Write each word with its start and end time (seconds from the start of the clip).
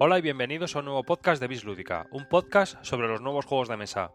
Hola 0.00 0.18
y 0.18 0.22
bienvenidos 0.22 0.74
a 0.74 0.80
un 0.80 0.86
nuevo 0.86 1.04
podcast 1.04 1.40
de 1.40 1.46
Bislúdica, 1.46 2.08
un 2.10 2.28
podcast 2.28 2.84
sobre 2.84 3.06
los 3.06 3.20
nuevos 3.20 3.46
juegos 3.46 3.68
de 3.68 3.76
mesa. 3.76 4.10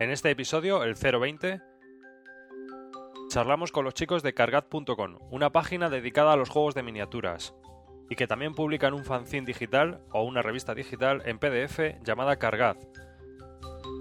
En 0.00 0.10
este 0.10 0.32
episodio, 0.32 0.82
el 0.82 0.94
020, 0.94 1.60
charlamos 3.28 3.70
con 3.70 3.84
los 3.84 3.94
chicos 3.94 4.24
de 4.24 4.34
Cargat.com, 4.34 5.18
una 5.30 5.50
página 5.50 5.90
dedicada 5.90 6.32
a 6.32 6.36
los 6.36 6.48
juegos 6.48 6.74
de 6.74 6.82
miniaturas, 6.82 7.54
y 8.10 8.16
que 8.16 8.26
también 8.26 8.52
publican 8.52 8.94
un 8.94 9.04
fanzine 9.04 9.46
digital 9.46 10.00
o 10.10 10.24
una 10.24 10.42
revista 10.42 10.74
digital 10.74 11.22
en 11.24 11.38
PDF 11.38 12.02
llamada 12.02 12.40
Cargat, 12.40 12.82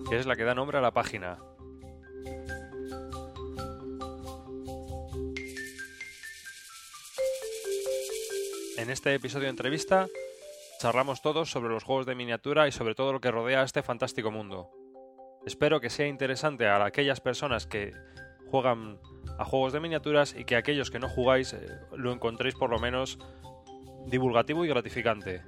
que 0.10 0.18
es 0.18 0.26
la 0.26 0.36
que 0.36 0.44
da 0.44 0.56
nombre 0.56 0.80
a 0.80 0.82
la 0.82 0.92
página. 0.92 1.38
En 8.82 8.90
este 8.90 9.14
episodio 9.14 9.44
de 9.44 9.52
entrevista 9.52 10.08
charlamos 10.80 11.22
todos 11.22 11.52
sobre 11.52 11.70
los 11.70 11.84
juegos 11.84 12.08
de 12.08 12.16
miniatura 12.16 12.68
y 12.68 12.72
sobre 12.72 12.96
todo 12.96 13.14
lo 13.14 13.22
que 13.22 13.30
rodea 13.30 13.62
este 13.62 13.84
fantástico 13.84 14.32
mundo. 14.32 14.72
Espero 15.46 15.80
que 15.80 15.92
sea 15.92 16.08
interesante 16.08 16.66
a 16.68 16.84
aquellas 16.84 17.22
personas 17.22 17.68
que 17.68 17.94
juegan 18.50 18.98
a 19.38 19.46
juegos 19.46 19.72
de 19.74 19.82
miniaturas 19.82 20.36
y 20.36 20.46
que 20.46 20.56
aquellos 20.56 20.90
que 20.90 20.98
no 20.98 21.08
jugáis 21.08 21.54
eh, 21.54 21.60
lo 21.96 22.12
encontréis 22.12 22.56
por 22.56 22.72
lo 22.72 22.80
menos 22.80 23.20
divulgativo 24.08 24.66
y 24.66 24.70
gratificante. 24.70 25.44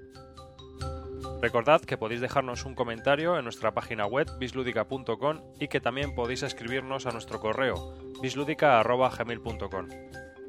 Recordad 1.41 1.81
que 1.81 1.97
podéis 1.97 2.21
dejarnos 2.21 2.65
un 2.65 2.75
comentario 2.75 3.39
en 3.39 3.45
nuestra 3.45 3.73
página 3.73 4.05
web 4.05 4.27
bisludica.com 4.37 5.41
y 5.59 5.69
que 5.69 5.81
también 5.81 6.13
podéis 6.13 6.43
escribirnos 6.43 7.07
a 7.07 7.11
nuestro 7.11 7.39
correo 7.39 7.95
bisludica.gmail.com. 8.21 9.87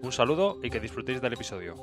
Un 0.02 0.12
saludo 0.12 0.58
y 0.62 0.68
que 0.68 0.80
disfrutéis 0.80 1.22
del 1.22 1.32
episodio. 1.32 1.76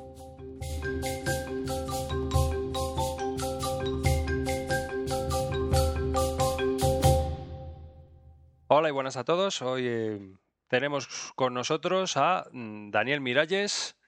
Hola 8.74 8.88
y 8.88 8.92
buenas 8.92 9.18
a 9.18 9.24
todos. 9.24 9.60
Hoy 9.60 9.86
eh, 9.86 10.18
tenemos 10.66 11.34
con 11.36 11.52
nosotros 11.52 12.16
a 12.16 12.46
mm, 12.52 12.90
Daniel 12.90 13.20
Miralles 13.20 13.98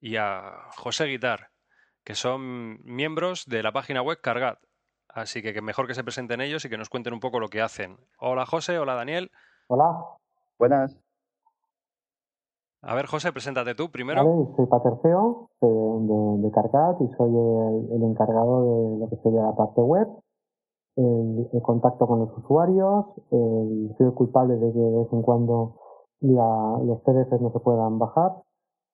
y 0.00 0.16
a 0.16 0.70
José 0.78 1.04
Guitar, 1.04 1.50
que 2.02 2.14
son 2.14 2.82
miembros 2.84 3.44
de 3.44 3.62
la 3.62 3.70
página 3.70 4.00
web 4.00 4.18
Cargat. 4.22 4.58
Así 5.10 5.42
que, 5.42 5.52
que 5.52 5.60
mejor 5.60 5.86
que 5.86 5.92
se 5.92 6.04
presenten 6.04 6.40
ellos 6.40 6.64
y 6.64 6.70
que 6.70 6.78
nos 6.78 6.88
cuenten 6.88 7.12
un 7.12 7.20
poco 7.20 7.38
lo 7.38 7.48
que 7.48 7.60
hacen. 7.60 7.98
Hola 8.18 8.46
José, 8.46 8.78
hola 8.78 8.94
Daniel. 8.94 9.30
Hola. 9.68 9.94
Buenas. 10.58 10.98
A 12.80 12.94
ver, 12.94 13.04
José, 13.04 13.30
preséntate 13.30 13.74
tú 13.74 13.90
primero. 13.90 14.24
Vale, 14.24 14.56
soy 14.56 14.66
Paterceo 14.68 15.50
de, 15.60 15.68
de, 15.68 16.42
de 16.46 16.50
Carcat 16.50 16.98
y 16.98 17.14
soy 17.18 17.28
el, 17.28 17.96
el, 17.96 18.02
encargado 18.10 18.94
de 18.94 19.00
lo 19.00 19.10
que 19.10 19.16
sería 19.16 19.42
la 19.42 19.54
parte 19.54 19.82
web, 19.82 20.08
el, 20.96 21.48
el 21.52 21.62
contacto 21.62 22.06
con 22.06 22.20
los 22.20 22.38
usuarios, 22.38 23.06
el, 23.30 23.94
soy 23.96 24.06
el 24.06 24.14
culpable 24.14 24.54
de 24.54 24.72
que 24.72 24.78
de 24.78 24.98
vez 24.98 25.12
en 25.12 25.22
cuando 25.22 25.78
la, 26.20 26.78
los 26.84 27.00
PDFs 27.00 27.40
no 27.40 27.52
se 27.52 27.60
puedan 27.60 27.98
bajar 27.98 28.32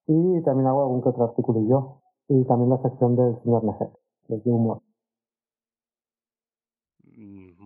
y 0.07 0.41
también 0.43 0.67
hago 0.67 0.81
algún 0.81 1.01
que 1.01 1.09
otro 1.09 1.25
artículo 1.25 1.61
yo. 1.67 2.01
Y 2.27 2.45
también 2.45 2.69
la 2.69 2.81
sección 2.81 3.15
del 3.15 3.41
señor 3.43 3.63
Nejet, 3.63 3.89
de 4.27 4.51
humor. 4.51 4.81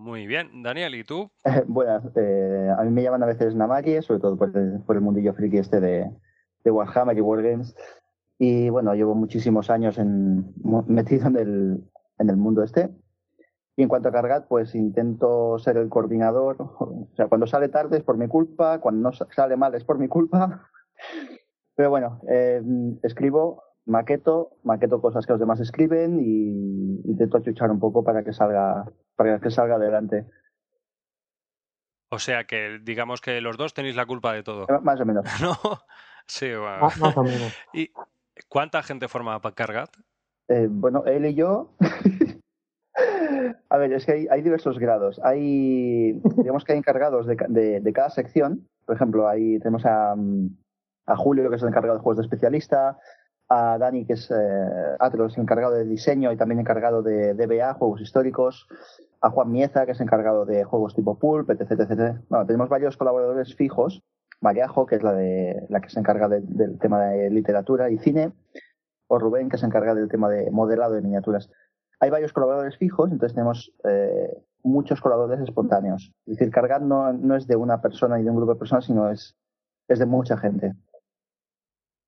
Muy 0.04 0.28
bien. 0.28 0.64
Daniel, 0.64 0.96
¿y 0.96 1.04
tú? 1.04 1.30
Buenas. 1.68 2.04
Eh, 2.16 2.70
a 2.78 2.84
mí 2.84 2.92
me 2.92 3.04
llaman 3.04 3.24
a 3.24 3.28
veces 3.28 3.56
Namaki, 3.56 4.02
sobre 4.02 4.20
todo 4.20 4.38
por 4.38 4.56
el, 4.58 4.82
por 4.86 4.96
el 4.96 5.02
mundillo 5.02 5.34
friki 5.34 5.58
este 5.58 5.80
de, 5.80 6.12
de 6.64 6.72
Warhammer 6.72 7.18
y 7.18 7.22
Wargames. 7.22 7.76
Y 8.38 8.70
bueno, 8.70 8.94
llevo 8.96 9.16
muchísimos 9.16 9.70
años 9.70 9.98
en, 9.98 10.54
metido 10.88 11.28
en 11.28 11.38
el, 11.38 11.92
en 12.20 12.30
el 12.30 12.38
mundo 12.38 12.64
este. 12.64 12.90
Y 13.76 13.84
en 13.84 13.90
cuanto 13.90 14.10
a 14.10 14.12
Cargat, 14.12 14.48
pues 14.48 14.76
intento 14.76 15.58
ser 15.58 15.78
el 15.78 15.90
coordinador. 15.90 16.58
O 16.60 17.08
sea, 17.16 17.28
cuando 17.28 17.48
sale 17.48 17.70
tarde 17.70 17.98
es 17.98 18.04
por 18.04 18.18
mi 18.18 18.28
culpa, 18.28 18.80
cuando 18.80 19.10
no 19.10 19.12
sale 19.14 19.58
mal 19.58 19.74
es 19.74 19.84
por 19.84 19.98
mi 19.98 20.08
culpa. 20.08 20.70
Pero 21.76 21.90
bueno, 21.90 22.22
eh, 22.30 22.62
escribo, 23.02 23.64
maqueto, 23.86 24.58
maqueto 24.64 25.02
cosas 25.02 25.26
que 25.26 25.34
los 25.34 25.40
demás 25.40 25.60
escriben 25.60 26.20
y 26.20 27.02
intento 27.10 27.38
achuchar 27.38 27.72
un 27.72 27.80
poco 27.80 28.04
para 28.04 28.24
que 28.24 28.32
salga 28.32 28.86
para 29.16 29.40
que 29.40 29.50
salga 29.50 29.76
adelante. 29.76 30.28
O 32.10 32.20
sea 32.20 32.44
que 32.44 32.80
digamos 32.84 33.22
que 33.22 33.42
los 33.42 33.58
dos 33.58 33.74
tenéis 33.74 33.96
la 33.96 34.06
culpa 34.06 34.34
de 34.34 34.44
todo. 34.44 34.68
Más 34.84 35.02
o 35.02 35.06
menos. 35.06 35.26
¿No? 35.42 35.58
Sí, 36.28 36.48
bueno. 36.50 36.80
Más, 36.82 37.00
más 37.00 37.18
o 37.18 37.24
menos. 37.24 37.54
¿Y 37.74 37.90
cuánta 38.48 38.84
gente 38.84 39.08
forma 39.08 39.40
Cargat? 39.56 39.90
Eh, 40.48 40.68
bueno, 40.70 41.06
él 41.06 41.26
y 41.26 41.34
yo. 41.34 41.76
A 43.70 43.78
ver, 43.78 43.94
es 43.94 44.06
que 44.06 44.28
hay, 44.30 44.42
diversos 44.42 44.78
grados. 44.80 45.20
Hay, 45.24 46.22
digamos 46.38 46.64
que 46.64 46.74
hay 46.74 46.78
encargados 46.78 47.26
de, 47.28 47.92
cada 47.94 48.10
sección. 48.10 48.68
Por 48.86 48.96
ejemplo, 48.96 49.28
ahí 49.28 49.60
tenemos 49.60 49.86
a, 49.86 50.16
a, 51.06 51.16
Julio, 51.16 51.50
que 51.50 51.56
es 51.56 51.62
el 51.62 51.70
encargado 51.70 51.98
de 51.98 52.04
juegos 52.04 52.18
de 52.18 52.24
especialista, 52.24 53.00
a 53.50 53.78
Dani, 53.78 54.06
que 54.06 54.14
es 54.14 54.30
eh, 54.32 55.38
encargado 55.38 55.74
de 55.74 55.86
diseño 55.86 56.32
y 56.32 56.38
también 56.38 56.60
encargado 56.60 57.02
de 57.02 57.34
DBA, 57.34 57.74
juegos 57.74 58.02
históricos, 58.02 58.68
a 59.22 59.30
Juan 59.30 59.52
Mieza, 59.52 59.86
que 59.86 59.94
es 59.94 60.02
encargado 60.02 60.46
de 60.46 60.64
juegos 60.64 60.96
tipo 60.96 61.18
Pulp, 61.18 61.50
etc. 61.50 61.72
etc. 61.72 62.18
Bueno, 62.30 62.46
tenemos 62.46 62.70
varios 62.70 62.98
colaboradores 62.98 63.56
fijos. 63.56 64.04
Mariajo, 64.42 64.86
que 64.86 64.96
es 64.96 65.04
la, 65.04 65.14
de, 65.14 65.66
la 65.70 65.80
que 65.80 65.90
se 65.90 66.00
encarga 66.00 66.28
de, 66.28 66.42
del 66.42 66.78
tema 66.78 67.00
de 67.06 67.30
literatura 67.30 67.90
y 67.90 67.98
cine, 67.98 68.34
o 69.08 69.18
Rubén, 69.18 69.50
que 69.50 69.58
se 69.58 69.66
encarga 69.66 69.96
del 69.96 70.10
tema 70.10 70.30
de 70.30 70.52
modelado 70.52 70.96
de 70.96 71.02
miniaturas. 71.02 71.50
Hay 72.04 72.10
varios 72.10 72.34
colaboradores 72.34 72.78
fijos, 72.78 73.10
entonces 73.10 73.34
tenemos 73.34 73.72
eh, 73.86 74.44
muchos 74.62 75.00
colaboradores 75.00 75.48
espontáneos. 75.48 76.12
Es 76.26 76.38
decir, 76.38 76.52
cargar 76.52 76.82
no, 76.82 77.14
no 77.14 77.38
es 77.38 77.48
de 77.48 77.56
una 77.56 77.82
persona 77.82 78.18
ni 78.18 78.24
de 78.26 78.30
un 78.30 78.36
grupo 78.36 78.56
de 78.56 78.60
personas, 78.60 78.84
sino 78.84 79.10
es, 79.10 79.38
es 79.88 80.00
de 80.00 80.06
mucha 80.06 80.36
gente. 80.36 80.74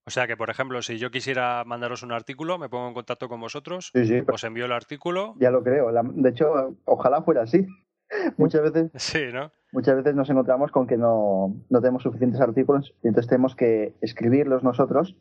O 0.06 0.10
sea 0.10 0.28
que, 0.28 0.36
por 0.36 0.50
ejemplo, 0.50 0.82
si 0.82 0.98
yo 0.98 1.12
quisiera 1.12 1.64
mandaros 1.66 2.04
un 2.04 2.12
artículo, 2.12 2.58
me 2.58 2.68
pongo 2.68 2.90
en 2.90 2.94
contacto 2.94 3.30
con 3.30 3.40
vosotros, 3.40 3.92
sí, 3.94 4.06
sí, 4.06 4.22
os 4.28 4.44
envío 4.44 4.66
el 4.66 4.74
artículo. 4.74 5.34
Ya 5.40 5.50
lo 5.50 5.64
creo. 5.64 5.90
De 5.94 6.30
hecho, 6.30 6.76
ojalá 6.84 7.22
fuera 7.22 7.44
así. 7.44 7.66
Muchas 8.38 8.64
veces, 8.64 8.92
sí, 8.96 9.28
¿no? 9.32 9.50
muchas 9.72 9.96
veces 9.96 10.14
nos 10.14 10.30
encontramos 10.30 10.72
con 10.72 10.88
que 10.88 10.98
no, 10.98 11.56
no 11.70 11.80
tenemos 11.80 12.04
suficientes 12.04 12.42
artículos 12.42 12.94
y 13.02 13.08
entonces 13.08 13.30
tenemos 13.30 13.56
que 13.56 13.96
escribirlos 14.02 14.62
nosotros. 14.62 15.16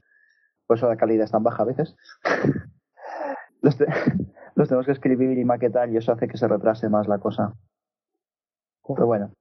Por 0.67 0.79
eso 0.79 0.89
la 0.89 0.97
calidad 0.97 1.27
es 1.27 1.31
tan 1.31 1.45
baja 1.45 1.63
a 1.63 1.67
veces. 1.67 1.95
los, 3.63 3.79
te, 3.79 3.87
los 4.55 4.69
tenemos 4.69 4.87
que 4.87 4.93
escribir 4.93 5.39
y 5.39 5.45
maquetar 5.45 5.91
y 5.91 5.97
eso 5.97 6.13
hace 6.13 6.29
que 6.29 6.39
se 6.39 6.49
retrase 6.49 6.89
más 6.89 7.09
la 7.09 7.19
cosa. 7.19 7.55
Pero 8.87 9.07
bueno. 9.07 9.33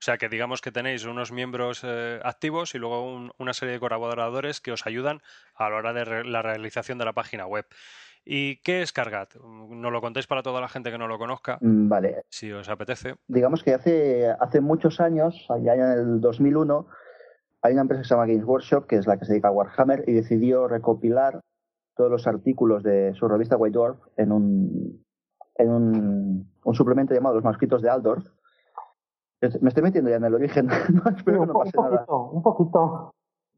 O 0.00 0.02
sea 0.02 0.16
que 0.16 0.30
digamos 0.30 0.62
que 0.62 0.72
tenéis 0.72 1.04
unos 1.04 1.30
miembros 1.30 1.82
eh, 1.84 2.20
activos 2.24 2.74
y 2.74 2.78
luego 2.78 3.14
un, 3.14 3.32
una 3.38 3.52
serie 3.52 3.74
de 3.74 3.80
colaboradores 3.80 4.60
que 4.60 4.72
os 4.72 4.86
ayudan 4.86 5.20
a 5.54 5.68
la 5.68 5.76
hora 5.76 5.92
de 5.92 6.04
re 6.04 6.24
la 6.24 6.40
realización 6.40 6.96
de 6.96 7.04
la 7.04 7.12
página 7.12 7.46
web. 7.46 7.66
¿Y 8.24 8.56
qué 8.62 8.82
es 8.82 8.92
Cargat? 8.92 9.34
¿No 9.36 9.90
lo 9.90 10.00
contéis 10.00 10.26
para 10.26 10.42
toda 10.42 10.60
la 10.60 10.68
gente 10.68 10.90
que 10.90 10.98
no 10.98 11.08
lo 11.08 11.18
conozca? 11.18 11.58
Vale. 11.60 12.24
Si 12.28 12.50
os 12.52 12.68
apetece. 12.68 13.16
Digamos 13.28 13.62
que 13.62 13.74
hace, 13.74 14.30
hace 14.40 14.60
muchos 14.60 15.00
años, 15.00 15.46
allá 15.48 15.74
en 15.74 15.80
el 15.82 16.20
2001, 16.20 16.86
hay 17.62 17.72
una 17.72 17.82
empresa 17.82 18.02
que 18.02 18.08
se 18.08 18.14
llama 18.14 18.26
Games 18.26 18.44
Workshop, 18.44 18.86
que 18.86 18.96
es 18.96 19.06
la 19.06 19.18
que 19.18 19.24
se 19.24 19.32
dedica 19.32 19.48
a 19.48 19.52
Warhammer, 19.52 20.04
y 20.06 20.12
decidió 20.12 20.68
recopilar 20.68 21.40
todos 22.00 22.10
los 22.10 22.26
artículos 22.26 22.82
de 22.82 23.12
su 23.12 23.28
revista 23.28 23.58
White 23.58 23.76
Dwarf 23.76 23.98
en 24.16 24.32
un, 24.32 25.04
en 25.56 25.70
un, 25.70 26.50
un 26.64 26.74
suplemento 26.74 27.12
llamado 27.14 27.34
Los 27.34 27.44
Manuscritos 27.44 27.82
de 27.82 27.90
Aldorf, 27.90 28.24
me 29.60 29.68
estoy 29.68 29.82
metiendo 29.82 30.08
ya 30.08 30.16
en 30.16 30.24
el 30.24 30.34
origen. 30.34 30.66
no, 30.94 31.10
espero 31.14 31.40
Sí, 31.40 31.40
que 31.40 31.46
no 31.46 31.52
un, 31.52 31.58
pase 31.58 31.72
poquito, 31.72 31.90
nada. 31.90 32.06
un 32.32 32.42
poquito. 32.42 33.10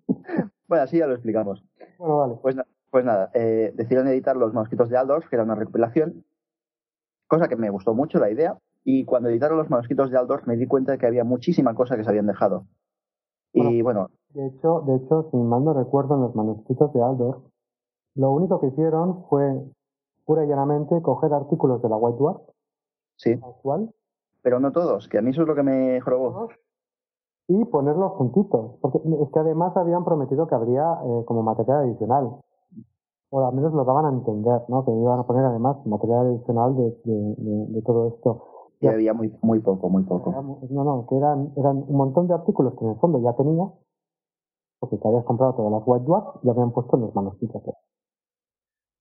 Bueno, 0.69 0.85
así 0.85 0.99
ya 0.99 1.07
lo 1.07 1.13
explicamos. 1.13 1.63
Bueno, 1.99 2.17
vale. 2.19 2.35
Pues, 2.43 2.57
pues 2.91 3.05
nada, 3.05 3.31
eh, 3.35 3.73
decidieron 3.77 4.09
editar 4.09 4.37
los 4.37 4.53
manuscritos 4.55 4.89
de 4.89 4.97
Aldorf, 4.97 5.29
que 5.29 5.37
era 5.37 5.45
una 5.45 5.55
recopilación, 5.55 6.25
cosa 7.29 7.47
que 7.47 7.57
me 7.57 7.69
gustó 7.71 7.95
mucho 7.95 8.19
la 8.19 8.31
idea. 8.31 8.57
Y 8.83 9.05
cuando 9.05 9.29
editaron 9.29 9.59
los 9.59 9.71
manuscritos 9.71 10.11
de 10.11 10.19
Aldorf 10.19 10.47
me 10.49 10.57
di 10.57 10.67
cuenta 10.67 10.93
de 10.93 10.99
que 10.99 11.07
había 11.07 11.23
muchísima 11.25 11.75
cosa 11.75 11.97
que 11.97 12.03
se 12.05 12.11
habían 12.11 12.27
dejado. 12.27 12.67
Y 13.53 13.83
bueno, 13.83 14.09
De 14.31 14.47
hecho, 14.47 14.81
de 14.87 14.97
hecho, 14.97 15.29
si 15.31 15.37
mal 15.37 15.63
no 15.63 15.75
recuerdo, 15.75 16.15
en 16.15 16.23
los 16.23 16.35
manuscritos 16.35 16.91
de 16.95 17.03
Aldorf, 17.03 17.45
lo 18.15 18.31
único 18.33 18.61
que 18.61 18.69
hicieron 18.69 19.25
fue 19.29 19.63
pura 20.25 20.45
y 20.45 20.49
llanamente 20.49 21.01
coger 21.03 21.33
artículos 21.33 21.83
de 21.83 21.89
la 21.89 21.97
White 21.97 22.19
Dwarf 22.19 22.43
sí, 23.17 23.33
actual 23.33 23.93
pero 24.43 24.59
no 24.59 24.73
todos, 24.73 25.09
que 25.09 25.19
a 25.19 25.23
mí 25.23 25.31
eso 25.31 25.43
es 25.43 25.49
lo 25.49 25.55
que 25.55 25.63
me 25.63 26.01
jorobó. 26.01 26.49
y 27.47 27.65
ponerlos 27.67 28.13
juntitos. 28.13 28.73
Porque 28.81 28.99
es 28.99 29.31
que 29.31 29.39
además 29.39 29.77
habían 29.77 30.05
prometido 30.05 30.47
que 30.49 30.55
habría 30.55 30.99
eh, 31.05 31.25
como 31.27 31.43
material 31.43 31.85
adicional. 31.85 32.41
O 33.31 33.47
al 33.47 33.55
menos 33.55 33.73
lo 33.73 33.85
daban 33.85 34.05
a 34.05 34.09
entender, 34.11 34.63
¿no? 34.69 34.85
Que 34.85 34.91
iban 34.91 35.21
a 35.21 35.27
poner 35.27 35.45
además 35.45 35.77
material 35.87 36.27
adicional 36.27 36.77
de, 36.77 36.83
de, 37.05 37.35
de, 37.39 37.67
de 37.69 37.83
todo 37.83 38.09
esto. 38.09 38.45
Y 38.81 38.89
había 38.89 39.15
muy, 39.15 39.33
muy 39.43 39.61
poco, 39.61 39.89
muy 39.89 40.03
poco. 40.03 40.31
Era 40.31 40.43
no, 40.43 40.85
no, 40.85 41.07
que 41.09 41.17
eran, 41.17 41.53
eran 41.57 41.85
un 41.87 41.97
montón 41.97 42.27
de 42.27 42.35
artículos 42.35 42.75
que 42.75 42.85
en 42.85 42.91
el 42.91 42.97
fondo 42.99 43.21
ya 43.21 43.33
tenía, 43.35 43.71
porque 44.81 44.99
te 44.99 45.09
habías 45.09 45.25
comprado 45.25 45.55
todas 45.55 45.71
las 45.71 45.83
White 45.87 46.05
Dwarfs 46.05 46.41
y 46.43 46.51
habían 46.51 46.73
puesto 46.73 46.97
los 46.97 47.15
manuscritos. 47.15 47.63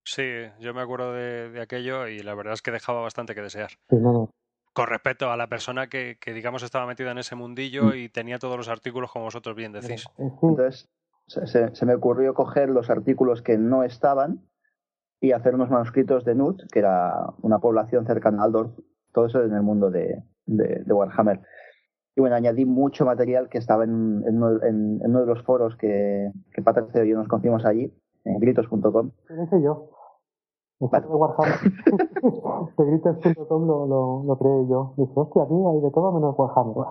Sí, 0.04 0.22
yo 0.58 0.74
me 0.74 0.80
acuerdo 0.80 1.12
de, 1.12 1.60
aquello 1.60 2.08
y 2.08 2.20
la 2.20 2.34
verdad 2.34 2.54
es 2.54 2.62
que 2.62 2.70
dejaba 2.70 3.00
bastante 3.00 3.34
que 3.34 3.42
desear. 3.42 3.70
Sí, 3.88 3.96
no, 3.96 4.12
no. 4.12 4.30
Con 4.74 4.86
respecto 4.86 5.30
a 5.30 5.36
la 5.36 5.48
persona 5.48 5.88
que, 5.88 6.16
que, 6.18 6.32
digamos, 6.32 6.62
estaba 6.62 6.86
metida 6.86 7.10
en 7.10 7.18
ese 7.18 7.34
mundillo 7.34 7.86
mm. 7.86 7.94
y 7.94 8.08
tenía 8.08 8.38
todos 8.38 8.56
los 8.56 8.68
artículos, 8.68 9.12
como 9.12 9.26
vosotros 9.26 9.54
bien 9.54 9.72
decís. 9.72 10.06
Entonces, 10.16 10.88
se, 11.26 11.74
se, 11.74 11.86
me 11.86 11.94
ocurrió 11.94 12.34
coger 12.34 12.70
los 12.70 12.88
artículos 12.88 13.42
que 13.42 13.58
no 13.58 13.84
estaban 13.84 14.40
y 15.20 15.32
hacer 15.32 15.54
unos 15.54 15.70
manuscritos 15.70 16.24
de 16.24 16.34
Nut, 16.34 16.62
que 16.72 16.80
era 16.80 17.12
una 17.42 17.58
población 17.58 18.06
cercana 18.06 18.42
a 18.42 18.46
Aldorf, 18.46 18.72
todo 19.12 19.26
eso 19.26 19.42
en 19.42 19.54
el 19.54 19.62
mundo 19.62 19.90
de, 19.90 20.22
de, 20.46 20.82
de 20.84 20.92
Warhammer. 20.92 21.40
Y 22.14 22.20
bueno, 22.20 22.36
añadí 22.36 22.64
mucho 22.64 23.06
material 23.06 23.48
que 23.48 23.58
estaba 23.58 23.84
en, 23.84 24.22
en, 24.26 24.42
uno, 24.42 25.20
de 25.20 25.26
los 25.26 25.42
foros 25.44 25.76
que, 25.76 26.30
que 26.52 26.62
Patricio 26.62 27.04
y 27.04 27.10
yo 27.10 27.16
nos 27.16 27.28
conocimos 27.28 27.64
allí, 27.64 27.92
en 28.24 28.38
gritos.com. 28.38 29.10
¿Qué 29.26 29.34
hice 29.42 29.62
yo? 29.62 29.90
De 30.90 30.98
Warhammer. 31.06 31.58
lo, 33.56 33.86
lo, 33.86 34.22
lo, 34.24 34.38
creé 34.38 34.66
yo. 34.68 34.94
Dije, 34.96 35.12
hostia, 35.14 35.42
aquí 35.42 35.54
hay 35.54 35.80
de 35.80 35.90
todo 35.92 36.12
menos 36.12 36.34
Warhammer. 36.36 36.86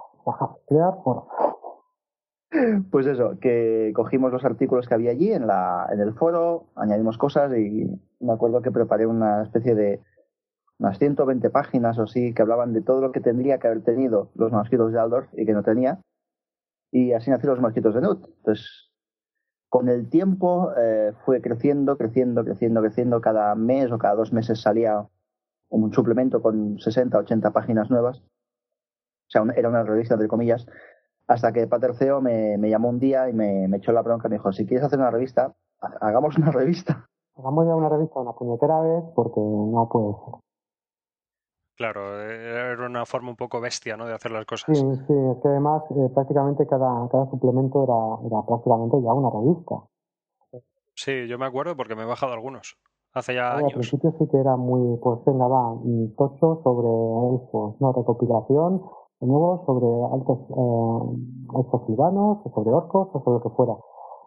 Crear 0.68 0.94
foro. 1.04 1.28
Pues 2.90 3.08
eso, 3.08 3.38
que 3.40 3.92
cogimos 3.96 4.32
los 4.32 4.46
artículos 4.46 4.88
que 4.88 4.94
había 4.94 5.12
allí 5.12 5.32
en, 5.32 5.48
la, 5.48 5.88
en 5.92 6.02
el 6.02 6.14
foro, 6.14 6.68
añadimos 6.76 7.18
cosas 7.18 7.52
y 7.58 7.88
me 8.20 8.34
acuerdo 8.34 8.62
que 8.62 8.72
preparé 8.72 9.08
una 9.08 9.44
especie 9.44 9.74
de 9.74 10.02
unas 10.78 10.98
120 10.98 11.50
páginas 11.50 11.98
o 11.98 12.04
así 12.04 12.34
que 12.34 12.42
hablaban 12.42 12.74
de 12.74 12.82
todo 12.82 13.00
lo 13.00 13.12
que 13.12 13.22
tendría 13.22 13.58
que 13.58 13.68
haber 13.68 13.84
tenido 13.84 14.32
los 14.36 14.52
manuscritos 14.52 14.92
de 14.92 15.00
Aldorf 15.00 15.30
y 15.34 15.46
que 15.46 15.54
no 15.54 15.64
tenía. 15.64 16.02
Y 16.92 17.14
así 17.14 17.30
nacieron 17.30 17.56
los 17.56 17.62
manuscritos 17.62 17.96
de 17.96 18.02
Nut. 18.02 18.26
Entonces, 18.40 18.91
con 19.72 19.88
el 19.88 20.10
tiempo 20.10 20.74
eh, 20.78 21.14
fue 21.24 21.42
creciendo, 21.42 21.98
creciendo, 21.98 22.44
creciendo, 22.44 22.82
creciendo. 22.82 23.22
Cada 23.22 23.56
mes 23.56 23.90
o 23.90 23.98
cada 23.98 24.16
dos 24.16 24.34
meses 24.34 24.60
salía 24.60 25.08
un 25.70 25.94
suplemento 25.94 26.42
con 26.42 26.78
60, 26.78 27.18
80 27.18 27.52
páginas 27.52 27.90
nuevas. 27.90 28.20
O 28.20 29.30
sea, 29.30 29.44
era 29.56 29.70
una 29.70 29.84
revista, 29.84 30.16
entre 30.16 30.28
comillas. 30.28 30.66
Hasta 31.26 31.54
que 31.54 31.68
Pater 31.68 31.96
CEO 31.96 32.20
me, 32.20 32.58
me 32.58 32.70
llamó 32.70 32.90
un 32.90 33.00
día 33.00 33.30
y 33.30 33.34
me, 33.34 33.70
me 33.70 33.78
echó 33.78 33.94
la 33.94 34.02
bronca. 34.02 34.28
Me 34.28 34.36
dijo, 34.36 34.52
si 34.52 34.66
quieres 34.66 34.86
hacer 34.86 35.00
una 35.00 35.10
revista, 35.10 35.54
hagamos 35.80 36.38
una 36.38 36.52
revista. 36.52 37.08
Hagamos 37.38 37.66
ya 37.66 37.74
una 37.74 37.88
revista 37.88 38.20
una 38.20 38.34
puñetera 38.34 38.82
vez 38.82 39.06
porque 39.16 39.40
no 39.40 39.88
puede 39.90 40.14
ser. 40.26 40.51
Claro, 41.82 42.22
era 42.22 42.86
una 42.86 43.08
forma 43.08 43.32
un 43.32 43.36
poco 43.36 43.60
bestia, 43.60 43.98
¿no? 43.98 44.06
De 44.06 44.14
hacer 44.14 44.30
las 44.30 44.46
cosas. 44.46 44.78
Sí, 44.78 44.86
sí, 44.86 45.14
es 45.18 45.42
que 45.42 45.48
además 45.48 45.82
eh, 45.90 46.10
prácticamente 46.14 46.68
cada, 46.68 47.10
cada 47.10 47.26
suplemento 47.32 47.82
era, 47.82 48.22
era 48.30 48.46
prácticamente 48.46 49.02
ya 49.02 49.12
una 49.12 49.32
revista. 49.34 49.82
Sí, 50.94 51.26
yo 51.28 51.40
me 51.40 51.48
acuerdo 51.48 51.76
porque 51.76 51.96
me 51.96 52.04
he 52.04 52.06
bajado 52.06 52.34
algunos. 52.34 52.78
Hace 53.16 53.34
ya 53.34 53.58
años. 53.58 53.74
Al 53.74 53.80
principio 53.80 54.14
sí 54.20 54.28
que 54.30 54.38
era 54.38 54.58
muy, 54.58 54.96
pues 55.00 55.26
venga, 55.26 55.48
va, 55.48 55.74
tocho 56.20 56.62
sobre 56.62 56.88
elfos, 57.34 57.82
¿no? 57.82 57.94
Recopilación, 57.94 58.86
de 59.20 59.26
nuevo 59.26 59.66
sobre 59.66 59.90
altos 60.14 60.38
eh, 60.54 61.86
ciudadanos, 61.88 62.46
o 62.46 62.52
sobre 62.54 62.70
orcos, 62.70 63.10
o 63.12 63.24
sobre 63.24 63.40
lo 63.40 63.42
que 63.42 63.50
fuera. 63.58 63.74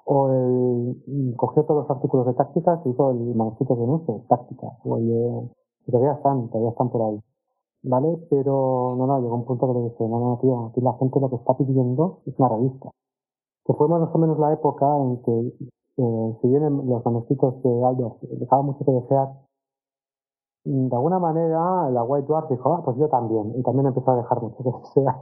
O 0.07 0.29
el, 0.29 1.37
cogió 1.37 1.63
todos 1.63 1.87
los 1.87 1.97
artículos 1.97 2.27
de 2.27 2.35
tácticas 2.35 2.81
y 2.85 2.89
hizo 2.91 3.13
el 3.13 3.37
manuscrito 3.37 3.77
de 3.77 3.87
nuestro, 3.87 4.25
tácticas. 4.29 4.73
Oye, 4.83 5.53
todavía 5.87 6.15
están, 6.15 6.49
todavía 6.49 6.71
están 6.71 6.91
por 6.91 7.03
ahí. 7.03 7.23
¿Vale? 7.85 8.19
Pero 8.31 8.97
no, 8.99 9.07
no, 9.07 9.21
llegó 9.21 9.37
un 9.37 9.45
punto 9.45 9.69
que 9.69 9.75
le 9.75 9.83
dije, 9.85 10.09
no, 10.09 10.19
no, 10.19 10.39
tío, 10.41 10.67
aquí 10.67 10.81
la 10.81 10.95
gente 10.95 11.21
lo 11.21 11.31
que 11.31 11.37
está 11.37 11.57
pidiendo 11.57 12.23
es 12.27 12.37
una 12.39 12.49
revista. 12.49 12.91
Que 13.65 13.75
fue 13.75 13.89
más 13.89 14.11
o 14.13 14.19
menos 14.19 14.39
la 14.39 14.53
época 14.53 14.87
en 14.99 15.23
que, 15.23 15.53
eh, 15.99 16.37
si 16.41 16.49
bien 16.49 16.89
los 16.89 17.05
manuscritos 17.05 17.63
de 17.63 17.85
Aldo 17.85 18.19
dejaba 18.23 18.63
mucho 18.63 18.85
que 18.85 18.93
desear, 18.93 19.29
mm, 20.65 20.89
de 20.89 20.97
alguna 20.97 21.19
manera 21.19 21.91
la 21.91 22.03
White 22.03 22.27
Dwarf 22.27 22.51
dijo, 22.51 22.73
ah, 22.73 22.83
pues 22.85 22.97
yo 22.97 23.09
también, 23.09 23.53
y 23.57 23.63
también 23.63 23.87
empezó 23.87 24.11
a 24.11 24.17
dejar 24.17 24.43
mucho 24.43 24.65
que 24.65 24.71
desear. 25.01 25.17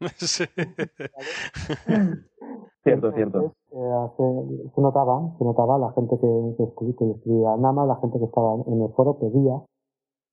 Sí. 0.16 0.44
cierto, 2.84 3.12
cierto. 3.12 3.52
Eh, 3.70 4.08
se, 4.16 4.70
se, 4.74 4.80
notaba, 4.80 5.30
se 5.36 5.44
notaba 5.44 5.76
la 5.76 5.92
gente 5.92 6.18
que, 6.18 6.54
que, 6.56 6.62
escribía, 6.64 6.96
que 6.96 7.10
escribía 7.10 7.54
Nama, 7.58 7.84
la 7.84 7.96
gente 7.96 8.18
que 8.18 8.24
estaba 8.24 8.54
en 8.66 8.80
el 8.80 8.88
foro 8.94 9.18
pedía 9.18 9.62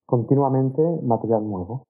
continuamente 0.08 0.82
material 1.04 1.48
nuevo. 1.48 1.84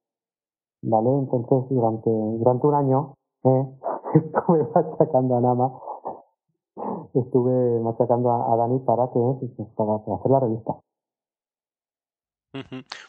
¿Vale? 0.81 1.09
Entonces, 1.09 1.69
durante, 1.69 2.09
durante 2.09 2.67
un 2.67 2.75
año, 2.75 3.13
eh, 3.43 3.65
estuve 4.13 4.67
machacando 4.75 5.37
a 5.37 5.41
Nama, 5.41 5.71
estuve 7.13 7.79
machacando 7.79 8.31
a, 8.31 8.55
Dani 8.57 8.79
para 8.79 9.07
que, 9.07 9.47
pues, 9.55 9.69
para 9.75 9.95
hacer 9.95 10.31
la 10.31 10.39
revista. 10.41 10.75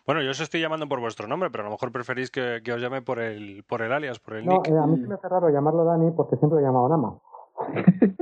Bueno, 0.07 0.21
yo 0.23 0.31
os 0.31 0.41
estoy 0.41 0.61
llamando 0.61 0.87
por 0.89 1.01
vuestro 1.01 1.27
nombre, 1.27 1.51
pero 1.51 1.63
a 1.63 1.67
lo 1.67 1.71
mejor 1.71 1.91
preferís 1.91 2.31
que, 2.31 2.61
os 2.71 2.81
llame 2.81 3.01
por 3.01 3.19
el, 3.19 3.65
por 3.65 3.81
el 3.81 3.93
alias, 3.93 4.19
por 4.19 4.35
el 4.35 4.45
no, 4.45 4.55
nick. 4.55 4.69
Eh, 4.69 4.77
a 4.77 4.87
mí 4.87 5.01
se 5.01 5.07
me 5.07 5.15
hace 5.15 5.29
raro 5.29 5.49
llamarlo 5.49 5.85
Dani 5.85 6.11
porque 6.11 6.37
siempre 6.37 6.61
lo 6.61 6.65
he 6.65 6.69
llamado 6.69 6.89
Nama. 6.89 7.19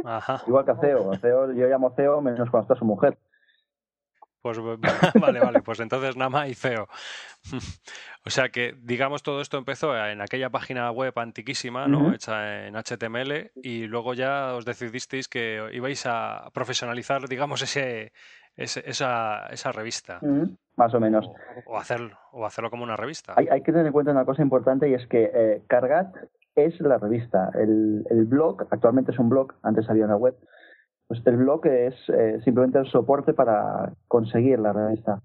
Ajá. 0.04 0.42
Igual 0.46 0.64
que 0.64 0.70
a 0.70 0.76
Ceo. 0.76 1.12
A 1.12 1.18
Ceo 1.18 1.52
yo 1.52 1.66
llamo 1.66 1.90
Ceo 1.96 2.20
menos 2.20 2.48
cuando 2.50 2.62
está 2.62 2.76
su 2.76 2.84
mujer. 2.84 3.18
Pues 4.46 4.58
vale, 5.20 5.40
vale, 5.40 5.60
pues 5.60 5.80
entonces 5.80 6.16
Nama 6.16 6.46
y 6.46 6.54
feo. 6.54 6.86
o 8.24 8.30
sea 8.30 8.50
que, 8.50 8.76
digamos, 8.80 9.24
todo 9.24 9.40
esto 9.40 9.58
empezó 9.58 9.96
en 9.96 10.20
aquella 10.20 10.50
página 10.50 10.88
web 10.92 11.12
antiquísima, 11.18 11.88
¿no? 11.88 12.12
Hecha 12.14 12.66
en 12.66 12.76
HTML 12.76 13.50
y 13.56 13.86
luego 13.88 14.14
ya 14.14 14.54
os 14.54 14.64
decidisteis 14.64 15.26
que 15.26 15.68
ibais 15.72 16.06
a 16.06 16.48
profesionalizar, 16.54 17.28
digamos, 17.28 17.62
ese, 17.62 18.12
esa, 18.56 19.46
esa 19.46 19.72
revista. 19.72 20.20
Más 20.76 20.94
o 20.94 21.00
menos. 21.00 21.28
O, 21.66 21.76
hacerlo, 21.76 22.16
o 22.30 22.46
hacerlo 22.46 22.70
como 22.70 22.84
una 22.84 22.96
revista. 22.96 23.34
Hay, 23.36 23.62
que 23.62 23.72
tener 23.72 23.86
en 23.86 23.92
cuenta 23.92 24.12
una 24.12 24.24
cosa 24.24 24.42
importante 24.42 24.88
y 24.88 24.94
es 24.94 25.08
que 25.08 25.30
eh, 25.34 25.62
Cargat 25.66 26.14
es 26.54 26.80
la 26.80 26.98
revista. 26.98 27.50
El, 27.54 28.06
el 28.10 28.26
blog, 28.26 28.68
actualmente 28.70 29.10
es 29.10 29.18
un 29.18 29.28
blog, 29.28 29.54
antes 29.62 29.90
había 29.90 30.04
una 30.04 30.16
web, 30.16 30.36
pues 31.08 31.22
el 31.24 31.36
blog 31.36 31.66
es 31.66 31.94
eh, 32.08 32.40
simplemente 32.44 32.78
el 32.78 32.86
soporte 32.86 33.32
para 33.32 33.92
conseguir 34.08 34.58
la 34.58 34.72
revista. 34.72 35.22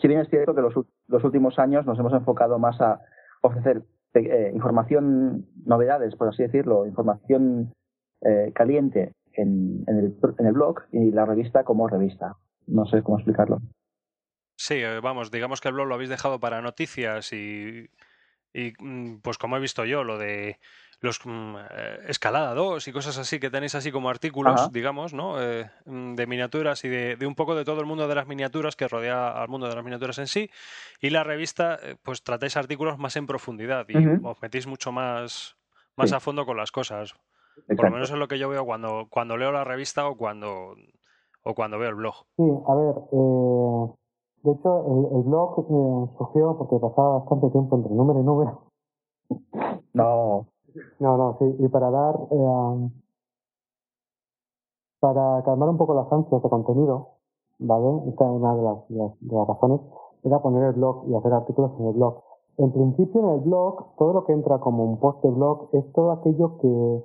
Si 0.00 0.08
bien 0.08 0.20
es 0.20 0.28
cierto 0.28 0.54
que 0.54 0.60
los, 0.60 1.24
últimos 1.24 1.58
años 1.58 1.86
nos 1.86 1.98
hemos 1.98 2.12
enfocado 2.12 2.58
más 2.58 2.80
a 2.80 3.00
ofrecer 3.42 3.82
eh, 4.14 4.50
información, 4.54 5.46
novedades, 5.64 6.14
por 6.16 6.28
así 6.28 6.42
decirlo, 6.42 6.86
información 6.86 7.72
eh, 8.22 8.52
caliente 8.54 9.12
en, 9.32 9.84
el, 9.86 10.16
en 10.38 10.46
el 10.46 10.52
blog 10.52 10.82
y 10.92 11.10
la 11.10 11.24
revista 11.24 11.64
como 11.64 11.88
revista. 11.88 12.36
No 12.66 12.86
sé 12.86 13.02
cómo 13.02 13.18
explicarlo. 13.18 13.58
Sí, 14.58 14.80
vamos, 15.02 15.30
digamos 15.30 15.60
que 15.60 15.68
el 15.68 15.74
blog 15.74 15.86
lo 15.86 15.94
habéis 15.94 16.10
dejado 16.10 16.40
para 16.40 16.62
noticias 16.62 17.32
y, 17.32 17.88
y 18.52 18.72
mm, 18.78 19.20
pues 19.22 19.36
como 19.36 19.56
he 19.56 19.60
visto 19.60 19.84
yo, 19.84 20.02
lo 20.04 20.18
de 20.18 20.58
los 21.00 21.20
mm, 21.24 21.56
eh, 21.70 21.98
Escalada 22.08 22.54
2 22.54 22.88
y 22.88 22.92
cosas 22.92 23.18
así 23.18 23.38
que 23.38 23.50
tenéis 23.50 23.74
así 23.74 23.92
como 23.92 24.08
artículos, 24.08 24.72
digamos, 24.72 25.12
¿no? 25.12 25.40
Eh, 25.40 25.70
mm, 25.84 26.14
de 26.14 26.26
miniaturas 26.26 26.84
y 26.84 26.88
de, 26.88 27.26
un 27.26 27.34
poco 27.34 27.54
de 27.54 27.64
todo 27.64 27.80
el 27.80 27.86
mundo 27.86 28.08
de 28.08 28.14
las 28.14 28.26
miniaturas 28.26 28.76
que 28.76 28.88
rodea 28.88 29.30
al 29.30 29.48
mundo 29.48 29.68
de 29.68 29.74
las 29.74 29.84
miniaturas 29.84 30.18
en 30.18 30.26
sí. 30.26 30.50
Y 31.00 31.10
la 31.10 31.24
revista, 31.24 31.78
eh, 31.82 31.96
pues 32.02 32.22
tratáis 32.22 32.56
artículos 32.56 32.98
más 32.98 33.16
en 33.16 33.26
profundidad 33.26 33.86
y 33.88 33.96
os 34.22 34.40
metís 34.40 34.66
mucho 34.66 34.92
más, 34.92 35.56
más 35.96 36.12
a 36.12 36.20
fondo 36.20 36.46
con 36.46 36.56
las 36.56 36.72
cosas. 36.72 37.14
Por 37.66 37.86
lo 37.86 37.90
menos 37.90 38.10
es 38.10 38.16
lo 38.16 38.28
que 38.28 38.38
yo 38.38 38.48
veo 38.48 38.64
cuando, 38.64 39.06
cuando 39.10 39.36
leo 39.36 39.52
la 39.52 39.64
revista 39.64 40.06
o 40.06 40.16
cuando, 40.16 40.74
o 41.42 41.54
cuando 41.54 41.78
veo 41.78 41.90
el 41.90 41.94
blog. 41.94 42.14
Sí, 42.36 42.42
a 42.42 42.74
ver, 42.74 42.94
de 44.42 44.52
hecho 44.52 44.84
el, 44.86 45.16
el 45.16 45.22
blog 45.24 45.66
surgió 46.18 46.56
porque 46.58 46.76
pasaba 46.78 47.18
bastante 47.20 47.50
tiempo 47.50 47.76
entre 47.76 47.92
número 47.92 48.20
y 48.20 48.22
número. 48.22 48.62
No, 49.94 50.46
no, 51.00 51.16
no, 51.16 51.36
sí, 51.38 51.56
y 51.58 51.68
para 51.68 51.90
dar, 51.90 52.16
eh, 52.30 52.90
para 55.00 55.42
calmar 55.44 55.68
un 55.68 55.78
poco 55.78 55.94
las 55.94 56.10
ansias 56.12 56.42
de 56.42 56.48
contenido, 56.48 57.08
¿vale? 57.58 58.08
Esta 58.08 58.24
es 58.24 58.30
una 58.30 58.54
de 58.54 58.62
las, 58.62 58.88
de 58.88 59.36
las, 59.36 59.48
razones, 59.48 59.80
era 60.24 60.40
poner 60.40 60.64
el 60.64 60.72
blog 60.72 61.04
y 61.08 61.14
hacer 61.14 61.32
artículos 61.32 61.72
en 61.78 61.86
el 61.86 61.92
blog. 61.94 62.22
En 62.58 62.72
principio 62.72 63.20
en 63.20 63.28
el 63.34 63.40
blog, 63.40 63.96
todo 63.96 64.12
lo 64.14 64.24
que 64.24 64.32
entra 64.32 64.58
como 64.58 64.84
un 64.84 64.98
post 64.98 65.22
de 65.22 65.30
blog 65.30 65.68
es 65.72 65.92
todo 65.92 66.12
aquello 66.12 66.58
que 66.58 67.04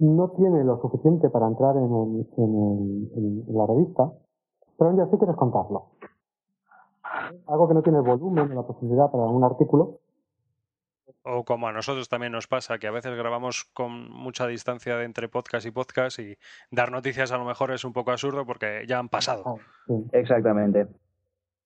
no 0.00 0.30
tiene 0.30 0.64
lo 0.64 0.80
suficiente 0.80 1.30
para 1.30 1.46
entrar 1.46 1.76
en, 1.76 1.94
el, 1.94 2.28
en, 2.36 3.44
en 3.48 3.56
la 3.56 3.66
revista, 3.66 4.12
pero 4.76 4.96
ya 4.96 5.06
sí 5.10 5.16
quieres 5.16 5.36
contarlo. 5.36 5.86
Algo 7.46 7.68
que 7.68 7.74
no 7.74 7.82
tiene 7.82 8.00
volumen 8.00 8.50
o 8.52 8.54
la 8.54 8.66
posibilidad 8.66 9.10
para 9.10 9.24
un 9.24 9.44
artículo, 9.44 9.98
o 11.28 11.44
como 11.44 11.68
a 11.68 11.72
nosotros 11.72 12.08
también 12.08 12.32
nos 12.32 12.46
pasa, 12.46 12.78
que 12.78 12.86
a 12.86 12.90
veces 12.90 13.16
grabamos 13.16 13.64
con 13.74 14.10
mucha 14.10 14.46
distancia 14.46 15.02
entre 15.02 15.28
podcast 15.28 15.66
y 15.66 15.70
podcast 15.70 16.18
y 16.18 16.36
dar 16.70 16.90
noticias 16.90 17.30
a 17.32 17.38
lo 17.38 17.44
mejor 17.44 17.72
es 17.72 17.84
un 17.84 17.92
poco 17.92 18.10
absurdo 18.10 18.46
porque 18.46 18.84
ya 18.88 18.98
han 18.98 19.08
pasado. 19.08 19.58
Exactamente. 20.12 20.86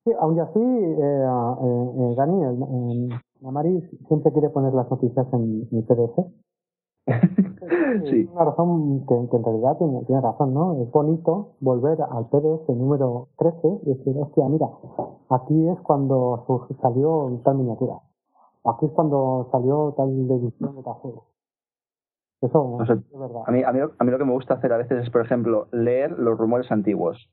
Sí, 0.04 0.11
aún 0.21 0.40
así, 0.40 0.59
eh, 0.59 0.99
eh, 0.99 2.11
eh 2.11 2.14
Dani, 2.16 3.21
Amari 3.47 3.81
siempre 4.09 4.33
quiere 4.33 4.50
poner 4.50 4.73
las 4.73 4.90
noticias 4.90 5.26
en, 5.33 5.69
en 5.71 5.87
PDF 5.87 6.26
Sí. 8.11 8.28
Una 8.33 8.45
razón 8.45 9.07
que, 9.07 9.14
que 9.31 9.37
en 9.37 9.45
realidad 9.45 9.76
tiene, 9.78 10.04
tiene 10.04 10.21
razón, 10.21 10.54
¿no? 10.54 10.83
Es 10.83 10.90
bonito 10.90 11.54
volver 11.61 11.99
al 12.02 12.26
PDF 12.26 12.69
número 12.69 13.28
13 13.38 13.81
y 13.83 13.95
decir, 13.95 14.16
hostia, 14.19 14.49
mira, 14.49 14.69
aquí 15.28 15.69
es 15.69 15.78
cuando 15.81 16.45
salió 16.81 17.40
tal 17.45 17.59
miniatura. 17.59 18.00
Aquí 18.64 18.87
es 18.87 18.92
cuando 18.92 19.49
salió 19.50 19.95
tal 19.97 20.09
edición 20.09 20.76
de 20.76 20.83
juego. 20.83 21.26
Eso 22.40 22.76
No 22.78 22.87
sé, 22.87 22.92
es 22.95 23.19
verdad. 23.19 23.42
A 23.47 23.50
mí, 23.50 23.62
a, 23.62 23.73
mí, 23.73 23.81
a 23.81 24.04
mí 24.04 24.11
lo 24.11 24.19
que 24.19 24.25
me 24.25 24.33
gusta 24.33 24.54
hacer 24.54 24.73
a 24.73 24.76
veces 24.76 25.04
es, 25.04 25.11
por 25.11 25.25
ejemplo, 25.25 25.69
leer 25.73 26.12
los 26.19 26.37
rumores 26.37 26.71
antiguos. 26.71 27.31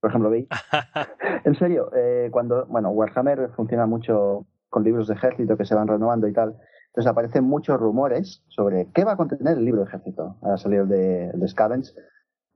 Por 0.00 0.10
ejemplo, 0.10 0.30
veis. 0.30 0.48
en 1.44 1.54
serio, 1.54 1.90
eh, 1.94 2.28
cuando. 2.30 2.66
Bueno, 2.66 2.90
Warhammer 2.90 3.50
funciona 3.56 3.86
mucho 3.86 4.46
con 4.68 4.84
libros 4.84 5.08
de 5.08 5.14
ejército 5.14 5.56
que 5.56 5.64
se 5.64 5.74
van 5.74 5.88
renovando 5.88 6.26
y 6.26 6.32
tal. 6.32 6.56
Entonces 6.88 7.10
aparecen 7.10 7.44
muchos 7.44 7.78
rumores 7.78 8.42
sobre 8.48 8.90
qué 8.92 9.04
va 9.04 9.12
a 9.12 9.16
contener 9.16 9.58
el 9.58 9.64
libro 9.64 9.80
de 9.80 9.88
ejército. 9.88 10.36
Ha 10.42 10.56
salido 10.56 10.84
el 10.84 10.88
de, 10.88 11.30
el 11.30 11.40
de 11.40 11.48
Scavenge, 11.48 11.92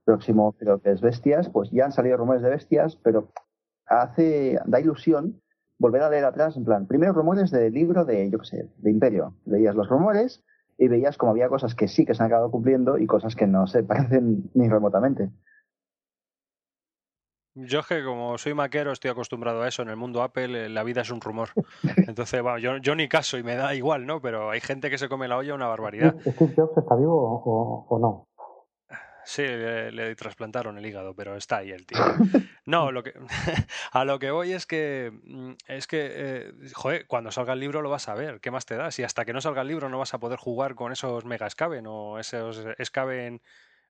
próximo 0.05 0.53
creo 0.53 0.79
que 0.79 0.91
es 0.91 1.01
Bestias. 1.01 1.49
Pues 1.49 1.69
ya 1.71 1.85
han 1.85 1.91
salido 1.91 2.17
rumores 2.17 2.41
de 2.41 2.49
Bestias, 2.49 2.95
pero 3.03 3.29
hace. 3.85 4.59
da 4.65 4.79
ilusión 4.79 5.41
volver 5.79 6.03
a 6.03 6.09
leer 6.09 6.25
atrás, 6.25 6.55
en 6.57 6.65
plan, 6.65 6.85
primeros 6.85 7.15
rumores 7.15 7.49
del 7.49 7.73
libro 7.73 8.05
de, 8.05 8.29
yo 8.29 8.37
qué 8.39 8.45
sé, 8.45 8.69
de 8.77 8.91
Imperio. 8.91 9.33
Leías 9.45 9.75
los 9.75 9.87
rumores 9.89 10.43
y 10.77 10.87
veías 10.87 11.17
como 11.17 11.31
había 11.31 11.49
cosas 11.49 11.73
que 11.73 11.87
sí 11.87 12.05
que 12.05 12.13
se 12.13 12.21
han 12.21 12.27
acabado 12.27 12.51
cumpliendo 12.51 12.97
y 12.97 13.07
cosas 13.07 13.35
que 13.35 13.47
no 13.47 13.65
se 13.65 13.83
parecen 13.83 14.51
ni 14.53 14.69
remotamente. 14.69 15.29
Yo 17.55 17.79
es 17.79 17.87
que 17.87 18.05
como 18.05 18.37
soy 18.37 18.53
maquero 18.53 18.91
estoy 18.91 19.11
acostumbrado 19.11 19.63
a 19.63 19.67
eso. 19.67 19.81
En 19.81 19.89
el 19.89 19.97
mundo 19.97 20.21
Apple 20.21 20.65
eh, 20.65 20.69
la 20.69 20.83
vida 20.83 21.01
es 21.01 21.11
un 21.11 21.19
rumor. 21.19 21.49
Entonces, 22.07 22.41
bueno, 22.41 22.59
yo, 22.59 22.77
yo 22.77 22.95
ni 22.95 23.09
caso 23.09 23.37
y 23.37 23.43
me 23.43 23.55
da 23.55 23.73
igual, 23.73 24.05
¿no? 24.05 24.21
Pero 24.21 24.51
hay 24.51 24.61
gente 24.61 24.89
que 24.89 24.97
se 24.97 25.09
come 25.09 25.27
la 25.27 25.37
olla 25.37 25.55
una 25.55 25.67
barbaridad. 25.67 26.15
Steve 26.21 26.53
Jobs 26.55 26.77
está 26.77 26.95
vivo 26.95 27.41
o 27.89 27.99
no. 27.99 28.28
Sí, 29.25 29.43
le, 29.43 29.91
le 29.91 30.15
trasplantaron 30.15 30.77
el 30.77 30.85
hígado, 30.85 31.13
pero 31.13 31.35
está 31.35 31.57
ahí 31.57 31.71
el 31.71 31.85
tío. 31.85 31.99
No, 32.65 32.91
lo 32.91 33.01
que, 33.01 33.13
a 33.93 34.05
lo 34.05 34.19
que 34.19 34.29
voy 34.29 34.53
es 34.53 34.67
que, 34.67 35.11
mm, 35.23 35.53
es 35.67 35.87
que, 35.87 36.07
eh, 36.11 36.53
joder, 36.73 37.07
cuando 37.07 37.31
salga 37.31 37.53
el 37.53 37.59
libro 37.59 37.81
lo 37.81 37.89
vas 37.89 38.07
a 38.09 38.13
ver. 38.13 38.39
¿Qué 38.41 38.51
más 38.51 38.67
te 38.67 38.75
da? 38.75 38.91
Si 38.91 39.01
hasta 39.03 39.25
que 39.25 39.33
no 39.33 39.41
salga 39.41 39.63
el 39.63 39.67
libro 39.67 39.89
no 39.89 39.97
vas 39.97 40.13
a 40.13 40.19
poder 40.19 40.37
jugar 40.37 40.75
con 40.75 40.91
esos 40.91 41.25
mega 41.25 41.49
Skaven 41.49 41.85
o 41.87 42.19
esos 42.19 42.63
Skaven 42.83 43.41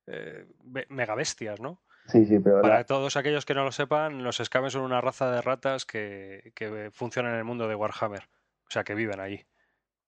eh, 0.08 0.46
mega 0.88 1.16
bestias, 1.16 1.60
¿no? 1.60 1.82
Sí, 2.08 2.26
sí, 2.26 2.40
pero 2.40 2.62
Para 2.62 2.78
la- 2.78 2.84
todos 2.86 3.18
aquellos 3.18 3.46
que 3.46 3.54
no 3.54 3.66
lo 3.66 3.72
sepan, 3.74 4.24
los 4.24 4.38
Skaven 4.38 4.72
son 4.72 4.84
una 4.84 5.02
raza 5.02 5.30
de 5.30 5.42
ratas 5.42 5.86
que, 5.86 6.54
que 6.56 6.90
funcionan 6.94 7.34
en 7.34 7.40
el 7.40 7.44
mundo 7.46 7.68
de 7.68 7.76
Warhammer. 7.76 8.30
O 8.68 8.72
sea, 8.72 8.86
que 8.86 8.96
viven 8.96 9.20
allí. 9.20 9.46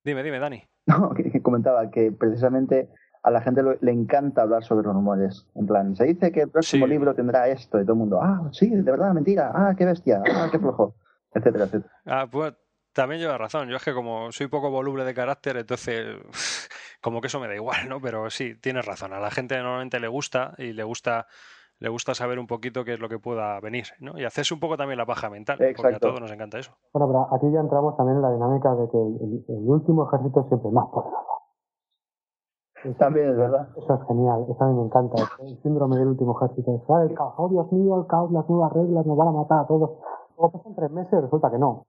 Dime, 0.05 0.23
dime, 0.23 0.39
Dani. 0.39 0.63
no, 0.87 1.13
que 1.13 1.41
comentaba 1.41 1.91
que 1.91 2.11
precisamente 2.13 2.87
a 3.23 3.31
la 3.31 3.41
gente 3.41 3.61
le 3.81 3.91
encanta 3.91 4.41
hablar 4.41 4.63
sobre 4.63 4.85
los 4.85 4.93
rumores. 4.95 5.47
En 5.55 5.67
plan, 5.67 5.95
se 5.95 6.05
dice 6.05 6.31
que 6.31 6.41
el 6.41 6.49
próximo 6.49 6.85
Sí. 6.87 6.91
libro 6.91 7.13
tendrá 7.13 7.47
esto 7.47 7.79
y 7.79 7.83
todo 7.83 7.93
el 7.93 7.99
mundo, 7.99 8.19
ah, 8.21 8.49
sí, 8.51 8.69
de 8.69 8.81
verdad, 8.91 9.13
mentira, 9.13 9.51
ah, 9.53 9.73
qué 9.77 9.85
bestia, 9.85 10.21
ah, 10.25 10.47
qué 10.51 10.57
flojo, 10.59 10.95
etcétera, 11.33 11.65
etcétera. 11.65 11.93
Ah, 12.05 12.27
pues 12.31 12.53
también 12.93 13.21
lleva 13.21 13.37
razón. 13.37 13.69
Yo 13.69 13.77
es 13.77 13.83
que 13.83 13.93
como 13.93 14.31
soy 14.31 14.47
poco 14.47 14.69
voluble 14.71 15.05
de 15.05 15.13
carácter, 15.13 15.57
entonces 15.57 16.17
como 17.01 17.21
que 17.21 17.27
eso 17.27 17.39
me 17.39 17.47
da 17.47 17.55
igual, 17.55 17.87
¿no? 17.87 18.01
Pero 18.01 18.29
sí, 18.29 18.55
tienes 18.59 18.85
razón. 18.85 19.13
A 19.13 19.19
la 19.19 19.31
gente 19.31 19.57
normalmente 19.57 19.99
le 19.99 20.07
gusta 20.07 20.53
y 20.57 20.73
le 20.73 20.83
gusta 20.83 21.27
le 21.79 21.89
gusta 21.89 22.13
saber 22.13 22.37
un 22.37 22.45
poquito 22.45 22.85
qué 22.85 22.93
es 22.93 22.99
lo 22.99 23.09
que 23.09 23.17
pueda 23.17 23.59
venir, 23.59 23.85
¿no? 23.99 24.15
Y 24.15 24.23
hacerse 24.23 24.53
un 24.53 24.59
poco 24.59 24.77
también 24.77 24.99
la 24.99 25.05
paja 25.07 25.31
mental, 25.31 25.57
porque 25.57 25.71
a 25.71 25.71
Exacto. 25.89 26.09
todos 26.09 26.21
nos 26.21 26.31
encanta 26.31 26.59
eso. 26.59 26.77
Bueno, 26.93 27.07
pero 27.07 27.33
aquí 27.35 27.51
ya 27.51 27.59
entramos 27.59 27.97
también 27.97 28.17
en 28.17 28.21
la 28.21 28.31
dinámica 28.31 28.75
de 28.75 28.87
que 28.91 28.97
el, 28.97 29.15
el- 29.19 29.45
el 29.49 29.67
último 29.67 30.07
ejército 30.07 30.41
es 30.41 30.47
siempre 30.49 30.69
más 30.69 30.85
poderoso. 30.93 31.25
También 32.97 33.29
es 33.29 33.37
verdad. 33.37 33.67
Eso 33.77 33.93
es 33.93 34.07
genial, 34.07 34.45
eso 34.49 34.63
a 34.63 34.67
mí 34.67 34.73
me 34.73 34.85
encanta. 34.85 35.15
El 35.39 35.61
síndrome 35.61 35.97
del 35.97 36.09
último 36.09 36.35
ejército. 36.35 36.73
Es, 36.75 36.81
"Ah, 36.89 37.03
el 37.03 37.13
caos, 37.13 37.33
oh 37.37 37.49
Dios 37.49 37.71
mío, 37.71 37.97
el 37.99 38.07
caos, 38.07 38.31
las 38.31 38.49
nuevas 38.49 38.73
reglas, 38.73 39.05
nos 39.05 39.17
van 39.17 39.27
a 39.27 39.31
matar 39.31 39.59
a 39.59 39.67
todos. 39.67 39.91
Luego 40.37 40.51
pasan 40.51 40.75
tres 40.75 40.91
meses 40.91 41.13
y 41.13 41.21
resulta 41.21 41.51
que 41.51 41.59
no. 41.59 41.69
O 41.69 41.85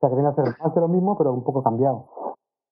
sea, 0.00 0.08
que 0.08 0.16
viene 0.16 0.28
a 0.28 0.34
ser 0.34 0.82
lo 0.82 0.88
mismo, 0.88 1.16
pero 1.16 1.32
un 1.32 1.44
poco 1.44 1.62
cambiado. 1.62 2.06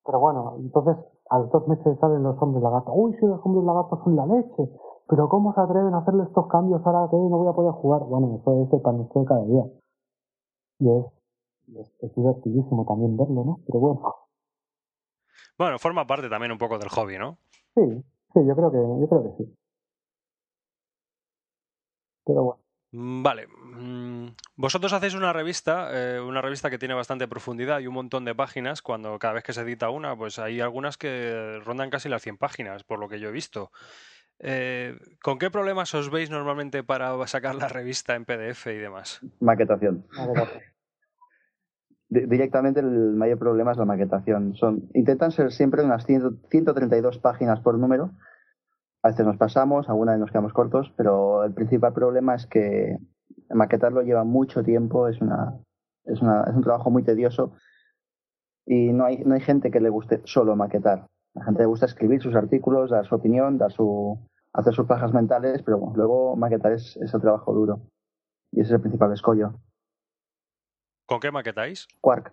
Pero 0.04 0.20
bueno, 0.20 0.54
entonces 0.58 0.96
a 1.30 1.38
los 1.38 1.50
dos 1.50 1.66
meses 1.68 1.98
salen 1.98 2.22
los 2.22 2.40
hombres 2.42 2.62
lagartos. 2.62 2.92
Uy, 2.96 3.14
si 3.18 3.26
los 3.26 3.40
hombres 3.46 3.64
lagartos 3.64 4.00
son 4.04 4.16
la 4.16 4.26
leche. 4.26 4.70
Pero 5.08 5.28
¿cómo 5.28 5.52
se 5.54 5.60
atreven 5.60 5.94
a 5.94 5.98
hacerle 5.98 6.24
estos 6.24 6.46
cambios 6.48 6.84
ahora 6.86 7.08
que 7.10 7.16
no 7.16 7.38
voy 7.38 7.48
a 7.48 7.52
poder 7.52 7.72
jugar? 7.72 8.02
Bueno, 8.04 8.36
eso 8.40 8.52
es 8.62 8.72
el 8.72 8.80
pan 8.80 8.96
nuestro 8.96 9.20
de 9.20 9.26
cada 9.26 9.44
día. 9.44 9.64
Y 10.80 10.90
es, 10.90 11.06
es, 11.76 11.92
es 12.00 12.14
divertidísimo 12.14 12.84
también 12.84 13.16
verlo, 13.16 13.44
¿no? 13.44 13.58
Pero 13.66 13.78
bueno, 13.80 14.00
Bueno, 15.58 15.78
forma 15.78 16.06
parte 16.06 16.28
también 16.28 16.52
un 16.52 16.58
poco 16.58 16.78
del 16.78 16.88
hobby, 16.88 17.18
¿no? 17.18 17.38
sí, 17.74 17.82
sí, 18.32 18.40
yo 18.46 18.54
creo 18.56 18.70
que, 18.70 18.78
yo 18.78 19.08
creo 19.08 19.22
que 19.36 19.44
sí. 19.44 19.54
Pero 22.24 22.42
bueno. 22.42 22.60
Mm, 22.92 23.22
Vale. 23.22 23.46
mm, 23.48 24.26
Vosotros 24.56 24.92
hacéis 24.92 25.14
una 25.14 25.32
revista, 25.32 25.88
eh, 25.92 26.20
una 26.20 26.40
revista 26.40 26.70
que 26.70 26.78
tiene 26.78 26.94
bastante 26.94 27.26
profundidad 27.28 27.80
y 27.80 27.86
un 27.88 27.94
montón 27.94 28.24
de 28.24 28.34
páginas. 28.34 28.82
Cuando 28.82 29.18
cada 29.18 29.34
vez 29.34 29.42
que 29.42 29.52
se 29.52 29.62
edita 29.62 29.90
una, 29.90 30.16
pues 30.16 30.38
hay 30.38 30.60
algunas 30.60 30.96
que 30.96 31.60
rondan 31.64 31.90
casi 31.90 32.08
las 32.08 32.22
100 32.22 32.38
páginas, 32.38 32.84
por 32.84 32.98
lo 32.98 33.08
que 33.08 33.18
yo 33.20 33.28
he 33.28 33.32
visto. 33.32 33.70
Eh, 34.38 34.96
¿Con 35.22 35.38
qué 35.38 35.50
problemas 35.50 35.94
os 35.94 36.10
veis 36.10 36.30
normalmente 36.30 36.82
para 36.84 37.24
sacar 37.26 37.54
la 37.54 37.68
revista 37.68 38.14
en 38.14 38.24
PDF 38.24 38.72
y 38.72 38.78
demás? 38.78 39.20
Maquetación. 39.40 40.06
Di- 40.12 40.73
directamente 42.08 42.80
el 42.80 43.14
mayor 43.14 43.38
problema 43.38 43.72
es 43.72 43.78
la 43.78 43.84
maquetación. 43.84 44.54
Son, 44.54 44.88
intentan 44.94 45.32
ser 45.32 45.52
siempre 45.52 45.82
unas 45.82 46.04
100 46.06 46.42
132 46.50 47.18
páginas 47.18 47.60
por 47.60 47.78
número. 47.78 48.10
A 49.02 49.08
veces 49.08 49.26
nos 49.26 49.36
pasamos, 49.36 49.88
algunas 49.88 50.18
nos 50.18 50.30
quedamos 50.30 50.52
cortos, 50.52 50.92
pero 50.96 51.44
el 51.44 51.52
principal 51.52 51.92
problema 51.92 52.34
es 52.34 52.46
que 52.46 52.96
maquetarlo 53.50 54.02
lleva 54.02 54.24
mucho 54.24 54.62
tiempo, 54.62 55.08
es 55.08 55.20
una, 55.20 55.60
es 56.04 56.22
una, 56.22 56.44
es 56.44 56.54
un 56.54 56.62
trabajo 56.62 56.90
muy 56.90 57.02
tedioso 57.02 57.52
y 58.66 58.92
no 58.92 59.04
hay, 59.04 59.18
no 59.24 59.34
hay 59.34 59.40
gente 59.40 59.70
que 59.70 59.80
le 59.80 59.90
guste 59.90 60.22
solo 60.24 60.56
maquetar. 60.56 61.06
La 61.34 61.44
gente 61.44 61.62
le 61.62 61.66
gusta 61.66 61.86
escribir 61.86 62.22
sus 62.22 62.34
artículos, 62.34 62.90
dar 62.90 63.06
su 63.06 63.14
opinión, 63.14 63.58
dar 63.58 63.72
su, 63.72 64.18
hacer 64.52 64.72
sus 64.72 64.86
pajas 64.86 65.12
mentales, 65.12 65.62
pero 65.62 65.78
bueno, 65.78 65.96
luego 65.96 66.36
maquetar 66.36 66.72
es, 66.72 66.96
es 66.96 67.12
el 67.12 67.20
trabajo 67.20 67.52
duro. 67.52 67.80
Y 68.52 68.60
ese 68.60 68.68
es 68.68 68.74
el 68.76 68.80
principal 68.80 69.12
escollo. 69.12 69.54
¿Con 71.06 71.20
qué 71.20 71.30
maquetáis? 71.30 71.86
Quark. 72.00 72.32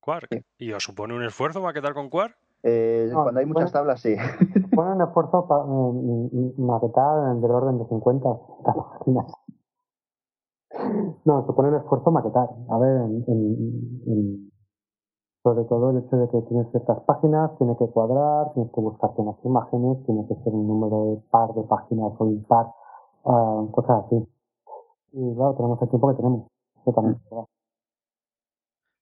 Quark. 0.00 0.28
Sí. 0.30 0.40
¿Y 0.58 0.72
os 0.72 0.82
supone 0.82 1.14
un 1.14 1.24
esfuerzo 1.24 1.60
maquetar 1.60 1.94
con 1.94 2.08
Quark? 2.08 2.36
Eh, 2.62 3.08
No, 3.12 3.22
cuando 3.24 3.40
hay 3.40 3.46
muchas 3.46 3.64
bueno. 3.64 3.72
tablas, 3.72 4.00
sí. 4.00 4.16
Ponen 4.74 5.00
esfuerzo 5.06 5.46
para 5.46 5.64
maquetar 5.64 7.36
del 7.36 7.50
orden 7.50 7.78
de 7.78 7.84
50 7.86 8.28
o 8.28 8.46
60 8.64 8.74
páginas. 8.98 9.32
No, 11.24 11.44
supone 11.46 11.68
un 11.68 11.76
esfuerzo 11.76 12.10
maquetar. 12.10 12.48
A 12.70 12.78
ver, 12.78 12.96
en, 13.02 13.24
en- 13.28 14.02
en- 14.06 14.50
sobre 15.42 15.64
todo 15.64 15.90
el 15.90 15.98
hecho 15.98 16.16
de 16.16 16.28
que 16.30 16.40
tienes 16.48 16.70
ciertas 16.70 17.00
páginas, 17.00 17.50
tiene 17.58 17.76
que 17.76 17.86
cuadrar, 17.88 18.54
tienes 18.54 18.72
que 18.72 18.80
buscarte 18.80 19.20
unas 19.20 19.36
imágenes, 19.44 20.02
tiene 20.06 20.26
que 20.26 20.34
ser 20.36 20.54
un 20.54 20.66
número 20.66 21.04
de 21.16 21.20
par 21.30 21.52
de 21.52 21.62
páginas 21.64 22.12
o 22.18 22.26
impar, 22.26 22.66
ah, 23.26 23.62
cosas 23.72 24.06
así. 24.06 24.26
Y 25.12 25.34
claro, 25.34 25.54
tenemos 25.54 25.82
el 25.82 25.88
tiempo 25.90 26.08
que 26.08 26.14
tenemos. 26.14 26.46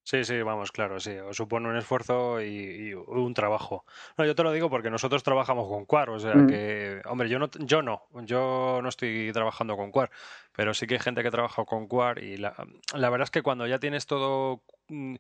Sí, 0.04 0.24
sí, 0.24 0.42
vamos, 0.42 0.72
claro, 0.72 0.98
sí. 0.98 1.12
Os 1.18 1.36
supone 1.36 1.68
un 1.68 1.76
esfuerzo 1.76 2.40
y, 2.42 2.46
y 2.90 2.94
un 2.94 3.34
trabajo. 3.34 3.84
No, 4.18 4.24
yo 4.24 4.34
te 4.34 4.42
lo 4.42 4.50
digo 4.50 4.68
porque 4.68 4.90
nosotros 4.90 5.22
trabajamos 5.22 5.68
con 5.68 5.86
Quark, 5.86 6.10
o 6.12 6.18
sea 6.18 6.34
Mm. 6.34 6.46
que, 6.48 7.02
hombre, 7.06 7.28
yo 7.28 7.38
no, 7.38 7.48
yo 7.60 7.82
no, 7.82 8.02
yo 8.24 8.80
no 8.82 8.88
estoy 8.88 9.30
trabajando 9.32 9.76
con 9.76 9.92
Quark, 9.92 10.12
pero 10.56 10.74
sí 10.74 10.86
que 10.88 10.94
hay 10.94 11.00
gente 11.00 11.22
que 11.22 11.30
trabaja 11.30 11.64
con 11.64 11.86
Quark 11.86 12.20
y 12.20 12.36
la, 12.36 12.52
la 12.94 13.10
verdad 13.10 13.24
es 13.26 13.30
que 13.30 13.42
cuando 13.42 13.66
ya 13.68 13.78
tienes 13.78 14.06
todo, 14.06 14.64
mm, 14.88 15.14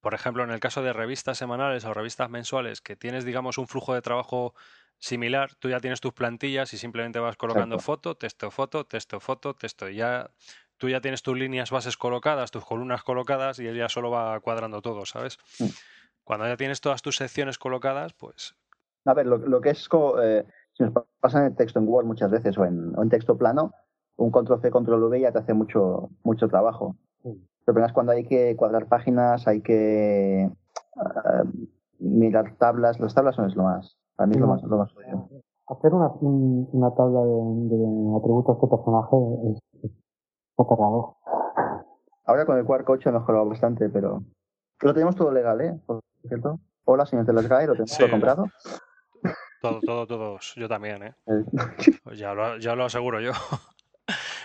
por 0.00 0.14
ejemplo, 0.14 0.44
en 0.44 0.50
el 0.50 0.60
caso 0.60 0.82
de 0.82 0.92
revistas 0.92 1.36
semanales 1.38 1.84
o 1.84 1.92
revistas 1.92 2.30
mensuales, 2.30 2.80
que 2.80 2.94
tienes, 2.94 3.24
digamos, 3.24 3.58
un 3.58 3.66
flujo 3.66 3.92
de 3.92 4.02
trabajo 4.02 4.54
similar, 4.98 5.54
tú 5.56 5.68
ya 5.68 5.80
tienes 5.80 6.00
tus 6.00 6.12
plantillas 6.12 6.72
y 6.74 6.78
simplemente 6.78 7.18
vas 7.18 7.36
colocando 7.36 7.74
Exacto. 7.74 7.84
foto, 7.92 8.14
texto, 8.16 8.50
foto, 8.52 8.86
texto, 8.86 9.18
foto, 9.20 9.54
texto. 9.54 9.88
y 9.88 9.96
Ya 9.96 10.30
tú 10.78 10.88
ya 10.88 11.00
tienes 11.00 11.22
tus 11.22 11.36
líneas 11.36 11.70
bases 11.70 11.96
colocadas, 11.96 12.50
tus 12.50 12.64
columnas 12.64 13.02
colocadas 13.02 13.58
y 13.58 13.66
él 13.66 13.76
ya 13.76 13.88
solo 13.88 14.10
va 14.10 14.38
cuadrando 14.40 14.82
todo, 14.82 15.04
¿sabes? 15.06 15.38
Mm. 15.60 15.66
Cuando 16.24 16.46
ya 16.46 16.56
tienes 16.56 16.80
todas 16.80 17.02
tus 17.02 17.16
secciones 17.16 17.58
colocadas, 17.58 18.12
pues 18.14 18.54
A 19.04 19.14
ver, 19.14 19.26
lo, 19.26 19.38
lo 19.38 19.60
que 19.60 19.70
es 19.70 19.88
como, 19.88 20.20
eh, 20.20 20.44
si 20.72 20.82
nos 20.82 20.92
pasa 21.20 21.38
en 21.40 21.46
el 21.46 21.56
texto 21.56 21.78
en 21.78 21.88
Word 21.88 22.06
muchas 22.06 22.30
veces 22.30 22.58
o 22.58 22.64
en, 22.64 22.96
o 22.98 23.02
en 23.02 23.08
texto 23.08 23.36
plano, 23.38 23.72
un 24.16 24.30
control 24.30 24.60
C, 24.60 24.70
control 24.70 25.04
V 25.04 25.20
ya 25.20 25.32
te 25.32 25.38
hace 25.38 25.54
mucho, 25.54 26.10
mucho 26.24 26.48
trabajo. 26.48 26.96
Sí. 27.22 27.28
El 27.30 27.64
problema 27.64 27.86
es 27.88 27.92
cuando 27.92 28.12
hay 28.12 28.24
que 28.26 28.54
cuadrar 28.56 28.86
páginas, 28.88 29.46
hay 29.46 29.60
que 29.62 30.42
eh, 30.44 30.50
mirar 31.98 32.56
tablas. 32.58 32.98
Las 33.00 33.14
tablas 33.14 33.36
son 33.36 33.46
es 33.48 33.56
lo 33.56 33.64
más, 33.64 33.96
para 34.16 34.26
mí 34.26 34.34
es 34.34 34.40
lo 34.40 34.46
No. 34.46 34.52
más, 34.54 34.62
lo 34.62 34.76
más. 34.78 34.92
Hacer 35.68 35.92
una, 35.94 36.08
un- 36.20 36.68
una 36.72 36.94
tabla 36.94 37.20
de, 37.20 37.76
de 37.76 38.16
atributos 38.18 38.60
de 38.60 38.68
personaje 38.68 39.16
es, 39.50 39.58
es 39.82 39.90
aterrador. 40.58 41.14
Ahora 42.24 42.44
con 42.46 42.58
el 42.58 42.64
Quark 42.64 42.88
8 42.88 43.08
ha 43.08 43.12
mejorado 43.12 43.48
bastante, 43.48 43.88
pero 43.88 44.22
lo 44.80 44.92
tenemos 44.94 45.14
todo 45.16 45.30
legal, 45.32 45.60
¿eh? 45.60 45.78
Por 45.86 46.00
cierto. 46.26 46.58
Hola, 46.84 47.06
señor 47.06 47.26
Telesguy, 47.26 47.66
lo 47.66 47.72
tengo 47.74 47.86
Sí. 47.86 48.08
comprado. 48.10 48.46
Todo, 49.60 49.80
todo, 49.80 50.06
todos. 50.06 50.54
Yo 50.56 50.68
también, 50.68 51.02
¿eh? 51.02 51.14
Eh, 51.26 51.44
Pues 52.04 52.18
ya 52.18 52.34
lo, 52.34 52.58
ya 52.58 52.74
lo 52.74 52.84
aseguro 52.84 53.20
yo. 53.20 53.32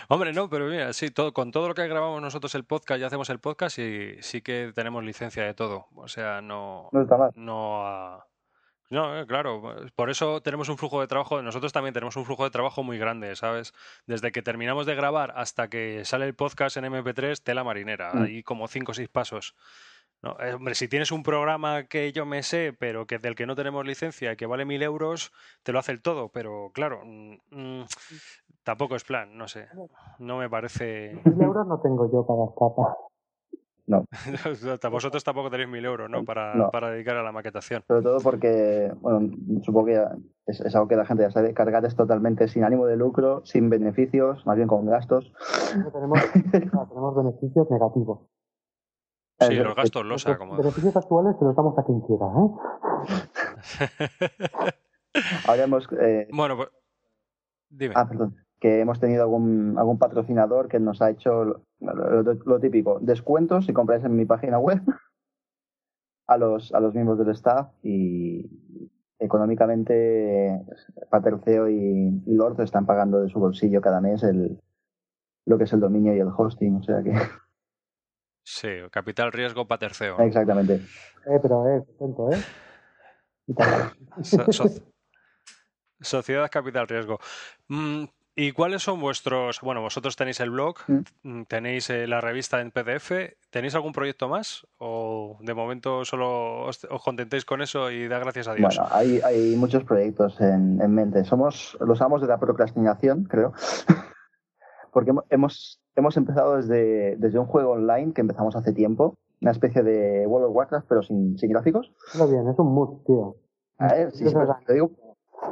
Hombre, 0.08 0.32
no, 0.32 0.48
pero 0.50 0.66
mira, 0.66 0.92
sí, 0.92 1.10
todo, 1.10 1.32
con 1.32 1.52
todo 1.52 1.68
lo 1.68 1.74
que 1.74 1.86
grabamos 1.86 2.20
nosotros 2.20 2.54
el 2.54 2.64
podcast 2.64 3.00
y 3.00 3.04
hacemos 3.04 3.30
el 3.30 3.38
podcast, 3.38 3.76
sí, 3.76 4.16
sí 4.20 4.42
que 4.42 4.72
tenemos 4.74 5.04
licencia 5.04 5.44
de 5.44 5.54
todo. 5.54 5.86
O 5.94 6.08
sea, 6.08 6.40
no, 6.42 6.88
no 6.92 7.02
está 7.02 7.16
mal. 7.16 7.30
no 7.36 7.86
a- 7.86 8.26
No, 8.92 9.18
eh, 9.18 9.26
claro, 9.26 9.74
por 9.96 10.10
eso 10.10 10.42
tenemos 10.42 10.68
un 10.68 10.76
flujo 10.76 11.00
de 11.00 11.06
trabajo, 11.06 11.40
nosotros 11.40 11.72
también 11.72 11.94
tenemos 11.94 12.14
un 12.16 12.26
flujo 12.26 12.44
de 12.44 12.50
trabajo 12.50 12.82
muy 12.82 12.98
grande, 12.98 13.34
¿sabes? 13.36 13.72
Desde 14.06 14.32
que 14.32 14.42
terminamos 14.42 14.84
de 14.84 14.94
grabar 14.94 15.32
hasta 15.34 15.68
que 15.68 16.04
sale 16.04 16.26
el 16.26 16.34
podcast 16.34 16.76
en 16.76 16.84
MP3, 16.84 17.42
tela 17.42 17.64
marinera, 17.64 18.12
Mm. 18.12 18.22
hay 18.22 18.42
como 18.42 18.68
cinco 18.68 18.90
o 18.92 18.94
seis 18.94 19.08
pasos. 19.08 19.56
¿no? 20.20 20.36
Eh, 20.40 20.52
hombre, 20.52 20.74
si 20.74 20.88
tienes 20.88 21.10
un 21.10 21.22
programa 21.22 21.84
que 21.84 22.12
yo 22.12 22.26
me 22.26 22.42
sé, 22.42 22.76
pero 22.78 23.06
que 23.06 23.18
del 23.18 23.34
que 23.34 23.46
no 23.46 23.56
tenemos 23.56 23.86
licencia, 23.86 24.36
que 24.36 24.44
vale 24.44 24.66
mil 24.66 24.82
euros, 24.82 25.32
te 25.62 25.72
lo 25.72 25.78
hace 25.78 25.92
el 25.92 26.02
todo, 26.02 26.28
pero 26.28 26.70
claro, 26.74 27.00
mm, 27.02 27.36
mm, 27.50 27.84
tampoco 28.62 28.94
es 28.94 29.04
plan, 29.04 29.36
no 29.38 29.48
sé, 29.48 29.68
no 30.18 30.36
me 30.36 30.50
parece... 30.50 31.18
Mil 31.24 31.42
euros 31.42 31.66
no 31.66 31.80
tengo 31.80 32.12
yo 32.12 32.26
para 32.26 32.42
gastar. 33.86 34.90
Vosotros 34.90 35.24
tampoco 35.24 35.50
tenéis 35.50 35.68
mil 35.68 35.84
euros, 35.84 36.08
¿no? 36.10 36.24
Para, 36.24 36.54
No. 36.54 36.70
para 36.70 36.90
dedicar 36.90 37.16
a 37.16 37.22
la 37.22 37.32
maquetación. 37.32 37.82
Sobre 37.86 38.02
todo 38.02 38.18
porque, 38.20 38.92
bueno, 39.00 39.30
supongo 39.62 39.86
que 39.86 39.92
ya 39.94 40.12
es, 40.46 40.60
es 40.60 40.74
algo 40.74 40.88
que 40.88 40.96
la 40.96 41.04
gente 41.06 41.22
ya 41.24 41.30
sabe, 41.30 41.54
cargar 41.54 41.84
es 41.84 41.94
totalmente 41.96 42.48
sin 42.48 42.64
ánimo 42.64 42.86
de 42.86 42.96
lucro, 42.96 43.42
sin 43.44 43.70
beneficios, 43.70 44.44
más 44.46 44.56
bien 44.56 44.68
con 44.68 44.86
gastos. 44.86 45.32
Tenemos, 45.92 46.18
no, 46.72 46.86
tenemos 46.88 47.16
beneficios 47.16 47.70
negativos. 47.70 48.20
Sí, 49.40 49.54
los 49.54 49.74
gastos 49.74 50.04
Los 50.04 50.24
losa, 50.24 50.38
como... 50.38 50.56
beneficios 50.56 50.96
actuales 50.96 51.34
se 51.38 51.44
los 51.44 51.56
damos 51.56 51.76
a 51.76 51.84
quien 51.84 52.00
quiera, 52.02 52.26
¿eh? 52.26 52.48
Ahora 55.48 55.64
hemos, 55.64 55.88
eh, 56.00 56.28
bueno, 56.32 56.56
pues... 56.56 56.68
Dime. 57.68 57.94
ah, 57.96 58.06
perdón, 58.08 58.36
que 58.60 58.80
hemos 58.80 59.00
tenido 59.00 59.22
algún, 59.22 59.74
algún 59.78 59.98
patrocinador 59.98 60.68
que 60.68 60.78
nos 60.78 61.00
ha 61.02 61.10
hecho 61.10 61.64
lo, 61.82 62.22
lo- 62.22 62.34
lo 62.34 62.60
típico, 62.60 62.98
descuentos 63.00 63.66
si 63.66 63.72
compráis 63.72 64.04
en 64.04 64.16
mi 64.16 64.24
página 64.24 64.58
web 64.58 64.80
a 66.28 66.36
los, 66.38 66.72
a 66.72 66.80
los 66.80 66.94
miembros 66.94 67.18
del 67.18 67.30
staff 67.30 67.68
y 67.82 68.48
económicamente 69.18 70.60
Paterceo 71.10 71.68
y, 71.68 72.22
y 72.26 72.34
Lord 72.34 72.60
están 72.60 72.86
pagando 72.86 73.20
de 73.20 73.28
su 73.28 73.38
bolsillo 73.38 73.80
cada 73.80 74.00
mes 74.00 74.22
el, 74.22 74.58
lo 75.46 75.58
que 75.58 75.64
es 75.64 75.72
el 75.72 75.80
dominio 75.80 76.14
y 76.14 76.20
el 76.20 76.28
hosting, 76.36 76.76
o 76.76 76.82
sea 76.82 77.02
que 77.02 77.12
Sí, 78.44 78.68
capital 78.90 79.30
riesgo 79.30 79.66
para 79.68 79.78
terceo. 79.78 80.18
¿no? 80.18 80.24
exactamente. 80.24 80.74
Eh, 81.26 81.38
pero, 81.40 81.64
eh, 81.68 81.82
atento, 81.96 82.32
¿eh? 82.32 82.38
So- 84.22 84.52
so- 84.52 84.68
Sociedad 86.00 86.50
Capital 86.50 86.88
Riesgo. 86.88 87.18
Mm, 87.68 88.04
¿Y 88.34 88.52
cuáles 88.52 88.82
son 88.82 88.98
vuestros... 89.00 89.60
Bueno, 89.60 89.82
vosotros 89.82 90.16
tenéis 90.16 90.40
el 90.40 90.50
blog, 90.50 90.76
mm, 91.22 91.42
tenéis 91.48 91.90
eh, 91.90 92.06
la 92.06 92.20
revista 92.22 92.60
en 92.62 92.70
PDF, 92.70 93.12
¿tenéis 93.50 93.74
algún 93.74 93.92
proyecto 93.92 94.28
más? 94.28 94.66
¿O 94.78 95.36
de 95.40 95.52
momento 95.52 96.04
solo 96.06 96.62
os, 96.64 96.82
os 96.90 97.02
contentéis 97.02 97.44
con 97.44 97.60
eso 97.60 97.90
y 97.90 98.08
da 98.08 98.18
gracias 98.18 98.48
a 98.48 98.54
Dios? 98.54 98.74
Bueno, 98.78 98.88
hay, 98.94 99.20
hay 99.22 99.54
muchos 99.56 99.84
proyectos 99.84 100.40
en, 100.40 100.80
en 100.80 100.94
mente. 100.94 101.24
Somos 101.24 101.76
los 101.80 102.00
amos 102.00 102.22
de 102.22 102.28
la 102.28 102.38
procrastinación, 102.38 103.24
creo. 103.24 103.52
Porque 104.92 105.10
hemo- 105.10 105.24
hemos, 105.30 105.80
hemos 105.96 106.16
empezado 106.16 106.56
desde, 106.56 107.16
desde 107.16 107.38
un 107.38 107.46
juego 107.46 107.72
online 107.72 108.12
que 108.14 108.20
empezamos 108.22 108.56
hace 108.56 108.72
tiempo, 108.72 109.14
una 109.40 109.50
especie 109.50 109.82
de 109.82 110.26
World 110.26 110.48
of 110.48 110.56
Warcraft, 110.56 110.86
pero 110.88 111.02
sin, 111.02 111.36
sin 111.38 111.50
gráficos. 111.50 111.92
Pero 112.12 112.28
bien, 112.28 112.48
es 112.48 112.58
un 112.58 112.72
mood, 112.74 113.02
tío. 113.04 113.36
A 113.78 113.92
ver, 113.94 114.12
sí, 114.12 114.26
sí, 114.26 114.34
pero 114.34 114.56
te 114.66 114.72
digo, 114.74 114.90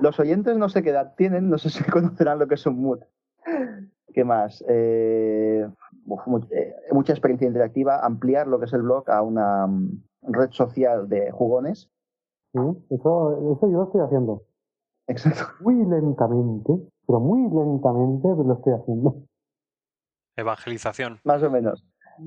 los 0.00 0.18
oyentes 0.20 0.56
no 0.56 0.68
sé 0.68 0.82
qué 0.82 0.90
edad 0.90 1.14
tienen, 1.16 1.48
no 1.48 1.58
sé 1.58 1.70
si 1.70 1.84
conocerán 1.90 2.38
lo 2.38 2.48
que 2.48 2.54
es 2.54 2.66
un 2.66 2.80
mood. 2.80 3.00
¿Qué 4.12 4.24
más? 4.24 4.64
Eh, 4.68 5.66
eh, 6.50 6.74
mucha 6.92 7.12
experiencia 7.12 7.46
interactiva, 7.46 8.04
ampliar 8.04 8.46
lo 8.46 8.58
que 8.58 8.66
es 8.66 8.72
el 8.72 8.82
blog 8.82 9.08
a 9.10 9.22
una 9.22 9.66
mm, 9.66 10.02
red 10.22 10.50
social 10.50 11.08
de 11.08 11.30
jugones. 11.30 11.90
Sí, 12.52 12.58
Eso, 12.90 13.52
eso 13.52 13.70
yo 13.70 13.78
lo 13.78 13.84
estoy 13.84 14.00
haciendo. 14.00 14.42
Exacto. 15.06 15.44
Muy 15.60 15.76
lentamente, 15.84 16.72
pero 17.06 17.20
muy 17.20 17.42
lentamente 17.42 18.28
lo 18.28 18.54
estoy 18.54 18.72
haciendo. 18.72 19.22
Evangelización. 20.36 21.20
Más 21.24 21.42
o 21.42 21.50
menos. 21.50 21.84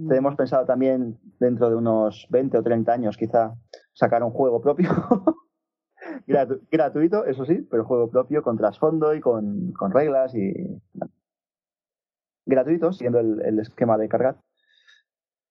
Tenemos 0.07 0.35
pensado 0.35 0.65
también, 0.65 1.19
dentro 1.39 1.69
de 1.69 1.75
unos 1.75 2.27
20 2.29 2.57
o 2.57 2.63
30 2.63 2.91
años, 2.91 3.17
quizá, 3.17 3.53
sacar 3.93 4.23
un 4.23 4.31
juego 4.31 4.59
propio. 4.59 4.89
Gratu- 6.27 6.61
gratuito, 6.71 7.25
eso 7.25 7.45
sí, 7.45 7.65
pero 7.69 7.85
juego 7.85 8.09
propio 8.09 8.43
con 8.43 8.57
trasfondo 8.57 9.13
y 9.13 9.21
con, 9.21 9.71
con 9.73 9.91
reglas 9.91 10.33
y. 10.35 10.53
Gratuito, 12.45 12.93
siguiendo 12.93 13.19
el, 13.19 13.59
esquema 13.59 13.97
de 13.97 14.07
cargar. 14.07 14.37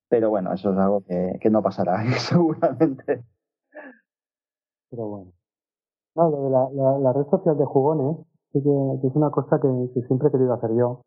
Pero 0.08 0.30
bueno, 0.30 0.52
eso 0.52 0.70
es 0.72 0.78
algo 0.78 1.00
que, 1.02 1.38
que 1.40 1.50
no 1.50 1.62
pasará, 1.62 2.02
seguramente. 2.18 3.24
Pero 4.90 5.06
bueno. 5.08 5.32
No, 6.16 6.30
lo 6.30 6.44
de 6.44 6.50
la, 6.50 6.70
la, 6.72 6.98
la 6.98 7.12
red 7.14 7.26
social 7.30 7.56
de 7.58 7.64
jugones, 7.66 8.16
sí 8.52 8.62
que, 8.62 9.08
es 9.08 9.14
una 9.16 9.30
cosa 9.30 9.60
que, 9.60 9.68
siempre 10.06 10.28
he 10.28 10.32
querido 10.32 10.54
hacer 10.54 10.70
yo, 10.76 11.02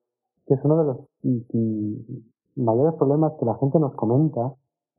que 0.47 0.56
es 0.56 0.62
uno 0.63 0.78
de 0.80 0.86
los 0.86 0.97
mayores 2.56 2.93
problemas 2.95 3.34
que 3.39 3.45
la 3.45 3.56
gente 3.60 3.80
nos 3.80 3.95
comenta, 3.95 4.54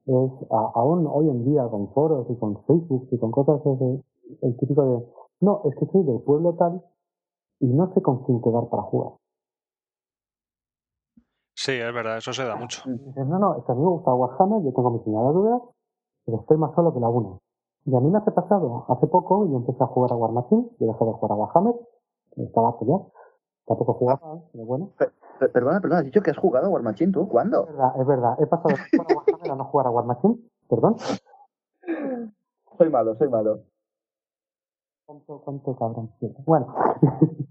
es 0.06 0.32
a- 0.50 0.72
aún 0.76 1.06
hoy 1.10 1.28
en 1.28 1.44
día 1.44 1.66
con 1.68 1.92
foros 1.92 2.26
y 2.30 2.36
con 2.36 2.62
Facebook 2.66 3.08
y 3.12 3.18
con 3.18 3.30
cosas, 3.32 3.60
ese- 3.66 4.02
el 4.42 4.56
típico 4.58 4.82
de, 4.84 5.06
no, 5.40 5.62
es 5.64 5.74
que 5.76 5.86
soy 5.86 6.02
del 6.04 6.20
pueblo 6.22 6.54
tal 6.54 6.82
y 7.60 7.66
no 7.66 7.92
sé 7.94 8.02
con 8.02 8.24
quién 8.24 8.40
quedar 8.42 8.68
para 8.68 8.82
jugar. 8.84 9.12
Sí, 11.54 11.72
es 11.72 11.92
verdad, 11.94 12.18
eso 12.18 12.32
se 12.32 12.44
da 12.44 12.54
mucho. 12.56 12.82
No, 12.86 13.38
no, 13.38 13.56
es 13.56 13.64
que 13.64 13.72
a 13.72 13.74
mí 13.74 13.80
me 13.80 13.88
gusta 13.88 14.12
Warhammer, 14.12 14.62
yo 14.62 14.72
tengo 14.74 14.90
mis 14.90 15.02
señaladuras, 15.04 15.62
pero 16.26 16.40
estoy 16.40 16.58
más 16.58 16.74
solo 16.74 16.92
que 16.92 17.00
la 17.00 17.08
una. 17.08 17.38
Y 17.86 17.94
a 17.96 18.00
mí 18.00 18.10
me 18.10 18.18
hace 18.18 18.30
pasado, 18.32 18.84
hace 18.88 19.06
poco 19.06 19.46
yo 19.48 19.56
empecé 19.56 19.82
a 19.82 19.86
jugar 19.86 20.12
a 20.12 20.16
War 20.16 20.32
Machine, 20.32 20.68
yo 20.78 20.86
dejé 20.86 21.04
de 21.04 21.12
jugar 21.12 21.32
a 21.32 21.34
Warhammer, 21.36 21.74
me 22.36 22.44
estaba 22.44 22.68
a 22.70 22.78
pelear, 22.78 23.00
tampoco 23.66 23.94
jugaba, 23.94 24.42
pero 24.52 24.64
bueno. 24.66 24.90
Per- 24.98 25.12
Perdona, 25.52 25.80
perdona, 25.80 25.98
has 26.00 26.04
dicho 26.06 26.22
que 26.22 26.30
has 26.30 26.38
jugado 26.38 26.66
a 26.66 26.70
War 26.70 26.82
Machine 26.82 27.12
tú, 27.12 27.22
Es 27.22 27.28
¿cuándo? 27.28 27.66
verdad, 27.66 28.00
es 28.00 28.06
verdad, 28.06 28.36
he 28.40 28.46
pasado 28.46 28.74
de 28.74 28.82
jugar 28.90 29.06
a 29.12 29.14
Warhammer 29.16 29.50
a 29.50 29.54
no 29.56 29.64
jugar 29.66 29.86
a 29.86 29.90
War 29.90 30.04
Machine, 30.04 30.36
perdón. 30.68 30.96
Soy 32.78 32.90
malo, 32.90 33.14
soy 33.16 33.28
malo. 33.28 33.60
¿Cuánto, 35.06 35.40
cuánto 35.44 35.76
cabrón? 35.76 36.10
Bueno, 36.44 36.66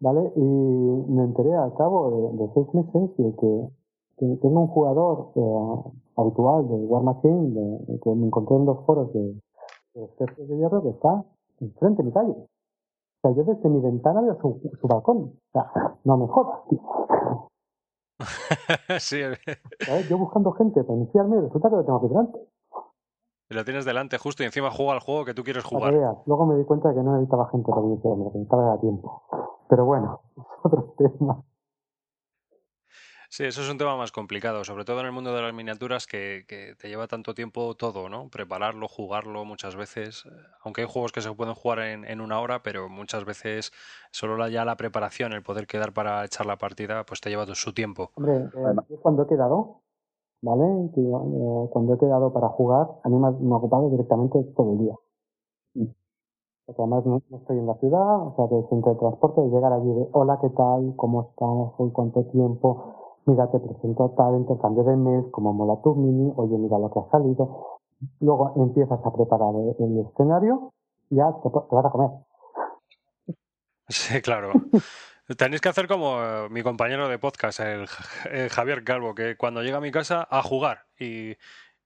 ¿vale? 0.00 0.32
Y 0.36 0.40
me 0.40 1.24
enteré 1.24 1.54
al 1.54 1.74
cabo 1.74 2.32
de, 2.32 2.38
de 2.38 2.50
seis 2.54 2.66
meses 2.72 3.16
de 3.18 3.36
que, 3.36 3.68
que 4.16 4.36
tengo 4.40 4.60
un 4.62 4.68
jugador 4.68 5.32
eh, 5.34 5.90
habitual 6.16 6.66
de 6.66 6.74
War 6.86 7.02
Machine, 7.02 7.50
de, 7.50 7.92
de 7.92 8.00
que 8.00 8.10
me 8.14 8.26
encontré 8.26 8.56
en 8.56 8.64
los 8.64 8.86
foros 8.86 9.12
de, 9.12 9.20
de 9.94 10.00
los 10.00 10.10
jefes 10.16 10.48
de 10.48 10.56
hierro, 10.56 10.82
que 10.82 10.88
está 10.88 11.26
enfrente 11.60 12.02
de 12.02 12.08
mi 12.08 12.12
calle. 12.14 12.32
O 12.32 12.48
sea, 13.20 13.32
yo 13.32 13.44
desde 13.44 13.68
mi 13.68 13.80
ventana 13.80 14.22
veo 14.22 14.38
su, 14.40 14.58
su 14.80 14.86
balcón. 14.88 15.18
O 15.18 15.52
sea, 15.52 15.70
no 16.04 16.16
me 16.16 16.26
jodas, 16.26 16.60
tío. 16.70 16.80
sí, 18.98 19.20
¿Sabes? 19.84 20.08
Yo 20.08 20.16
buscando 20.16 20.52
gente 20.52 20.82
para 20.84 20.96
iniciarme 20.96 21.36
y 21.36 21.40
resulta 21.40 21.68
que 21.68 21.76
lo 21.76 21.84
tengo 21.84 21.98
aquí 21.98 22.08
delante. 22.08 22.38
Lo 23.54 23.64
tienes 23.64 23.84
delante 23.84 24.18
justo 24.18 24.42
y 24.42 24.46
encima 24.46 24.70
juega 24.70 24.92
al 24.92 25.00
juego 25.00 25.24
que 25.24 25.34
tú 25.34 25.44
quieres 25.44 25.64
jugar. 25.64 25.92
Luego 26.26 26.46
me 26.46 26.56
di 26.56 26.64
cuenta 26.64 26.88
de 26.88 26.96
que 26.96 27.02
no 27.02 27.12
necesitaba 27.12 27.48
gente 27.50 27.70
para 27.70 27.82
que 27.82 28.08
necesitaba 28.08 28.72
era 28.72 28.80
tiempo. 28.80 29.22
Pero 29.68 29.84
bueno, 29.84 30.20
es 30.36 30.44
otro 30.64 30.94
tema. 30.98 31.42
Sí, 33.28 33.44
eso 33.44 33.60
es 33.60 33.68
un 33.68 33.76
tema 33.76 33.96
más 33.96 34.12
complicado, 34.12 34.64
sobre 34.64 34.84
todo 34.84 35.00
en 35.00 35.06
el 35.06 35.12
mundo 35.12 35.34
de 35.34 35.42
las 35.42 35.52
miniaturas 35.52 36.06
que, 36.06 36.44
que 36.46 36.74
te 36.76 36.88
lleva 36.88 37.08
tanto 37.08 37.34
tiempo 37.34 37.74
todo, 37.74 38.08
¿no? 38.08 38.28
Prepararlo, 38.30 38.86
jugarlo 38.88 39.44
muchas 39.44 39.74
veces, 39.74 40.24
aunque 40.62 40.82
hay 40.82 40.88
juegos 40.88 41.12
que 41.12 41.20
se 41.20 41.32
pueden 41.32 41.54
jugar 41.54 41.80
en, 41.80 42.04
en 42.04 42.20
una 42.20 42.38
hora, 42.40 42.62
pero 42.62 42.88
muchas 42.88 43.24
veces 43.24 43.72
solo 44.12 44.36
la, 44.36 44.48
ya 44.48 44.64
la 44.64 44.76
preparación, 44.76 45.32
el 45.32 45.42
poder 45.42 45.66
quedar 45.66 45.92
para 45.92 46.24
echar 46.24 46.46
la 46.46 46.56
partida, 46.56 47.04
pues 47.04 47.20
te 47.20 47.28
lleva 47.28 47.46
su 47.54 47.74
tiempo. 47.74 48.12
Hombre, 48.14 48.36
eh, 48.36 48.96
cuando 49.02 49.24
he 49.24 49.26
quedado, 49.26 49.82
¿vale? 50.46 50.90
Que, 50.94 51.00
eh, 51.02 51.68
cuando 51.72 51.94
he 51.94 51.98
quedado 51.98 52.32
para 52.32 52.48
jugar, 52.48 52.88
a 53.02 53.08
mí 53.08 53.18
me 53.18 53.26
ha, 53.28 53.30
me 53.32 53.52
ha 53.52 53.56
ocupado 53.58 53.90
directamente 53.90 54.42
todo 54.56 54.72
el 54.72 54.78
día. 54.78 54.94
Porque 56.64 56.82
además 56.82 57.04
no, 57.06 57.22
no 57.30 57.36
estoy 57.36 57.58
en 57.58 57.66
la 57.66 57.74
ciudad, 57.74 58.26
o 58.26 58.34
sea 58.34 58.48
que 58.48 58.58
es 58.58 58.72
entre 58.72 58.92
el 58.92 58.98
transporte 58.98 59.40
de 59.40 59.48
llegar 59.48 59.72
allí 59.72 59.92
de 59.92 60.08
hola, 60.12 60.38
¿qué 60.40 60.50
tal? 60.50 60.94
¿Cómo 60.96 61.22
estás? 61.22 61.74
¿Hoy 61.78 61.90
cuánto 61.92 62.24
tiempo? 62.24 63.18
Mira, 63.26 63.50
te 63.50 63.58
presento 63.58 64.10
tal, 64.16 64.36
intercambio 64.36 64.84
de 64.84 64.96
mes, 64.96 65.24
como 65.32 65.52
mola 65.52 65.80
tu 65.82 65.94
mini, 65.94 66.32
oye, 66.36 66.56
mira 66.58 66.78
lo 66.78 66.90
que 66.90 67.00
ha 67.00 67.10
salido. 67.10 67.78
Luego 68.20 68.52
empiezas 68.56 69.00
a 69.04 69.12
preparar 69.12 69.54
el, 69.54 69.76
el 69.78 70.06
escenario, 70.06 70.72
ya 71.10 71.32
te, 71.42 71.50
te 71.50 71.74
vas 71.74 71.84
a 71.84 71.90
comer. 71.90 72.10
Sí, 73.88 74.20
claro. 74.20 74.52
Tenéis 75.34 75.60
que 75.60 75.68
hacer 75.68 75.88
como 75.88 76.22
eh, 76.22 76.48
mi 76.50 76.62
compañero 76.62 77.08
de 77.08 77.18
podcast, 77.18 77.58
el, 77.58 77.86
eh, 78.30 78.48
Javier 78.48 78.84
Calvo, 78.84 79.14
que 79.14 79.36
cuando 79.36 79.62
llega 79.62 79.78
a 79.78 79.80
mi 79.80 79.90
casa 79.90 80.26
a 80.30 80.42
jugar 80.42 80.86
y, 80.98 81.36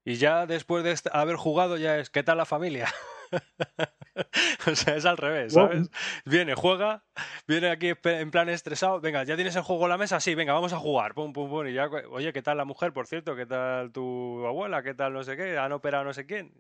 Y 0.05 0.17
ya 0.17 0.47
después 0.47 0.85
de 0.85 0.95
haber 1.13 1.37
jugado 1.37 1.77
ya 1.79 1.99
es, 1.99 2.11
¿qué 2.11 2.23
tal 2.23 2.37
la 2.37 2.45
familia? 2.45 2.89
o 4.67 4.75
sea, 4.75 4.97
es 4.97 5.07
al 5.07 5.17
revés, 5.17 5.55
¿sabes? 5.55 5.91
Viene, 6.27 6.55
juega, 6.55 7.05
viene 7.47 7.71
aquí 7.71 7.93
en 8.05 8.31
plan 8.31 8.49
estresado, 8.51 9.01
venga, 9.01 9.25
¿ya 9.25 9.37
tienes 9.37 9.57
el 9.57 9.63
juego 9.63 9.85
en 9.85 9.91
la 9.91 9.99
mesa? 9.99 10.21
Sí, 10.21 10.35
venga, 10.35 10.53
vamos 10.53 10.75
a 10.75 10.79
jugar, 10.79 11.15
pum, 11.15 11.33
pum, 11.33 11.49
pum, 11.49 11.67
y 11.67 11.73
ya, 11.73 11.89
oye, 12.11 12.33
¿qué 12.35 12.43
tal 12.43 12.59
la 12.59 12.65
mujer, 12.67 12.93
por 12.93 13.07
cierto? 13.07 13.37
¿Qué 13.37 13.47
tal 13.47 13.91
tu 13.93 14.45
abuela? 14.47 14.83
¿Qué 14.83 14.93
tal 14.95 15.15
no 15.15 15.23
sé 15.23 15.37
qué? 15.37 15.57
¿Han 15.57 15.73
operado 15.73 16.05
no 16.05 16.13
sé 16.13 16.27
quién? 16.27 16.53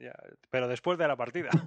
pero 0.51 0.67
después 0.69 0.97
de 0.99 1.09
la 1.09 1.17
partida. 1.17 1.51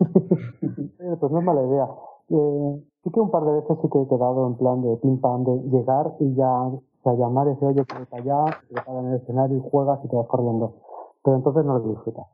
pues 1.20 1.32
no 1.32 1.40
es 1.40 1.46
mala 1.46 1.62
idea. 1.62 1.86
Eh, 2.34 2.84
sí 3.04 3.12
que 3.12 3.20
un 3.20 3.30
par 3.30 3.44
de 3.46 3.52
veces 3.54 3.78
sí 3.82 3.88
que 3.92 4.02
he 4.02 4.08
quedado 4.08 4.48
en 4.48 4.58
plan 4.58 4.82
de 4.82 4.98
pim 4.98 5.22
pam, 5.22 5.44
de 5.44 5.54
llegar 5.70 6.16
y 6.20 6.34
ya, 6.34 6.50
o 6.50 6.84
sea, 7.04 7.14
llamar 7.14 7.48
y 7.48 7.52
decir, 7.52 7.68
oye, 7.68 7.86
que 7.86 8.06
para 8.06 8.24
allá, 8.24 8.60
te 8.70 8.92
en 8.92 9.06
el 9.08 9.22
escenario 9.22 9.58
y 9.58 9.70
juegas 9.70 10.00
y 10.04 10.08
te 10.08 10.16
vas 10.16 10.28
corriendo. 10.28 10.82
Pero 11.24 11.38
entonces 11.38 11.64
no 11.64 11.78
lo 11.78 11.90
disfrutas. 11.90 12.26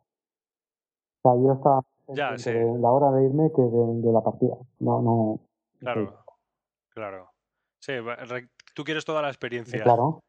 O 1.22 1.34
sea, 1.34 1.36
yo 1.36 1.52
estaba 1.54 1.84
ya, 2.08 2.38
sí. 2.38 2.52
la 2.54 2.92
hora 2.92 3.12
de 3.12 3.26
irme 3.26 3.52
que 3.54 3.62
de, 3.62 4.12
la 4.12 4.22
partida. 4.22 4.56
No, 4.80 5.02
no. 5.02 5.40
Claro, 5.80 6.24
claro. 6.94 7.30
Sí, 7.80 7.94
tú 8.74 8.84
quieres 8.84 9.06
toda 9.06 9.22
la 9.22 9.28
experiencia. 9.28 9.84
Claro. 9.84 10.24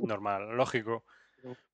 Normal, 0.00 0.56
lógico. 0.56 1.04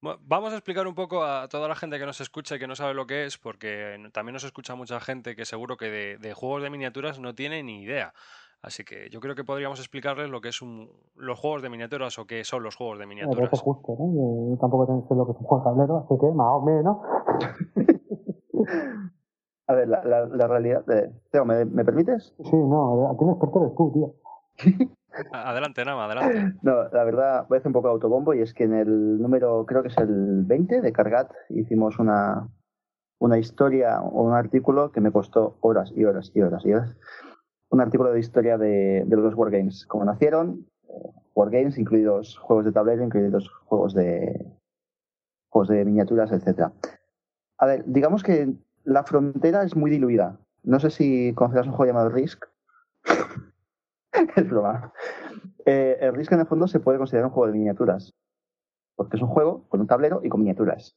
Vamos 0.00 0.52
a 0.52 0.56
explicar 0.56 0.86
un 0.86 0.94
poco 0.94 1.24
a 1.24 1.48
toda 1.48 1.68
la 1.68 1.74
gente 1.74 1.98
que 1.98 2.06
nos 2.06 2.20
escucha 2.20 2.56
y 2.56 2.58
que 2.58 2.66
no 2.66 2.76
sabe 2.76 2.94
lo 2.94 3.06
que 3.06 3.24
es, 3.24 3.38
porque 3.38 3.96
también 4.12 4.34
nos 4.34 4.44
escucha 4.44 4.74
mucha 4.74 5.00
gente 5.00 5.34
que 5.34 5.44
seguro 5.44 5.76
que 5.76 6.18
de, 6.20 6.34
juegos 6.34 6.62
de 6.62 6.70
miniaturas 6.70 7.18
no 7.18 7.34
tiene 7.34 7.62
ni 7.62 7.82
idea. 7.82 8.12
Así 8.62 8.82
que 8.82 9.10
yo 9.10 9.20
creo 9.20 9.34
que 9.34 9.44
podríamos 9.44 9.78
explicarles 9.78 10.30
lo 10.30 10.40
que 10.40 10.48
es 10.48 10.62
un, 10.62 10.90
los 11.16 11.38
juegos 11.38 11.60
de 11.60 11.68
miniaturas 11.68 12.18
o 12.18 12.26
qué 12.26 12.44
son 12.44 12.62
los 12.62 12.76
juegos 12.76 12.98
de 12.98 13.06
miniaturas. 13.06 13.60
justo, 13.60 13.96
Yo 13.98 14.56
tampoco 14.58 14.86
sé 15.06 15.14
lo 15.14 15.26
que 15.26 15.32
es 15.32 15.38
un 15.38 15.44
juego 15.44 15.64
de 15.64 15.70
tablero, 15.70 15.98
así 15.98 16.18
que 16.18 16.32
más 16.32 16.48
o 16.50 16.62
menos. 16.62 16.96
a 19.66 19.74
ver, 19.74 19.88
la, 19.88 20.02
la, 20.26 20.46
realidad. 20.46 20.84
De... 20.86 21.12
Teo, 21.30 21.44
¿me, 21.44 21.66
¿me, 21.66 21.84
permites? 21.84 22.34
Sí, 22.42 22.56
no, 22.56 23.10
aquí 23.10 23.24
no 23.24 23.32
experto 23.32 23.64
eres 23.64 23.74
tú, 23.76 23.92
tío. 23.92 24.14
Adelante, 25.32 25.84
Nama, 25.84 26.04
adelante. 26.04 26.58
No, 26.62 26.88
la 26.88 27.04
verdad, 27.04 27.46
voy 27.48 27.56
a 27.56 27.58
hacer 27.58 27.68
un 27.68 27.72
poco 27.72 27.88
de 27.88 27.94
autobombo 27.94 28.34
y 28.34 28.40
es 28.40 28.54
que 28.54 28.64
en 28.64 28.74
el 28.74 29.20
número, 29.20 29.64
creo 29.66 29.82
que 29.82 29.88
es 29.88 29.98
el 29.98 30.42
20 30.44 30.80
de 30.80 30.92
Cargat, 30.92 31.32
hicimos 31.50 31.98
una, 31.98 32.48
una 33.18 33.38
historia 33.38 34.00
o 34.00 34.22
un 34.22 34.34
artículo 34.34 34.92
que 34.92 35.00
me 35.00 35.12
costó 35.12 35.58
horas 35.60 35.92
y 35.94 36.04
horas 36.04 36.30
y 36.34 36.42
horas 36.42 36.64
y 36.64 36.72
horas. 36.72 36.96
Un 37.70 37.80
artículo 37.80 38.12
de 38.12 38.20
historia 38.20 38.58
de, 38.58 39.04
de 39.06 39.16
los 39.16 39.34
Wargames, 39.34 39.86
cómo 39.86 40.04
nacieron, 40.04 40.66
eh, 40.88 41.10
Wargames, 41.34 41.78
incluidos 41.78 42.38
juegos 42.38 42.64
de 42.64 42.72
tablero, 42.72 43.02
incluidos 43.02 43.48
juegos 43.64 43.94
de, 43.94 44.46
juegos 45.48 45.68
de 45.68 45.84
miniaturas, 45.84 46.32
etcétera. 46.32 46.72
A 47.58 47.66
ver, 47.66 47.84
digamos 47.86 48.22
que 48.22 48.52
la 48.84 49.04
frontera 49.04 49.62
es 49.62 49.76
muy 49.76 49.90
diluida. 49.90 50.38
No 50.62 50.80
sé 50.80 50.90
si 50.90 51.32
conocerás 51.34 51.66
un 51.66 51.72
juego 51.72 51.92
llamado 51.92 52.10
Risk. 52.10 52.44
es 54.36 54.48
broma. 54.48 54.92
Eh, 55.66 55.98
el 56.00 56.14
Risk 56.14 56.32
en 56.32 56.40
el 56.40 56.46
fondo 56.46 56.66
se 56.66 56.80
puede 56.80 56.98
considerar 56.98 57.26
un 57.26 57.32
juego 57.32 57.52
de 57.52 57.58
miniaturas. 57.58 58.14
Porque 58.96 59.16
es 59.16 59.22
un 59.22 59.28
juego 59.28 59.66
con 59.68 59.80
un 59.80 59.86
tablero 59.86 60.20
y 60.22 60.28
con 60.28 60.40
miniaturas. 60.40 60.96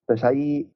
Entonces 0.00 0.24
ahí 0.24 0.70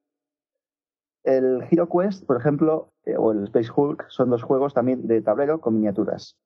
el 1.23 1.63
Hero 1.69 1.89
Quest, 1.89 2.25
por 2.25 2.37
ejemplo, 2.37 2.91
eh, 3.05 3.15
o 3.17 3.31
el 3.31 3.43
Space 3.45 3.69
Hulk 3.75 4.05
son 4.09 4.29
dos 4.29 4.43
juegos 4.43 4.73
también 4.73 5.05
de 5.07 5.21
tablero 5.21 5.61
con 5.61 5.75
miniaturas. 5.75 6.37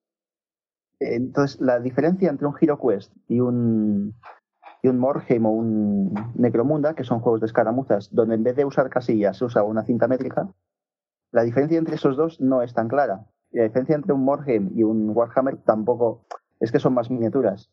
Entonces, 1.00 1.60
la 1.60 1.80
diferencia 1.80 2.30
entre 2.30 2.46
un 2.46 2.54
Hero 2.60 2.78
Quest 2.78 3.12
y 3.28 3.40
un, 3.40 4.14
y 4.82 4.88
un 4.88 4.98
Morheim 4.98 5.46
o 5.46 5.50
un 5.50 6.14
Necromunda, 6.34 6.94
que 6.94 7.04
son 7.04 7.20
juegos 7.20 7.40
de 7.40 7.46
escaramuzas, 7.46 8.12
donde 8.12 8.34
en 8.34 8.44
vez 8.44 8.56
de 8.56 8.64
usar 8.64 8.90
casillas 8.90 9.38
se 9.38 9.44
usa 9.44 9.62
una 9.62 9.84
cinta 9.84 10.08
métrica, 10.08 10.48
la 11.32 11.42
diferencia 11.42 11.78
entre 11.78 11.96
esos 11.96 12.16
dos 12.16 12.40
no 12.40 12.62
es 12.62 12.74
tan 12.74 12.88
clara. 12.88 13.26
Y 13.54 13.58
la 13.58 13.64
diferencia 13.64 13.94
entre 13.94 14.12
un 14.12 14.24
Morheim 14.24 14.72
y 14.74 14.82
un 14.82 15.10
Warhammer 15.10 15.58
tampoco 15.58 16.26
es 16.58 16.72
que 16.72 16.80
son 16.80 16.92
más 16.92 17.08
miniaturas. 17.08 17.70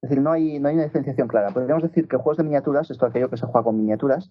Es 0.00 0.10
decir, 0.10 0.22
no 0.22 0.30
hay, 0.30 0.60
no 0.60 0.68
hay 0.68 0.76
una 0.76 0.84
diferenciación 0.84 1.26
clara. 1.26 1.50
Podríamos 1.50 1.82
decir 1.82 2.06
que 2.06 2.16
juegos 2.16 2.36
de 2.36 2.44
miniaturas 2.44 2.88
es 2.92 2.96
todo 2.96 3.10
aquello 3.10 3.28
que 3.28 3.36
se 3.36 3.46
juega 3.46 3.64
con 3.64 3.76
miniaturas 3.76 4.30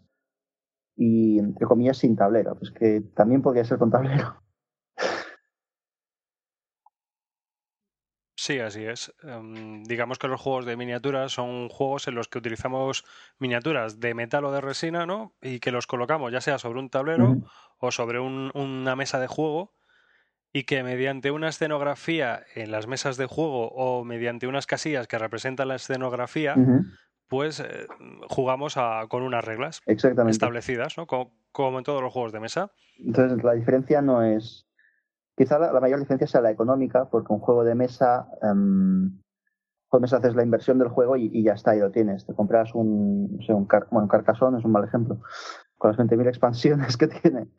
y, 0.95 1.39
entre 1.39 1.67
comillas, 1.67 1.97
sin 1.97 2.15
tablero. 2.15 2.55
Pues 2.57 2.71
que 2.71 3.01
también 3.01 3.41
podría 3.41 3.65
ser 3.65 3.77
con 3.77 3.91
tablero. 3.91 4.41
Sí, 8.37 8.59
así 8.59 8.85
es. 8.85 9.13
Em, 9.23 9.83
digamos 9.83 10.19
que 10.19 10.29
los 10.29 10.39
juegos 10.39 10.65
de 10.65 10.77
miniaturas 10.77 11.33
son 11.33 11.67
juegos 11.67 12.07
en 12.07 12.15
los 12.15 12.29
que 12.29 12.37
utilizamos 12.37 13.03
miniaturas 13.39 13.99
de 13.99 14.13
metal 14.13 14.45
o 14.45 14.51
de 14.53 14.61
resina, 14.61 15.05
¿no? 15.05 15.33
Y 15.41 15.59
que 15.59 15.71
los 15.71 15.87
colocamos 15.87 16.31
ya 16.31 16.39
sea 16.39 16.59
sobre 16.59 16.79
un 16.79 16.89
tablero 16.89 17.35
o 17.79 17.91
sobre 17.91 18.19
una 18.19 18.95
mesa 18.95 19.19
de 19.19 19.27
juego 19.27 19.73
y 20.55 20.63
que 20.63 20.83
mediante 20.83 21.31
una 21.31 21.49
escenografía 21.49 22.43
en 22.55 22.71
las 22.71 22.87
mesas 22.87 23.17
de 23.17 23.25
juego 23.25 23.67
o 23.71 24.05
mediante 24.05 24.47
unas 24.47 24.65
casillas 24.65 25.05
que 25.05 25.17
representan 25.17 25.67
la 25.67 25.75
escenografía, 25.75 26.55
pues 27.27 27.59
eh, 27.59 27.87
jugamos 28.29 28.77
con 29.09 29.23
unas 29.23 29.43
reglas 29.43 29.81
establecidas, 29.85 30.97
¿no? 30.97 31.07
como 31.07 31.77
en 31.77 31.83
todos 31.83 32.01
los 32.01 32.13
juegos 32.13 32.31
de 32.31 32.39
mesa. 32.39 32.71
Entonces 32.97 33.43
la 33.43 33.51
diferencia 33.51 34.01
no 34.01 34.23
es 34.23 34.65
Quizá 35.35 35.59
la, 35.59 35.77
mayor 35.81 35.99
diferencia 35.99 36.27
sea 36.27 36.39
la 36.39 36.51
económica, 36.51 37.09
porque 37.09 37.33
un 37.33 37.39
juego 37.39 37.65
de 37.65 37.75
mesa, 37.75 38.29
um, 38.41 39.19
de 39.91 39.99
mesa 39.99 40.17
haces 40.17 40.35
la 40.35 40.43
inversión 40.43 40.79
del 40.79 40.87
juego 40.87 41.17
y, 41.17 41.43
ya 41.43 41.51
está, 41.51 41.75
y 41.75 41.79
lo 41.79 41.91
tienes. 41.91 42.25
Te 42.25 42.33
compras 42.33 42.73
un, 42.73 43.35
no 43.35 43.41
sé, 43.41 43.53
un, 43.53 43.65
car 43.65 43.87
bueno, 43.91 44.07
Carcassonne 44.07 44.59
es 44.59 44.63
un 44.63 44.71
mal 44.71 44.85
ejemplo, 44.85 45.19
con 45.77 45.91
las 45.91 45.99
20.000 45.99 46.29
expansiones 46.29 46.95
que 46.97 47.07
tiene. 47.07 47.49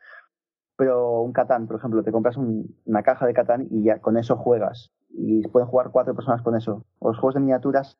Pero 0.77 1.21
un 1.21 1.33
Catán, 1.33 1.67
por 1.67 1.77
ejemplo, 1.77 2.03
te 2.03 2.11
compras 2.11 2.37
una 2.37 3.03
caja 3.03 3.25
de 3.25 3.33
Catán 3.33 3.67
y 3.69 3.83
ya 3.83 3.99
con 3.99 4.17
eso 4.17 4.37
juegas. 4.37 4.91
Y 5.09 5.47
pueden 5.47 5.67
jugar 5.67 5.89
cuatro 5.91 6.15
personas 6.15 6.41
con 6.43 6.55
eso. 6.55 6.85
Los 7.01 7.17
juegos 7.17 7.33
de 7.33 7.41
miniaturas, 7.41 7.97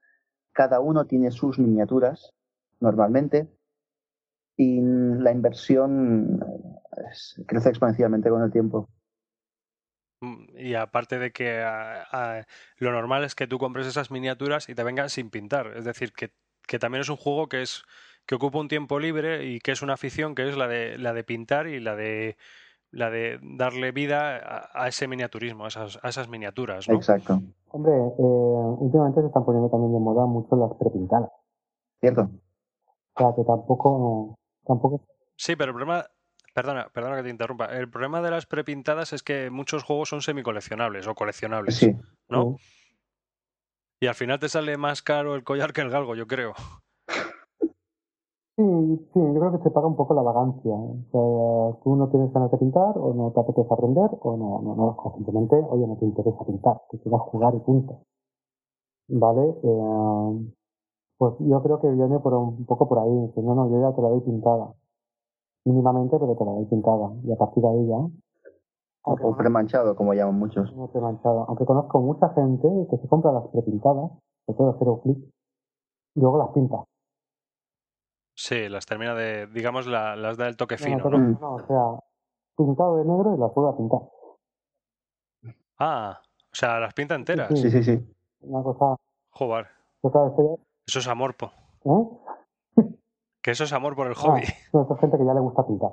cada 0.53 0.79
uno 0.79 1.05
tiene 1.05 1.31
sus 1.31 1.57
miniaturas, 1.57 2.33
normalmente, 2.79 3.49
y 4.55 4.81
la 4.81 5.31
inversión 5.31 6.39
crece 7.47 7.69
exponencialmente 7.69 8.29
con 8.29 8.43
el 8.43 8.51
tiempo. 8.51 8.89
Mm, 10.21 10.57
y 10.57 10.73
aparte 10.73 11.19
de 11.19 11.31
que 11.31 11.63
lo 12.77 12.91
normal 12.91 13.23
es 13.23 13.35
que 13.35 13.47
tú 13.47 13.59
compres 13.59 13.87
esas 13.87 14.11
miniaturas 14.11 14.67
y 14.69 14.75
te 14.75 14.83
vengan 14.83 15.09
sin 15.09 15.29
pintar. 15.29 15.73
Es 15.77 15.85
decir, 15.85 16.11
que, 16.13 16.31
que, 16.67 16.79
también 16.79 17.01
es 17.01 17.09
un 17.09 17.17
juego 17.17 17.47
que 17.47 17.61
es 17.61 17.83
que 18.25 18.35
ocupa 18.35 18.59
un 18.59 18.67
tiempo 18.67 18.99
libre 18.99 19.45
y 19.45 19.59
que 19.59 19.71
es 19.71 19.81
una 19.81 19.93
afición 19.93 20.35
que 20.35 20.49
es 20.49 20.57
la 20.57 20.67
de 20.67 20.97
la 20.97 21.13
de 21.13 21.23
pintar 21.23 21.67
y 21.67 21.79
la 21.79 21.95
de 21.95 22.35
la 22.97 23.11
de 23.11 23.39
darle 23.43 23.91
vida 23.91 24.71
a, 24.73 24.87
ese 24.87 25.07
miniaturismo, 25.07 25.65
a 25.65 25.67
esas, 25.67 25.99
a 26.01 26.09
esas 26.09 26.29
miniaturas, 26.29 26.89
¿no? 26.89 26.95
Exacto. 26.95 27.39
Hombre, 27.69 27.93
eh, 27.93 28.21
últimamente 28.79 29.21
se 29.21 29.27
están 29.27 29.45
poniendo 29.45 29.69
también 29.69 29.93
de 29.93 29.99
moda 29.99 30.25
mucho 30.25 30.55
las 30.55 30.73
prepintadas. 30.79 31.29
Cierto. 31.99 32.21
O 33.13 33.19
sea, 33.19 33.35
que 33.35 33.43
tampoco, 33.43 34.35
tampoco... 34.65 35.01
Sí, 35.35 35.55
pero 35.55 35.69
el 35.69 35.75
problema, 35.75 36.05
Perdona, 36.55 36.89
perdona 36.91 37.17
que 37.17 37.23
te 37.23 37.29
interrumpa. 37.29 37.65
El 37.65 37.87
problema 37.87 38.19
de 38.23 38.31
las 38.31 38.47
prepintadas 38.47 39.13
es 39.13 39.21
que 39.21 39.51
muchos 39.51 39.83
juegos 39.83 40.09
son 40.09 40.23
semicoleccionables 40.23 41.05
o 41.05 41.13
coleccionables. 41.13 41.75
Sí. 41.75 41.95
¿No? 42.29 42.57
Y 43.99 44.07
al 44.07 44.15
final 44.15 44.39
te 44.39 44.49
sale 44.49 44.75
más 44.75 45.03
caro 45.03 45.35
el 45.35 45.43
collar 45.43 45.71
que 45.71 45.81
el 45.81 45.91
galgo, 45.91 46.15
yo 46.15 46.25
creo. 46.25 46.55
Sí, 48.57 48.63
sí, 49.13 49.19
yo 49.19 49.39
creo 49.39 49.51
que 49.51 49.63
se 49.63 49.69
paga 49.69 49.85
un 49.85 49.95
poco 49.95 50.15
la 50.15 50.23
vagancia. 50.23 50.73
O 50.73 51.05
sea, 51.11 51.79
tú 51.83 51.95
no 51.95 52.09
tienes 52.09 52.33
ganas 52.33 52.49
de 52.49 52.57
pintar, 52.57 52.97
o 52.97 53.13
no 53.13 53.31
te 53.31 53.39
apetece 53.39 53.71
aprender, 53.71 54.09
o 54.19 54.35
no, 54.35 54.61
no, 54.63 54.75
no, 54.75 55.13
simplemente, 55.15 55.55
oye, 55.69 55.85
no 55.85 55.95
te 55.97 56.05
interesa 56.05 56.43
pintar, 56.43 56.81
te 56.89 56.97
quieras 56.99 57.21
jugar 57.21 57.53
y 57.53 57.59
punto. 57.59 58.01
¿Vale? 59.09 59.59
Eh, 59.61 60.53
pues 61.19 61.35
yo 61.39 61.61
creo 61.61 61.79
que 61.79 61.89
viene 61.91 62.19
por 62.19 62.33
un, 62.33 62.65
poco 62.65 62.89
por 62.89 62.97
ahí. 62.97 63.31
no, 63.37 63.53
no, 63.53 63.69
yo 63.69 63.79
ya 63.79 63.95
te 63.95 64.01
la 64.01 64.09
doy 64.09 64.21
pintada 64.21 64.73
mínimamente, 65.67 66.17
pero 66.17 66.35
te 66.35 66.45
la 66.45 66.51
doy 66.51 66.65
pintada. 66.65 67.13
Y 67.23 67.31
a 67.31 67.35
partir 67.35 67.61
de 67.61 67.69
ahí 67.69 67.87
ya. 67.87 67.97
O 69.03 69.35
premanchado, 69.37 69.95
como 69.95 70.13
llaman 70.13 70.39
muchos. 70.39 70.73
premanchado. 70.91 71.45
Aunque 71.47 71.65
conozco 71.65 71.99
mucha 72.01 72.29
gente 72.29 72.67
que 72.89 72.97
se 72.97 73.07
compra 73.07 73.31
las 73.31 73.47
prepintadas, 73.49 74.11
se 74.45 74.53
puede 74.53 74.71
hacer 74.71 74.87
un 74.89 74.99
clic, 74.99 75.17
y 76.15 76.19
luego 76.19 76.39
las 76.39 76.49
pinta. 76.49 76.83
Sí, 78.39 78.69
las 78.69 78.85
termina 78.85 79.15
de, 79.15 79.47
digamos, 79.47 79.87
las 79.87 80.37
da 80.37 80.47
el 80.47 80.55
toque 80.57 80.77
fino, 80.77 81.09
¿no? 81.09 81.17
¿no? 81.17 81.55
o 81.55 81.65
sea, 81.65 82.03
pintado 82.55 82.97
de 82.97 83.05
negro 83.05 83.33
y 83.35 83.39
las 83.39 83.51
vuelve 83.51 83.71
a 83.71 83.77
pintar. 83.77 83.99
Ah, 85.79 86.21
o 86.21 86.55
sea, 86.55 86.79
las 86.79 86.93
pinta 86.93 87.15
enteras. 87.15 87.49
Sí, 87.59 87.71
sí, 87.71 87.83
sí. 87.83 88.15
Una 88.41 88.61
cosa. 88.61 88.95
Joder. 89.31 89.65
Eso 90.85 90.99
es 90.99 91.07
amor, 91.07 91.35
po. 91.35 91.51
¿Eh? 91.83 92.83
Que 93.41 93.51
eso 93.51 93.63
es 93.63 93.73
amor 93.73 93.95
por 93.95 94.05
el 94.05 94.13
ah, 94.13 94.19
hobby. 94.19 94.43
No, 94.71 94.87
es 94.87 94.99
gente 94.99 95.17
que 95.17 95.25
ya 95.25 95.33
le 95.33 95.39
gusta 95.39 95.65
pintar. 95.65 95.91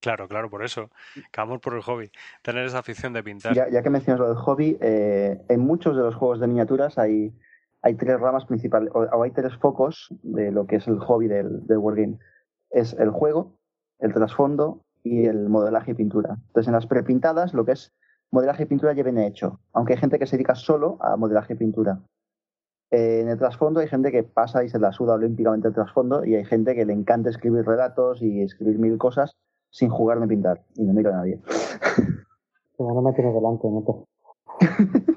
Claro, 0.00 0.28
claro, 0.28 0.48
por 0.48 0.64
eso. 0.64 0.88
Que 1.30 1.40
amor 1.42 1.60
por 1.60 1.74
el 1.74 1.82
hobby. 1.82 2.10
Tener 2.40 2.64
esa 2.64 2.78
afición 2.78 3.12
de 3.12 3.22
pintar. 3.22 3.54
Ya, 3.54 3.82
que 3.82 3.90
mencionas 3.90 4.20
lo 4.20 4.28
del 4.28 4.36
hobby, 4.36 4.78
eh, 4.80 5.44
en 5.48 5.60
muchos 5.60 5.94
de 5.94 6.02
los 6.02 6.14
juegos 6.14 6.40
de 6.40 6.46
miniaturas 6.46 6.96
hay, 6.96 7.34
hay 7.86 7.94
tres 7.94 8.18
ramas 8.18 8.44
principales, 8.46 8.90
o, 8.94 9.22
hay 9.22 9.30
tres 9.30 9.56
focos 9.58 10.08
de 10.24 10.50
lo 10.50 10.66
que 10.66 10.76
es 10.76 10.88
el 10.88 10.98
hobby 10.98 11.28
del, 11.28 11.64
del 11.66 11.78
Wargame. 11.78 12.18
Es 12.70 12.94
el 12.94 13.10
juego, 13.10 13.52
el 14.00 14.12
trasfondo 14.12 14.82
y 15.04 15.26
el 15.26 15.48
modelaje 15.48 15.92
y 15.92 15.94
pintura. 15.94 16.36
Entonces, 16.48 16.66
en 16.66 16.74
las 16.74 16.86
prepintadas, 16.88 17.54
lo 17.54 17.64
que 17.64 17.72
es 17.72 17.92
modelaje 18.32 18.64
y 18.64 18.66
pintura 18.66 18.92
ya 18.92 19.04
viene 19.04 19.28
hecho, 19.28 19.60
aunque 19.72 19.92
hay 19.92 20.00
gente 20.00 20.18
que 20.18 20.26
se 20.26 20.36
dedica 20.36 20.56
solo 20.56 20.98
a 21.00 21.16
modelaje 21.16 21.52
y 21.52 21.56
pintura. 21.56 22.00
Eh, 22.90 23.20
en 23.20 23.28
el 23.28 23.38
trasfondo 23.38 23.78
hay 23.78 23.86
gente 23.86 24.10
que 24.10 24.24
pasa 24.24 24.64
y 24.64 24.68
se 24.68 24.80
la 24.80 24.90
suda 24.90 25.14
olímpicamente 25.14 25.68
el 25.68 25.74
trasfondo 25.74 26.24
y 26.24 26.34
hay 26.34 26.44
gente 26.44 26.74
que 26.74 26.84
le 26.84 26.92
encanta 26.92 27.30
escribir 27.30 27.64
relatos 27.64 28.20
y 28.20 28.42
escribir 28.42 28.80
mil 28.80 28.98
cosas 28.98 29.36
sin 29.70 29.90
jugar 29.90 30.20
ni 30.20 30.26
pintar 30.26 30.64
y 30.74 30.84
no 30.84 30.92
mira 30.92 31.10
a 31.10 31.18
nadie. 31.18 31.40
no 32.80 33.02
me 33.02 33.12
tiene 33.12 33.32
delante, 33.32 33.68
no 33.68 34.06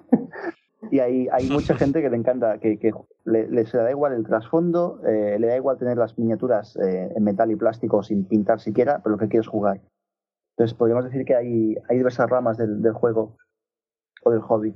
y 0.91 0.99
hay, 0.99 1.27
hay 1.31 1.49
mucha 1.49 1.75
gente 1.77 2.01
que 2.01 2.09
le 2.09 2.17
encanta, 2.17 2.57
que, 2.59 2.77
que 2.77 2.91
le, 3.25 3.65
se 3.65 3.77
le 3.77 3.83
da 3.83 3.91
igual 3.91 4.13
el 4.13 4.25
trasfondo, 4.25 5.01
eh, 5.05 5.37
le 5.39 5.47
da 5.47 5.55
igual 5.55 5.77
tener 5.77 5.97
las 5.97 6.17
miniaturas 6.17 6.75
eh, 6.77 7.11
en 7.15 7.23
metal 7.23 7.51
y 7.51 7.55
plástico 7.55 8.03
sin 8.03 8.25
pintar 8.25 8.59
siquiera, 8.59 8.99
pero 9.03 9.15
lo 9.15 9.19
que 9.19 9.27
quiere 9.27 9.41
es 9.41 9.47
jugar. 9.47 9.81
Entonces 10.57 10.77
podríamos 10.77 11.05
decir 11.05 11.25
que 11.25 11.35
hay, 11.35 11.75
hay 11.87 11.97
diversas 11.97 12.29
ramas 12.29 12.57
del, 12.57 12.81
del 12.81 12.93
juego 12.93 13.37
o 14.23 14.31
del 14.31 14.41
hobby. 14.41 14.75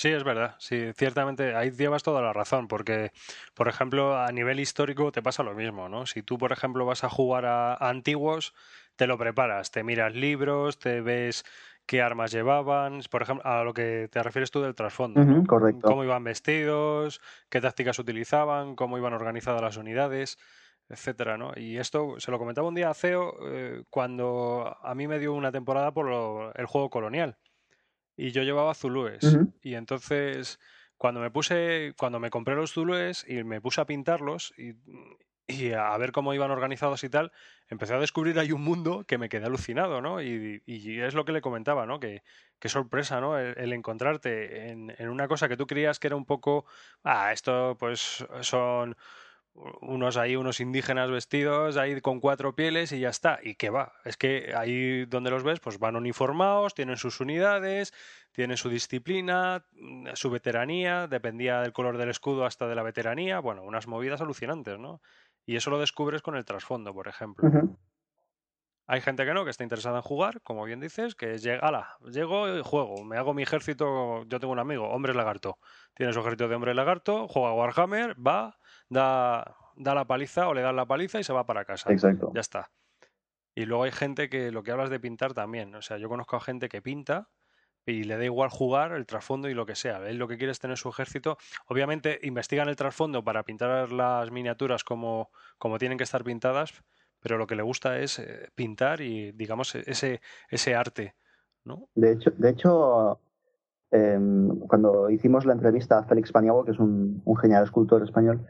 Sí, 0.00 0.08
es 0.08 0.24
verdad. 0.24 0.54
Sí, 0.56 0.94
ciertamente 0.96 1.54
ahí 1.54 1.72
llevas 1.72 2.02
toda 2.02 2.22
la 2.22 2.32
razón, 2.32 2.68
porque, 2.68 3.12
por 3.52 3.68
ejemplo, 3.68 4.16
a 4.16 4.32
nivel 4.32 4.58
histórico 4.58 5.12
te 5.12 5.20
pasa 5.20 5.42
lo 5.42 5.52
mismo, 5.52 5.90
¿no? 5.90 6.06
Si 6.06 6.22
tú, 6.22 6.38
por 6.38 6.52
ejemplo, 6.52 6.86
vas 6.86 7.04
a 7.04 7.10
jugar 7.10 7.44
a, 7.44 7.74
antiguos, 7.74 8.54
te 8.96 9.06
lo 9.06 9.18
preparas, 9.18 9.70
te 9.70 9.84
miras 9.84 10.14
libros, 10.14 10.78
te 10.78 11.02
ves 11.02 11.44
qué 11.84 12.00
armas 12.00 12.32
llevaban, 12.32 13.02
por 13.10 13.20
ejemplo, 13.20 13.46
a 13.46 13.62
lo 13.62 13.74
que 13.74 14.08
te 14.10 14.22
refieres 14.22 14.50
tú 14.50 14.62
del 14.62 14.74
trasfondo, 14.74 15.20
correcto. 15.46 15.86
Cómo 15.86 16.02
iban 16.02 16.24
vestidos, 16.24 17.20
qué 17.50 17.60
tácticas 17.60 17.98
utilizaban, 17.98 18.76
cómo 18.76 18.96
iban 18.96 19.12
organizadas 19.12 19.60
las 19.60 19.76
unidades 19.76 20.38
etcétera, 20.88 21.36
¿no? 21.36 21.52
Y 21.54 21.76
esto 21.76 22.18
se 22.18 22.30
lo 22.30 22.38
comentaba 22.38 22.66
un 22.66 22.74
día 22.74 22.90
a 22.90 22.94
CEO 22.94 23.36
eh, 23.46 23.84
cuando 23.90 24.76
a 24.82 24.94
mí 24.94 25.06
me 25.06 25.18
dio 25.18 25.34
una 25.34 25.52
temporada 25.52 25.92
por 25.92 26.52
el 26.56 26.66
juego 26.66 26.88
colonial 26.88 27.36
y 28.20 28.32
yo 28.32 28.42
llevaba 28.42 28.74
zulúes. 28.74 29.38
Y 29.62 29.74
entonces, 29.74 30.60
cuando 30.98 31.20
me 31.20 31.30
puse, 31.30 31.94
cuando 31.96 32.20
me 32.20 32.28
compré 32.28 32.54
los 32.54 32.72
zulúes 32.72 33.24
y 33.26 33.42
me 33.44 33.62
puse 33.62 33.80
a 33.80 33.86
pintarlos 33.86 34.52
y, 34.58 34.74
y, 35.46 35.72
a 35.72 35.96
ver 35.96 36.12
cómo 36.12 36.34
iban 36.34 36.50
organizados 36.50 37.02
y 37.02 37.08
tal, 37.08 37.32
empecé 37.68 37.94
a 37.94 37.98
descubrir 37.98 38.38
ahí 38.38 38.52
un 38.52 38.62
mundo 38.62 39.04
que 39.08 39.16
me 39.16 39.30
quedé 39.30 39.46
alucinado, 39.46 40.02
¿no? 40.02 40.20
Y, 40.20 40.62
y 40.66 41.00
es 41.00 41.14
lo 41.14 41.24
que 41.24 41.32
le 41.32 41.40
comentaba, 41.40 41.86
¿no? 41.86 41.98
Que 41.98 42.22
qué 42.58 42.68
sorpresa, 42.68 43.22
¿no? 43.22 43.38
El, 43.38 43.72
encontrarte 43.72 44.68
en, 44.68 44.94
en, 44.98 45.08
una 45.08 45.26
cosa 45.26 45.48
que 45.48 45.56
tú 45.56 45.66
creías 45.66 45.98
que 45.98 46.08
era 46.08 46.16
un 46.16 46.26
poco, 46.26 46.66
ah, 47.02 47.32
esto 47.32 47.74
pues 47.78 48.26
son 48.42 48.96
unos 49.54 50.16
ahí, 50.16 50.36
unos 50.36 50.60
indígenas 50.60 51.10
vestidos 51.10 51.76
ahí 51.76 52.00
con 52.00 52.20
cuatro 52.20 52.54
pieles 52.54 52.92
y 52.92 53.00
ya 53.00 53.08
está. 53.08 53.38
¿Y 53.42 53.54
qué 53.54 53.70
va? 53.70 53.92
Es 54.04 54.16
que 54.16 54.52
ahí 54.56 55.04
donde 55.06 55.30
los 55.30 55.42
ves, 55.42 55.60
pues 55.60 55.78
van 55.78 55.96
uniformados, 55.96 56.74
tienen 56.74 56.96
sus 56.96 57.20
unidades, 57.20 57.92
tienen 58.32 58.56
su 58.56 58.68
disciplina, 58.68 59.64
mm, 59.72 60.08
su 60.14 60.30
veteranía, 60.30 61.06
dependía 61.06 61.60
del 61.60 61.72
color 61.72 61.98
del 61.98 62.10
escudo 62.10 62.44
hasta 62.44 62.68
de 62.68 62.74
la 62.74 62.82
veteranía, 62.82 63.40
bueno, 63.40 63.62
unas 63.62 63.86
movidas 63.86 64.20
alucinantes, 64.20 64.78
¿no? 64.78 65.00
Y 65.46 65.56
eso 65.56 65.70
lo 65.70 65.78
descubres 65.78 66.22
con 66.22 66.36
el 66.36 66.44
trasfondo, 66.44 66.94
por 66.94 67.08
ejemplo. 67.08 67.48
Hay 68.86 69.00
gente 69.00 69.24
que 69.24 69.32
no, 69.34 69.44
que 69.44 69.50
está 69.50 69.62
interesada 69.62 69.98
en 69.98 70.02
jugar, 70.02 70.40
como 70.42 70.64
bien 70.64 70.80
dices, 70.80 71.14
que 71.14 71.34
es, 71.34 71.46
ala, 71.46 71.96
llego 72.10 72.48
y 72.48 72.60
juego, 72.60 73.04
me 73.04 73.16
hago 73.16 73.34
mi 73.34 73.44
ejército, 73.44 74.24
yo 74.24 74.40
tengo 74.40 74.52
un 74.52 74.58
amigo, 74.58 74.88
hombre 74.88 75.14
lagarto, 75.14 75.58
tiene 75.94 76.12
su 76.12 76.18
ejército 76.18 76.48
de 76.48 76.56
hombre 76.56 76.74
lagarto, 76.74 77.28
juega 77.28 77.54
Warhammer, 77.54 78.16
va, 78.18 78.58
da, 78.90 79.56
da 79.76 79.94
la 79.94 80.04
paliza 80.06 80.48
o 80.48 80.54
le 80.54 80.60
dan 80.60 80.76
la 80.76 80.86
paliza 80.86 81.18
y 81.18 81.24
se 81.24 81.32
va 81.32 81.46
para 81.46 81.64
casa. 81.64 81.90
Exacto. 81.90 82.30
Ya 82.34 82.40
está. 82.40 82.70
Y 83.54 83.64
luego 83.64 83.84
hay 83.84 83.92
gente 83.92 84.28
que 84.28 84.50
lo 84.50 84.62
que 84.62 84.72
hablas 84.72 84.90
de 84.90 85.00
pintar 85.00 85.34
también. 85.34 85.74
O 85.74 85.82
sea, 85.82 85.96
yo 85.96 86.08
conozco 86.08 86.36
a 86.36 86.40
gente 86.40 86.68
que 86.68 86.82
pinta 86.82 87.28
y 87.86 88.04
le 88.04 88.16
da 88.16 88.24
igual 88.24 88.50
jugar 88.50 88.92
el 88.92 89.06
trasfondo 89.06 89.48
y 89.48 89.54
lo 89.54 89.66
que 89.66 89.74
sea. 89.74 90.06
Él 90.08 90.18
lo 90.18 90.28
que 90.28 90.38
quiere 90.38 90.52
es 90.52 90.58
tener 90.58 90.76
su 90.76 90.88
ejército. 90.88 91.38
Obviamente 91.66 92.18
investigan 92.22 92.68
el 92.68 92.76
trasfondo 92.76 93.24
para 93.24 93.42
pintar 93.42 93.90
las 93.92 94.30
miniaturas 94.30 94.84
como, 94.84 95.30
como 95.58 95.78
tienen 95.78 95.98
que 95.98 96.04
estar 96.04 96.22
pintadas, 96.22 96.72
pero 97.20 97.38
lo 97.38 97.46
que 97.46 97.56
le 97.56 97.62
gusta 97.62 97.98
es 97.98 98.18
eh, 98.18 98.48
pintar 98.54 99.00
y, 99.00 99.32
digamos, 99.32 99.74
ese, 99.74 100.20
ese 100.48 100.74
arte. 100.74 101.14
¿no? 101.64 101.88
De 101.94 102.12
hecho, 102.12 102.30
de 102.30 102.50
hecho 102.50 103.20
em, 103.90 104.58
cuando 104.60 105.10
hicimos 105.10 105.44
la 105.44 105.52
entrevista 105.52 105.98
a 105.98 106.04
Félix 106.04 106.32
Paniagua, 106.32 106.64
que 106.64 106.70
es 106.70 106.78
un, 106.78 107.22
un 107.24 107.36
genial 107.36 107.64
escultor 107.64 108.02
español, 108.02 108.46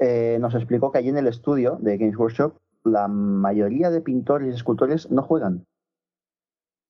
eh, 0.00 0.38
nos 0.40 0.54
explicó 0.54 0.92
que 0.92 0.98
allí 0.98 1.08
en 1.08 1.18
el 1.18 1.26
estudio 1.26 1.78
de 1.80 1.98
Games 1.98 2.16
Workshop 2.16 2.54
la 2.84 3.08
mayoría 3.08 3.90
de 3.90 4.00
pintores 4.00 4.48
y 4.48 4.56
escultores 4.56 5.10
no 5.10 5.22
juegan. 5.22 5.66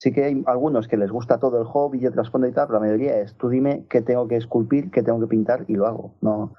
Sí 0.01 0.13
que 0.13 0.25
hay 0.25 0.45
algunos 0.47 0.87
que 0.87 0.97
les 0.97 1.11
gusta 1.11 1.41
todo 1.41 1.61
el 1.61 1.67
hobby 1.67 1.99
y 2.01 2.07
el 2.07 2.13
trasfondo 2.13 2.47
y 2.47 2.53
tal, 2.53 2.69
pero 2.69 2.79
la 2.79 2.87
mayoría 2.87 3.19
es 3.19 3.35
tú 3.37 3.49
dime 3.49 3.87
qué 3.91 4.01
tengo 4.01 4.29
que 4.29 4.37
esculpir, 4.37 4.91
qué 4.91 5.03
tengo 5.03 5.21
que 5.21 5.27
pintar 5.27 5.65
y 5.67 5.75
lo 5.75 5.87
hago. 5.87 6.15
No, 6.21 6.55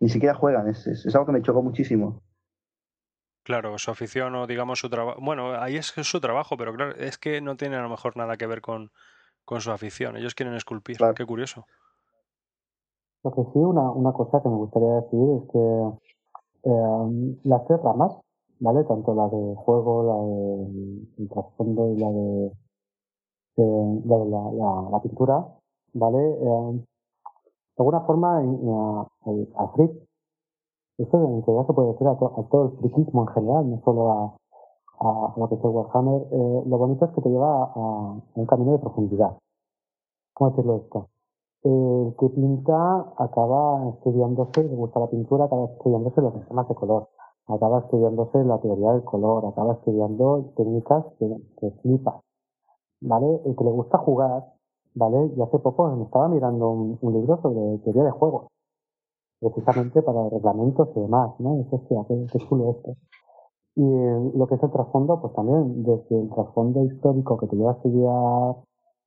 ni 0.00 0.10
siquiera 0.10 0.34
juegan, 0.34 0.68
es, 0.68 0.86
es, 0.86 1.14
algo 1.14 1.26
que 1.26 1.32
me 1.32 1.42
chocó 1.42 1.62
muchísimo. 1.62 2.22
Claro, 3.42 3.78
su 3.78 3.90
afición 3.90 4.34
o 4.34 4.46
digamos 4.46 4.80
su 4.80 4.90
trabajo. 4.90 5.18
Bueno, 5.20 5.54
ahí 5.54 5.76
es 5.76 5.86
su 5.86 6.20
trabajo, 6.20 6.56
pero 6.56 6.74
claro, 6.74 6.94
es 6.96 7.16
que 7.16 7.40
no 7.40 7.56
tiene 7.56 7.76
a 7.76 7.82
lo 7.82 7.88
mejor 7.88 8.16
nada 8.16 8.36
que 8.36 8.46
ver 8.46 8.60
con, 8.60 8.90
con 9.44 9.60
su 9.60 9.70
afición. 9.70 10.16
Ellos 10.16 10.34
quieren 10.34 10.54
esculpir. 10.54 10.98
Qué 11.16 11.24
curioso. 11.24 11.66
Lo 13.24 13.30
que 13.32 13.42
sí, 13.52 13.58
una, 13.58 13.90
una 13.90 14.12
cosa 14.12 14.42
que 14.42 14.50
me 14.50 14.56
gustaría 14.56 15.00
decir 15.00 15.30
es 15.30 15.50
que 15.50 15.92
eh, 16.64 17.38
las 17.44 17.64
tres 17.64 17.80
ramas, 17.82 18.12
¿vale? 18.60 18.84
Tanto 18.84 19.14
la 19.14 19.28
de 19.28 19.54
juego, 19.56 20.02
la 20.02 21.22
de 21.22 21.28
trasfondo 21.28 21.90
y 21.92 21.96
la 21.96 22.10
de, 22.10 22.52
la, 24.04 24.18
la, 24.18 24.90
la, 24.90 25.02
pintura, 25.02 25.46
¿vale? 25.94 26.18
Eh, 26.18 26.72
de 26.72 27.78
alguna 27.78 28.00
forma, 28.02 28.42
eh, 28.44 29.48
al 29.56 29.68
freak, 29.72 29.92
esto 30.98 31.16
en 31.16 31.42
realidad 31.46 31.66
se 31.66 31.72
puede 31.72 31.92
decir 31.92 32.06
a, 32.06 32.16
todo 32.18 32.64
el 32.64 32.78
friquismo 32.78 33.22
en 33.22 33.28
general, 33.28 33.70
no 33.70 33.80
solo 33.86 34.12
a, 34.12 34.36
a, 35.00 35.34
lo 35.38 35.48
que 35.48 35.54
es 35.54 35.64
el 35.64 35.70
Warhammer, 35.70 36.26
lo 36.66 36.78
bonito 36.78 37.06
es 37.06 37.10
que 37.12 37.22
te 37.22 37.30
lleva 37.30 37.64
a, 37.64 37.72
a 37.74 38.20
un 38.34 38.46
camino 38.46 38.72
de 38.72 38.78
profundidad. 38.80 39.38
¿Cómo 40.34 40.50
decirlo 40.50 40.76
esto? 40.76 41.08
El 41.64 42.14
que 42.18 42.28
pinta 42.28 43.14
acaba 43.16 43.88
estudiándose, 43.88 44.64
le 44.64 44.76
gusta 44.76 45.00
la 45.00 45.08
pintura, 45.08 45.44
acaba 45.46 45.64
estudiándose 45.64 46.20
los 46.20 46.34
sistemas 46.34 46.68
de 46.68 46.74
color, 46.74 47.08
acaba 47.46 47.78
estudiándose 47.80 48.44
la 48.44 48.58
teoría 48.60 48.92
del 48.92 49.04
color, 49.04 49.46
acaba 49.46 49.74
estudiando 49.74 50.52
técnicas 50.56 51.06
que, 51.18 51.26
que 51.58 51.70
flipa, 51.82 52.20
¿vale? 53.00 53.40
El 53.46 53.56
que 53.56 53.64
le 53.64 53.70
gusta 53.70 53.98
jugar, 53.98 54.52
¿vale? 54.94 55.32
Y 55.36 55.40
hace 55.40 55.58
poco 55.58 55.88
me 55.96 56.04
estaba 56.04 56.28
mirando 56.28 56.70
un, 56.70 57.12
libro 57.14 57.40
sobre 57.40 57.78
teoría 57.78 58.04
de 58.04 58.10
juegos, 58.10 58.46
precisamente 59.40 60.02
para 60.02 60.28
reglamentos 60.28 60.88
y 60.94 61.00
demás, 61.00 61.32
¿no? 61.38 61.60
Eso 61.62 61.80
qué, 61.88 62.26
qué 62.30 62.38
chulo 62.46 62.72
esto. 62.72 62.94
Y 63.76 63.82
eh, 63.82 64.32
lo 64.34 64.46
que 64.46 64.56
es 64.56 64.62
el 64.62 64.70
trasfondo, 64.70 65.20
pues 65.20 65.32
también, 65.32 65.82
desde 65.82 66.20
el 66.20 66.28
trasfondo 66.28 66.84
histórico 66.84 67.38
que 67.38 67.46
te 67.46 67.56
lleva 67.56 67.72
a 67.72 67.74
estudiar 67.74 68.56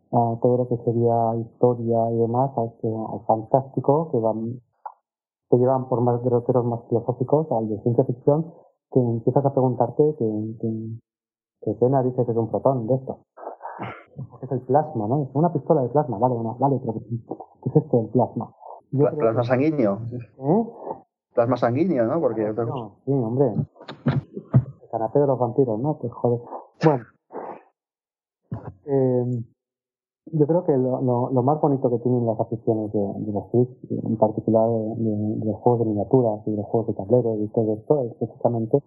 todo 0.09 0.57
lo 0.57 0.67
que 0.67 0.77
sería 0.83 1.35
historia 1.35 2.11
y 2.11 2.17
demás, 2.17 2.51
al, 2.57 2.71
fantástico, 3.25 4.09
que 4.11 4.19
van, 4.19 4.61
que 5.49 5.57
llevan 5.57 5.89
por 5.89 6.01
más 6.01 6.23
derroteros 6.23 6.65
más 6.65 6.81
filosóficos, 6.87 7.51
al 7.51 7.67
de 7.69 7.81
ciencia 7.81 8.05
ficción, 8.05 8.53
que 8.91 8.99
empiezas 8.99 9.45
a 9.45 9.53
preguntarte 9.53 10.15
que, 10.17 10.55
que, 11.61 11.75
qué 11.77 11.89
narices 11.89 12.27
es 12.27 12.35
un 12.35 12.49
protón 12.49 12.87
de 12.87 12.95
esto. 12.95 13.19
Es 14.41 14.51
el 14.51 14.61
plasma, 14.61 15.07
¿no? 15.07 15.23
Es 15.23 15.29
una 15.33 15.53
pistola 15.53 15.83
de 15.83 15.89
plasma, 15.89 16.17
vale, 16.17 16.35
vale, 16.59 16.79
pero 16.79 16.93
¿qué 16.93 17.69
es 17.69 17.75
esto 17.75 17.97
del 17.97 18.09
plasma? 18.09 18.51
plasma 18.91 19.43
sanguíneo. 19.43 19.99
¿Eh? 20.39 20.65
Plasma 21.35 21.57
sanguíneo, 21.57 22.05
¿no? 22.05 22.19
Porque... 22.19 22.51
No, 22.51 22.95
sí, 23.05 23.11
hombre. 23.11 23.53
El 24.05 24.89
canapé 24.89 25.19
de 25.19 25.27
los 25.27 25.37
vampiros, 25.37 25.79
¿no? 25.79 25.99
Pues 25.99 26.11
joder. 26.13 26.41
Bueno. 26.83 27.05
Eh, 28.85 29.43
yo 30.31 30.47
creo 30.47 30.65
que 30.65 30.73
lo, 30.73 31.01
lo, 31.31 31.43
más 31.43 31.61
bonito 31.61 31.89
que 31.89 31.99
tienen 31.99 32.25
las 32.25 32.39
aficiones 32.39 32.91
de, 32.91 33.31
los 33.31 33.49
Switch, 33.51 33.69
en 33.89 34.17
particular 34.17 34.69
de, 34.69 35.45
los 35.45 35.55
juegos 35.57 35.79
de 35.79 35.85
miniaturas 35.85 36.47
y 36.47 36.51
de 36.51 36.57
los 36.57 36.65
juegos 36.65 36.87
de 36.87 36.93
tablero 36.93 37.35
y 37.41 37.47
todo 37.49 37.73
esto, 37.73 38.03
es 38.03 38.13
precisamente 38.15 38.83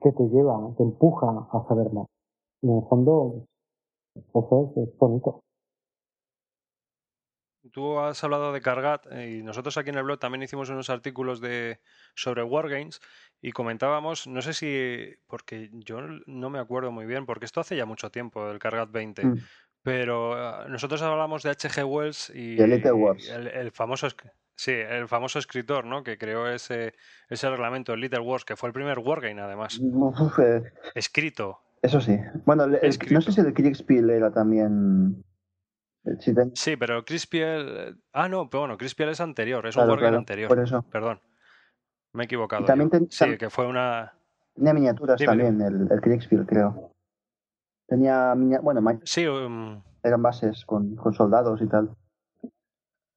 que 0.00 0.12
te 0.12 0.28
lleva, 0.28 0.74
te 0.76 0.82
empuja 0.82 1.48
a 1.52 1.64
saberlo. 1.68 2.08
Y 2.62 2.68
en 2.68 2.78
el 2.78 2.84
fondo, 2.88 3.46
eso 4.14 4.72
es, 4.76 4.98
bonito. 4.98 5.40
Tú 7.70 7.98
has 7.98 8.22
hablado 8.24 8.52
de 8.52 8.60
Cargat 8.60 9.06
eh, 9.12 9.38
y 9.38 9.42
nosotros 9.42 9.76
aquí 9.78 9.90
en 9.90 9.96
el 9.96 10.02
blog 10.02 10.18
también 10.18 10.42
hicimos 10.42 10.68
unos 10.68 10.90
artículos 10.90 11.40
de 11.40 11.78
sobre 12.14 12.42
Wargames 12.42 13.00
y 13.40 13.52
comentábamos, 13.52 14.26
no 14.26 14.42
sé 14.42 14.52
si, 14.52 15.14
porque 15.28 15.70
yo 15.72 16.00
no 16.26 16.50
me 16.50 16.58
acuerdo 16.58 16.90
muy 16.90 17.06
bien, 17.06 17.24
porque 17.24 17.44
esto 17.44 17.60
hace 17.60 17.76
ya 17.76 17.86
mucho 17.86 18.10
tiempo, 18.10 18.50
el 18.50 18.58
Cargat 18.58 18.90
20, 18.90 19.22
pero 19.82 20.34
ah, 20.34 20.66
nosotros 20.68 21.02
hablamos 21.02 21.42
de 21.42 21.50
H.G. 21.50 21.84
Wells 21.84 22.32
y, 22.34 22.56
el, 22.60 23.72
famoso 23.72 24.08
sí, 24.54 24.72
el 24.72 25.08
famoso 25.08 25.38
escritor, 25.38 25.84
¿no? 25.84 26.04
Que 26.04 26.18
creó 26.18 26.48
ese, 26.48 26.94
ese 27.28 27.50
reglamento, 27.50 27.92
el 27.94 28.00
Little 28.00 28.20
Wars, 28.20 28.44
que 28.44 28.56
fue 28.56 28.68
el 28.68 28.72
primer 28.72 28.98
wargame 29.00 29.40
además. 29.40 29.80
Eh, 30.38 30.62
Escrito. 30.94 31.58
Eso 31.82 32.00
sí. 32.00 32.16
Bueno, 32.44 32.68
no 32.68 33.20
sé 33.20 33.32
si 33.32 33.40
el 33.40 33.52
Kriegspiel 33.52 34.10
era 34.10 34.32
también. 34.32 35.24
Eh, 36.04 36.50
sí, 36.54 36.76
pero 36.76 37.04
Kriegspiel. 37.04 38.00
Ah, 38.12 38.28
no, 38.28 38.48
pero 38.48 38.62
bueno, 38.62 38.78
Kriegspiel 38.78 39.08
es 39.08 39.20
anterior, 39.20 39.66
es 39.66 39.76
un 39.76 39.88
wargame 39.88 40.16
anterior. 40.16 40.48
Por 40.48 40.60
eso. 40.60 40.82
Perdón. 40.82 41.20
Me 42.12 42.24
he 42.24 42.26
equivocado. 42.26 42.64
También 42.64 42.90
Sí, 43.10 43.36
que 43.36 43.50
fue 43.50 43.66
una. 43.66 44.12
Tenía 44.54 44.74
miniaturas 44.74 45.20
también, 45.20 45.60
el, 45.60 45.90
el 45.90 46.00
Kriegspiel, 46.00 46.46
creo. 46.46 46.91
Tenía, 47.92 48.32
bueno, 48.62 49.00
sí, 49.04 49.26
um, 49.26 49.82
eran 50.02 50.22
bases 50.22 50.64
con, 50.64 50.96
con, 50.96 51.12
soldados 51.12 51.60
y 51.60 51.66
tal. 51.66 51.94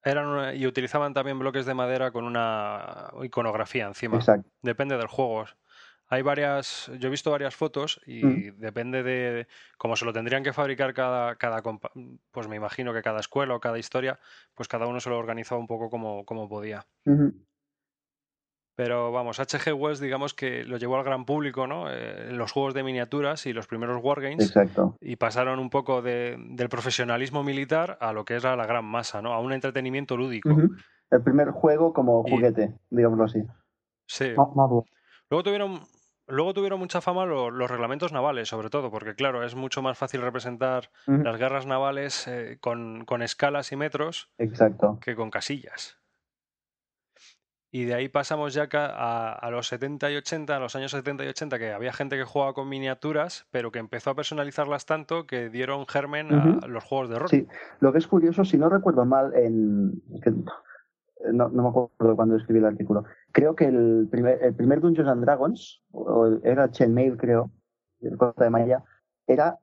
Eran 0.04 0.54
y 0.54 0.66
utilizaban 0.66 1.14
también 1.14 1.38
bloques 1.38 1.64
de 1.64 1.72
madera 1.72 2.10
con 2.10 2.24
una 2.24 3.10
iconografía 3.22 3.86
encima. 3.86 4.16
Exacto. 4.16 4.50
Depende 4.60 4.98
del 4.98 5.06
juego. 5.06 5.46
Hay 6.08 6.20
varias, 6.20 6.90
yo 6.98 7.08
he 7.08 7.10
visto 7.10 7.30
varias 7.30 7.56
fotos 7.56 8.02
y 8.04 8.22
mm. 8.22 8.58
depende 8.58 9.02
de 9.02 9.48
cómo 9.78 9.96
se 9.96 10.04
lo 10.04 10.12
tendrían 10.12 10.44
que 10.44 10.52
fabricar 10.52 10.92
cada, 10.92 11.36
cada, 11.36 11.62
pues 12.30 12.46
me 12.46 12.56
imagino 12.56 12.92
que 12.92 13.00
cada 13.00 13.20
escuela 13.20 13.54
o 13.54 13.60
cada 13.60 13.78
historia, 13.78 14.20
pues 14.54 14.68
cada 14.68 14.86
uno 14.86 15.00
se 15.00 15.08
lo 15.08 15.18
organizaba 15.18 15.58
un 15.58 15.68
poco 15.68 15.88
como, 15.88 16.26
como 16.26 16.50
podía. 16.50 16.84
Pero 18.76 19.10
vamos, 19.10 19.40
H.G. 19.40 19.72
Wells, 19.72 20.00
digamos 20.00 20.34
que 20.34 20.62
lo 20.64 20.76
llevó 20.76 20.98
al 20.98 21.04
gran 21.04 21.24
público, 21.24 21.66
¿no? 21.66 21.90
Eh, 21.90 22.30
los 22.30 22.52
juegos 22.52 22.74
de 22.74 22.82
miniaturas 22.82 23.46
y 23.46 23.54
los 23.54 23.66
primeros 23.66 24.04
wargames. 24.04 24.48
Exacto. 24.48 24.96
Y 25.00 25.16
pasaron 25.16 25.58
un 25.58 25.70
poco 25.70 26.02
de, 26.02 26.36
del 26.50 26.68
profesionalismo 26.68 27.42
militar 27.42 27.96
a 28.02 28.12
lo 28.12 28.26
que 28.26 28.36
es 28.36 28.44
la, 28.44 28.54
la 28.54 28.66
gran 28.66 28.84
masa, 28.84 29.22
¿no? 29.22 29.32
A 29.32 29.40
un 29.40 29.54
entretenimiento 29.54 30.18
lúdico. 30.18 30.50
El 31.10 31.22
primer 31.22 31.52
juego 31.52 31.94
como 31.94 32.22
juguete, 32.22 32.74
digámoslo 32.90 33.24
así. 33.24 33.42
Sí. 34.06 34.34
Luego 34.34 35.42
tuvieron, 35.42 35.80
luego 36.26 36.52
tuvieron 36.52 36.78
mucha 36.78 37.00
fama 37.00 37.24
los, 37.24 37.70
reglamentos 37.70 38.12
navales, 38.12 38.48
sobre 38.48 38.68
todo, 38.68 38.90
porque 38.90 39.14
claro, 39.14 39.42
es 39.42 39.54
mucho 39.54 39.80
más 39.80 39.96
fácil 39.96 40.20
representar 40.20 40.90
las 41.06 41.38
guerras 41.38 41.64
navales 41.64 42.28
eh, 42.28 42.58
con, 42.60 43.06
con 43.06 43.22
escalas 43.22 43.72
y 43.72 43.76
metros 43.76 44.30
Exacto. 44.36 44.98
que 45.00 45.16
con 45.16 45.30
casillas. 45.30 45.98
Y 47.76 47.84
de 47.84 47.92
ahí 47.92 48.08
pasamos 48.08 48.54
ya 48.54 48.68
a, 48.72 49.32
a, 49.34 49.50
los 49.50 49.68
70 49.68 50.10
y 50.10 50.16
80, 50.16 50.56
a 50.56 50.58
los 50.58 50.74
años 50.76 50.92
70 50.92 51.26
y 51.26 51.28
80, 51.28 51.58
que 51.58 51.72
había 51.74 51.92
gente 51.92 52.16
que 52.16 52.24
jugaba 52.24 52.54
con 52.54 52.70
miniaturas, 52.70 53.46
pero 53.50 53.70
que 53.70 53.78
empezó 53.78 54.08
a 54.08 54.14
personalizarlas 54.14 54.86
tanto 54.86 55.26
que 55.26 55.50
dieron 55.50 55.86
germen 55.86 56.32
a 56.32 56.66
los 56.68 56.82
juegos 56.82 57.10
de 57.10 57.18
rol. 57.18 57.28
Sí, 57.28 57.46
lo 57.80 57.92
que 57.92 57.98
es 57.98 58.06
curioso, 58.06 58.46
si 58.46 58.56
no 58.56 58.70
recuerdo 58.70 59.04
mal, 59.04 59.34
en, 59.34 60.00
no, 61.34 61.50
no, 61.50 61.62
me 61.64 61.68
acuerdo 61.68 62.16
cuando 62.16 62.36
escribí 62.36 62.60
el 62.60 62.64
artículo, 62.64 63.04
creo 63.32 63.54
que 63.54 63.66
el 63.66 64.08
primer, 64.10 64.42
el 64.42 64.54
primer 64.54 64.80
Dungeons 64.80 65.10
and 65.10 65.22
Dragons, 65.22 65.82
o 65.90 66.28
era 66.44 66.70
Chainmail, 66.70 67.18
creo, 67.18 67.50
el 68.00 68.16
corte 68.16 68.44
de 68.44 68.48
Maya, 68.48 68.84
era 69.26 69.58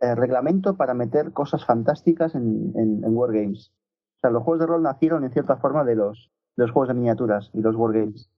el 0.00 0.16
reglamento 0.16 0.76
para 0.76 0.94
meter 0.94 1.32
cosas 1.32 1.64
fantásticas 1.64 2.36
en, 2.36 2.72
en, 2.76 3.02
en 3.02 3.16
Wargames. 3.16 3.72
O 4.18 4.20
sea, 4.20 4.30
los 4.30 4.44
juegos 4.44 4.60
de 4.60 4.66
rol 4.66 4.84
nacieron 4.84 5.24
en 5.24 5.32
cierta 5.32 5.56
forma 5.56 5.82
de 5.82 5.96
los 5.96 6.30
los 6.56 6.70
juegos 6.70 6.88
de 6.88 6.94
miniaturas 6.94 7.50
y 7.52 7.60
los 7.60 7.76
wargames. 7.76 8.30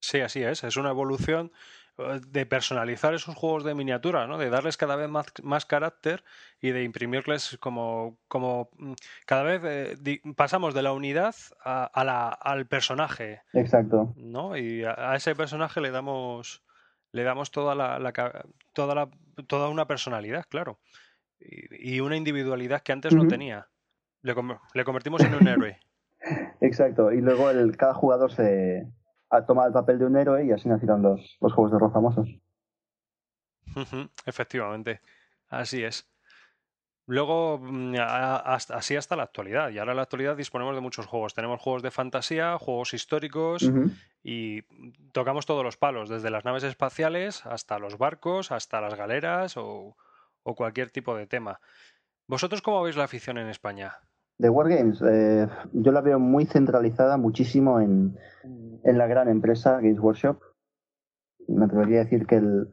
Sí, 0.00 0.20
así 0.20 0.42
es. 0.42 0.62
Es 0.62 0.76
una 0.76 0.90
evolución 0.90 1.50
eh, 1.98 2.20
de 2.28 2.46
personalizar 2.46 3.14
esos 3.14 3.34
juegos 3.34 3.64
de 3.64 3.74
miniatura, 3.74 4.26
¿no? 4.26 4.38
De 4.38 4.50
darles 4.50 4.76
cada 4.76 4.96
vez 4.96 5.08
más, 5.08 5.26
más 5.42 5.66
carácter 5.66 6.22
y 6.60 6.70
de 6.70 6.84
imprimirles 6.84 7.58
como, 7.58 8.18
como 8.28 8.70
mm, 8.76 8.92
cada 9.26 9.42
vez 9.42 9.62
eh, 9.64 10.20
pasamos 10.36 10.74
de 10.74 10.82
la 10.82 10.92
unidad 10.92 11.34
a, 11.64 12.04
la, 12.04 12.28
al 12.28 12.66
personaje. 12.66 13.42
Exacto. 13.52 14.14
¿No? 14.16 14.56
Y 14.56 14.84
a, 14.84 15.14
ese 15.16 15.34
personaje 15.34 15.80
le 15.80 15.90
damos 15.90 16.62
le 17.12 17.22
damos 17.22 17.50
toda 17.50 17.74
la, 17.74 17.98
toda 18.74 18.94
la 18.94 19.08
toda 19.46 19.68
una 19.70 19.86
personalidad, 19.86 20.44
claro. 20.48 20.78
Y, 21.38 22.00
una 22.00 22.16
individualidad 22.16 22.82
que 22.82 22.92
antes 22.92 23.14
no 23.14 23.26
tenía. 23.26 23.68
Le, 24.22 24.34
le 24.74 24.84
convertimos 24.84 25.22
en 25.22 25.34
un 25.34 25.48
héroe. 25.48 25.78
Exacto, 26.60 27.12
y 27.12 27.20
luego 27.20 27.50
el, 27.50 27.76
cada 27.76 27.94
jugador 27.94 28.32
se 28.32 28.86
ha 29.30 29.44
tomado 29.46 29.68
el 29.68 29.74
papel 29.74 29.98
de 29.98 30.06
un 30.06 30.16
héroe 30.16 30.44
y 30.44 30.52
así 30.52 30.68
nacieron 30.68 31.02
los, 31.02 31.36
los 31.40 31.52
juegos 31.52 31.72
de 31.72 31.78
rol 31.78 31.92
famosos. 31.92 32.28
Efectivamente, 34.24 35.00
así 35.48 35.82
es. 35.82 36.08
Luego, 37.08 37.58
mm, 37.58 37.94
así 37.98 38.96
hasta 38.96 39.16
la 39.16 39.22
actualidad. 39.22 39.70
Y 39.70 39.78
ahora 39.78 39.92
en 39.92 39.96
la 39.96 40.02
actualidad 40.02 40.36
disponemos 40.36 40.74
de 40.74 40.80
muchos 40.80 41.06
juegos. 41.06 41.34
Tenemos 41.34 41.60
juegos 41.60 41.82
de 41.82 41.92
fantasía, 41.92 42.58
juegos 42.58 42.94
históricos 42.94 43.70
y 44.24 44.62
tocamos 45.12 45.46
todos 45.46 45.62
los 45.62 45.76
palos, 45.76 46.08
desde 46.08 46.30
las 46.30 46.44
naves 46.44 46.64
espaciales 46.64 47.46
hasta 47.46 47.78
los 47.78 47.96
barcos, 47.96 48.50
hasta 48.50 48.80
las 48.80 48.94
galeras 48.94 49.56
o, 49.56 49.96
o 50.42 50.54
cualquier 50.56 50.90
tipo 50.90 51.16
de 51.16 51.28
tema. 51.28 51.60
¿Vosotros 52.26 52.60
cómo 52.60 52.82
veis 52.82 52.96
la 52.96 53.04
afición 53.04 53.38
en 53.38 53.48
España? 53.48 53.98
De 54.38 54.50
Wargames, 54.50 55.00
eh, 55.02 55.48
yo 55.72 55.92
la 55.92 56.00
veo 56.00 56.18
muy 56.18 56.46
centralizada 56.46 57.16
muchísimo 57.16 57.80
en, 57.80 58.16
en 58.84 58.98
la 58.98 59.06
gran 59.06 59.28
empresa 59.28 59.76
Games 59.76 60.00
Workshop. 60.00 60.40
Me 61.48 61.64
atrevería 61.64 62.00
a 62.00 62.04
decir 62.04 62.26
que 62.26 62.36
el, 62.36 62.68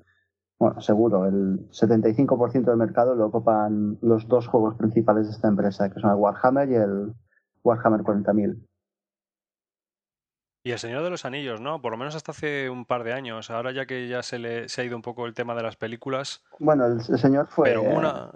bueno, 0.59 0.81
seguro, 0.81 1.25
el 1.25 1.69
75% 1.71 2.63
del 2.63 2.77
mercado 2.77 3.15
lo 3.15 3.27
ocupan 3.27 3.97
los 4.01 4.27
dos 4.27 4.47
juegos 4.47 4.75
principales 4.75 5.27
de 5.27 5.33
esta 5.33 5.47
empresa, 5.47 5.89
que 5.89 5.99
son 5.99 6.11
el 6.11 6.17
Warhammer 6.17 6.69
y 6.69 6.75
el 6.75 7.13
Warhammer 7.63 8.01
40.000. 8.01 8.67
Y 10.65 10.71
el 10.71 10.79
Señor 10.79 11.03
de 11.03 11.09
los 11.09 11.25
Anillos, 11.25 11.59
¿no? 11.59 11.81
Por 11.81 11.91
lo 11.91 11.97
menos 11.97 12.15
hasta 12.15 12.31
hace 12.31 12.69
un 12.69 12.85
par 12.85 13.03
de 13.03 13.11
años. 13.11 13.51
Ahora 13.51 13.73
ya 13.73 13.85
que 13.85 14.07
ya 14.07 14.23
se 14.23 14.39
le 14.39 14.69
se 14.69 14.81
ha 14.81 14.85
ido 14.85 14.95
un 14.95 15.01
poco 15.01 15.25
el 15.25 15.33
tema 15.33 15.55
de 15.55 15.63
las 15.63 15.75
películas. 15.75 16.41
Bueno, 16.59 16.85
el, 16.85 17.01
señor 17.01 17.47
fue. 17.47 17.69
Pero 17.69 17.83
una 17.83 18.31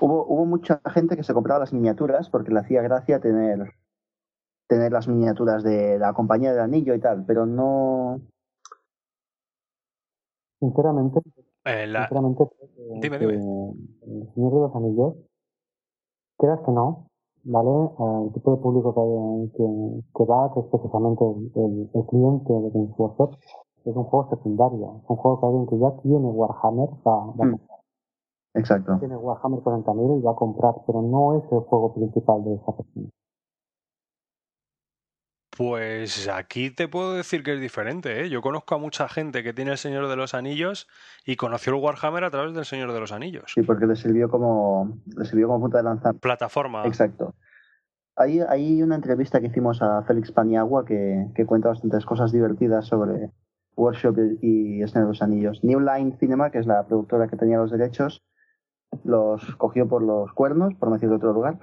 hubo, 0.00 0.26
hubo 0.26 0.46
mucha 0.46 0.80
gente 0.86 1.16
que 1.16 1.22
se 1.22 1.34
compraba 1.34 1.60
las 1.60 1.72
miniaturas 1.72 2.30
porque 2.30 2.52
le 2.52 2.60
hacía 2.60 2.82
gracia 2.82 3.20
tener, 3.20 3.74
tener 4.68 4.92
las 4.92 5.08
miniaturas 5.08 5.62
de 5.62 5.98
la 5.98 6.12
compañía 6.12 6.52
del 6.52 6.60
anillo 6.60 6.94
y 6.94 7.00
tal, 7.00 7.24
pero 7.26 7.46
no. 7.46 8.20
Sinceramente, 10.60 11.20
eh, 11.64 11.86
sinceramente 11.86 12.44
dime, 13.00 13.18
dime. 13.18 13.34
el 13.34 14.32
Señor 14.34 14.52
de 14.52 14.60
los 14.60 14.76
Anillos, 14.76 15.14
creas 16.38 16.60
que 16.64 16.72
no, 16.72 17.06
¿vale? 17.44 17.70
El 18.26 18.32
tipo 18.32 18.56
de 18.56 18.62
público 18.62 18.94
que, 18.94 19.56
que, 19.56 20.02
que 20.16 20.24
va, 20.24 20.52
que 20.54 20.60
es 20.60 20.66
precisamente 20.66 21.24
el, 21.24 21.90
el, 21.92 22.06
cliente 22.06 22.52
de 22.52 22.70
Games 22.70 22.94
Workshop, 22.96 23.36
es 23.84 23.94
un 23.94 24.04
juego 24.04 24.30
secundario, 24.30 25.00
es 25.02 25.10
un 25.10 25.16
juego 25.16 25.40
que 25.40 25.46
alguien 25.46 25.66
que 25.66 25.78
ya 25.78 26.02
tiene 26.02 26.28
Warhammer 26.30 26.88
va, 27.06 27.26
va 27.26 27.44
mm. 27.44 27.58
Exacto. 28.54 28.96
Tiene 29.00 29.16
Warhammer 29.16 29.60
40.000 29.60 30.20
y 30.20 30.22
va 30.22 30.32
a 30.32 30.36
comprar, 30.36 30.74
pero 30.86 31.02
no 31.02 31.38
es 31.38 31.44
el 31.52 31.60
juego 31.60 31.92
principal 31.94 32.44
de 32.44 32.54
esa 32.54 32.76
persona. 32.76 33.08
Pues 35.56 36.28
aquí 36.28 36.70
te 36.70 36.88
puedo 36.88 37.14
decir 37.14 37.44
que 37.44 37.54
es 37.54 37.60
diferente. 37.60 38.24
¿eh? 38.24 38.28
Yo 38.28 38.42
conozco 38.42 38.74
a 38.74 38.78
mucha 38.78 39.08
gente 39.08 39.44
que 39.44 39.52
tiene 39.52 39.72
el 39.72 39.78
Señor 39.78 40.08
de 40.08 40.16
los 40.16 40.34
Anillos 40.34 40.88
y 41.24 41.36
conoció 41.36 41.74
el 41.74 41.80
Warhammer 41.80 42.24
a 42.24 42.30
través 42.30 42.54
del 42.54 42.64
Señor 42.64 42.92
de 42.92 43.00
los 43.00 43.12
Anillos. 43.12 43.52
Sí, 43.54 43.62
porque 43.62 43.86
le 43.86 43.94
sirvió 43.94 44.28
como, 44.28 44.98
le 45.16 45.24
sirvió 45.24 45.46
como 45.46 45.60
punta 45.60 45.78
de 45.78 45.84
lanza. 45.84 46.12
Plataforma. 46.12 46.84
Exacto. 46.86 47.34
Hay, 48.16 48.40
hay 48.40 48.82
una 48.82 48.96
entrevista 48.96 49.40
que 49.40 49.46
hicimos 49.46 49.80
a 49.82 50.02
Félix 50.02 50.32
Paniagua 50.32 50.84
que, 50.84 51.26
que 51.34 51.46
cuenta 51.46 51.68
bastantes 51.68 52.04
cosas 52.04 52.32
divertidas 52.32 52.86
sobre 52.86 53.30
Workshop 53.76 54.16
y, 54.42 54.78
y 54.78 54.82
El 54.82 54.88
Señor 54.88 55.06
de 55.06 55.10
los 55.10 55.22
Anillos. 55.22 55.62
New 55.62 55.80
Line 55.80 56.16
Cinema, 56.18 56.50
que 56.50 56.58
es 56.58 56.66
la 56.66 56.84
productora 56.86 57.28
que 57.28 57.36
tenía 57.36 57.58
los 57.58 57.70
derechos, 57.70 58.24
los 59.04 59.56
cogió 59.56 59.88
por 59.88 60.02
los 60.02 60.32
cuernos, 60.32 60.74
por 60.74 60.88
no 60.88 60.94
decir 60.94 61.08
de 61.08 61.16
otro 61.16 61.32
lugar, 61.32 61.58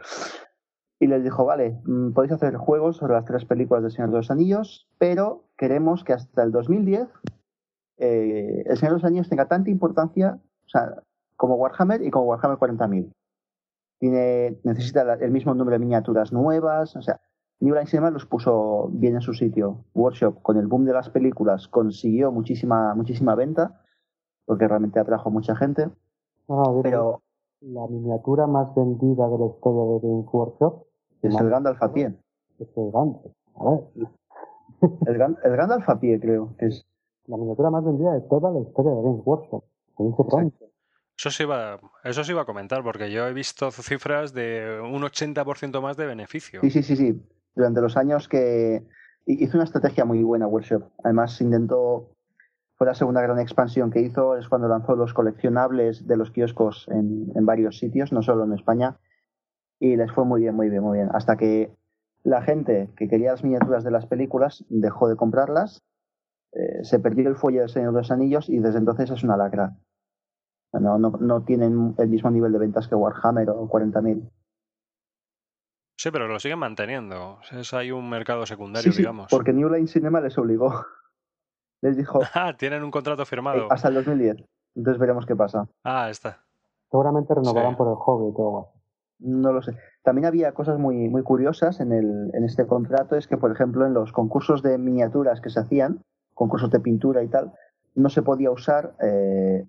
y 1.00 1.08
les 1.08 1.24
dijo, 1.24 1.46
vale, 1.46 1.82
mm, 1.86 2.12
podéis 2.12 2.34
hacer 2.34 2.56
juegos 2.58 2.98
sobre 2.98 3.14
las 3.14 3.26
tres 3.26 3.46
películas 3.46 3.84
de 3.84 3.90
Señor 3.90 4.12
de 4.12 4.18
los 4.18 4.32
Anillos, 4.32 4.88
pero 4.98 5.46
queremos 5.58 6.04
que 6.04 6.14
hasta 6.14 6.44
el 6.44 6.52
2010 6.52 7.08
eh, 7.98 8.64
El 8.66 8.78
Señor 8.78 8.94
de 8.94 8.98
los 8.98 9.06
Anillos 9.06 9.30
tenga 9.30 9.48
tanta 9.48 9.70
importancia, 9.70 10.40
como 11.38 11.56
Warhammer 11.56 12.02
y 12.02 12.10
como 12.10 12.26
Warhammer 12.26 12.58
40.000. 12.58 13.14
Tiene, 14.00 14.60
necesita 14.64 15.14
el 15.14 15.32
mismo 15.32 15.54
número 15.54 15.76
de 15.76 15.80
miniaturas 15.80 16.34
nuevas, 16.34 16.96
o 16.96 17.02
sea, 17.02 17.22
New 17.60 17.76
Line 17.76 17.86
Cinema 17.86 18.10
los 18.10 18.26
puso 18.26 18.90
bien 18.92 19.14
en 19.14 19.22
su 19.22 19.36
sitio. 19.36 19.86
Workshop, 19.94 20.42
con 20.42 20.58
el 20.58 20.66
boom 20.66 20.86
de 20.86 20.94
las 20.94 21.12
películas, 21.12 21.68
consiguió 21.68 22.32
muchísima, 22.32 22.96
muchísima 22.96 23.36
venta, 23.36 23.80
porque 24.46 24.68
realmente 24.68 25.00
atrajo 25.00 25.30
mucha 25.30 25.56
gente. 25.56 25.92
Pero 26.84 27.22
la 27.62 27.88
miniatura 27.88 28.48
más 28.48 28.74
vendida 28.76 29.28
de 29.28 29.38
la 29.38 29.46
historia 29.46 29.94
de 29.94 30.08
Games 30.08 30.28
Workshop 30.32 30.86
es 31.22 31.36
el 31.36 31.50
Gandalf 31.50 31.82
a 31.82 31.94
pie. 31.94 32.16
Es 32.60 32.68
el 32.76 32.92
Gandalf. 32.92 33.34
A 33.56 33.70
ver. 33.70 34.10
El, 35.06 35.58
Gandalf 35.58 35.88
a 35.88 36.00
pie, 36.00 36.20
creo 36.20 36.56
es. 36.58 36.86
La 37.28 37.38
miniatura 37.38 37.70
más 37.70 37.86
vendida 37.86 38.14
de 38.14 38.22
toda 38.22 38.50
la 38.50 38.60
historia 38.60 38.92
de 38.92 39.02
Games 39.04 39.22
Workshop. 39.24 39.64
Eso 41.18 41.30
se, 41.30 41.44
iba, 41.44 41.80
eso 42.04 42.24
se 42.24 42.32
iba 42.32 42.42
a 42.42 42.46
comentar, 42.46 42.82
porque 42.84 43.12
yo 43.12 43.28
he 43.28 43.34
visto 43.34 43.70
cifras 43.70 44.34
de 44.34 44.82
un 44.82 45.04
80% 45.04 45.80
más 45.82 45.98
de 45.98 46.08
beneficio. 46.08 46.62
Sí, 46.62 46.72
sí, 46.72 46.82
sí, 46.82 46.96
sí. 46.96 47.22
Durante 47.54 47.82
los 47.82 47.96
años 47.96 48.28
que 48.28 48.84
hizo 49.28 49.58
una 49.58 49.66
estrategia 49.66 50.04
muy 50.04 50.24
buena 50.24 50.48
Workshop. 50.48 50.84
Además, 51.04 51.40
intentó, 51.42 52.11
fue 52.82 52.88
la 52.88 52.96
segunda 52.96 53.22
gran 53.22 53.38
expansión 53.38 53.92
que 53.92 54.02
hizo, 54.02 54.36
es 54.38 54.50
cuando 54.50 54.68
lanzó 54.68 54.96
los 54.96 55.14
coleccionables 55.14 56.08
de 56.08 56.18
los 56.18 56.32
kioscos 56.32 56.88
en, 56.88 57.32
en 57.36 57.46
varios 57.46 57.78
sitios, 57.78 58.12
no 58.12 58.24
solo 58.24 58.44
en 58.44 58.54
España. 58.54 58.98
Y 59.80 59.98
les 59.98 60.12
fue 60.12 60.26
muy 60.26 60.42
bien, 60.42 60.56
muy 60.56 60.68
bien, 60.68 60.82
muy 60.82 60.98
bien. 60.98 61.12
Hasta 61.14 61.38
que 61.38 61.78
la 62.24 62.42
gente 62.42 62.90
que 62.98 63.08
quería 63.08 63.30
las 63.30 63.44
miniaturas 63.44 63.84
de 63.84 63.92
las 63.92 64.08
películas 64.08 64.66
dejó 64.70 65.08
de 65.08 65.16
comprarlas, 65.16 65.84
eh, 66.54 66.84
se 66.84 66.98
perdió 66.98 67.30
el 67.30 67.36
fuelle 67.36 67.60
del 67.60 67.70
Señor 67.70 67.94
de 67.94 68.00
los 68.00 68.10
Anillos 68.10 68.50
y 68.50 68.58
desde 68.58 68.80
entonces 68.80 69.12
es 69.12 69.24
una 69.24 69.38
lacra. 69.38 69.78
No, 70.74 70.98
no, 70.98 71.12
no 71.20 71.44
tienen 71.44 71.94
el 72.00 72.10
mismo 72.10 72.32
nivel 72.32 72.52
de 72.52 72.58
ventas 72.58 72.88
que 72.88 72.96
Warhammer 72.96 73.52
o 73.52 73.70
40.000. 73.70 74.28
Sí, 76.00 76.10
pero 76.10 76.28
lo 76.28 76.40
siguen 76.40 76.58
manteniendo. 76.58 77.42
Es 77.52 77.76
hay 77.76 77.92
un 77.92 78.10
mercado 78.10 78.48
secundario, 78.48 78.92
digamos. 78.92 79.28
Porque 79.30 79.54
New 79.54 79.70
Line 79.70 79.86
Cinema 79.86 80.20
les 80.20 80.36
obligó. 80.40 80.84
Les 81.82 81.98
dijo. 81.98 82.20
Ah, 82.34 82.56
tienen 82.58 82.84
un 82.84 82.92
contrato 82.92 83.26
firmado. 83.26 83.68
hasta 83.72 83.90
el 83.90 83.96
2010. 83.96 84.38
Entonces 84.76 85.00
veremos 85.00 85.26
qué 85.26 85.36
pasa. 85.36 85.68
Ah, 85.84 86.10
está. 86.10 86.44
Seguramente 86.90 87.34
renovarán 87.34 87.76
por 87.76 87.88
el 87.88 87.96
hobby 87.96 88.30
y 88.32 88.34
todo. 88.34 88.74
No 89.20 89.54
lo 89.54 89.62
sé. 89.62 89.78
También 90.04 90.26
había 90.26 90.54
cosas 90.54 90.80
muy, 90.80 91.10
muy 91.10 91.24
curiosas 91.24 91.80
en, 91.80 91.92
el, 91.92 92.32
en 92.34 92.44
este 92.44 92.66
contrato, 92.66 93.16
es 93.16 93.28
que, 93.28 93.38
por 93.38 93.52
ejemplo, 93.52 93.86
en 93.86 93.94
los 93.94 94.12
concursos 94.12 94.64
de 94.64 94.78
miniaturas 94.78 95.42
que 95.42 95.50
se 95.50 95.60
hacían, 95.60 96.02
concursos 96.34 96.72
de 96.72 96.80
pintura 96.80 97.24
y 97.24 97.28
tal, 97.28 97.54
no 97.94 98.10
se 98.10 98.24
podía 98.24 98.52
usar 98.52 98.96
eh, 99.02 99.66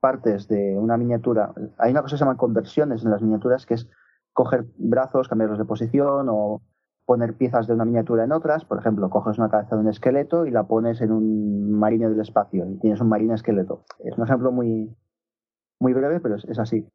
partes 0.00 0.48
de 0.48 0.76
una 0.78 0.96
miniatura. 0.96 1.52
Hay 1.78 1.90
una 1.90 2.02
cosa 2.02 2.14
que 2.14 2.18
se 2.18 2.24
llama 2.24 2.36
conversiones 2.36 3.04
en 3.04 3.10
las 3.10 3.20
miniaturas, 3.20 3.66
que 3.66 3.74
es 3.74 3.88
coger 4.32 4.64
brazos, 4.76 5.28
cambiarlos 5.28 5.58
de 5.58 5.64
posición 5.64 6.28
o 6.30 6.62
poner 7.06 7.34
piezas 7.34 7.66
de 7.66 7.74
una 7.74 7.84
miniatura 7.84 8.24
en 8.24 8.32
otras. 8.32 8.64
Por 8.64 8.78
ejemplo, 8.78 9.10
coges 9.10 9.38
una 9.38 9.50
cabeza 9.50 9.76
de 9.76 9.82
un 9.82 9.88
esqueleto 9.88 10.46
y 10.46 10.50
la 10.50 10.64
pones 10.64 11.00
en 11.00 11.12
un 11.12 11.72
marine 11.72 12.08
del 12.08 12.20
espacio 12.20 12.66
y 12.68 12.78
tienes 12.78 13.00
un 13.00 13.08
marine 13.08 13.34
esqueleto. 13.34 13.84
Es 13.98 14.16
un 14.16 14.24
ejemplo 14.24 14.52
muy, 14.52 14.94
muy 15.80 15.92
breve, 15.92 16.20
pero 16.20 16.36
es 16.36 16.58
así 16.58 16.86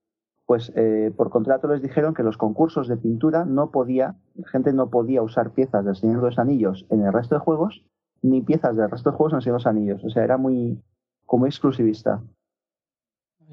pues 0.49 0.71
eh, 0.75 1.13
por 1.15 1.29
contrato 1.29 1.67
les 1.67 1.79
dijeron 1.79 2.15
que 2.15 2.23
los 2.23 2.35
concursos 2.35 2.87
de 2.87 2.97
pintura 2.97 3.45
no 3.45 3.69
podía, 3.69 4.15
la 4.33 4.47
gente 4.47 4.73
no 4.73 4.89
podía 4.89 5.21
usar 5.21 5.51
piezas 5.51 5.85
del 5.85 5.95
Señor 5.95 6.21
de 6.21 6.25
los 6.25 6.39
Anillos 6.39 6.87
en 6.89 7.05
el 7.05 7.13
resto 7.13 7.35
de 7.35 7.39
juegos, 7.41 7.85
ni 8.23 8.41
piezas 8.41 8.75
del 8.75 8.89
resto 8.89 9.11
de 9.11 9.15
juegos 9.15 9.33
en 9.33 9.35
el 9.37 9.43
Señor 9.43 9.57
de 9.57 9.59
los 9.59 9.67
Anillos. 9.67 10.03
O 10.03 10.09
sea, 10.09 10.23
era 10.23 10.37
muy 10.37 10.81
como 11.27 11.45
exclusivista. 11.45 12.23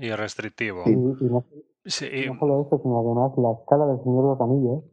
Y 0.01 0.11
restrictivo. 0.13 0.85
Sí. 0.87 0.93
Y, 0.93 0.97
no, 1.27 1.45
solo 2.39 2.63
eso, 2.63 2.81
sino 2.83 3.01
además 3.01 3.33
la 3.37 3.53
escala 3.61 3.87
del 3.89 4.03
Señor 4.03 4.23
de 4.23 4.31
los 4.31 4.41
Anillos 4.41 4.85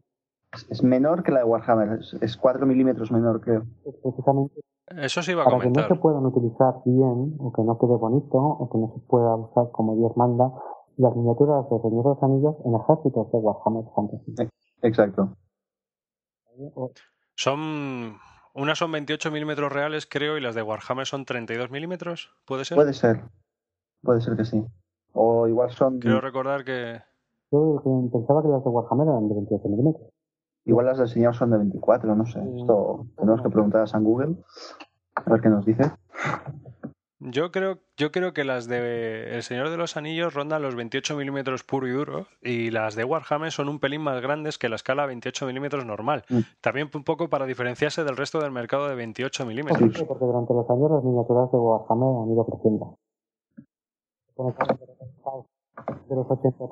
es 0.69 0.83
menor 0.83 1.23
que 1.23 1.31
la 1.31 1.39
de 1.39 1.45
Warhammer, 1.45 1.99
es 2.21 2.37
4 2.37 2.65
milímetros 2.65 3.11
menor, 3.11 3.41
creo. 3.41 3.65
Precisamente 4.01 4.61
eso 4.97 5.23
sí 5.23 5.31
iba 5.31 5.41
a 5.41 5.45
para 5.45 5.57
comentar. 5.57 5.85
que 5.85 5.89
no 5.89 5.95
se 5.95 6.01
puedan 6.01 6.25
utilizar 6.25 6.75
bien, 6.85 7.35
o 7.39 7.53
que 7.55 7.63
no 7.63 7.77
quede 7.79 7.95
bonito, 7.95 8.37
o 8.37 8.69
que 8.69 8.77
no 8.77 8.93
se 8.93 8.99
pueda 9.07 9.35
usar 9.35 9.71
como 9.71 9.95
Dios 9.95 10.15
manda, 10.17 10.51
las 10.97 11.15
miniaturas 11.15 11.69
de 11.69 11.79
Señor 11.79 12.03
de 12.03 12.09
los 12.09 12.23
Anillos 12.23 12.55
en 12.65 12.75
ejércitos 12.75 13.31
de 13.31 13.37
Warhammer 13.37 13.85
Fantasy. 13.95 14.35
Exacto. 14.81 15.35
Son. 17.35 18.17
Unas 18.55 18.77
son 18.77 18.91
28 18.91 19.31
milímetros 19.31 19.71
reales, 19.71 20.05
creo, 20.05 20.37
y 20.37 20.41
las 20.41 20.53
de 20.53 20.61
Warhammer 20.61 21.07
son 21.07 21.25
32 21.25 21.71
milímetros, 21.71 22.29
¿puede 22.45 22.65
ser? 22.65 22.75
Puede 22.75 22.93
ser. 22.93 23.23
Puede 24.03 24.21
ser 24.21 24.35
que 24.37 24.45
sí. 24.45 24.63
O 25.13 25.47
igual 25.47 25.71
son. 25.71 25.99
Quiero 25.99 26.21
recordar 26.21 26.63
que. 26.63 27.01
Yo 27.51 27.81
pensaba 28.11 28.43
que 28.43 28.49
las 28.49 28.63
de 28.63 28.69
Warhammer 28.69 29.07
eran 29.07 29.29
de 29.29 29.35
28 29.35 29.67
milímetros. 29.69 30.07
Igual 30.65 30.85
las 30.85 30.97
del 30.97 31.07
Señor 31.07 31.35
son 31.35 31.51
de 31.51 31.57
24, 31.57 32.15
no 32.15 32.25
sé. 32.25 32.39
Esto 32.39 33.05
tenemos 33.17 33.41
que 33.41 33.49
preguntar 33.49 33.81
a 33.81 33.87
San 33.87 34.03
Google. 34.03 34.35
A 35.15 35.29
ver 35.29 35.41
qué 35.41 35.49
nos 35.49 35.65
dice. 35.65 35.91
Yo 37.25 37.51
creo, 37.51 37.79
yo 37.95 38.11
creo 38.11 38.33
que 38.33 38.43
las 38.43 38.67
de 38.67 39.33
El 39.33 39.43
Señor 39.43 39.69
de 39.69 39.77
los 39.77 39.95
Anillos 39.95 40.33
rondan 40.33 40.61
los 40.61 40.75
28 40.75 41.15
milímetros 41.15 41.63
puro 41.63 41.87
y 41.87 41.91
duro 41.91 42.27
y 42.41 42.69
las 42.69 42.95
de 42.95 43.05
Warhammer 43.05 43.49
son 43.51 43.69
un 43.69 43.79
pelín 43.79 44.01
más 44.01 44.21
grandes 44.21 44.57
que 44.57 44.67
la 44.67 44.75
escala 44.75 45.05
28 45.05 45.45
milímetros 45.45 45.85
normal. 45.85 46.25
Mm. 46.27 46.39
También 46.59 46.89
un 46.93 47.05
poco 47.05 47.29
para 47.29 47.45
diferenciarse 47.45 48.03
del 48.03 48.17
resto 48.17 48.41
del 48.41 48.51
mercado 48.51 48.89
de 48.89 48.95
28 48.95 49.45
milímetros. 49.45 49.93
Sí, 49.95 50.03
porque 50.05 50.25
durante 50.25 50.53
los 50.53 50.69
años 50.69 50.91
las 50.91 51.03
miniaturas 51.03 51.49
de 51.49 51.57
Warhammer 51.57 52.23
han 52.23 52.31
ido 52.31 52.45
creciendo. 52.45 52.97
De 56.09 56.15
los 56.15 56.29
80 56.29 56.65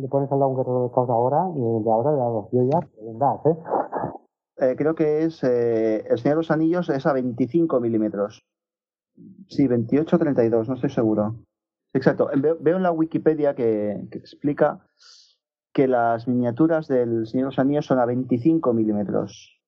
le 0.00 0.08
pones 0.08 0.30
al 0.30 0.38
lado 0.38 0.50
un 0.50 0.56
guerrero 0.56 0.84
de 0.84 0.94
caos 0.94 1.10
ahora 1.10 1.48
y 1.54 1.60
de 1.60 1.90
ahora 1.90 2.48
yo 2.52 2.62
ya, 2.70 2.80
verdad, 3.00 3.40
¿eh? 3.46 4.70
¿eh? 4.70 4.74
creo 4.76 4.94
que 4.94 5.24
es 5.24 5.42
eh, 5.42 6.04
El 6.08 6.18
Señor 6.18 6.36
de 6.36 6.40
los 6.42 6.50
Anillos 6.50 6.88
es 6.88 7.06
a 7.06 7.12
25 7.12 7.80
milímetros. 7.80 8.44
Sí, 9.48 9.68
28-32, 9.68 10.68
no 10.68 10.74
estoy 10.74 10.90
seguro. 10.90 11.36
Exacto. 11.92 12.28
Veo, 12.36 12.76
en 12.76 12.82
la 12.82 12.90
Wikipedia 12.90 13.54
que, 13.54 13.92
explica 14.12 14.86
que 15.72 15.86
las 15.86 16.26
miniaturas 16.26 16.88
del 16.88 17.26
Señor 17.26 17.46
de 17.46 17.50
los 17.50 17.58
Anillos 17.58 17.86
son 17.86 17.98
a 17.98 18.06
25 18.06 18.72
milímetros. 18.72 19.60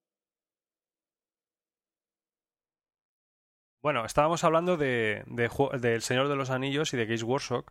Bueno, 3.82 4.05
estábamos 4.05 4.42
hablando 4.42 4.76
de, 4.76 5.22
de, 5.26 5.49
del 5.80 6.03
Señor 6.03 6.28
de 6.28 6.34
los 6.34 6.51
Anillos 6.51 6.92
y 6.92 6.97
de 6.97 7.07
Games 7.07 7.22
Workshop 7.22 7.66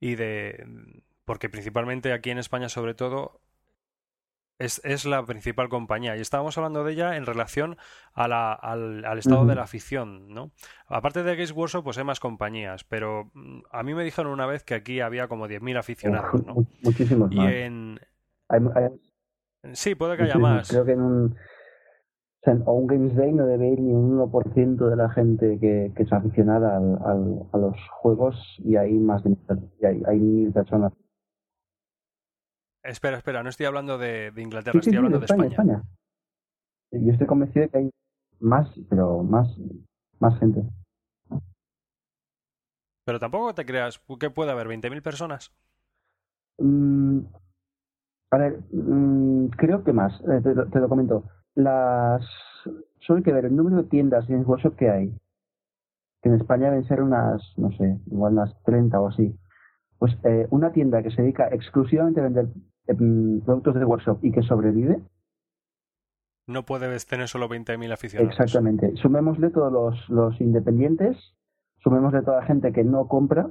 y 0.00 0.14
de 0.14 0.64
porque 1.24 1.48
principalmente 1.48 2.12
aquí 2.12 2.30
en 2.30 2.38
España 2.38 2.68
sobre 2.68 2.94
todo 2.94 3.40
es, 4.58 4.80
es, 4.84 5.04
la 5.04 5.22
principal 5.24 5.68
compañía 5.68 6.16
y 6.16 6.20
estábamos 6.20 6.56
hablando 6.56 6.82
de 6.82 6.92
ella 6.92 7.16
en 7.16 7.26
relación 7.26 7.76
a 8.14 8.26
la, 8.26 8.54
al, 8.54 9.04
al, 9.04 9.18
estado 9.18 9.44
de 9.44 9.54
la 9.54 9.64
afición, 9.64 10.28
¿no? 10.28 10.50
Aparte 10.86 11.22
de 11.22 11.34
Games 11.34 11.52
Workshop, 11.52 11.84
pues 11.84 11.98
hay 11.98 12.04
más 12.04 12.20
compañías, 12.20 12.84
pero 12.84 13.30
mm, 13.34 13.60
a 13.70 13.82
mí 13.82 13.94
me 13.94 14.02
dijeron 14.02 14.32
una 14.32 14.46
vez 14.46 14.64
que 14.64 14.74
aquí 14.74 15.00
había 15.00 15.28
como 15.28 15.46
10.000 15.46 15.78
aficionados, 15.78 16.46
¿no? 16.46 16.66
Muchísimos 16.82 17.30
y 17.32 17.36
más. 17.36 17.52
En... 17.52 18.00
Hay, 18.48 18.60
hay... 18.74 19.74
Sí, 19.74 19.94
puede 19.94 20.16
que 20.16 20.22
haya 20.22 20.38
más. 20.38 20.70
Creo 20.70 20.86
que 20.86 20.92
en 20.92 21.02
un, 21.02 21.36
o 22.46 22.64
sea, 22.64 22.72
un 22.72 22.86
Games 22.86 23.14
Day 23.16 23.32
no 23.32 23.46
debe 23.46 23.68
ir 23.68 23.80
ni 23.80 23.92
un 23.92 24.18
1% 24.18 24.88
de 24.88 24.96
la 24.96 25.10
gente 25.10 25.58
que, 25.58 25.92
que 25.96 26.02
es 26.02 26.12
aficionada 26.12 26.76
al, 26.76 26.98
al, 27.04 27.46
a 27.52 27.58
los 27.58 27.76
juegos 27.90 28.36
y 28.58 28.76
hay 28.76 28.92
más 28.94 29.24
de 29.24 29.36
y 29.80 29.86
hay, 29.86 30.02
hay 30.06 30.18
mil 30.18 30.52
personas 30.52 30.92
Espera, 32.86 33.16
espera, 33.16 33.42
no 33.42 33.48
estoy 33.48 33.66
hablando 33.66 33.98
de, 33.98 34.32
Inglaterra, 34.36 34.78
estoy 34.78 34.94
hablando 34.94 35.18
de, 35.18 35.24
España, 35.24 35.82
Yo 36.92 37.12
estoy 37.12 37.26
convencido 37.26 37.64
de 37.64 37.68
que 37.68 37.78
hay 37.78 37.90
más, 38.38 38.68
pero 38.88 39.24
más, 39.24 39.48
más 40.20 40.38
gente. 40.38 40.62
Pero 43.04 43.18
tampoco 43.18 43.54
te 43.54 43.66
creas 43.66 44.00
que 44.20 44.30
puede 44.30 44.52
haber 44.52 44.68
20.000 44.68 45.02
personas. 45.02 45.52
Mm, 46.58 47.20
a 48.30 48.38
ver, 48.38 48.60
mm, 48.70 49.48
creo 49.48 49.82
que 49.82 49.92
más, 49.92 50.20
eh, 50.20 50.40
te, 50.42 50.78
lo 50.78 50.88
comento. 50.88 51.24
Las 51.56 52.22
solo 53.00 53.18
hay 53.18 53.22
que 53.22 53.32
ver 53.32 53.46
el 53.46 53.56
número 53.56 53.82
de 53.82 53.88
tiendas 53.88 54.28
en 54.28 54.46
Workshop 54.46 54.76
que 54.76 54.90
hay. 54.90 55.14
Que 56.22 56.28
en 56.28 56.36
España 56.36 56.70
deben 56.70 56.86
ser 56.86 57.02
unas, 57.02 57.42
no 57.56 57.70
sé, 57.72 57.98
igual 58.06 58.34
unas 58.34 58.62
30 58.64 59.00
o 59.00 59.08
así. 59.08 59.36
Pues 59.98 60.16
eh, 60.24 60.46
una 60.50 60.72
tienda 60.72 61.02
que 61.02 61.10
se 61.10 61.22
dedica 61.22 61.48
exclusivamente 61.48 62.20
a 62.20 62.24
vender 62.24 62.48
productos 62.86 63.74
de 63.74 63.84
workshop 63.84 64.18
y 64.22 64.32
que 64.32 64.42
sobrevive. 64.42 65.00
No 66.46 66.64
puede 66.64 66.96
tener 67.00 67.28
solo 67.28 67.48
20.000 67.48 67.92
aficionados. 67.92 68.32
Exactamente. 68.32 68.94
Sumémosle 68.96 69.50
todos 69.50 69.72
los, 69.72 70.08
los 70.08 70.40
independientes, 70.40 71.16
sumémosle 71.78 72.22
toda 72.22 72.40
la 72.40 72.46
gente 72.46 72.72
que 72.72 72.84
no 72.84 73.08
compra. 73.08 73.48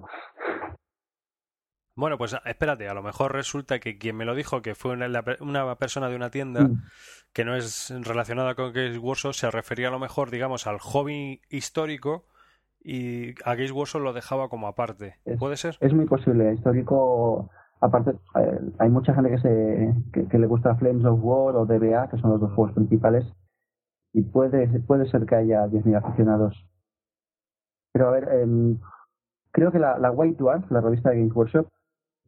Bueno, 1.98 2.18
pues 2.18 2.36
espérate, 2.46 2.90
a 2.90 2.94
lo 2.94 3.02
mejor 3.02 3.32
resulta 3.32 3.80
que 3.80 3.98
quien 3.98 4.18
me 4.18 4.26
lo 4.26 4.36
dijo, 4.36 4.62
que 4.62 4.76
fue 4.76 4.92
una, 4.92 5.08
una 5.40 5.76
persona 5.76 6.10
de 6.10 6.18
una 6.18 6.30
tienda 6.30 6.66
mm. 6.66 6.84
que 7.32 7.46
no 7.46 7.56
es 7.56 7.94
relacionada 8.06 8.56
con 8.56 8.74
Games 8.74 8.98
Workshop, 8.98 9.34
se 9.34 9.50
refería 9.50 9.88
a 9.88 9.92
lo 9.92 10.00
mejor, 10.00 10.30
digamos, 10.30 10.68
al 10.68 10.80
hobby 10.80 11.42
histórico 11.50 12.26
y 12.82 13.30
a 13.46 13.56
Games 13.56 13.72
Workshop 13.72 14.02
lo 14.02 14.14
dejaba 14.14 14.50
como 14.50 14.68
aparte. 14.68 15.16
¿Puede 15.40 15.56
ser? 15.56 15.78
Es 15.80 15.94
muy 15.94 16.06
posible. 16.06 16.54
Histórico, 16.54 17.50
aparte, 17.80 18.12
eh, 18.12 18.60
hay 18.80 18.90
mucha 18.90 19.14
gente 19.16 19.32
que, 19.32 19.40
se, 19.40 20.28
que, 20.30 20.38
le 20.38 20.48
gusta 20.48 20.76
Flames 20.76 21.06
of 21.06 21.20
War 21.24 21.56
o 21.56 21.66
DBA, 21.66 22.10
que 22.10 22.18
son 22.18 22.32
los 22.32 22.42
dos 22.42 22.54
juegos 22.54 22.76
principales, 22.76 23.26
y 24.14 24.22
puede, 24.22 24.68
puede 24.82 25.10
ser 25.10 25.26
que 25.26 25.36
haya 25.36 25.66
10.000 25.66 25.98
aficionados. 25.98 26.68
Pero 27.94 28.10
a 28.10 28.12
ver, 28.12 28.28
em, 28.34 28.80
creo 29.52 29.72
que 29.72 29.80
la, 29.80 29.98
la 29.98 30.12
White 30.12 30.38
Dwarf, 30.38 30.70
la 30.70 30.82
revista 30.82 31.10
de 31.10 31.20
Games 31.20 31.34
Workshop, 31.34 31.70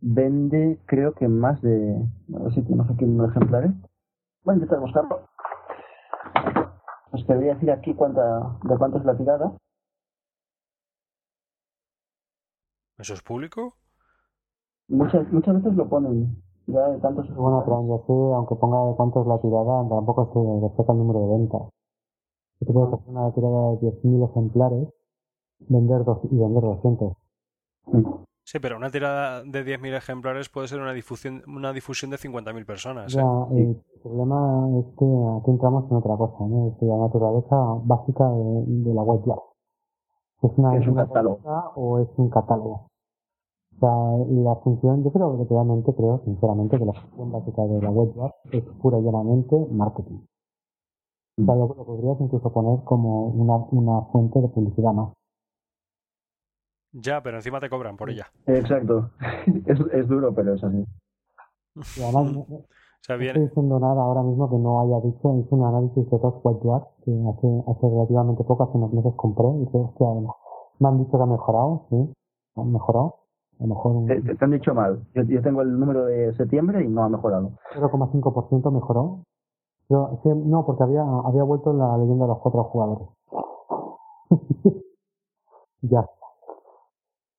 vende 0.02 0.80
creo 0.86 1.14
que 1.14 1.28
más 1.28 1.62
de... 1.62 1.96
A 2.36 2.44
ver 2.44 2.54
si 2.54 2.62
tenemos 2.62 2.90
aquí 2.90 3.06
un 3.06 3.30
ejemplares. 3.30 3.72
Voy 4.44 4.54
a 4.54 4.56
intentar 4.56 4.80
buscarlo. 4.80 5.28
Os 7.12 7.24
quería 7.26 7.54
decir 7.54 7.72
aquí 7.72 7.94
cuánta, 7.94 8.58
de 8.64 8.78
cuánto 8.78 8.98
es 8.98 9.06
la 9.06 9.18
tirada. 9.18 9.58
¿Eso 12.98 13.14
es 13.14 13.22
público? 13.22 13.76
Muchas, 14.88 15.32
muchas 15.32 15.56
veces 15.56 15.76
lo 15.76 15.88
ponen. 15.88 16.42
Ya 16.68 16.88
de 16.90 17.00
tantos... 17.00 17.34
Bueno, 17.36 17.64
pero 17.64 17.88
yo 17.88 18.04
sé, 18.08 18.36
aunque 18.36 18.56
ponga 18.56 18.90
de 18.90 18.96
cuánto 18.96 19.22
es 19.22 19.28
la 19.28 19.40
tirada, 19.40 19.88
tampoco 19.88 20.32
se 20.34 20.68
respeta 20.68 20.94
el 20.94 21.00
número 21.00 21.20
de 21.22 21.38
ventas. 21.38 21.62
Si 22.60 22.66
tú 22.66 22.74
puedes 22.74 22.94
hacer 22.94 23.10
una 23.10 23.32
tirada 23.34 23.72
de 23.72 24.02
10.000 24.02 24.30
ejemplares, 24.30 24.90
vender 25.60 26.04
dos, 26.04 26.20
y 26.24 26.38
vender 26.38 26.64
200. 26.64 27.14
Sí. 27.92 28.04
Pero 28.62 28.78
una 28.78 28.90
tirada 28.90 29.44
de 29.44 29.66
10.000 29.66 29.98
ejemplares 29.98 30.48
puede 30.48 30.70
ser 30.70 30.80
una 30.80 30.94
difusión, 30.94 31.44
una 31.48 31.74
difusión 31.74 32.10
de 32.12 32.18
50.000 32.18 32.66
personas. 32.66 33.14
Ya, 33.14 33.22
¿eh? 33.22 33.76
el 33.76 34.02
problema 34.02 34.70
es 34.80 34.86
que 34.98 35.06
aquí 35.06 35.52
entramos 35.52 35.92
en 35.92 35.98
otra 35.98 36.16
cosa, 36.16 36.48
¿no? 36.48 36.70
Es 36.70 36.82
la 36.82 36.98
naturaleza 36.98 37.56
básica 37.84 38.24
de, 38.24 38.94
la 38.94 39.04
web 39.04 39.22
¿Es, 40.42 40.52
una, 40.56 40.78
¿Es 40.78 40.88
un 40.88 40.96
catálogo? 40.96 41.40
O 41.76 42.00
es 42.00 42.08
un 42.16 42.30
catálogo. 42.30 42.88
O 43.76 43.80
sea, 43.80 44.26
la 44.44 44.56
función, 44.56 45.04
yo 45.04 45.12
creo 45.12 45.38
que 45.38 45.54
realmente 45.54 45.94
creo, 45.94 46.22
sinceramente, 46.24 46.80
que 46.80 46.86
la 46.86 46.94
función 46.94 47.32
básica 47.34 47.62
de 47.64 47.82
la 47.82 47.90
web 47.90 48.14
es 48.52 48.64
pura 48.82 48.98
y 49.00 49.04
llanamente 49.04 49.58
marketing. 49.72 50.26
O 51.40 51.46
sea, 51.46 51.56
lo, 51.56 51.68
podrías 51.68 52.22
incluso 52.22 52.52
poner 52.54 52.84
como 52.86 53.28
una, 53.28 53.58
una 53.72 54.02
fuente 54.14 54.40
de 54.40 54.48
publicidad 54.48 54.94
más. 54.94 55.14
Ya, 56.94 57.22
pero 57.22 57.38
encima 57.38 57.60
te 57.60 57.70
cobran 57.70 57.98
por 57.98 58.10
ella. 58.10 58.28
Exacto. 58.46 59.12
es, 59.66 59.80
es 59.94 60.08
duro, 60.08 60.34
pero 60.34 60.54
es 60.54 60.64
así. 60.64 60.86
Y 61.98 62.04
además, 62.04 62.34
no, 62.50 62.64
estoy 63.02 63.42
diciendo 63.42 63.80
nada 63.80 64.02
ahora 64.02 64.24
mismo 64.24 64.50
que 64.50 64.58
no 64.58 64.82
haya 64.82 65.00
dicho. 65.06 65.38
Hice 65.38 65.56
un 65.56 65.66
análisis 65.66 66.10
de 66.10 66.18
dos 66.18 66.44
web 66.44 66.60
que 67.04 67.12
hace, 67.12 67.64
hace 67.68 67.90
relativamente 67.90 68.44
poco, 68.44 68.64
hace 68.64 68.78
unos 68.78 68.94
meses 68.94 69.14
compré. 69.16 69.48
Y 69.62 69.66
creo 69.68 69.94
que 69.98 70.04
me 70.80 70.90
han 70.90 70.98
dicho 71.00 71.18
que 71.18 71.24
ha 71.24 71.28
mejorado, 71.28 71.86
sí. 71.90 72.14
Ha 72.56 72.64
mejorado. 72.64 73.16
A 73.60 73.64
lo 73.64 73.70
mejor 73.70 74.06
te, 74.06 74.46
han 74.46 74.52
dicho 74.52 74.74
mal. 74.76 75.04
Yo, 75.16 75.24
yo, 75.24 75.42
tengo 75.42 75.64
el 75.64 75.80
número 75.80 76.06
de 76.06 76.32
septiembre 76.36 76.84
y 76.84 76.88
no 76.88 77.04
ha 77.04 77.10
mejorado. 77.10 77.54
0,5% 77.74 78.72
mejoró. 78.72 79.24
Yo, 79.90 80.20
no, 80.26 80.66
porque 80.66 80.84
había, 80.84 81.02
había 81.02 81.44
vuelto 81.44 81.74
la 81.74 81.98
leyenda 81.98 82.26
de 82.26 82.30
los 82.30 82.40
cuatro 82.40 82.64
jugadores. 82.66 83.08
ya. 85.82 86.06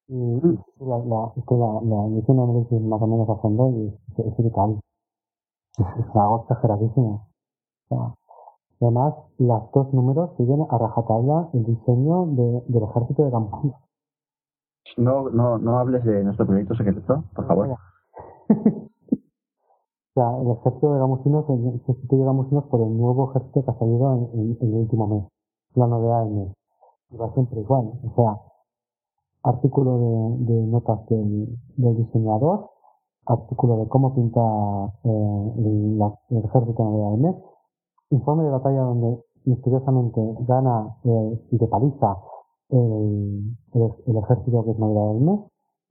Y 0.08 0.40
la, 0.80 0.98
la, 0.98 1.32
es 1.36 1.44
que 1.44 1.54
la, 1.54 1.80
la 1.82 2.18
hice 2.18 2.32
un 2.32 2.40
análisis 2.40 2.80
más 2.80 3.02
o 3.02 3.06
menos 3.06 3.28
a 3.28 3.36
fondo 3.36 3.70
y 3.70 3.94
es, 4.16 4.36
brutal. 4.36 4.80
Es, 5.76 5.86
es 5.86 6.16
algo 6.16 6.42
exageradísimo. 6.42 7.28
O 7.90 7.94
sea, 7.94 8.14
además, 8.80 9.14
los 9.38 9.70
dos 9.72 9.92
números 9.92 10.30
siguen 10.38 10.66
a 10.70 10.78
rajatabla 10.78 11.50
el 11.52 11.64
diseño 11.64 12.26
de, 12.26 12.62
del 12.68 12.82
ejército 12.84 13.24
de 13.24 13.30
Gambusinos. 13.30 13.80
No, 14.96 15.28
no, 15.30 15.58
no 15.58 15.78
hables 15.78 16.02
de 16.04 16.24
nuestro 16.24 16.46
proyecto 16.46 16.74
secreto, 16.74 17.24
por 17.34 17.46
favor. 17.46 17.76
O 20.10 20.20
sea, 20.20 20.36
el 20.42 20.50
ejército 20.50 20.92
de 20.94 20.98
Gamusinos, 20.98 21.48
el 21.48 21.76
ejército 21.76 22.16
de 22.16 22.24
Gamusinos 22.24 22.64
por 22.64 22.80
el 22.80 22.96
nuevo 22.96 23.30
ejército 23.30 23.64
que 23.64 23.70
ha 23.70 23.78
salido 23.78 24.28
en, 24.34 24.58
el 24.60 24.74
último 24.74 25.06
mes, 25.06 25.24
la 25.76 25.86
novedad 25.86 26.24
del 26.24 26.34
mes. 26.34 26.54
Y 27.10 27.16
va 27.16 27.32
siempre 27.34 27.60
igual. 27.60 27.92
O 28.02 28.14
sea, 28.16 28.40
artículo 29.48 29.98
de, 29.98 30.52
de 30.52 30.66
notas 30.66 31.06
del, 31.08 31.48
del, 31.76 31.96
diseñador, 31.96 32.70
artículo 33.26 33.78
de 33.78 33.88
cómo 33.88 34.14
pinta 34.14 34.40
eh, 35.04 35.52
el, 35.58 36.00
el, 36.30 36.44
ejército 36.44 36.84
novedad 36.84 37.10
del 37.12 37.20
mes, 37.20 37.36
informe 38.10 38.44
de 38.44 38.50
batalla 38.50 38.80
donde 38.80 39.24
misteriosamente 39.44 40.20
gana 40.40 40.96
eh, 41.04 41.46
y 41.50 41.58
de 41.58 41.66
paliza 41.66 42.16
el, 42.70 43.56
el, 43.74 43.94
el, 44.06 44.16
ejército 44.16 44.64
que 44.64 44.70
es 44.72 44.78
novedad 44.78 45.12
del 45.14 45.22
mes. 45.22 45.40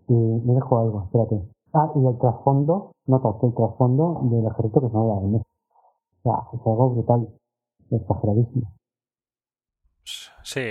Y 0.10 0.14
me 0.14 0.54
dejo 0.54 0.78
algo, 0.78 1.04
espérate. 1.04 1.42
Ah, 1.74 1.92
y 1.96 2.06
el 2.06 2.18
trasfondo, 2.18 2.92
notas 3.08 3.36
el 3.44 3.54
trasfondo 3.54 4.22
del 4.24 4.46
ejército 4.46 4.80
que 4.80 4.88
es 4.88 4.94
novedad 4.94 5.22
del 5.22 5.32
mes. 5.32 5.42
O 5.42 6.22
sea, 6.24 6.48
es 6.54 6.68
algo 6.68 6.90
brutal, 6.92 7.28
exageradísimo. 7.92 8.68
Sí, 10.48 10.62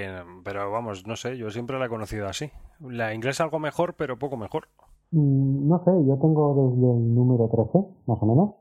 pero 0.42 0.70
vamos, 0.70 1.06
no 1.06 1.16
sé, 1.16 1.36
yo 1.36 1.50
siempre 1.50 1.78
la 1.78 1.84
he 1.84 1.90
conocido 1.90 2.26
así. 2.28 2.50
La 2.80 3.12
inglesa 3.12 3.44
algo 3.44 3.58
mejor, 3.58 3.94
pero 3.94 4.18
poco 4.18 4.38
mejor. 4.38 4.68
Mm, 5.10 5.68
no 5.68 5.84
sé, 5.84 5.90
yo 6.08 6.16
tengo 6.16 6.72
desde 6.72 6.92
el 6.96 7.14
número 7.14 7.46
13, 7.50 7.86
más 8.06 8.18
o 8.22 8.24
menos, 8.24 8.54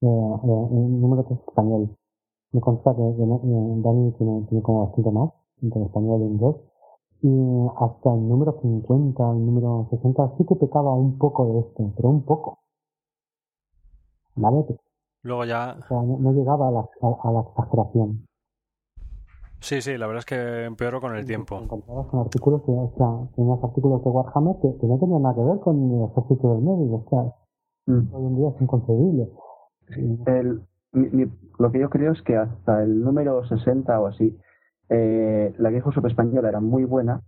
eh, 0.00 0.06
eh, 0.06 0.68
el 0.72 1.00
número 1.02 1.24
13 1.24 1.42
español. 1.46 1.94
Me 2.52 2.62
consta 2.62 2.96
que, 2.96 3.02
eh, 3.02 3.14
Dani 3.84 4.12
tiene, 4.12 4.46
tiene, 4.48 4.62
como 4.62 4.86
bastante 4.86 5.10
más, 5.10 5.32
entre 5.60 5.82
español 5.82 6.22
y 6.22 6.24
inglés. 6.24 6.56
Y 7.20 7.68
hasta 7.84 8.14
el 8.14 8.26
número 8.26 8.58
50, 8.62 9.32
el 9.32 9.44
número 9.44 9.86
60, 9.90 10.32
sí 10.38 10.46
que 10.48 10.56
pecaba 10.56 10.94
un 10.94 11.18
poco 11.18 11.44
de 11.52 11.60
esto, 11.60 11.92
pero 11.94 12.08
un 12.08 12.24
poco. 12.24 12.58
¿Vale? 14.34 14.64
Luego 15.24 15.44
ya... 15.44 15.76
O 15.78 15.86
sea, 15.86 16.00
no, 16.00 16.32
llegaba 16.32 16.68
a 16.68 16.70
la, 16.70 16.88
a 17.22 17.32
la 17.32 17.40
exageración. 17.42 18.29
Sí, 19.60 19.82
sí, 19.82 19.96
la 19.98 20.06
verdad 20.06 20.20
es 20.20 20.26
que 20.26 20.64
empeoró 20.64 21.00
con 21.00 21.14
el 21.14 21.24
tiempo. 21.26 21.60
Encontrabas 21.60 22.06
con 22.06 22.20
artículos, 22.20 22.62
o 22.66 22.94
sea, 22.96 23.36
tenías 23.36 23.62
artículos 23.62 24.02
de 24.02 24.10
Warhammer 24.10 24.56
que, 24.62 24.78
que, 24.80 24.86
no 24.86 24.98
tenían 24.98 25.22
nada 25.22 25.34
que 25.34 25.42
ver 25.42 25.60
con 25.60 25.76
el 25.76 26.10
ejército 26.10 26.54
del 26.54 26.62
medio, 26.62 26.94
o 26.94 27.06
sea, 27.08 27.94
mm. 27.94 28.14
hoy 28.14 28.26
en 28.26 28.36
día 28.36 28.48
es 28.48 28.62
inconcebible. 28.62 29.28
El, 30.26 30.62
lo 31.58 31.70
que 31.70 31.78
yo 31.78 31.90
creo 31.90 32.12
es 32.12 32.22
que 32.22 32.36
hasta 32.36 32.82
el 32.82 33.02
número 33.02 33.46
60 33.46 34.00
o 34.00 34.06
así, 34.06 34.36
eh, 34.88 35.54
la 35.58 35.68
vieja 35.68 35.92
sub 35.92 36.06
española 36.06 36.48
era 36.48 36.60
muy 36.60 36.84
buena, 36.84 37.22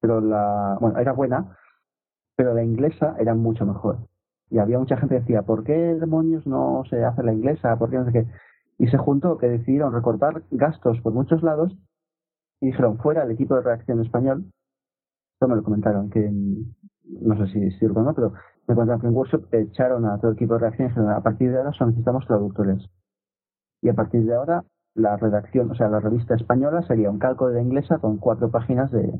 pero 0.00 0.20
la, 0.20 0.76
bueno, 0.80 0.98
era 0.98 1.12
buena, 1.12 1.56
pero 2.36 2.52
la 2.52 2.62
inglesa 2.62 3.16
era 3.18 3.34
mucho 3.34 3.64
mejor. 3.64 3.98
Y 4.50 4.58
había 4.58 4.78
mucha 4.78 4.96
gente 4.96 5.14
que 5.14 5.20
decía, 5.20 5.42
¿por 5.42 5.64
qué 5.64 5.72
demonios 5.72 6.46
no 6.46 6.84
se 6.90 7.04
hace 7.04 7.22
la 7.22 7.32
inglesa? 7.32 7.76
¿Por 7.78 7.90
qué 7.90 7.96
no 7.96 8.04
sé 8.06 8.12
qué? 8.12 8.26
Y 8.78 8.88
se 8.88 8.98
juntó 8.98 9.38
que 9.38 9.48
decidieron 9.48 9.92
recortar 9.92 10.42
gastos 10.50 11.00
por 11.00 11.12
muchos 11.12 11.42
lados 11.42 11.76
y 12.60 12.66
dijeron 12.66 12.98
fuera 12.98 13.22
el 13.22 13.30
equipo 13.30 13.54
de 13.54 13.62
reacción 13.62 14.00
español. 14.00 14.44
Esto 15.34 15.48
me 15.48 15.56
lo 15.56 15.62
comentaron, 15.62 16.10
que 16.10 16.30
no 16.30 17.36
sé 17.38 17.52
si 17.52 17.62
es 17.62 17.82
o 17.82 18.02
no, 18.02 18.14
pero 18.14 18.32
me 18.66 18.74
comentaron 18.74 19.00
que 19.00 19.06
en 19.06 19.14
Workshop 19.14 19.54
echaron 19.54 20.06
a 20.06 20.18
todo 20.18 20.30
el 20.30 20.36
equipo 20.36 20.54
de 20.54 20.60
reacción 20.60 20.86
y 20.86 20.88
dijeron 20.90 21.10
a 21.10 21.22
partir 21.22 21.50
de 21.50 21.58
ahora 21.58 21.72
solo 21.72 21.90
necesitamos 21.90 22.26
traductores. 22.26 22.88
Y 23.82 23.88
a 23.88 23.94
partir 23.94 24.24
de 24.24 24.34
ahora 24.34 24.64
la 24.94 25.16
redacción, 25.16 25.70
o 25.70 25.74
sea, 25.74 25.88
la 25.88 26.00
revista 26.00 26.34
española 26.34 26.82
sería 26.82 27.10
un 27.10 27.18
cálculo 27.18 27.50
de 27.50 27.56
la 27.56 27.62
inglesa 27.62 27.98
con 27.98 28.16
cuatro 28.16 28.50
páginas 28.50 28.90
de, 28.90 29.12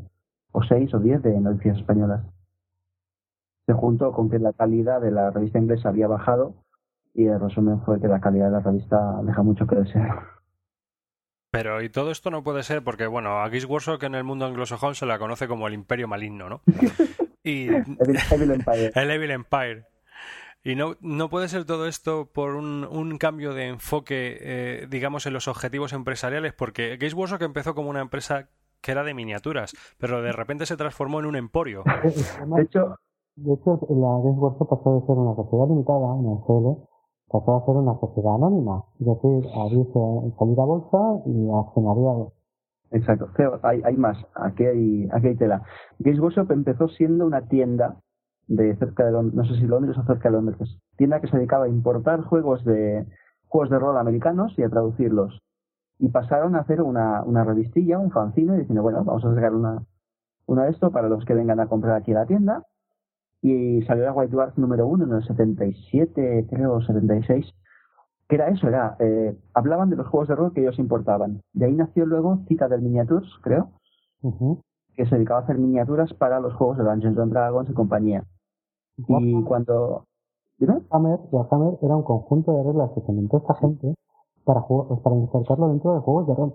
o 0.53 0.63
seis 0.63 0.93
o 0.95 0.99
diez 0.99 1.23
de 1.23 1.39
noticias 1.39 1.77
españolas. 1.79 2.25
Se 3.67 3.75
juntó 3.75 4.13
con 4.13 4.31
que 4.31 4.39
la 4.39 4.53
calidad 4.53 5.01
de 5.01 5.11
la 5.11 5.31
revista 5.31 5.59
inglesa 5.59 5.91
había 5.91 6.09
bajado 6.09 6.55
y 7.17 7.27
el 7.27 7.41
resumen 7.41 7.81
fue 7.85 8.01
que 8.01 8.09
la 8.09 8.21
calidad 8.21 8.47
de 8.47 8.53
la 8.53 8.61
revista 8.61 9.21
deja 9.23 9.43
mucho 9.43 9.67
que 9.67 9.77
desear. 9.77 10.37
Pero 11.51 11.83
y 11.83 11.89
todo 11.89 12.11
esto 12.11 12.31
no 12.31 12.43
puede 12.43 12.63
ser 12.63 12.85
porque, 12.85 13.07
bueno, 13.07 13.41
a 13.41 13.49
Geeks 13.49 13.67
Workshop 13.67 14.03
en 14.05 14.15
el 14.15 14.25
mundo 14.25 14.45
anglosajón 14.45 14.95
se 14.95 15.07
la 15.07 15.19
conoce 15.19 15.49
como 15.49 15.67
el 15.67 15.75
Imperio 15.75 16.09
Maligno, 16.09 16.49
¿no? 16.49 16.61
Y... 17.43 17.69
el 17.69 17.85
Evil 18.33 18.51
Empire. 18.51 18.91
El 18.97 19.11
Evil 19.13 19.31
Empire. 19.31 19.85
Y 20.65 20.75
no, 20.75 20.97
no 21.01 21.31
puede 21.31 21.47
ser 21.47 21.65
todo 21.65 21.87
esto 21.87 22.29
por 22.33 22.57
un, 22.57 22.85
un 22.85 23.19
cambio 23.19 23.55
de 23.55 23.69
enfoque, 23.69 24.37
eh, 24.41 24.87
digamos, 24.91 25.27
en 25.27 25.33
los 25.33 25.47
objetivos 25.47 25.93
empresariales, 25.93 26.55
porque 26.55 26.97
Games 26.97 27.15
Workshop 27.15 27.43
empezó 27.43 27.77
como 27.77 27.89
una 27.89 28.01
empresa 28.01 28.49
que 28.81 28.91
era 28.91 29.05
de 29.05 29.15
miniaturas, 29.15 29.75
pero 29.97 30.23
de 30.23 30.33
repente 30.33 30.67
se 30.67 30.77
transformó 30.77 31.21
en 31.21 31.27
un 31.27 31.37
emporio. 31.37 31.85
De 32.57 32.63
hecho, 32.63 32.97
de 33.37 33.55
hecho 33.55 33.79
la 33.91 34.09
Games 34.25 34.39
Workshop 34.39 34.69
pasó 34.69 35.01
de 35.01 35.07
ser 35.07 35.17
una 35.17 35.37
sociedad 35.37 35.69
limitada, 35.69 36.13
una 36.13 36.41
SL, 36.45 36.96
pasó 37.31 37.57
a 37.57 37.65
ser 37.67 37.77
una 37.77 37.99
sociedad 37.99 38.35
anónima, 38.37 38.85
decir, 38.99 39.51
abrirse, 39.55 39.99
a 39.99 40.65
bolsa 40.65 41.23
y 41.27 41.49
accionariado. 41.51 42.33
Exacto, 42.93 43.29
hay, 43.63 43.83
hay 43.85 43.97
más, 43.97 44.17
aquí 44.35 44.65
hay, 44.65 45.09
aquí 45.13 45.29
hay 45.29 45.37
tela. 45.37 45.63
Games 45.99 46.21
Workshop 46.21 46.53
empezó 46.53 46.89
siendo 46.89 47.27
una 47.27 47.43
tienda 47.49 47.97
de 48.47 48.77
cerca 48.77 49.05
de 49.05 49.13
Londres, 49.13 49.35
no 49.35 49.45
sé 49.45 49.61
si 49.61 49.67
Londres 49.67 49.99
o 49.99 50.05
cerca 50.05 50.29
de 50.29 50.37
Londres, 50.37 50.79
tienda 50.97 51.21
que 51.21 51.27
se 51.27 51.37
dedicaba 51.37 51.65
a 51.65 51.69
importar 51.69 52.23
juegos 52.23 52.65
de 52.65 53.07
juegos 53.49 53.71
de 53.71 53.79
rol 53.79 53.97
americanos 53.99 54.55
y 54.59 54.63
a 54.63 54.69
traducirlos. 54.69 55.41
y 55.99 56.09
pasaron 56.11 56.57
a 56.57 56.61
hacer 56.61 56.83
una, 56.83 57.23
una 57.25 57.45
revistilla, 57.45 57.99
un 57.99 58.11
fanzine, 58.11 58.59
diciendo, 58.59 58.83
bueno, 58.83 59.03
vamos 59.05 59.25
a 59.25 59.35
sacar 59.35 59.55
una, 59.55 59.83
una 60.47 60.65
de 60.65 60.71
esto 60.71 60.91
para 60.91 61.09
los 61.09 61.25
que 61.25 61.35
vengan 61.35 61.61
a 61.61 61.69
comprar 61.69 61.97
aquí 61.97 62.13
la 62.13 62.27
tienda. 62.27 62.65
Y 63.43 63.83
salió 63.83 64.05
la 64.05 64.13
White 64.13 64.33
Dwarf 64.33 64.57
número 64.59 64.87
uno 64.87 65.05
en 65.05 65.13
el 65.13 65.25
77, 65.25 66.47
creo, 66.51 66.81
76. 66.81 67.47
que 68.29 68.35
era 68.35 68.49
eso? 68.49 68.67
Era, 68.67 68.97
eh, 68.99 69.37
hablaban 69.55 69.91
de 69.91 69.97
los 69.97 70.09
juegos 70.09 70.29
de 70.29 70.35
rol 70.35 70.53
que 70.53 70.63
ellos 70.63 70.79
importaban. 70.79 71.43
De 71.53 71.67
ahí 71.67 71.75
nació 71.75 72.07
luego 72.07 72.45
Cita 72.49 72.69
del 72.69 72.83
Miniatures, 72.83 73.29
creo, 73.43 73.71
que 74.97 75.07
se 75.07 75.15
dedicaba 75.15 75.41
a 75.41 75.43
hacer 75.45 75.59
miniaturas 75.59 76.13
para 76.15 76.41
los 76.41 76.55
juegos 76.55 76.79
de 76.79 76.85
Dungeons 76.85 77.19
and 77.19 77.33
Dragons 77.33 77.71
y 77.71 77.75
compañía. 77.75 78.25
Y 78.97 79.43
cuando... 79.45 80.07
¿Dime? 80.59 80.81
Warhammer, 80.91 81.21
Warhammer 81.31 81.79
era 81.83 81.97
un 81.97 82.03
conjunto 82.03 82.57
de 82.57 82.63
reglas 82.65 82.91
que 82.95 83.03
se 83.03 83.13
inventó 83.13 83.37
esta 83.37 83.55
gente 83.57 83.95
para, 84.45 84.63
pues, 84.67 85.01
para 85.01 85.17
insertarlo 85.17 85.69
dentro 85.69 85.95
de 85.95 86.01
juegos 86.01 86.27
de 86.29 86.35
rol. 86.35 86.55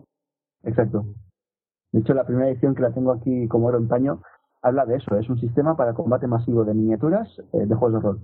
Exacto. 0.64 1.06
De 1.92 2.00
hecho, 2.00 2.14
la 2.16 2.26
primera 2.26 2.50
edición 2.50 2.74
que 2.74 2.82
la 2.82 2.94
tengo 2.94 3.12
aquí 3.12 3.48
como 3.48 3.68
oro 3.68 3.78
en 3.78 3.88
paño 3.88 4.22
habla 4.62 4.86
de 4.86 4.98
eso. 4.98 5.16
Es 5.16 5.30
un 5.30 5.40
sistema 5.40 5.76
para 5.76 5.94
combate 5.94 6.28
masivo 6.28 6.64
de 6.64 6.74
miniaturas 6.74 7.28
eh, 7.54 7.66
de 7.66 7.76
juegos 7.76 7.94
de 7.94 8.08
rol. 8.08 8.22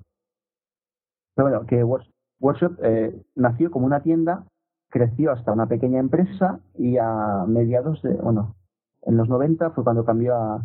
Pero 1.36 1.50
bueno, 1.50 1.66
que 1.68 1.84
Workshop 1.84 2.80
eh, 2.82 3.22
nació 3.36 3.72
como 3.72 3.86
una 3.86 4.02
tienda, 4.02 4.46
creció 4.90 5.32
hasta 5.32 5.52
una 5.54 5.68
pequeña 5.68 6.00
empresa 6.00 6.60
y 6.76 6.98
a 6.98 7.46
mediados 7.48 8.02
de, 8.02 8.14
bueno, 8.14 8.56
en 9.04 9.18
los 9.18 9.30
90 9.30 9.72
fue 9.72 9.84
cuando 9.84 10.06
cambió 10.06 10.36
a, 10.36 10.64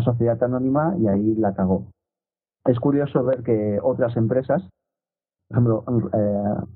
Sociedad 0.00 0.42
Anónima 0.42 0.94
y 0.98 1.08
ahí 1.08 1.34
la 1.36 1.54
cagó. 1.54 1.86
Es 2.66 2.78
curioso 2.78 3.24
ver 3.24 3.42
que 3.42 3.78
otras 3.82 4.14
empresas, 4.18 4.62
por 5.48 5.56
ejemplo, 5.56 5.84
eh, 6.12 6.66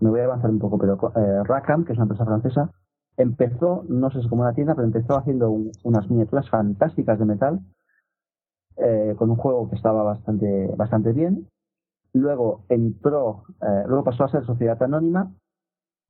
me 0.00 0.10
voy 0.10 0.20
a 0.20 0.24
avanzar 0.24 0.50
un 0.50 0.58
poco, 0.58 0.76
pero 0.76 0.98
eh, 1.16 1.44
Rackham, 1.44 1.86
que 1.86 1.92
es 1.92 1.98
una 1.98 2.04
empresa 2.04 2.26
francesa, 2.26 2.70
empezó, 3.16 3.84
no 3.88 4.10
sé 4.10 4.20
si 4.20 4.28
como 4.28 4.42
una 4.42 4.52
tienda, 4.52 4.74
pero 4.74 4.86
empezó 4.86 5.16
haciendo 5.16 5.50
unas 5.50 6.10
miniaturas 6.10 6.50
fantásticas 6.50 7.18
de 7.18 7.24
metal 7.24 7.60
eh, 8.80 9.14
con 9.16 9.30
un 9.30 9.36
juego 9.36 9.68
que 9.68 9.76
estaba 9.76 10.02
bastante, 10.02 10.68
bastante 10.76 11.12
bien. 11.12 11.48
Luego 12.12 12.64
entró, 12.68 13.44
eh, 13.60 13.84
luego 13.86 14.04
pasó 14.04 14.24
a 14.24 14.30
ser 14.30 14.44
sociedad 14.44 14.82
anónima 14.82 15.32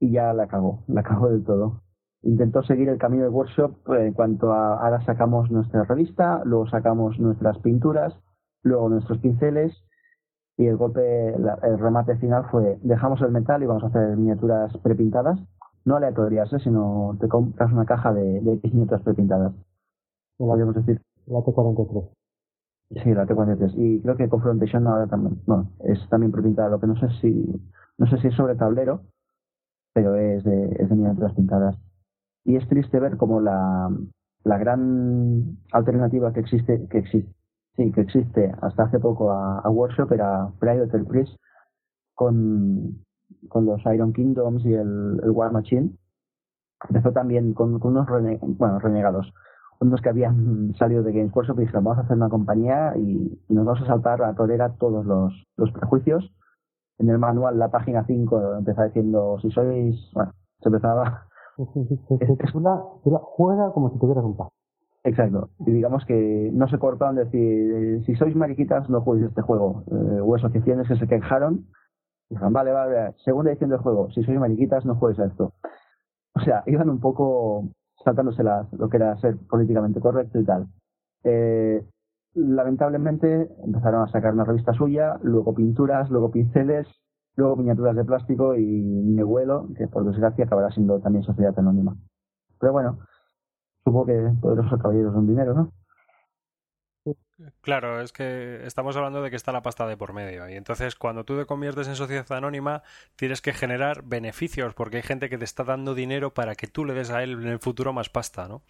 y 0.01 0.13
ya 0.13 0.33
la 0.33 0.47
cagó, 0.47 0.85
la 0.89 1.03
cagó 1.03 1.29
del 1.29 1.45
todo. 1.45 1.83
Intentó 2.23 2.63
seguir 2.63 2.89
el 2.89 2.99
camino 2.99 3.23
de 3.25 3.29
workshop 3.29 3.73
eh, 3.95 4.07
en 4.07 4.13
cuanto 4.13 4.53
a 4.53 4.79
ahora 4.83 5.05
sacamos 5.05 5.51
nuestra 5.51 5.85
revista, 5.85 6.43
luego 6.45 6.69
sacamos 6.69 7.19
nuestras 7.19 7.59
pinturas, 7.59 8.19
luego 8.63 8.89
nuestros 8.89 9.19
pinceles 9.19 9.73
y 10.57 10.67
el 10.67 10.77
golpe, 10.77 11.29
el 11.29 11.79
remate 11.79 12.17
final 12.17 12.47
fue 12.51 12.79
dejamos 12.83 13.21
el 13.23 13.31
metal 13.31 13.63
y 13.63 13.67
vamos 13.67 13.85
a 13.85 13.87
hacer 13.87 14.17
miniaturas 14.17 14.77
prepintadas 14.79 15.39
no 15.89 15.97
aleatorias, 15.97 16.53
¿eh? 16.53 16.59
sino 16.63 17.17
te 17.19 17.29
compras 17.29 17.73
una 17.73 17.85
caja 17.85 18.13
de, 18.13 18.41
de 18.41 18.61
miniaturas 18.63 19.03
prepintadas. 19.03 19.53
Podríamos 20.37 20.75
decir. 20.75 21.01
La 21.27 21.41
T43. 21.41 22.18
Sí, 22.91 23.13
la 23.13 23.27
T43. 23.27 23.75
Y 23.77 24.01
creo 24.01 24.17
que 24.17 24.29
Confrontation 24.29 24.87
ahora 24.87 25.07
también, 25.07 25.41
bueno, 25.47 25.71
es 25.85 25.99
también 26.09 26.33
prepintada, 26.33 26.71
lo 26.71 26.81
que 26.81 26.87
no 26.87 26.97
sé 26.97 27.09
si, 27.21 27.63
no 27.99 28.07
sé 28.07 28.19
si 28.19 28.29
es 28.29 28.35
sobre 28.35 28.55
tablero, 28.55 29.03
pero 29.93 30.15
es 30.15 30.43
de, 30.45 30.77
es 30.79 30.89
de 30.89 30.97
miniaturas 30.97 31.35
pintadas. 31.35 31.77
Y 32.45 32.57
es 32.57 32.67
triste 32.69 32.99
ver 32.99 33.19
como 33.19 33.41
la, 33.41 33.91
la 34.45 34.59
gran 34.59 35.59
alternativa 35.73 36.33
que 36.33 36.41
existe, 36.41 36.87
que 36.89 36.99
existe, 36.99 37.35
sí, 37.77 37.93
que 37.93 38.01
existe 38.01 38.53
hasta 38.63 38.85
hace 38.85 38.99
poco 38.99 39.33
a, 39.33 39.69
Workshop 39.69 40.13
era 40.13 40.49
Private 40.59 41.05
Priest 41.05 41.37
con, 42.15 43.05
con 43.49 43.67
los 43.67 43.83
Iron 43.93 44.13
Kingdoms 44.13 44.65
y 44.65 44.73
el, 44.73 45.21
War 45.31 45.53
Machine. 45.53 45.91
Empezó 46.89 47.13
también 47.13 47.55
con, 47.55 47.85
unos 47.85 48.07
bueno, 48.41 48.79
renegados, 48.79 49.33
unos 49.81 50.01
que 50.01 50.09
habían 50.09 50.75
salido 50.75 51.03
de 51.03 51.13
Games 51.13 51.35
Workshop 51.35 51.59
y 51.59 51.63
dijeron, 51.63 51.85
vamos 51.85 51.99
a 51.99 52.03
hacer 52.03 52.17
una 52.17 52.29
compañía 52.29 52.95
y, 52.97 53.41
nos 53.49 53.65
vamos 53.65 53.83
a 53.83 53.87
saltar 53.87 54.23
a 54.23 54.35
torera 54.35 54.75
todos 54.79 55.07
los, 55.07 55.47
los 55.57 55.73
prejuicios. 55.73 56.33
En 56.99 57.11
el 57.11 57.19
manual, 57.19 57.59
la 57.59 57.71
página 57.71 58.05
5, 58.05 58.57
empezaba 58.59 58.89
diciendo, 58.89 59.39
si 59.41 59.51
sois, 59.51 60.11
bueno, 60.15 60.33
se 60.61 60.69
empezaba... 60.69 61.27
juega 61.57 63.73
como 63.73 63.91
si 63.91 63.99
tuvieras 63.99 64.25
un 64.25 64.37
par. 64.37 64.49
Exacto. 65.05 65.51
Y 65.61 65.71
digamos 65.71 66.05
que 66.07 66.51
no 66.53 66.69
se 66.69 66.79
cortaron 66.79 67.17
decir, 67.17 68.03
si 68.05 68.17
sois 68.17 68.35
mariquitas, 68.35 68.91
no 68.91 69.01
juguéis 69.01 69.29
este 69.29 69.43
juego. 69.43 69.85
Eh, 69.87 70.21
hubo 70.21 70.37
asociaciones 70.37 70.89
que 70.89 70.97
se 70.97 71.07
quejaron 71.07 71.67
vale, 72.31 72.73
vale, 72.73 73.15
segunda 73.25 73.51
edición 73.51 73.71
del 73.71 73.81
juego, 73.81 74.11
si 74.11 74.23
sois 74.23 74.39
mariquitas 74.39 74.85
no 74.85 74.97
juegues 74.97 75.19
a 75.21 75.27
esto. 75.27 75.53
O 76.35 76.41
sea, 76.41 76.63
iban 76.67 76.91
un 76.91 77.01
poco 77.01 77.69
saltándose 78.05 78.43
lo 78.43 78.89
que 78.89 78.97
era 78.97 79.17
ser 79.19 79.37
políticamente 79.49 80.01
correcto 80.01 80.39
y 80.39 80.45
tal. 80.45 80.67
Eh, 81.25 81.85
lamentablemente 82.35 83.49
empezaron 83.65 84.03
a 84.03 84.13
sacar 84.13 84.33
una 84.33 84.45
revista 84.45 84.73
suya, 84.73 85.19
luego 85.23 85.55
pinturas, 85.55 86.09
luego 86.11 86.31
pinceles, 86.31 86.87
luego 87.37 87.57
miniaturas 87.57 87.97
de 87.97 88.05
plástico 88.05 88.55
y 88.55 88.65
mi 88.65 89.21
abuelo, 89.21 89.69
que 89.77 89.89
por 89.89 90.05
desgracia 90.05 90.45
acabará 90.45 90.71
siendo 90.71 91.01
también 91.01 91.25
sociedad 91.25 91.59
anónima. 91.59 91.97
Pero 92.61 92.73
bueno, 92.73 92.99
supongo 93.85 94.07
que 94.07 94.33
poderosos 94.41 94.81
caballeros 94.81 95.15
son 95.15 95.27
dinero, 95.27 95.55
¿no? 95.55 95.73
Claro, 97.61 98.01
es 98.01 98.13
que 98.13 98.67
estamos 98.67 98.97
hablando 98.97 99.23
de 99.23 99.31
que 99.31 99.37
está 99.37 99.53
la 99.53 99.63
pasta 99.63 99.87
de 99.87 99.97
por 99.97 100.13
medio. 100.13 100.49
Y 100.49 100.55
entonces, 100.55 100.97
cuando 100.97 101.25
tú 101.25 101.37
te 101.37 101.47
conviertes 101.47 101.87
en 101.87 101.95
sociedad 101.95 102.31
anónima, 102.33 102.83
tienes 103.17 103.41
que 103.41 103.53
generar 103.53 104.03
beneficios, 104.03 104.75
porque 104.75 104.97
hay 104.97 105.03
gente 105.03 105.29
que 105.29 105.39
te 105.39 105.45
está 105.45 105.63
dando 105.63 105.95
dinero 105.95 106.35
para 106.35 106.55
que 106.57 106.67
tú 106.67 106.85
le 106.85 106.95
des 106.95 107.11
a 107.11 107.23
él 107.23 107.33
en 107.33 107.49
el 107.49 107.61
futuro 107.61 107.93
más 107.93 108.09
pasta, 108.09 108.49
¿no? 108.49 108.63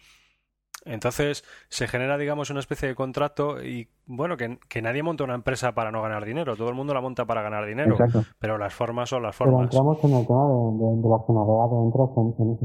Entonces, 0.85 1.43
se 1.67 1.87
genera, 1.87 2.17
digamos, 2.17 2.49
una 2.51 2.61
especie 2.61 2.87
de 2.87 2.95
contrato 2.95 3.61
y, 3.61 3.89
bueno, 4.05 4.37
que, 4.37 4.81
nadie 4.81 5.03
monta 5.03 5.23
una 5.23 5.35
empresa 5.35 5.73
para 5.73 5.91
no 5.91 6.01
ganar 6.01 6.23
dinero. 6.23 6.55
Todo 6.55 6.69
el 6.69 6.75
mundo 6.75 6.93
la 6.93 7.01
monta 7.01 7.25
para 7.25 7.41
ganar 7.41 7.65
dinero. 7.65 7.97
Pero 8.39 8.57
las 8.57 8.73
formas 8.73 9.09
son 9.09 9.23
las 9.23 9.35
formas. 9.35 9.67
Pero 9.69 9.83
entramos 9.83 10.03
en 10.03 10.19
el 10.19 10.27
tema 10.27 10.47
de, 10.47 11.01
de, 11.01 11.09
la 11.09 11.19
finalidad, 11.27 11.83
entras 11.83 12.09
en, 12.17 12.57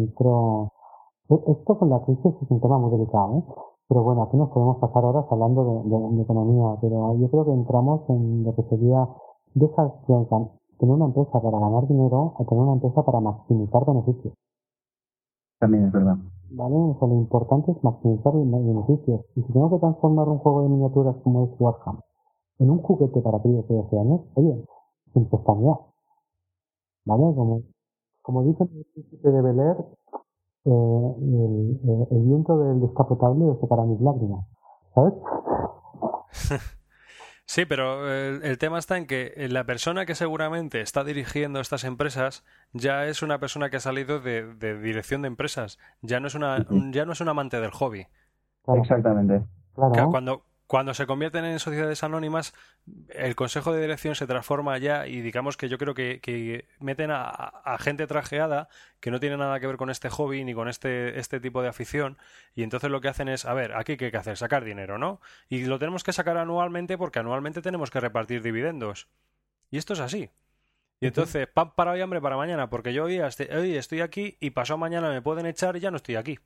Esto 1.58 1.78
con 1.78 1.90
la 1.90 2.00
crisis 2.04 2.42
es 2.42 2.50
un 2.50 2.60
tema 2.60 2.78
muy 2.78 2.96
delicado, 2.96 3.38
¿eh? 3.38 3.73
Pero 3.94 4.02
bueno, 4.02 4.24
aquí 4.24 4.36
nos 4.36 4.50
podemos 4.50 4.78
pasar 4.78 5.04
horas 5.04 5.24
hablando 5.30 5.86
de, 5.86 6.22
economía, 6.22 6.76
pero 6.80 7.16
yo 7.16 7.30
creo 7.30 7.44
que 7.44 7.52
entramos 7.52 8.00
en 8.08 8.42
lo 8.42 8.52
que 8.56 8.64
sería 8.64 9.08
dejar 9.54 9.94
de 10.08 10.26
tener 10.80 10.94
una 10.96 11.04
empresa 11.04 11.40
para 11.40 11.60
ganar 11.60 11.86
dinero 11.86 12.34
a 12.36 12.44
tener 12.44 12.64
una 12.64 12.72
empresa 12.72 13.04
para 13.04 13.20
maximizar 13.20 13.86
beneficios. 13.86 14.34
También 15.60 15.84
es 15.84 15.92
verdad. 15.92 16.16
¿Vale? 16.50 16.74
O 16.74 16.96
sea, 16.98 17.06
lo 17.06 17.14
importante 17.14 17.70
es 17.70 17.84
maximizar 17.84 18.32
beneficios. 18.34 19.20
Y 19.36 19.42
si 19.42 19.52
tengo 19.52 19.70
que 19.70 19.78
transformar 19.78 20.28
un 20.28 20.38
juego 20.38 20.62
de 20.64 20.70
miniaturas 20.70 21.14
como 21.22 21.44
es 21.44 21.50
Warhammer 21.60 22.02
en 22.58 22.70
un 22.70 22.82
juguete 22.82 23.20
para 23.20 23.38
críos 23.38 23.68
de 23.68 23.76
12 23.76 23.96
años, 23.96 24.20
oye, 24.34 24.66
sin 25.12 25.24
pestañear. 25.26 25.78
¿Vale? 27.04 27.32
Como, 27.36 27.62
como 28.22 28.42
dice 28.42 28.64
el 28.64 28.86
principio 28.92 29.30
de 29.30 29.40
Bel 29.40 29.76
eh, 30.64 30.70
el, 30.70 32.08
el, 32.10 32.22
viento 32.24 32.58
del 32.58 32.80
descapotable 32.80 33.52
es 33.52 33.68
para 33.68 33.82
mis 33.84 34.00
lágrimas, 34.00 34.46
¿sabes? 34.94 35.14
Sí, 37.46 37.66
pero 37.66 38.10
el, 38.10 38.58
tema 38.58 38.78
está 38.78 38.96
en 38.96 39.06
que 39.06 39.34
la 39.50 39.64
persona 39.64 40.06
que 40.06 40.14
seguramente 40.14 40.80
está 40.80 41.04
dirigiendo 41.04 41.60
estas 41.60 41.84
empresas 41.84 42.42
ya 42.72 43.04
es 43.04 43.22
una 43.22 43.38
persona 43.38 43.68
que 43.68 43.76
ha 43.76 43.80
salido 43.80 44.18
de, 44.18 44.54
dirección 44.80 45.20
de 45.22 45.28
empresas, 45.28 45.78
ya 46.00 46.20
no 46.20 46.28
es 46.28 46.34
una, 46.34 46.66
ya 46.90 47.04
no 47.04 47.12
es 47.12 47.20
un 47.20 47.28
amante 47.28 47.60
del 47.60 47.70
hobby. 47.70 48.06
Exactamente. 48.66 49.42
Cuando, 49.74 50.42
cuando 50.66 50.94
se 50.94 51.06
convierten 51.06 51.44
en 51.44 51.58
sociedades 51.58 52.02
anónimas, 52.02 52.54
el 53.10 53.36
consejo 53.36 53.72
de 53.72 53.82
dirección 53.82 54.14
se 54.14 54.26
transforma 54.26 54.78
ya 54.78 55.06
y 55.06 55.20
digamos 55.20 55.56
que 55.56 55.68
yo 55.68 55.76
creo 55.76 55.94
que, 55.94 56.66
meten 56.80 57.10
a, 57.12 57.76
gente 57.80 58.06
trajeada 58.06 58.68
que 59.00 59.10
no 59.10 59.20
tiene 59.20 59.36
nada 59.36 59.60
que 59.60 59.66
ver 59.66 59.76
con 59.76 59.90
este 59.90 60.08
hobby 60.08 60.42
ni 60.44 60.54
con 60.54 60.68
este, 60.68 61.18
este 61.18 61.38
tipo 61.38 61.60
de 61.60 61.68
afición 61.68 62.16
y 62.54 62.62
entonces 62.62 62.90
lo 62.90 63.00
que 63.00 63.08
hacen 63.08 63.28
es, 63.28 63.44
a 63.44 63.52
ver, 63.52 63.74
aquí 63.74 63.96
qué 63.96 64.06
hay 64.06 64.10
que 64.10 64.16
hacer, 64.16 64.36
sacar 64.38 64.64
dinero, 64.64 64.96
¿no? 64.96 65.20
Y 65.48 65.64
lo 65.64 65.78
tenemos 65.78 66.02
que 66.02 66.12
sacar 66.12 66.38
anualmente 66.38 66.96
porque 66.96 67.18
anualmente 67.18 67.60
tenemos 67.60 67.90
que 67.90 68.00
repartir 68.00 68.42
dividendos. 68.42 69.08
Y 69.70 69.76
esto 69.76 69.92
es 69.92 70.00
así. 70.00 70.30
Y 71.00 71.06
entonces, 71.06 71.46
pan 71.46 71.74
para 71.74 71.92
hoy, 71.92 72.00
hambre 72.00 72.20
para 72.20 72.36
mañana, 72.36 72.70
porque 72.70 72.94
yo 72.94 73.04
hoy 73.04 73.18
estoy 73.18 74.00
aquí 74.00 74.38
y 74.40 74.50
pasado 74.50 74.78
mañana 74.78 75.10
me 75.10 75.20
pueden 75.20 75.44
echar 75.46 75.76
y 75.76 75.80
ya 75.80 75.90
no 75.90 75.98
estoy 75.98 76.16
aquí. 76.16 76.38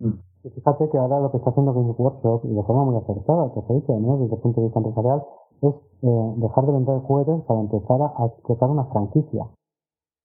Mm. 0.00 0.16
fíjate 0.42 0.88
que 0.88 0.98
ahora 0.98 1.20
lo 1.20 1.30
que 1.30 1.36
está 1.36 1.50
haciendo 1.50 1.74
Games 1.74 1.98
Workshop, 1.98 2.44
y 2.44 2.54
de 2.54 2.62
forma 2.62 2.84
muy 2.84 2.96
acertada, 2.96 3.52
que 3.52 3.60
se 3.60 3.74
dice, 3.74 4.00
¿no? 4.00 4.16
desde 4.16 4.34
el 4.34 4.40
punto 4.40 4.60
de 4.60 4.66
vista 4.66 4.80
empresarial, 4.80 5.22
es 5.60 5.74
eh, 6.02 6.34
dejar 6.36 6.66
de 6.66 6.72
vender 6.72 7.00
juguetes 7.00 7.42
para 7.42 7.60
empezar 7.60 8.00
a, 8.00 8.26
explotar 8.26 8.70
una 8.70 8.84
franquicia. 8.86 9.46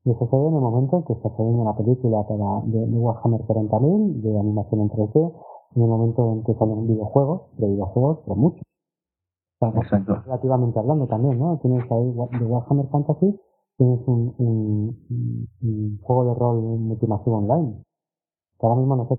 Y 0.05 0.11
eso 0.11 0.27
se 0.29 0.37
ve 0.37 0.47
en 0.47 0.53
el 0.55 0.61
momento 0.61 0.97
en 0.97 1.03
que 1.03 1.15
se 1.15 1.27
hace 1.27 1.41
una 1.41 1.75
película 1.75 2.23
para, 2.27 2.61
de, 2.65 2.87
de 2.87 2.97
Warhammer 2.97 3.41
40.000, 3.41 4.21
de 4.21 4.39
animación 4.39 4.81
en 4.81 4.89
3D, 4.89 5.33
en 5.75 5.81
el 5.81 5.89
momento 5.89 6.31
en 6.31 6.43
que 6.43 6.53
salen 6.53 6.87
videojuegos, 6.87 7.41
de 7.57 7.67
videojuegos, 7.67 8.19
pero 8.23 8.35
muchos. 8.35 8.61
Exacto. 9.61 10.21
Relativamente 10.25 10.79
hablando 10.79 11.07
también, 11.07 11.39
¿no? 11.39 11.57
Tienes 11.57 11.91
ahí 11.91 12.11
de 12.11 12.45
Warhammer 12.45 12.87
Fantasy, 12.87 13.39
tienes 13.77 14.07
un, 14.07 14.35
un, 14.37 15.47
un 15.61 15.99
juego 16.03 16.25
de 16.25 16.33
rol 16.35 16.61
multimasivo 16.61 17.37
online, 17.37 17.83
que 18.59 18.67
ahora 18.67 18.79
mismo 18.79 18.95
no 18.95 19.07
sé 19.07 19.17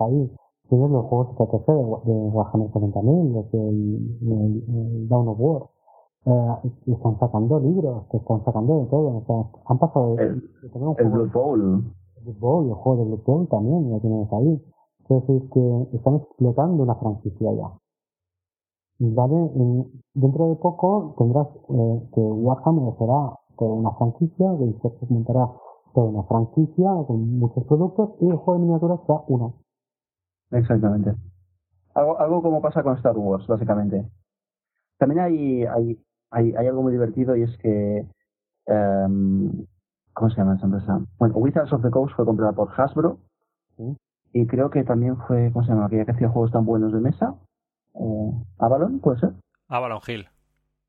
ahí. 0.00 0.30
Tienes 0.68 0.90
los 0.90 1.04
juegos 1.06 1.34
TTC 1.36 1.66
de, 1.66 2.12
de 2.12 2.28
Warhammer 2.30 2.70
40.000, 2.70 3.32
los 3.32 3.52
del 3.52 4.18
el, 4.22 5.08
Down 5.08 5.28
of 5.28 5.38
War. 5.38 5.62
Eh, 6.26 6.70
están 6.86 7.18
sacando 7.18 7.60
libros, 7.60 8.08
te 8.08 8.16
están 8.16 8.42
sacando 8.44 8.80
de 8.80 8.86
todo. 8.86 9.18
O 9.18 9.24
sea, 9.26 9.60
han 9.66 9.78
pasado 9.78 10.18
el, 10.18 10.42
el 10.98 11.08
Blue 11.10 11.30
Bowl. 11.32 11.84
El 12.16 12.24
Blue 12.24 12.36
Bowl, 12.40 12.68
el 12.68 12.74
juego 12.74 12.98
de 12.98 13.04
Blue 13.04 13.22
Bowl 13.26 13.48
también, 13.48 13.90
lo 13.90 14.00
tienes 14.00 14.32
ahí. 14.32 14.62
Es 15.02 15.08
decir, 15.08 15.50
que 15.50 15.88
están 15.92 16.16
explotando 16.16 16.82
una 16.82 16.94
franquicia 16.94 17.52
ya. 17.52 17.72
¿Vale? 19.00 19.50
dentro 20.14 20.48
de 20.48 20.54
poco 20.54 21.14
tendrás 21.18 21.48
eh, 21.68 22.08
que 22.14 22.20
Warhammer 22.20 22.94
será 22.96 23.38
toda 23.58 23.74
una 23.74 23.90
franquicia, 23.92 24.56
que 24.56 24.88
se 24.88 25.12
montará 25.12 25.50
toda 25.94 26.10
una 26.10 26.24
franquicia 26.24 26.90
con 27.06 27.38
muchos 27.38 27.64
productos 27.64 28.10
y 28.20 28.28
el 28.28 28.36
juego 28.36 28.54
de 28.54 28.66
miniaturas 28.66 29.00
será 29.06 29.20
uno. 29.28 29.54
Exactamente. 30.50 31.14
Algo, 31.94 32.20
algo 32.20 32.42
como 32.42 32.60
pasa 32.60 32.82
con 32.82 32.96
Star 32.96 33.16
Wars, 33.16 33.46
básicamente. 33.46 34.04
También 34.98 35.20
hay, 35.20 35.64
hay, 35.64 36.04
hay, 36.30 36.54
hay 36.54 36.66
algo 36.66 36.82
muy 36.82 36.92
divertido 36.92 37.36
y 37.36 37.42
es 37.42 37.56
que. 37.58 38.06
Um, 38.66 39.66
¿Cómo 40.14 40.30
se 40.30 40.36
llama 40.36 40.54
esa 40.54 40.66
empresa? 40.66 41.00
Bueno, 41.18 41.34
Wizards 41.36 41.72
of 41.72 41.82
the 41.82 41.90
Coast 41.90 42.14
fue 42.14 42.24
comprada 42.24 42.52
por 42.52 42.68
Hasbro. 42.76 43.18
Y 44.32 44.46
creo 44.46 44.70
que 44.70 44.84
también 44.84 45.16
fue, 45.26 45.50
¿cómo 45.52 45.64
se 45.64 45.72
llama? 45.72 45.86
Aquella 45.86 46.04
que 46.04 46.12
hacía 46.12 46.28
juegos 46.28 46.52
tan 46.52 46.64
buenos 46.64 46.92
de 46.92 47.00
mesa. 47.00 47.34
Eh, 47.94 48.32
Avalon, 48.58 49.00
¿puede 49.00 49.18
ser? 49.18 49.32
Avalon 49.68 50.00
Hill. 50.06 50.28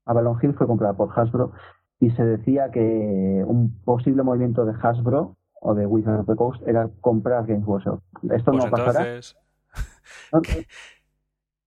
Avalon 0.05 0.37
Hill 0.41 0.53
fue 0.53 0.67
comprada 0.67 0.93
por 0.93 1.09
Hasbro 1.19 1.53
y 1.99 2.11
se 2.11 2.23
decía 2.23 2.71
que 2.71 3.43
un 3.45 3.81
posible 3.83 4.23
movimiento 4.23 4.65
de 4.65 4.73
Hasbro 4.81 5.37
o 5.61 5.73
de 5.73 5.85
Wizards 5.85 6.21
of 6.21 6.27
the 6.27 6.35
Coast 6.35 6.67
era 6.67 6.89
comprar 7.01 7.45
Games 7.45 7.65
Workshop. 7.65 8.01
Esto 8.31 8.51
pues 8.51 8.65
no 8.65 8.71
pasará. 8.71 9.03
que, 10.43 10.67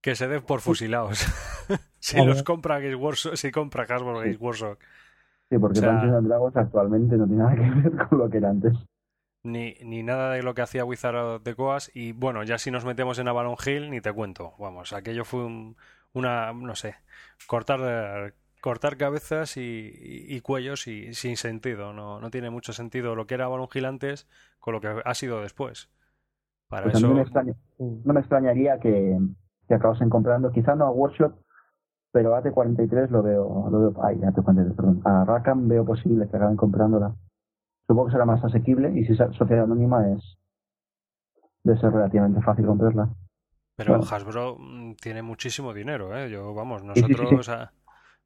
que, 0.00 0.14
se 0.14 0.28
den 0.28 0.42
por 0.42 0.60
fusilados. 0.60 1.26
si 1.98 2.24
los 2.24 2.42
compra 2.42 2.78
Games 2.80 2.96
Workshop, 2.96 3.36
si 3.36 3.50
compra 3.50 3.84
Hasbro 3.84 4.20
Games 4.20 4.40
Workshop. 4.40 4.78
Sí, 5.50 5.58
porque 5.58 5.78
o 5.78 5.82
sea, 5.82 5.92
Dungeons 5.92 6.28
Dragons 6.28 6.56
actualmente 6.56 7.16
no 7.16 7.26
tiene 7.26 7.42
nada 7.42 7.54
que 7.54 7.70
ver 7.70 8.08
con 8.08 8.18
lo 8.18 8.28
que 8.28 8.36
era 8.36 8.50
antes. 8.50 8.74
Ni, 9.44 9.74
ni 9.82 10.02
nada 10.02 10.32
de 10.32 10.42
lo 10.42 10.52
que 10.52 10.62
hacía 10.62 10.84
Wizards 10.84 11.18
of 11.18 11.42
the 11.42 11.54
Coast 11.54 11.88
y 11.94 12.12
bueno, 12.12 12.42
ya 12.42 12.58
si 12.58 12.70
nos 12.70 12.84
metemos 12.84 13.18
en 13.18 13.28
Avalon 13.28 13.56
Hill, 13.64 13.90
ni 13.90 14.00
te 14.00 14.12
cuento. 14.12 14.52
Vamos, 14.58 14.92
aquello 14.92 15.24
fue 15.24 15.44
un, 15.44 15.76
una, 16.12 16.52
no 16.52 16.74
sé, 16.74 16.96
cortar 17.46 18.34
cortar 18.61 18.96
cabezas 18.96 19.56
y, 19.56 20.40
cuellos 20.42 20.86
y 20.86 21.14
sin 21.14 21.36
sentido. 21.36 21.92
No, 21.92 22.20
no 22.20 22.30
tiene 22.30 22.50
mucho 22.50 22.72
sentido 22.72 23.14
lo 23.14 23.26
que 23.26 23.34
era 23.34 23.48
Balón 23.48 23.68
antes 23.86 24.28
con 24.59 24.74
lo 24.74 24.80
que 24.80 24.88
ha 25.04 25.14
sido 25.14 25.40
después. 25.40 25.90
Para 26.68 26.84
pues 26.84 26.96
eso... 26.96 27.09
no, 27.09 28.12
me 28.12 28.20
extrañaría 28.20 28.78
que, 28.78 29.18
que 29.66 29.74
acabasen 29.74 30.11
comprando, 30.11 30.52
quizá 30.52 30.74
no 30.74 30.86
a 30.86 30.90
Workshop, 30.90 31.34
pero 32.12 32.34
a 32.34 32.42
AT43 32.42 33.09
lo 33.09 33.22
veo, 33.22 33.68
lo 33.70 33.80
veo 33.80 34.04
ay, 34.04 34.16
AT43, 34.16 34.76
perdón, 34.76 35.00
a 35.04 35.24
Rackham 35.24 35.68
veo 35.68 35.84
posible 35.84 36.28
que 36.28 36.36
acaben 36.36 36.56
comprándola. 36.56 37.14
Supongo 37.86 38.06
que 38.06 38.12
será 38.12 38.26
más 38.26 38.44
asequible 38.44 38.92
y 38.98 39.04
si 39.06 39.12
es 39.12 39.18
sociedad 39.36 39.64
anónima 39.64 40.11
es 40.11 40.36
de 41.64 41.78
ser 41.78 41.90
relativamente 41.90 42.42
fácil 42.42 42.66
comprarla. 42.66 43.09
Pero 43.76 43.94
Hasbro 43.94 44.56
mm, 44.59 44.94
tiene 44.96 45.22
muchísimo 45.22 45.72
dinero, 45.72 46.14
¿eh? 46.16 46.28
Yo, 46.30 46.52
vamos, 46.52 46.82
nosotros 46.82 47.48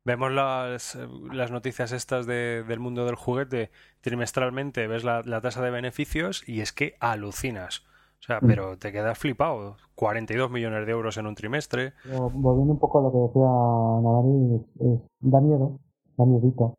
vemos 0.05 0.33
las, 0.33 0.99
las 1.33 1.51
noticias 1.51 1.93
estas 1.93 2.27
de, 2.27 2.65
del 2.67 2.81
mundo 2.81 3.05
del 3.05 3.15
juguete 3.15 3.71
trimestralmente, 4.01 4.87
ves 4.87 5.05
la, 5.05 5.23
la, 5.25 5.41
tasa 5.41 5.63
de 5.63 5.71
beneficios 5.71 6.47
y 6.49 6.61
es 6.61 6.73
que 6.73 6.95
alucinas. 7.01 7.83
O 8.21 8.25
sea, 8.25 8.39
mm. 8.41 8.47
pero 8.47 8.79
te 8.79 8.93
quedas 8.93 9.19
flipado. 9.19 9.77
42 9.95 10.51
millones 10.51 10.87
de 10.87 10.93
euros 10.93 11.17
en 11.17 11.27
un 11.27 11.35
trimestre. 11.35 11.93
volviendo 12.05 12.73
un 12.73 12.79
poco 12.79 12.99
a 12.99 13.03
lo 13.03 13.13
que 13.13 13.19
decía 13.19 13.43
Navari, 13.43 14.65
es, 14.81 15.01
da 15.21 15.41
miedo, 15.41 15.79
da 16.17 16.25
miedito. 16.25 16.75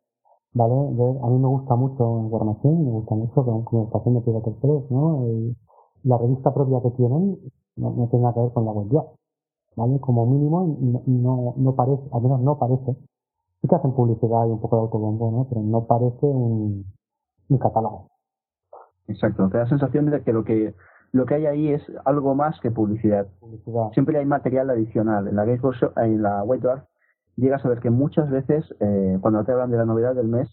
¿Vale? 0.56 0.72
a 0.72 1.26
mí 1.30 1.38
me 1.38 1.48
gusta 1.48 1.74
mucho 1.74 2.20
información, 2.20 2.84
me 2.84 2.90
gusta 2.92 3.14
mucho 3.16 3.44
como 3.64 3.86
estación 3.86 4.14
de 4.14 4.20
Pirate 4.20 4.50
Express, 4.50 4.88
¿no? 4.88 5.26
Y 5.26 5.56
la 6.04 6.16
revista 6.16 6.54
propia 6.54 6.80
que 6.80 6.96
tienen 6.96 7.38
no, 7.74 7.90
no 7.90 8.08
tiene 8.08 8.22
nada 8.22 8.34
que 8.34 8.40
ver 8.40 8.52
con 8.52 8.64
la 8.64 8.70
web 8.70 8.86
ya. 8.92 9.02
¿Vale? 9.74 9.98
Como 9.98 10.26
mínimo, 10.26 10.78
no, 11.06 11.54
no 11.56 11.74
parece, 11.74 12.04
al 12.12 12.22
menos 12.22 12.40
no 12.40 12.56
parece 12.56 12.96
sí 13.64 13.68
que 13.68 13.76
hacen 13.76 13.94
publicidad 13.94 14.46
y 14.46 14.50
un 14.50 14.60
poco 14.60 14.76
de 14.76 14.82
autobombo, 14.82 15.30
¿no? 15.30 15.46
Pero 15.48 15.62
no 15.62 15.86
parece 15.86 16.26
un, 16.26 16.84
un 17.48 17.58
catálogo. 17.58 18.10
Exacto, 19.08 19.48
te 19.48 19.56
da 19.56 19.64
la 19.64 19.70
sensación 19.70 20.10
de 20.10 20.22
que 20.22 20.34
lo 20.34 20.44
que 20.44 20.74
lo 21.12 21.24
que 21.24 21.34
hay 21.36 21.46
ahí 21.46 21.68
es 21.68 21.82
algo 22.04 22.34
más 22.34 22.60
que 22.60 22.70
publicidad. 22.70 23.28
Siempre 23.92 24.18
hay 24.18 24.26
material 24.26 24.68
adicional. 24.68 25.28
En 25.28 25.36
la 25.36 25.44
Workshop, 25.44 25.96
en 25.98 26.22
la 26.22 26.42
White 26.42 26.66
Dwarf, 26.66 26.84
llegas 27.36 27.64
a 27.64 27.68
ver 27.68 27.78
que 27.78 27.88
muchas 27.88 28.28
veces, 28.30 28.64
eh, 28.80 29.18
cuando 29.20 29.44
te 29.44 29.52
hablan 29.52 29.70
de 29.70 29.76
la 29.76 29.84
novedad 29.84 30.14
del 30.14 30.26
mes, 30.26 30.48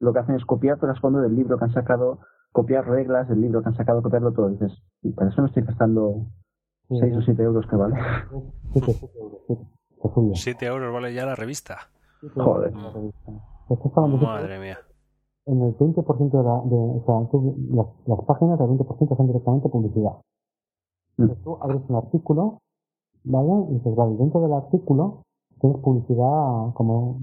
lo 0.00 0.12
que 0.12 0.18
hacen 0.18 0.34
es 0.34 0.44
copiar 0.44 0.78
trasfondo 0.78 1.20
del 1.20 1.34
libro 1.34 1.56
que 1.56 1.64
han 1.64 1.72
sacado, 1.72 2.20
copiar 2.52 2.86
reglas 2.86 3.26
del 3.28 3.40
libro 3.40 3.62
que 3.62 3.70
han 3.70 3.74
sacado, 3.74 4.02
copiarlo 4.02 4.32
todo. 4.32 4.50
Y 4.50 4.52
dices, 4.52 4.82
y 5.00 5.12
para 5.12 5.30
eso 5.30 5.40
no 5.40 5.46
estoy 5.46 5.62
gastando 5.62 6.26
6 6.90 7.16
o 7.16 7.22
7 7.22 7.42
euros 7.42 7.66
que 7.66 7.76
vale. 7.76 7.96
7 10.34 10.66
euros 10.66 10.92
vale 10.92 11.14
ya 11.14 11.24
la 11.24 11.36
revista. 11.36 11.91
Joder. 12.34 12.72
Madre 12.72 14.58
mía. 14.58 14.78
En 15.44 15.60
el 15.60 15.76
20% 15.76 16.30
de, 16.30 16.42
la, 16.42 16.62
de 16.64 16.76
o 16.76 17.02
sea, 17.04 17.28
tú, 17.30 17.54
las, 17.70 17.86
las, 18.06 18.20
páginas 18.26 18.58
del 18.58 18.68
20% 18.68 19.16
son 19.16 19.26
directamente 19.26 19.68
publicidad. 19.68 20.12
Mm. 21.16 21.22
Entonces 21.22 21.44
tú 21.44 21.58
abres 21.60 21.82
un 21.88 21.96
artículo, 21.96 22.58
¿vale? 23.24 23.66
Y 23.70 23.74
dices, 23.74 23.96
vale, 23.96 24.16
dentro 24.16 24.40
del 24.40 24.52
artículo 24.52 25.22
tienes 25.60 25.80
publicidad 25.80 26.72
como 26.74 27.18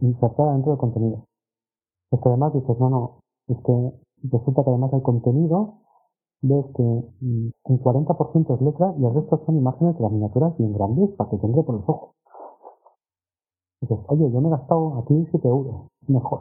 insertada 0.00 0.52
dentro 0.52 0.72
del 0.72 0.80
contenido. 0.80 1.26
Es 2.10 2.20
que 2.20 2.28
además 2.28 2.54
dices, 2.54 2.78
no, 2.78 2.90
no, 2.90 3.18
es 3.48 3.58
que 3.64 3.92
resulta 4.30 4.64
que 4.64 4.70
además 4.70 4.92
el 4.92 5.02
contenido 5.02 5.74
ves 6.42 6.66
que 6.76 6.82
mm, 6.82 7.50
un 7.64 7.82
40% 7.82 8.54
es 8.54 8.60
letra 8.62 8.94
y 8.98 9.04
el 9.04 9.14
resto 9.14 9.42
son 9.46 9.56
imágenes 9.56 9.96
de 9.96 10.02
las 10.02 10.12
miniaturas 10.12 10.56
bien 10.58 10.72
grandes 10.72 11.10
para 11.16 11.30
que 11.30 11.38
te 11.38 11.46
entre 11.46 11.62
por 11.62 11.76
los 11.76 11.88
ojos 11.88 12.14
oye, 13.88 14.30
yo 14.30 14.40
me 14.40 14.48
he 14.48 14.50
gastado 14.50 14.98
aquí 14.98 15.26
7 15.30 15.48
euros, 15.48 15.88
mejor. 16.08 16.40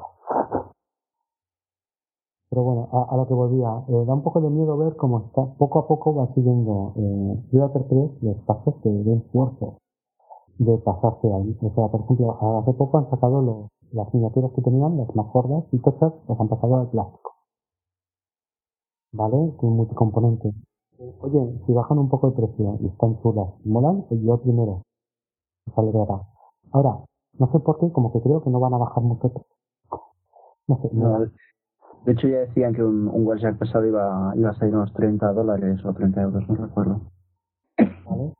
Pero 2.50 2.64
bueno, 2.64 2.88
a, 2.92 3.18
lo 3.18 3.28
que 3.28 3.34
volvía, 3.34 3.84
eh, 3.88 4.06
da 4.06 4.14
un 4.14 4.22
poco 4.22 4.40
de 4.40 4.50
miedo 4.50 4.78
ver 4.78 4.96
cómo 4.96 5.26
está, 5.26 5.46
poco 5.58 5.80
a 5.80 5.88
poco 5.88 6.14
va 6.14 6.28
siguiendo 6.36 6.94
eh, 6.96 7.44
Predator 7.50 7.88
3 7.90 8.12
los 8.22 8.38
pasos 8.46 8.82
de 8.84 9.04
Games 9.04 9.26
Workshop 9.34 9.74
de 10.60 10.78
pasarse 10.78 11.34
ahí. 11.34 11.58
O 11.62 11.74
sea, 11.74 11.88
por 11.88 12.02
ejemplo, 12.02 12.60
hace 12.60 12.74
poco 12.74 12.98
han 12.98 13.10
sacado 13.10 13.70
las 13.92 14.14
miniaturas 14.14 14.52
que 14.54 14.62
tenían, 14.62 14.98
las 14.98 15.16
más 15.16 15.32
gordas 15.34 15.64
y 15.72 15.80
tochas, 15.80 16.14
las 16.28 16.40
han 16.40 16.48
pasado 16.48 16.76
al 16.76 16.90
plástico. 16.90 17.32
¿Vale? 19.14 19.54
Con 19.58 19.76
multicomponente. 19.76 20.54
Oye, 21.22 21.60
si 21.66 21.74
bajan 21.74 22.00
un 22.00 22.10
poco 22.10 22.28
el 22.28 22.34
precio 22.34 22.78
y 22.82 22.88
están 22.88 23.20
chulas, 23.22 23.50
molan, 23.66 24.06
pues 24.08 24.22
yo 24.22 24.38
primero. 24.38 24.84
Se 25.74 25.82
alegrará. 25.82 26.22
Ahora, 26.72 27.04
no 27.40 27.52
sé 27.52 27.60
por 27.60 27.80
qué, 27.80 27.92
como 27.92 28.12
que 28.12 28.22
creo 28.22 28.44
que 28.44 28.50
no 28.50 28.60
van 28.60 28.74
a 28.74 28.78
bajar 28.78 29.04
mucho. 29.04 29.32
No 30.68 30.78
sé. 30.82 30.90
No. 30.94 31.20
De 32.06 32.12
hecho, 32.12 32.28
ya 32.28 32.40
decían 32.40 32.74
que 32.74 32.84
un, 32.84 33.08
un 33.08 33.26
Warjack 33.26 33.58
pesado 33.58 33.86
iba, 33.86 34.34
iba 34.36 34.50
a 34.50 34.54
salir 34.56 34.76
unos 34.76 34.94
30 34.94 35.32
dólares 35.32 35.84
o 35.86 35.94
30 35.94 36.22
euros, 36.22 36.50
no 36.50 36.56
recuerdo. 36.56 37.02
Vale. 37.78 38.34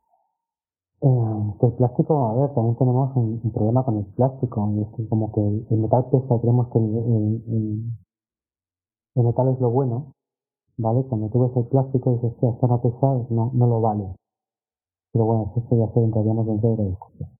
Eh, 1.00 1.54
el 1.62 1.72
plástico, 1.72 2.28
a 2.28 2.34
ver, 2.34 2.54
también 2.54 2.76
tenemos 2.76 3.16
un, 3.16 3.52
problema 3.52 3.84
con 3.84 3.98
el 3.98 4.04
plástico. 4.14 4.72
Y 4.76 4.82
es 4.82 4.88
que 4.96 5.08
como 5.08 5.32
que 5.32 5.40
el, 5.74 5.80
metal 5.80 6.06
pesa, 6.10 6.40
creemos 6.40 6.68
que 6.72 6.78
el, 6.78 7.42
el, 9.14 9.24
metal 9.24 9.48
es 9.48 9.60
lo 9.60 9.70
bueno. 9.70 10.14
¿Vale? 10.76 11.04
Cuando 11.04 11.28
tú 11.28 11.40
ves 11.40 11.56
el 11.56 11.66
plástico 11.66 12.10
y 12.10 12.14
dices 12.14 12.34
que 12.40 12.48
esto 12.48 12.66
no 12.66 12.82
pesa, 12.82 13.06
no, 13.30 13.50
no 13.54 13.66
lo 13.66 13.80
vale. 13.80 14.14
Pero 15.12 15.24
bueno, 15.24 15.52
eso 15.56 15.76
ya 15.76 15.92
se 15.92 16.00
entraríamos 16.00 16.46
dentro 16.46 16.70
de 16.70 16.76
la 16.76 16.88
discusión. 16.88 17.30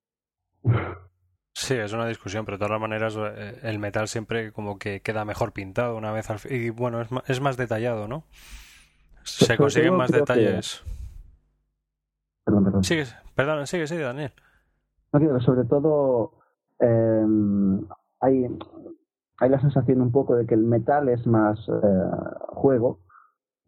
Sí, 1.64 1.72
es 1.72 1.94
una 1.94 2.06
discusión, 2.06 2.44
pero 2.44 2.58
de 2.58 2.66
todas 2.66 2.78
maneras 2.78 3.16
eh, 3.18 3.58
el 3.62 3.78
metal 3.78 4.06
siempre 4.06 4.52
como 4.52 4.78
que 4.78 5.00
queda 5.00 5.24
mejor 5.24 5.52
pintado 5.52 5.96
una 5.96 6.12
vez 6.12 6.28
al 6.28 6.38
Y 6.50 6.68
bueno, 6.68 7.00
es 7.00 7.10
más, 7.10 7.24
es 7.26 7.40
más 7.40 7.56
detallado, 7.56 8.06
¿no? 8.06 8.24
Se 9.22 9.56
consiguen 9.56 9.96
más 9.96 10.10
detalles. 10.12 10.84
Perdón, 12.44 12.64
perdón. 12.64 12.84
Sigue, 12.84 13.04
perdón, 13.34 13.66
sigue, 13.66 13.86
sigue, 13.86 14.02
Daniel. 14.02 14.32
No, 15.14 15.40
sobre 15.40 15.64
todo 15.64 16.32
eh, 16.80 17.26
hay, 18.20 18.46
hay 19.38 19.48
la 19.48 19.60
sensación 19.62 20.02
un 20.02 20.12
poco 20.12 20.36
de 20.36 20.44
que 20.44 20.52
el 20.52 20.64
metal 20.64 21.08
es 21.08 21.26
más 21.26 21.58
eh, 21.66 21.72
juego 22.48 22.98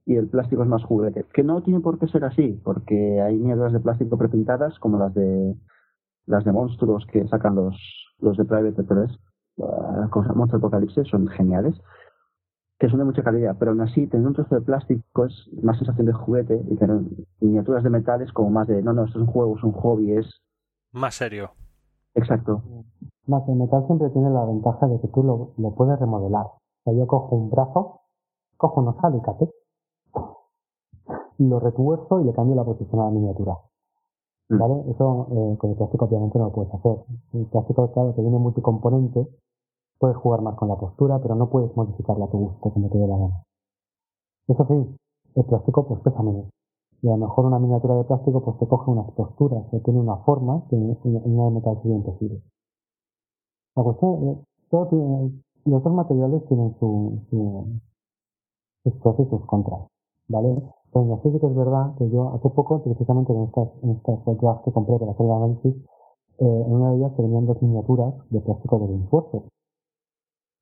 y 0.04 0.16
el 0.16 0.28
plástico 0.28 0.64
es 0.64 0.68
más 0.68 0.84
juguete. 0.84 1.24
Que 1.32 1.42
no 1.42 1.62
tiene 1.62 1.80
por 1.80 1.98
qué 1.98 2.08
ser 2.08 2.24
así, 2.24 2.60
porque 2.62 3.22
hay 3.22 3.36
mierdas 3.36 3.72
de 3.72 3.80
plástico 3.80 4.18
prepintadas 4.18 4.78
como 4.80 4.98
las 4.98 5.14
de 5.14 5.56
las 6.26 6.44
de 6.44 6.52
monstruos 6.52 7.06
que 7.06 7.26
sacan 7.28 7.54
los, 7.54 7.76
los 8.18 8.36
de 8.36 8.44
Private 8.44 8.82
3, 8.82 9.18
la 9.56 10.08
cosa 10.10 10.32
Monster 10.34 10.58
Apocalipsis 10.58 11.08
son 11.08 11.28
geniales, 11.28 11.74
que 12.78 12.88
son 12.88 12.98
de 12.98 13.04
mucha 13.04 13.22
calidad, 13.22 13.56
pero 13.58 13.70
aún 13.70 13.80
así 13.80 14.06
tener 14.06 14.26
un 14.26 14.34
trozo 14.34 14.54
de 14.54 14.60
plástico 14.60 15.24
es 15.24 15.48
más 15.62 15.78
sensación 15.78 16.06
de 16.06 16.12
juguete 16.12 16.60
y 16.70 16.76
tener 16.76 17.00
miniaturas 17.40 17.82
de 17.82 17.90
metales 17.90 18.32
como 18.32 18.50
más 18.50 18.66
de, 18.66 18.82
no, 18.82 18.92
no, 18.92 19.04
esto 19.04 19.18
es 19.18 19.26
un 19.26 19.32
juego, 19.32 19.56
es 19.56 19.64
un 19.64 19.72
hobby, 19.72 20.12
es... 20.12 20.42
Más 20.92 21.14
serio. 21.14 21.52
Exacto. 22.14 22.62
Más 23.26 23.48
el 23.48 23.56
metal 23.56 23.86
siempre 23.86 24.10
tiene 24.10 24.30
la 24.30 24.44
ventaja 24.44 24.86
de 24.88 25.00
que 25.00 25.08
tú 25.08 25.22
lo, 25.22 25.52
lo 25.56 25.74
puedes 25.74 25.98
remodelar. 25.98 26.44
O 26.44 26.60
sea, 26.84 26.92
yo 26.92 27.06
cojo 27.06 27.36
un 27.36 27.50
brazo, 27.50 28.00
cojo 28.56 28.80
unos 28.80 28.96
alicates, 29.02 29.50
lo 31.38 31.60
retuerzo 31.60 32.20
y 32.20 32.24
le 32.24 32.32
cambio 32.32 32.56
la 32.56 32.64
posición 32.64 33.00
a 33.00 33.04
la 33.04 33.10
miniatura. 33.10 33.54
Mm. 34.48 34.58
¿Vale? 34.58 34.90
Eso 34.90 35.26
eh, 35.32 35.56
con 35.58 35.70
el 35.70 35.76
plástico 35.76 36.04
obviamente 36.04 36.38
no 36.38 36.46
lo 36.46 36.52
puedes 36.52 36.72
hacer. 36.74 36.96
El 37.32 37.46
plástico, 37.46 37.92
claro, 37.92 38.14
que 38.14 38.22
viene 38.22 38.38
multicomponente, 38.38 39.26
puedes 39.98 40.16
jugar 40.16 40.42
más 40.42 40.56
con 40.56 40.68
la 40.68 40.76
postura, 40.76 41.18
pero 41.20 41.34
no 41.34 41.48
puedes 41.50 41.74
modificarla 41.76 42.26
a 42.26 42.30
tu 42.30 42.38
gusto 42.38 42.70
como 42.70 42.88
te 42.88 42.98
dé 42.98 43.06
la 43.08 43.16
gana. 43.16 43.42
Eso 44.48 44.66
sí, 44.68 44.96
el 45.34 45.44
plástico 45.44 45.86
pues 45.86 46.00
pesa 46.02 46.22
menos. 46.22 46.46
Y 47.02 47.08
a 47.08 47.12
lo 47.16 47.18
mejor 47.26 47.46
una 47.46 47.58
miniatura 47.58 47.94
de 47.96 48.04
plástico 48.04 48.42
pues 48.44 48.58
te 48.58 48.66
coge 48.68 48.90
unas 48.90 49.10
posturas, 49.12 49.64
que 49.70 49.80
tiene 49.80 50.00
una 50.00 50.16
forma 50.18 50.62
que 50.68 50.76
una 50.76 51.44
de 51.44 51.50
metal 51.50 51.78
sería 51.82 51.96
imposible. 51.96 52.42
La 53.76 53.82
cuestión, 53.82 54.28
eh, 54.28 54.38
todo 54.70 54.86
tiene- 54.88 55.42
los 55.66 55.82
dos 55.82 55.92
materiales 55.92 56.44
tienen 56.46 56.74
su, 56.78 57.20
su, 57.30 57.66
sus 58.84 58.94
pros 59.00 59.16
y 59.20 59.24
sus 59.30 59.44
contras, 59.46 59.80
¿vale? 60.28 60.62
Así 60.96 61.30
sí 61.30 61.38
que 61.38 61.46
es 61.46 61.54
verdad 61.54 61.94
que 61.98 62.08
yo 62.08 62.32
hace 62.32 62.48
poco, 62.48 62.82
precisamente 62.82 63.30
en 63.30 63.42
estas, 63.44 63.68
en 63.82 63.90
estas 63.90 64.24
fotos 64.24 64.62
que 64.64 64.72
compré 64.72 64.98
para 64.98 65.12
hacer 65.12 65.26
el 65.26 65.32
análisis, 65.32 65.74
eh, 66.38 66.64
en 66.66 66.72
una 66.72 66.90
de 66.90 66.96
ellas 66.96 67.12
se 67.16 67.22
dos 67.22 67.62
miniaturas 67.62 68.14
de 68.30 68.40
plástico 68.40 68.78
de 68.78 68.86
Gameforce. 68.86 69.42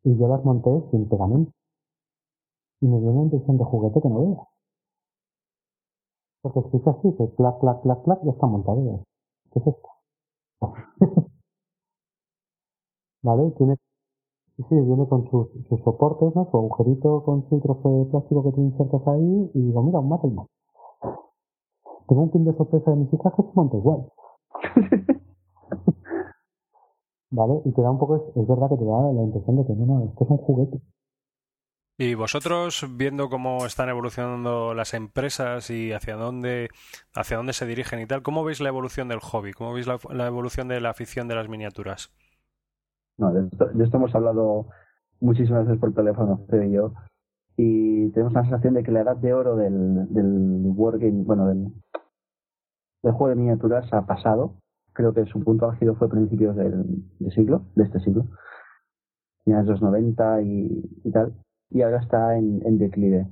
Y 0.02 0.18
yo 0.18 0.26
las 0.26 0.44
monté 0.44 0.70
sin 0.90 1.08
pegamento. 1.08 1.52
Y 2.80 2.86
me 2.88 2.98
dio 2.98 3.10
una 3.10 3.22
impresión 3.22 3.58
de 3.58 3.64
juguete 3.64 4.00
que 4.02 4.08
no 4.08 4.20
veas. 4.26 4.46
Porque 6.42 6.62
si 6.70 6.76
es 6.78 6.86
así, 6.88 7.12
que 7.16 7.30
clac, 7.36 7.60
clac, 7.60 7.82
clac, 7.82 8.02
clac, 8.02 8.24
ya 8.24 8.32
está 8.32 8.46
montado. 8.46 9.04
¿Qué 9.52 9.60
es 9.60 9.66
esto? 9.68 9.88
¿Vale? 13.22 13.50
Tiene, 13.52 13.76
sí, 14.56 14.74
viene 14.74 15.06
con 15.08 15.28
sus, 15.30 15.48
sus 15.68 15.80
soportes, 15.82 16.34
¿no? 16.34 16.48
Su 16.50 16.56
agujerito 16.56 17.24
con 17.24 17.48
su 17.48 17.60
trozo 17.60 17.98
de 17.98 18.04
plástico 18.06 18.44
que 18.44 18.52
tú 18.52 18.60
insertas 18.62 19.06
ahí 19.08 19.50
y 19.54 19.60
digo, 19.60 19.82
mira, 19.82 19.98
un 19.98 20.08
Mattelman. 20.08 20.46
Tengo 22.08 22.22
un 22.22 22.30
pin 22.30 22.44
de 22.44 22.56
sorpresa 22.56 22.90
de 22.90 22.96
mis 22.96 23.12
hijas 23.12 23.32
que 23.34 23.42
se 23.42 23.50
monta 23.54 23.76
igual. 23.76 24.06
¿Vale? 27.30 27.62
Y 27.64 27.72
te 27.72 27.82
da 27.82 27.90
un 27.90 27.98
poco, 27.98 28.16
es, 28.16 28.22
es 28.36 28.46
verdad 28.46 28.68
que 28.68 28.76
te 28.76 28.84
da 28.84 29.12
la 29.12 29.22
impresión 29.22 29.56
de 29.56 29.66
que 29.66 29.72
no, 29.72 29.86
no, 29.86 30.04
esto 30.04 30.24
es 30.24 30.30
un 30.30 30.36
juguete. 30.38 30.80
Y 31.96 32.14
vosotros, 32.14 32.86
viendo 32.96 33.28
cómo 33.28 33.66
están 33.66 33.88
evolucionando 33.88 34.74
las 34.74 34.94
empresas 34.94 35.70
y 35.70 35.92
hacia 35.92 36.16
dónde, 36.16 36.68
hacia 37.14 37.36
dónde 37.36 37.52
se 37.52 37.66
dirigen 37.66 38.00
y 38.00 38.06
tal, 38.06 38.22
¿cómo 38.22 38.42
veis 38.44 38.60
la 38.60 38.68
evolución 38.68 39.08
del 39.08 39.20
hobby? 39.20 39.52
¿Cómo 39.52 39.72
veis 39.72 39.86
la, 39.86 39.98
la 40.10 40.26
evolución 40.26 40.68
de 40.68 40.80
la 40.80 40.90
afición 40.90 41.28
de 41.28 41.36
las 41.36 41.48
miniaturas? 41.48 42.12
No, 43.18 43.32
de 43.32 43.46
esto, 43.46 43.66
de 43.66 43.84
esto 43.84 43.96
hemos 43.96 44.14
hablado 44.14 44.66
muchísimas 45.20 45.66
veces 45.66 45.80
por 45.80 45.94
teléfono, 45.94 46.44
Fede 46.48 46.68
y 46.68 46.72
yo, 46.72 46.92
y 47.56 48.10
tenemos 48.10 48.32
la 48.32 48.42
sensación 48.42 48.74
de 48.74 48.82
que 48.82 48.90
la 48.90 49.02
edad 49.02 49.16
de 49.16 49.32
oro 49.32 49.56
del, 49.56 50.12
del 50.12 50.72
wargame, 50.74 51.22
bueno, 51.24 51.46
del, 51.46 51.72
del 53.02 53.12
juego 53.12 53.28
de 53.28 53.36
miniaturas 53.36 53.92
ha 53.92 54.06
pasado. 54.06 54.56
Creo 54.92 55.12
que 55.12 55.24
su 55.26 55.42
punto 55.42 55.68
álgido 55.68 55.94
fue 55.96 56.08
a 56.08 56.10
principios 56.10 56.56
del, 56.56 56.84
del 57.18 57.32
siglo, 57.32 57.66
de 57.74 57.84
este 57.84 58.00
siglo, 58.00 58.26
finales 59.44 59.66
de 59.66 59.72
los 59.72 59.82
90 59.82 60.42
y, 60.42 61.00
y 61.04 61.10
tal, 61.10 61.34
y 61.70 61.82
ahora 61.82 62.00
está 62.00 62.36
en, 62.36 62.62
en 62.64 62.78
declive. 62.78 63.28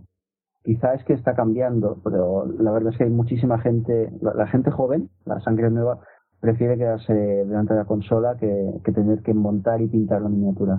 Quizá 0.64 0.94
es 0.94 1.04
que 1.04 1.14
está 1.14 1.34
cambiando, 1.34 2.00
pero 2.04 2.46
la 2.46 2.70
verdad 2.70 2.92
es 2.92 2.98
que 2.98 3.04
hay 3.04 3.10
muchísima 3.10 3.58
gente, 3.58 4.12
la, 4.20 4.34
la 4.34 4.46
gente 4.46 4.70
joven, 4.70 5.10
la 5.24 5.40
sangre 5.40 5.70
nueva, 5.70 6.00
prefiere 6.42 6.76
quedarse 6.76 7.14
delante 7.14 7.72
de 7.72 7.78
la 7.78 7.86
consola 7.86 8.36
que, 8.36 8.80
que 8.84 8.92
tener 8.92 9.22
que 9.22 9.32
montar 9.32 9.80
y 9.80 9.86
pintar 9.86 10.20
la 10.22 10.28
miniatura. 10.28 10.78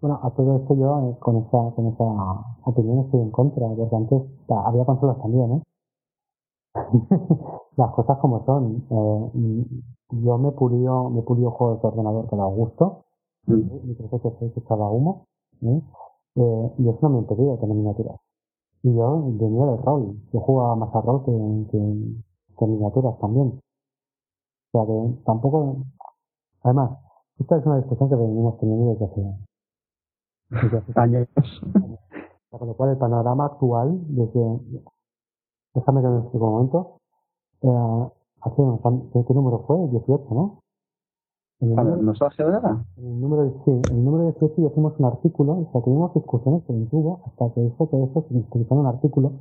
Bueno, 0.00 0.20
a 0.22 0.30
todo 0.30 0.58
esto 0.58 0.76
yo 0.76 1.10
eh, 1.10 1.16
con 1.18 1.36
esa, 1.38 1.74
con 1.74 1.86
esa 1.88 2.04
opinión 2.64 3.00
estoy 3.06 3.20
en 3.20 3.30
contra, 3.30 3.66
porque 3.66 3.96
antes 3.96 4.22
había 4.48 4.84
consolas 4.84 5.18
también, 5.22 5.52
¿eh? 5.52 5.62
Las 7.76 7.90
cosas 7.92 8.18
como 8.18 8.44
son. 8.44 8.84
Eh, 8.90 9.66
yo 10.22 10.38
me 10.38 10.52
pulió, 10.52 11.08
me 11.08 11.22
pulió 11.22 11.50
juegos 11.50 11.80
de 11.80 11.88
ordenador 11.88 12.28
que 12.28 12.36
da 12.36 12.44
gusto, 12.44 13.04
Mm. 13.46 13.86
mi 13.86 13.94
proceso 13.94 14.36
se 14.38 14.60
echaba 14.60 14.90
humo, 14.90 15.24
¿eh? 15.62 15.80
Eh, 16.36 16.72
y 16.78 16.88
eso 16.88 16.98
no 17.02 17.08
me 17.10 17.18
impedía 17.20 17.56
tener 17.58 17.74
miniaturas. 17.74 18.16
Y 18.82 18.94
yo 18.94 19.22
venía 19.32 19.64
del 19.66 19.82
rol, 19.82 20.16
yo 20.32 20.40
jugaba 20.40 20.76
más 20.76 20.94
a 20.94 21.00
rol 21.00 21.24
que, 21.24 21.32
que, 21.72 21.78
que 22.58 22.66
miniaturas 22.66 23.18
también. 23.18 23.58
O 24.72 24.78
sea 24.78 24.86
que 24.86 25.22
tampoco, 25.24 25.76
además, 26.62 26.98
esta 27.38 27.56
es 27.58 27.66
una 27.66 27.78
discusión 27.78 28.08
que 28.08 28.16
venimos 28.16 28.58
teniendo 28.58 28.92
desde 28.92 29.04
hace, 29.06 29.36
desde 30.50 30.78
hace 30.78 30.92
Años. 31.00 31.28
con 32.50 32.68
lo 32.68 32.74
cual, 32.76 32.90
el 32.90 32.98
panorama 32.98 33.46
actual, 33.46 34.00
desde. 34.08 34.60
Déjame 35.74 36.02
que 36.02 36.08
me 36.08 36.18
explique 36.18 36.44
un 36.44 36.52
momento. 36.52 36.96
Eh, 37.62 38.08
hace 38.42 38.62
años- 38.62 39.02
¿qué, 39.12 39.24
qué 39.26 39.34
número 39.34 39.60
fue? 39.66 39.76
18, 39.88 40.24
¿no? 40.34 40.58
En 41.60 41.72
el, 41.72 41.78
A 41.78 41.82
ver, 41.84 41.92
número, 41.94 42.14
en 42.96 43.04
el 43.06 43.20
número, 43.20 43.50
sí, 43.64 43.70
en 43.70 43.84
el 43.98 44.04
número 44.04 44.24
18 44.32 44.54
ya 44.56 44.68
hicimos 44.68 44.98
un 44.98 45.04
artículo, 45.04 45.52
o 45.58 45.72
sea, 45.72 45.82
tuvimos 45.82 46.14
discusiones 46.14 46.62
el 46.70 46.88
tubo 46.88 47.20
hasta 47.26 47.52
que 47.54 47.60
hizo 47.64 47.88
que 47.90 48.02
eso 48.02 48.24
se 48.28 48.34
inscribió 48.34 48.66
en 48.72 48.78
un 48.78 48.86
artículo 48.86 49.32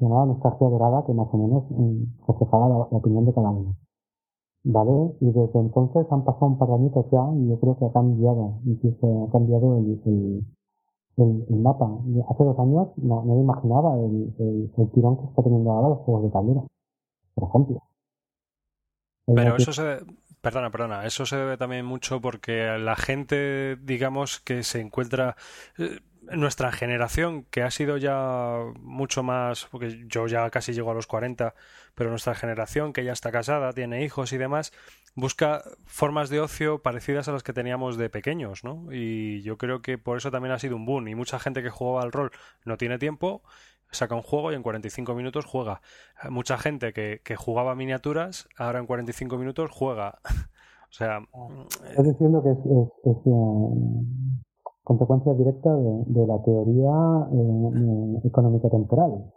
llamaba 0.00 0.26
Nostalgia 0.26 0.68
Dorada, 0.68 1.04
que 1.06 1.12
más 1.14 1.28
o 1.32 1.36
menos 1.38 1.64
mm, 1.70 2.26
reflejaba 2.26 2.68
la, 2.68 2.74
la 2.90 2.96
opinión 2.98 3.24
de 3.26 3.32
cada 3.34 3.50
uno. 3.50 3.74
¿Vale? 4.64 5.14
Y 5.20 5.26
desde 5.26 5.58
entonces 5.60 6.06
han 6.10 6.24
pasado 6.24 6.46
un 6.46 6.58
par 6.58 6.68
de 6.68 6.74
añitos 6.74 7.06
ya 7.12 7.20
y 7.36 7.48
yo 7.48 7.58
creo 7.60 7.78
que 7.78 7.84
ha 7.86 7.92
cambiado, 7.92 8.60
incluso 8.64 9.26
ha 9.28 9.32
cambiado 9.32 9.78
el, 9.78 10.00
el, 10.06 10.44
el, 11.18 11.46
el 11.50 11.56
mapa. 11.60 11.88
Hace 12.30 12.44
dos 12.44 12.58
años 12.58 12.88
no, 12.98 13.24
no 13.24 13.34
me 13.36 13.42
imaginaba 13.42 13.96
el, 13.98 14.32
tirón 14.94 15.18
que 15.18 15.26
está 15.26 15.42
teniendo 15.42 15.72
ahora 15.72 15.90
los 15.90 15.98
juegos 16.00 16.24
de 16.24 16.30
tablero, 16.30 16.66
por 17.34 17.48
ejemplo. 17.48 17.82
Pero 19.34 19.56
que- 19.56 19.56
eso 19.56 19.72
se... 19.72 20.00
Perdona, 20.40 20.70
perdona. 20.72 21.06
Eso 21.06 21.24
se 21.24 21.36
debe 21.36 21.56
también 21.56 21.86
mucho 21.86 22.20
porque 22.20 22.76
la 22.78 22.96
gente, 22.96 23.76
digamos, 23.76 24.40
que 24.40 24.62
se 24.64 24.80
encuentra... 24.80 25.36
eh, 25.78 26.00
Nuestra 26.30 26.70
generación, 26.72 27.44
que 27.50 27.62
ha 27.62 27.70
sido 27.70 27.96
ya 27.96 28.58
mucho 28.80 29.22
más... 29.22 29.66
Porque 29.70 30.04
yo 30.06 30.26
ya 30.26 30.48
casi 30.50 30.72
llego 30.72 30.90
a 30.90 30.94
los 30.94 31.06
40, 31.06 31.54
pero 31.94 32.10
nuestra 32.10 32.34
generación, 32.34 32.92
que 32.92 33.04
ya 33.04 33.12
está 33.12 33.32
casada, 33.32 33.72
tiene 33.72 34.04
hijos 34.04 34.32
y 34.32 34.38
demás, 34.38 34.72
busca 35.14 35.62
formas 35.84 36.30
de 36.30 36.40
ocio 36.40 36.80
parecidas 36.80 37.28
a 37.28 37.32
las 37.32 37.42
que 37.42 37.52
teníamos 37.52 37.96
de 37.96 38.08
pequeños, 38.08 38.64
¿no? 38.64 38.86
Y 38.92 39.42
yo 39.42 39.58
creo 39.58 39.82
que 39.82 39.98
por 39.98 40.16
eso 40.16 40.30
también 40.30 40.52
ha 40.52 40.58
sido 40.58 40.76
un 40.76 40.86
boom. 40.86 41.08
Y 41.08 41.14
mucha 41.14 41.38
gente 41.38 41.62
que 41.62 41.70
jugaba 41.70 42.02
al 42.02 42.12
rol 42.12 42.30
no 42.64 42.76
tiene 42.76 42.98
tiempo, 42.98 43.42
saca 43.90 44.14
un 44.14 44.22
juego 44.22 44.52
y 44.52 44.54
en 44.54 44.62
45 44.62 45.14
minutos 45.14 45.44
juega. 45.44 45.80
Mucha 46.30 46.58
gente 46.58 46.92
que, 46.92 47.20
que 47.22 47.36
jugaba 47.36 47.74
miniaturas, 47.74 48.48
ahora 48.56 48.78
en 48.78 48.86
45 48.86 49.38
minutos 49.38 49.70
juega. 49.70 50.18
O 50.92 50.94
sea, 50.94 51.20
mm, 51.20 51.62
Estás 51.88 52.04
diciendo 52.04 52.42
que 52.42 52.50
es, 52.50 52.58
es, 52.58 53.16
es, 53.16 53.16
consecuencia 54.84 55.34
directa 55.34 55.74
de, 55.74 56.04
de 56.06 56.26
la 56.26 56.42
teoría 56.42 56.92
eh, 57.32 57.70
eh, 57.76 58.28
económico-temporal. 58.28 59.32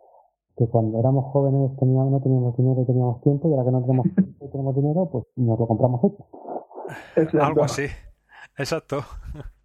Que 0.58 0.68
cuando 0.68 1.00
éramos 1.00 1.32
jóvenes 1.34 1.78
teníamos, 1.78 2.12
no 2.12 2.22
teníamos 2.22 2.58
dinero 2.58 2.82
y 2.82 2.86
teníamos 2.86 3.22
tiempo, 3.22 3.50
y 3.50 3.52
ahora 3.52 3.66
que 3.66 3.72
no 3.72 3.82
tenemos 3.82 4.06
tiempo 4.16 4.46
y 4.46 4.52
tenemos 4.52 4.76
dinero, 4.76 5.10
pues 5.12 5.26
nos 5.36 5.60
lo 5.60 5.68
compramos 5.68 6.02
hecho. 7.16 7.44
algo 7.44 7.64
así. 7.64 7.88
Exacto. 8.58 9.04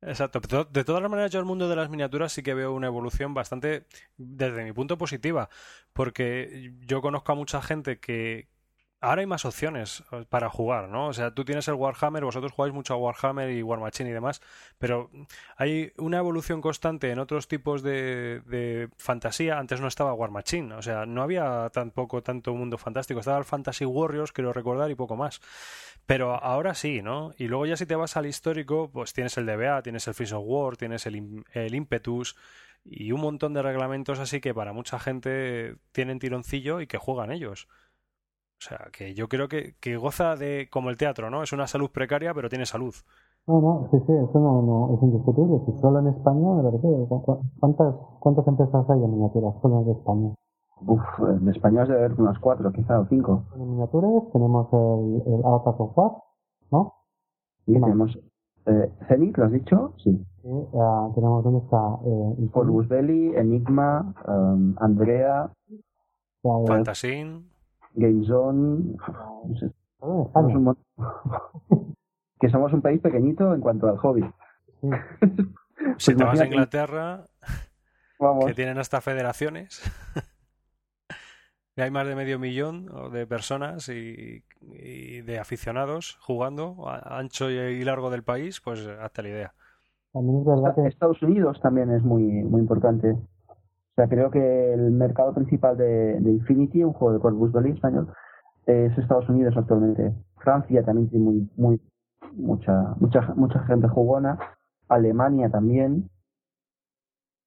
Exacto. 0.00 0.40
De 0.70 0.84
todas 0.84 1.02
las 1.02 1.10
maneras, 1.10 1.32
yo 1.32 1.40
el 1.40 1.44
mundo 1.44 1.68
de 1.68 1.74
las 1.74 1.90
miniaturas 1.90 2.32
sí 2.32 2.42
que 2.42 2.54
veo 2.54 2.72
una 2.72 2.86
evolución 2.86 3.34
bastante, 3.34 3.86
desde 4.16 4.64
mi 4.64 4.72
punto 4.72 4.96
positiva, 4.96 5.48
porque 5.92 6.72
yo 6.86 7.02
conozco 7.02 7.32
a 7.32 7.34
mucha 7.34 7.60
gente 7.60 7.98
que 7.98 8.48
ahora 9.00 9.20
hay 9.20 9.26
más 9.26 9.44
opciones 9.44 10.02
eh, 10.12 10.24
para 10.28 10.48
jugar, 10.50 10.88
¿no? 10.88 11.08
O 11.08 11.12
sea, 11.12 11.32
tú 11.32 11.44
tienes 11.44 11.68
el 11.68 11.74
Warhammer, 11.74 12.24
vosotros 12.24 12.52
jugáis 12.52 12.74
mucho 12.74 12.94
a 12.94 12.96
Warhammer 12.96 13.50
y 13.50 13.62
War 13.62 13.80
Machine 13.80 14.10
y 14.10 14.12
demás, 14.12 14.40
pero 14.78 15.10
hay 15.56 15.92
una 15.96 16.18
evolución 16.18 16.60
constante 16.60 17.10
en 17.10 17.18
otros 17.18 17.48
tipos 17.48 17.82
de, 17.82 18.42
de 18.46 18.88
fantasía. 18.96 19.58
Antes 19.58 19.80
no 19.80 19.88
estaba 19.88 20.14
War 20.14 20.30
Machine, 20.30 20.74
o 20.74 20.82
sea, 20.82 21.06
no 21.06 21.22
había 21.22 21.70
tampoco 21.72 22.22
tanto 22.22 22.54
mundo 22.54 22.78
fantástico. 22.78 23.20
Estaba 23.20 23.38
el 23.38 23.44
Fantasy 23.44 23.84
Warriors, 23.84 24.32
quiero 24.32 24.52
recordar, 24.52 24.90
y 24.90 24.94
poco 24.94 25.16
más. 25.16 25.40
Pero 26.06 26.34
ahora 26.42 26.74
sí, 26.74 27.02
¿no? 27.02 27.32
Y 27.36 27.48
luego 27.48 27.66
ya 27.66 27.76
si 27.76 27.86
te 27.86 27.94
vas 27.94 28.16
al 28.16 28.26
histórico, 28.26 28.90
pues 28.90 29.12
tienes 29.12 29.36
el 29.36 29.46
DBA, 29.46 29.82
tienes 29.82 30.08
el 30.08 30.14
Freeze 30.14 30.34
of 30.34 30.44
War, 30.46 30.76
tienes 30.76 31.06
el, 31.06 31.44
el 31.52 31.74
Impetus 31.74 32.36
y 32.84 33.12
un 33.12 33.20
montón 33.20 33.52
de 33.52 33.62
reglamentos 33.62 34.18
así 34.18 34.40
que 34.40 34.54
para 34.54 34.72
mucha 34.72 34.98
gente 34.98 35.76
tienen 35.92 36.18
tironcillo 36.18 36.80
y 36.80 36.86
que 36.86 36.98
juegan 36.98 37.30
ellos. 37.30 37.68
O 38.58 38.60
sea, 38.60 38.88
que 38.92 39.14
yo 39.14 39.28
creo 39.28 39.46
que, 39.48 39.74
que 39.80 39.96
goza 39.96 40.34
de, 40.34 40.68
como 40.70 40.90
el 40.90 40.96
teatro, 40.96 41.30
¿no? 41.30 41.44
Es 41.44 41.52
una 41.52 41.68
salud 41.68 41.90
precaria, 41.90 42.34
pero 42.34 42.48
tiene 42.48 42.66
salud. 42.66 42.92
No, 43.46 43.60
no, 43.60 43.88
sí, 43.90 43.98
sí, 44.04 44.12
eso 44.12 44.38
no, 44.40 44.62
no 44.62 44.96
es 44.96 45.02
indiscutible. 45.02 45.60
Si 45.64 45.80
solo 45.80 46.00
en 46.00 46.08
España, 46.08 46.56
de 46.56 46.62
verdad, 46.62 47.38
¿cuántas, 47.60 47.94
¿cuántas 48.18 48.46
empresas 48.48 48.90
hay 48.90 49.02
en 49.02 49.10
miniaturas 49.12 49.54
solo 49.62 49.82
en 49.82 49.90
España? 49.90 50.34
Uf, 50.86 51.00
en 51.40 51.48
España 51.48 51.84
debe 51.84 52.04
haber 52.04 52.20
unas 52.20 52.38
cuatro, 52.40 52.72
quizá, 52.72 52.98
o 52.98 53.06
cinco. 53.06 53.44
En 53.54 53.70
miniaturas 53.70 54.24
tenemos 54.32 54.68
el, 54.72 55.34
el 55.34 55.40
Avatar 55.44 55.74
of 55.78 55.96
War, 55.96 56.12
¿no? 56.72 56.94
Y 57.64 57.74
tenemos 57.74 58.18
eh, 58.66 58.92
Zenith, 59.06 59.38
¿lo 59.38 59.44
has 59.44 59.52
dicho? 59.52 59.94
Sí. 60.02 60.10
sí 60.42 60.48
uh, 60.50 61.14
tenemos, 61.14 61.44
¿dónde 61.44 61.60
está? 61.60 61.98
Eh, 62.04 62.86
Belli, 62.88 63.36
Enigma, 63.36 64.14
um, 64.26 64.74
Andrea, 64.78 65.50
uh, 66.42 66.66
Fantasin, 67.94 68.02
Game 68.02 68.26
Zone. 68.26 68.96
No 69.48 69.56
sé. 69.56 69.70
en 70.02 70.50
España. 70.50 70.74
que 72.40 72.48
somos 72.48 72.72
un 72.72 72.82
país 72.82 73.00
pequeñito 73.00 73.54
en 73.54 73.60
cuanto 73.60 73.88
al 73.88 73.98
hobby. 73.98 74.24
si 75.98 76.14
te 76.14 76.24
vas 76.24 76.40
a 76.40 76.46
Inglaterra, 76.46 77.24
que 78.46 78.54
tienen 78.54 78.78
hasta 78.78 79.00
federaciones, 79.00 79.82
y 81.76 81.80
hay 81.80 81.90
más 81.90 82.06
de 82.06 82.14
medio 82.14 82.38
millón 82.38 82.86
de 83.12 83.26
personas 83.26 83.88
y, 83.88 84.44
de 84.60 85.38
aficionados 85.40 86.18
jugando 86.20 86.88
a 86.88 87.18
ancho 87.18 87.50
y 87.50 87.84
largo 87.84 88.10
del 88.10 88.22
país, 88.22 88.60
pues 88.60 88.86
hasta 88.86 89.22
la 89.22 89.28
idea. 89.28 89.54
También 90.12 90.40
es 90.40 90.46
verdad 90.46 90.74
que 90.74 90.86
Estados 90.86 91.22
Unidos 91.22 91.60
también 91.60 91.90
es 91.92 92.02
muy, 92.02 92.22
muy 92.22 92.60
importante. 92.60 93.16
O 93.98 94.00
sea, 94.00 94.08
creo 94.08 94.30
que 94.30 94.74
el 94.74 94.92
mercado 94.92 95.34
principal 95.34 95.76
de, 95.76 96.20
Infinity, 96.24 96.84
un 96.84 96.92
juego 96.92 97.14
de 97.14 97.20
Corpus 97.20 97.50
Belli 97.50 97.72
español, 97.72 98.06
es 98.64 98.96
Estados 98.96 99.28
Unidos 99.28 99.56
actualmente. 99.56 100.14
Francia 100.36 100.84
también 100.84 101.08
tiene 101.08 101.24
muy, 101.24 101.50
muy 101.56 101.80
mucha, 102.36 102.94
mucha, 103.00 103.34
mucha 103.34 103.58
gente 103.64 103.88
jugona, 103.88 104.38
Alemania 104.88 105.50
también, 105.50 106.08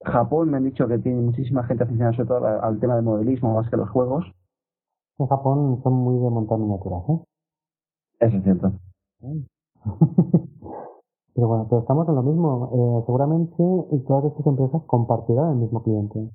Japón 0.03 0.49
me 0.49 0.57
han 0.57 0.65
dicho 0.65 0.89
que 0.89 0.97
tiene 0.97 1.21
muchísima 1.21 1.63
gente 1.63 1.85
aficionada 1.85 2.17
sobre 2.17 2.27
todo 2.27 2.45
al, 2.61 2.79
tema 2.81 2.95
del 2.95 3.05
modelismo 3.05 3.53
más 3.53 3.69
que 3.69 3.77
los 3.77 3.89
juegos. 3.89 4.25
En 5.19 5.27
Japón 5.27 5.79
son 5.83 5.93
muy 5.93 6.21
de 6.21 6.29
montar 6.29 6.57
miniaturas, 6.57 7.03
¿eh? 7.07 7.19
Eso 8.19 8.35
es 8.35 8.43
cierto. 8.43 8.73
pero 11.33 11.47
bueno, 11.47 11.65
pero 11.69 11.79
estamos 11.79 12.09
en 12.09 12.15
lo 12.15 12.23
mismo. 12.23 12.71
Eh, 12.73 13.03
seguramente 13.05 13.55
todas 14.05 14.25
estas 14.25 14.45
empresas 14.45 14.81
compartirán 14.85 15.51
el 15.51 15.57
mismo 15.57 15.81
cliente. 15.81 16.29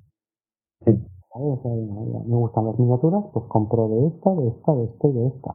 Sí. 0.85 0.91
me 1.35 2.35
gustan 2.37 2.65
las 2.65 2.79
miniaturas, 2.79 3.25
pues 3.33 3.45
compro 3.47 3.87
de 3.89 4.07
esta, 4.07 4.33
de 4.33 4.47
esta, 4.47 4.75
de 4.75 4.83
esta 4.85 5.07
y 5.07 5.13
de 5.13 5.27
esta 5.27 5.53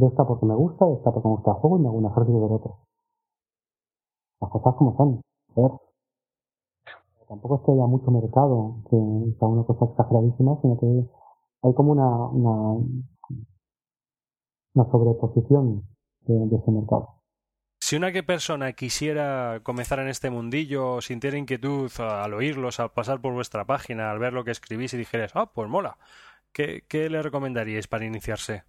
de 0.00 0.06
esta 0.06 0.26
porque 0.26 0.46
me 0.46 0.54
gusta, 0.54 0.86
de 0.86 0.94
esta 0.94 1.12
porque 1.12 1.28
me 1.28 1.34
gusta 1.34 1.50
el 1.52 1.56
juego 1.58 1.78
y 1.78 1.80
me 1.80 1.88
hago 1.88 1.98
un 1.98 2.06
ejército 2.06 2.40
del 2.40 2.52
otro. 2.52 2.78
Las 4.40 4.50
cosas 4.50 4.74
como 4.76 4.96
son. 4.96 5.20
Ver. 5.54 5.72
Tampoco 7.28 7.56
es 7.56 7.60
que 7.62 7.72
haya 7.72 7.86
mucho 7.86 8.10
mercado, 8.10 8.76
que 8.90 8.96
sea 9.38 9.46
una 9.46 9.64
cosa 9.64 9.84
exageradísima, 9.84 10.58
sino 10.62 10.78
que 10.78 11.08
hay 11.62 11.74
como 11.74 11.92
una, 11.92 12.08
una, 12.28 12.84
una 14.74 14.90
sobreposición 14.90 15.84
de, 16.22 16.56
ese 16.56 16.70
mercado. 16.72 17.19
Si 17.90 17.96
una 17.96 18.12
persona 18.24 18.70
quisiera 18.70 19.58
comenzar 19.64 19.98
en 19.98 20.06
este 20.06 20.30
mundillo, 20.30 21.00
sintiera 21.00 21.36
inquietud 21.36 21.90
al 21.98 22.34
oírlos, 22.34 22.78
al 22.78 22.92
pasar 22.92 23.20
por 23.20 23.32
vuestra 23.32 23.64
página, 23.64 24.12
al 24.12 24.20
ver 24.20 24.32
lo 24.32 24.44
que 24.44 24.52
escribís 24.52 24.94
y 24.94 24.96
dijeras, 24.96 25.32
ah, 25.34 25.50
pues 25.52 25.68
mola, 25.68 25.96
¿qué, 26.52 26.84
qué 26.88 27.10
le 27.10 27.20
recomendaríais 27.20 27.88
para 27.88 28.04
iniciarse? 28.04 28.62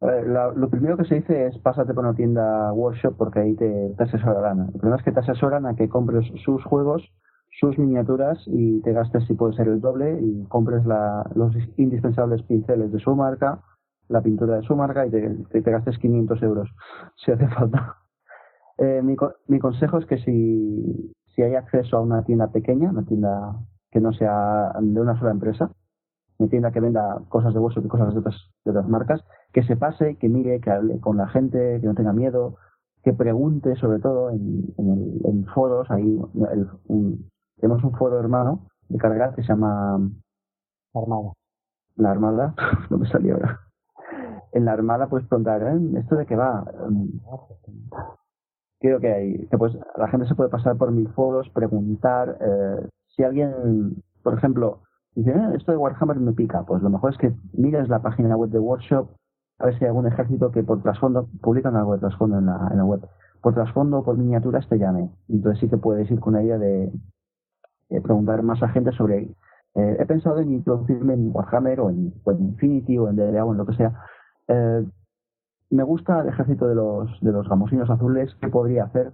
lo 0.00 0.70
primero 0.70 0.96
que 0.96 1.04
se 1.04 1.16
dice 1.16 1.46
es 1.46 1.58
pásate 1.58 1.92
por 1.92 2.06
una 2.06 2.14
tienda 2.14 2.72
workshop 2.72 3.18
porque 3.18 3.40
ahí 3.40 3.54
te, 3.54 3.94
asesorarán. 3.98 4.70
El 4.72 4.80
problema 4.80 4.96
es 4.96 5.02
que 5.02 5.12
te 5.12 5.20
asesoran 5.20 5.66
a 5.66 5.76
que 5.76 5.90
compres 5.90 6.26
sus 6.42 6.64
juegos, 6.64 7.12
sus 7.50 7.78
miniaturas 7.78 8.38
y 8.46 8.80
te 8.80 8.94
gastes, 8.94 9.26
si 9.26 9.34
puede 9.34 9.56
ser 9.56 9.68
el 9.68 9.82
doble, 9.82 10.18
y 10.22 10.46
compres 10.48 10.86
la, 10.86 11.30
los 11.34 11.54
indispensables 11.76 12.42
pinceles 12.44 12.92
de 12.92 13.00
su 13.00 13.14
marca, 13.14 13.60
la 14.08 14.22
pintura 14.22 14.56
de 14.56 14.62
su 14.62 14.76
marca 14.76 15.06
y 15.06 15.10
te, 15.10 15.28
te, 15.50 15.70
gastes 15.70 15.98
500 15.98 16.42
euros 16.42 16.70
si 17.16 17.32
hace 17.32 17.48
falta. 17.48 17.96
Eh, 18.78 19.02
mi, 19.02 19.16
mi 19.46 19.58
consejo 19.58 19.98
es 19.98 20.06
que 20.06 20.18
si, 20.18 21.14
si 21.34 21.42
hay 21.42 21.54
acceso 21.54 21.96
a 21.96 22.00
una 22.00 22.24
tienda 22.24 22.48
pequeña, 22.48 22.90
una 22.90 23.04
tienda 23.04 23.56
que 23.90 24.00
no 24.00 24.12
sea 24.12 24.72
de 24.80 25.00
una 25.00 25.18
sola 25.18 25.30
empresa, 25.30 25.70
una 26.38 26.50
tienda 26.50 26.72
que 26.72 26.80
venda 26.80 27.22
cosas 27.28 27.54
de 27.54 27.60
workshop 27.60 27.86
y 27.86 27.88
cosas 27.88 28.12
de 28.12 28.20
otras, 28.20 28.50
de 28.64 28.70
otras 28.72 28.88
marcas, 28.88 29.24
que 29.52 29.62
se 29.62 29.76
pase, 29.76 30.16
que 30.16 30.28
mire, 30.28 30.60
que 30.60 30.70
hable 30.70 30.98
con 31.00 31.16
la 31.16 31.28
gente, 31.28 31.78
que 31.80 31.86
no 31.86 31.94
tenga 31.94 32.12
miedo, 32.12 32.56
que 33.04 33.12
pregunte 33.12 33.76
sobre 33.76 34.00
todo 34.00 34.30
en, 34.30 34.74
en, 34.78 35.44
foros, 35.54 35.90
ahí 35.90 36.18
tenemos 37.60 37.84
un 37.84 37.92
foro 37.92 38.18
hermano 38.18 38.66
de 38.88 38.98
cargar 38.98 39.34
que 39.34 39.42
se 39.42 39.48
llama 39.48 40.00
Armada. 40.94 41.32
La 41.96 42.10
Armada, 42.10 42.54
no 42.90 42.98
me 42.98 43.08
salió 43.08 43.34
ahora. 43.34 43.60
En 44.54 44.64
la 44.64 44.72
Armada 44.72 45.08
puedes 45.08 45.26
preguntar, 45.26 45.62
¿eh? 45.62 45.98
¿esto 45.98 46.14
de 46.14 46.26
qué 46.26 46.36
va? 46.36 46.64
Creo 48.78 49.00
que 49.00 49.12
hay, 49.12 49.48
que 49.48 49.58
pues 49.58 49.76
la 49.96 50.06
gente 50.06 50.28
se 50.28 50.36
puede 50.36 50.48
pasar 50.48 50.76
por 50.76 50.92
mil 50.92 51.08
foros, 51.08 51.50
preguntar, 51.50 52.38
eh, 52.40 52.88
si 53.08 53.24
alguien, 53.24 53.96
por 54.22 54.34
ejemplo, 54.34 54.82
dice, 55.16 55.32
eh, 55.32 55.50
esto 55.56 55.72
de 55.72 55.78
Warhammer 55.78 56.20
me 56.20 56.32
pica, 56.34 56.62
pues 56.62 56.80
lo 56.82 56.88
mejor 56.88 57.12
es 57.12 57.18
que 57.18 57.34
mires 57.52 57.88
la 57.88 58.00
página 58.00 58.36
web 58.36 58.50
de 58.50 58.60
Workshop, 58.60 59.08
a 59.58 59.66
ver 59.66 59.76
si 59.76 59.84
hay 59.84 59.88
algún 59.88 60.06
ejército 60.06 60.52
que 60.52 60.62
por 60.62 60.80
trasfondo, 60.82 61.28
publican 61.42 61.74
algo 61.74 61.94
de 61.94 61.98
trasfondo 61.98 62.38
en 62.38 62.46
la, 62.46 62.68
en 62.70 62.78
la 62.78 62.84
web, 62.84 63.00
por 63.42 63.54
trasfondo 63.54 63.98
o 63.98 64.04
por 64.04 64.16
miniaturas 64.16 64.68
te 64.68 64.78
llame. 64.78 65.10
Entonces 65.28 65.60
sí 65.60 65.68
que 65.68 65.78
puedes 65.78 66.08
ir 66.12 66.20
con 66.20 66.34
la 66.34 66.44
idea 66.44 66.58
de, 66.58 66.92
preguntar 68.04 68.42
más 68.44 68.62
a 68.62 68.68
gente 68.68 68.92
sobre, 68.92 69.34
eh, 69.74 69.96
he 69.98 70.06
pensado 70.06 70.38
en 70.38 70.52
introducirme 70.52 71.14
en 71.14 71.30
Warhammer 71.34 71.80
o 71.80 71.90
en, 71.90 72.12
Infinity 72.38 72.98
o 72.98 73.08
en 73.08 73.16
DLA 73.16 73.44
o 73.44 73.50
en 73.50 73.58
lo 73.58 73.66
que 73.66 73.74
sea. 73.74 73.92
Eh, 74.48 74.84
me 75.70 75.82
gusta 75.82 76.20
el 76.20 76.28
ejército 76.28 76.66
de 76.66 76.74
los, 76.74 77.20
de 77.20 77.32
los 77.32 77.48
gamosinos 77.48 77.90
azules, 77.90 78.34
¿qué 78.40 78.48
podría 78.48 78.84
hacer 78.84 79.12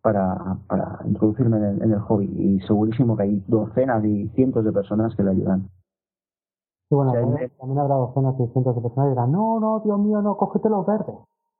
para, 0.00 0.56
para 0.66 1.00
introducirme 1.04 1.58
en 1.58 1.64
el, 1.64 1.82
en 1.82 1.92
el 1.92 2.00
hobby? 2.00 2.26
Y 2.26 2.60
segurísimo 2.60 3.16
que 3.16 3.24
hay 3.24 3.44
docenas 3.46 4.04
y 4.04 4.28
cientos 4.30 4.64
de 4.64 4.72
personas 4.72 5.14
que 5.16 5.22
le 5.22 5.32
ayudan. 5.32 5.68
Sí, 6.88 6.94
bueno, 6.94 7.12
también, 7.12 7.78
habrá 7.78 7.94
docenas 7.94 8.34
y 8.40 8.46
cientos 8.52 8.76
de 8.76 8.82
personas 8.82 9.06
que 9.06 9.10
dirán, 9.10 9.32
no, 9.32 9.60
no, 9.60 9.80
Dios 9.80 9.98
mío, 9.98 10.22
no, 10.22 10.36
cógete 10.36 10.68
los 10.68 10.86
verdes. 10.86 11.16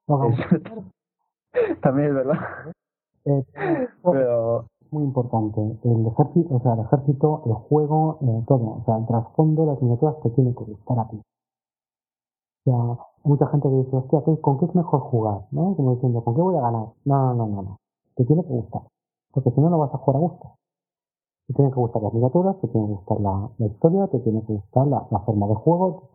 también 1.81 2.09
es 2.09 2.15
verdad. 2.15 2.39
Eh, 3.25 3.45
Pero... 4.03 4.65
Es 4.81 4.91
muy 4.91 5.03
importante. 5.03 5.61
El 5.83 6.05
ejército, 6.05 6.55
o 6.55 6.59
sea, 6.61 6.73
el 6.73 6.81
ejército, 6.81 7.43
el 7.45 7.53
juego, 7.53 8.19
eh, 8.21 8.43
todo. 8.47 8.81
O 8.81 8.83
sea, 8.85 8.97
el 8.97 9.07
trasfondo, 9.07 9.65
las 9.65 9.81
miniaturas 9.81 10.19
te 10.21 10.29
tiene 10.31 10.53
que 10.53 10.63
gustar 10.65 10.99
a 10.99 11.07
ti. 11.07 11.21
O 12.65 12.71
sea, 12.71 13.05
mucha 13.23 13.47
gente 13.47 13.69
que 13.69 13.75
dice, 13.75 13.95
hostia, 13.95 14.21
¿con 14.41 14.57
qué 14.57 14.65
es 14.65 14.75
mejor 14.75 15.01
jugar? 15.01 15.47
¿No? 15.51 15.75
Como 15.75 15.95
diciendo, 15.95 16.23
¿con 16.23 16.35
qué 16.35 16.41
voy 16.41 16.55
a 16.55 16.61
ganar? 16.61 16.87
No, 17.03 17.33
no, 17.33 17.33
no, 17.33 17.47
no, 17.47 17.61
no. 17.61 17.79
Te 18.15 18.25
tiene 18.25 18.43
que 18.43 18.53
gustar. 18.53 18.83
Porque 19.31 19.51
si 19.51 19.59
no, 19.59 19.69
no 19.69 19.79
vas 19.79 19.93
a 19.93 19.97
jugar 19.97 20.17
a 20.17 20.19
gusto. 20.19 20.51
Te 21.47 21.53
tienen 21.53 21.73
que 21.73 21.79
gustar 21.79 22.01
las 22.01 22.13
miniaturas, 22.13 22.59
te 22.61 22.67
tiene 22.69 22.87
que 22.87 22.93
gustar 22.93 23.19
la, 23.19 23.49
historia, 23.59 24.07
te 24.07 24.19
tiene 24.19 24.41
que 24.45 24.53
gustar 24.53 24.87
la, 24.87 25.19
forma 25.25 25.47
de 25.47 25.55
juego. 25.55 26.09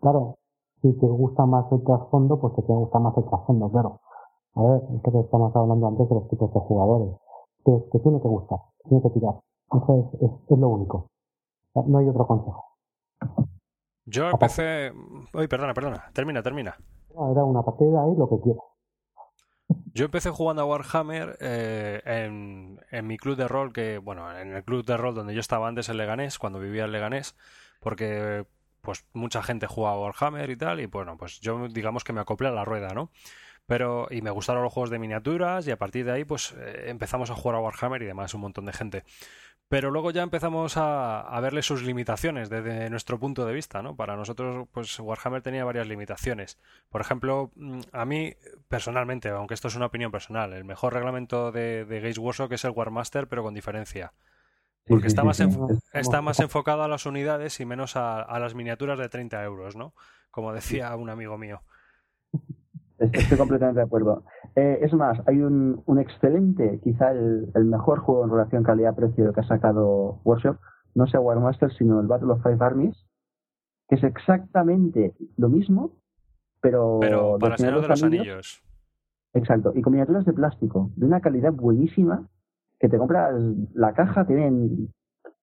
claro, 0.00 0.36
si 0.80 0.92
te 0.92 1.06
gusta 1.06 1.46
más 1.46 1.70
el 1.72 1.82
trasfondo, 1.82 2.38
pues 2.40 2.54
te 2.54 2.62
tiene 2.62 2.80
que 2.80 2.84
gustar 2.84 3.02
más 3.02 3.16
el 3.16 3.24
trasfondo, 3.24 3.70
claro. 3.70 3.98
A 4.54 4.62
ver, 4.62 4.82
esto 4.94 5.10
que 5.10 5.20
estamos 5.20 5.56
hablando 5.56 5.86
antes 5.88 6.08
de 6.08 6.14
los 6.14 6.28
tipos 6.28 6.52
de 6.52 6.60
jugadores. 6.60 7.16
Te, 7.64 7.78
te 7.90 7.98
tiene 8.00 8.20
que 8.20 8.28
gustar, 8.28 8.60
te 8.82 8.88
tiene 8.90 9.02
que 9.02 9.10
tirar. 9.10 9.40
Eso 9.72 10.12
es, 10.20 10.30
es, 10.48 10.58
lo 10.58 10.68
único. 10.68 11.06
No 11.74 11.98
hay 11.98 12.08
otro 12.08 12.26
consejo. 12.26 12.64
Yo 14.04 14.30
empecé. 14.30 14.92
Uy, 15.32 15.48
perdona, 15.48 15.74
perdona. 15.74 16.10
Termina, 16.12 16.42
termina. 16.42 16.76
Era 17.10 17.44
una 17.44 17.62
partida 17.62 18.02
ahí, 18.02 18.14
lo 18.16 18.28
que 18.28 18.40
quieras. 18.42 18.64
Yo 19.94 20.06
empecé 20.06 20.30
jugando 20.30 20.62
a 20.62 20.64
Warhammer 20.66 21.36
eh, 21.40 22.02
en, 22.04 22.80
en, 22.90 23.06
mi 23.06 23.16
club 23.16 23.36
de 23.36 23.48
rol, 23.48 23.72
que, 23.72 23.98
bueno, 23.98 24.36
en 24.36 24.54
el 24.54 24.64
club 24.64 24.84
de 24.84 24.96
rol 24.96 25.14
donde 25.14 25.34
yo 25.34 25.40
estaba 25.40 25.68
antes 25.68 25.88
en 25.88 25.96
Leganés, 25.96 26.38
cuando 26.38 26.58
vivía 26.58 26.84
en 26.84 26.92
Leganés, 26.92 27.36
porque 27.80 28.46
pues 28.82 29.06
mucha 29.12 29.42
gente 29.42 29.66
jugaba 29.66 29.96
a 29.96 30.00
Warhammer 30.00 30.50
y 30.50 30.56
tal, 30.56 30.80
y 30.80 30.86
bueno, 30.86 31.16
pues 31.16 31.40
yo 31.40 31.68
digamos 31.68 32.04
que 32.04 32.12
me 32.12 32.20
acoplé 32.20 32.48
a 32.48 32.52
la 32.52 32.64
rueda, 32.64 32.88
¿no? 32.94 33.10
Pero, 33.66 34.08
y 34.10 34.22
me 34.22 34.30
gustaron 34.30 34.62
los 34.62 34.72
juegos 34.72 34.90
de 34.90 34.98
miniaturas, 34.98 35.66
y 35.66 35.70
a 35.70 35.78
partir 35.78 36.04
de 36.04 36.12
ahí, 36.12 36.24
pues 36.24 36.52
eh, 36.58 36.86
empezamos 36.88 37.30
a 37.30 37.36
jugar 37.36 37.56
a 37.56 37.60
Warhammer 37.60 38.02
y 38.02 38.06
demás, 38.06 38.34
un 38.34 38.40
montón 38.40 38.66
de 38.66 38.72
gente. 38.72 39.04
Pero 39.72 39.90
luego 39.90 40.10
ya 40.10 40.22
empezamos 40.22 40.74
a, 40.76 41.40
verle 41.40 41.62
sus 41.62 41.82
limitaciones 41.82 42.50
desde 42.50 42.90
nuestro 42.90 43.18
punto 43.18 43.46
de 43.46 43.54
vista, 43.54 43.80
¿no? 43.80 43.96
Para 43.96 44.16
nosotros, 44.16 44.68
pues 44.70 45.00
Warhammer 45.00 45.40
tenía 45.40 45.64
varias 45.64 45.88
limitaciones. 45.88 46.58
Por 46.90 47.00
ejemplo, 47.00 47.52
mm, 47.56 47.80
a 47.90 48.04
mí, 48.04 48.34
personalmente, 48.68 49.30
aunque 49.30 49.54
esto 49.54 49.68
es 49.68 49.74
una 49.74 49.86
opinión 49.86 50.12
personal, 50.12 50.52
el 50.52 50.64
mejor 50.64 50.92
reglamento 50.92 51.52
de, 51.52 51.86
de 51.86 52.00
Games 52.00 52.18
Workshop 52.18 52.52
es 52.52 52.66
el 52.66 52.72
Warmaster, 52.72 53.28
pero 53.28 53.42
con 53.42 53.54
diferencia. 53.54 54.12
Porque 54.86 55.06
está, 55.06 55.24
más 55.24 55.40
está 55.94 56.20
más 56.20 56.40
enfocado 56.40 56.82
a 56.82 56.88
las 56.88 57.06
unidades 57.06 57.58
y 57.58 57.64
menos 57.64 57.96
a, 57.96 58.38
las 58.40 58.54
miniaturas 58.54 58.98
de 58.98 59.08
30 59.08 59.42
euros, 59.42 59.74
¿no? 59.74 59.94
Como 60.30 60.52
decía 60.52 60.94
un 60.96 61.08
amigo 61.08 61.38
mío. 61.38 61.62
Estoy 62.98 63.38
completamente 63.38 63.80
de 63.80 63.86
acuerdo. 63.86 64.22
Eh, 64.54 64.80
es 64.82 64.92
más, 64.92 65.18
hay 65.26 65.40
un, 65.40 65.82
un 65.86 65.98
excelente, 65.98 66.80
quizá 66.82 67.12
el, 67.12 67.50
el, 67.54 67.64
mejor 67.64 68.00
juego 68.00 68.24
en 68.24 68.30
relación 68.30 68.62
calidad-precio 68.62 69.32
que 69.32 69.40
ha 69.40 69.44
sacado 69.44 70.20
Workshop, 70.24 70.58
no 70.94 71.06
sea 71.06 71.20
Warmaster, 71.20 71.72
sino 71.72 72.00
el 72.00 72.06
Battle 72.06 72.32
of 72.32 72.42
Five 72.42 72.58
Armies, 72.60 73.06
que 73.88 73.94
es 73.96 74.04
exactamente 74.04 75.14
lo 75.38 75.48
mismo, 75.48 75.92
pero, 76.60 76.98
pero 77.00 77.38
para 77.38 77.56
Señor 77.56 77.80
de 77.80 77.88
los 77.88 78.02
Anillos. 78.02 78.62
Exacto, 79.34 79.72
y 79.74 79.80
con 79.80 79.94
miniaturas 79.94 80.26
de 80.26 80.34
plástico, 80.34 80.90
de 80.96 81.06
una 81.06 81.20
calidad 81.20 81.52
buenísima, 81.52 82.28
que 82.78 82.88
te 82.88 82.98
compras 82.98 83.34
la 83.72 83.94
caja, 83.94 84.26
tienen 84.26 84.92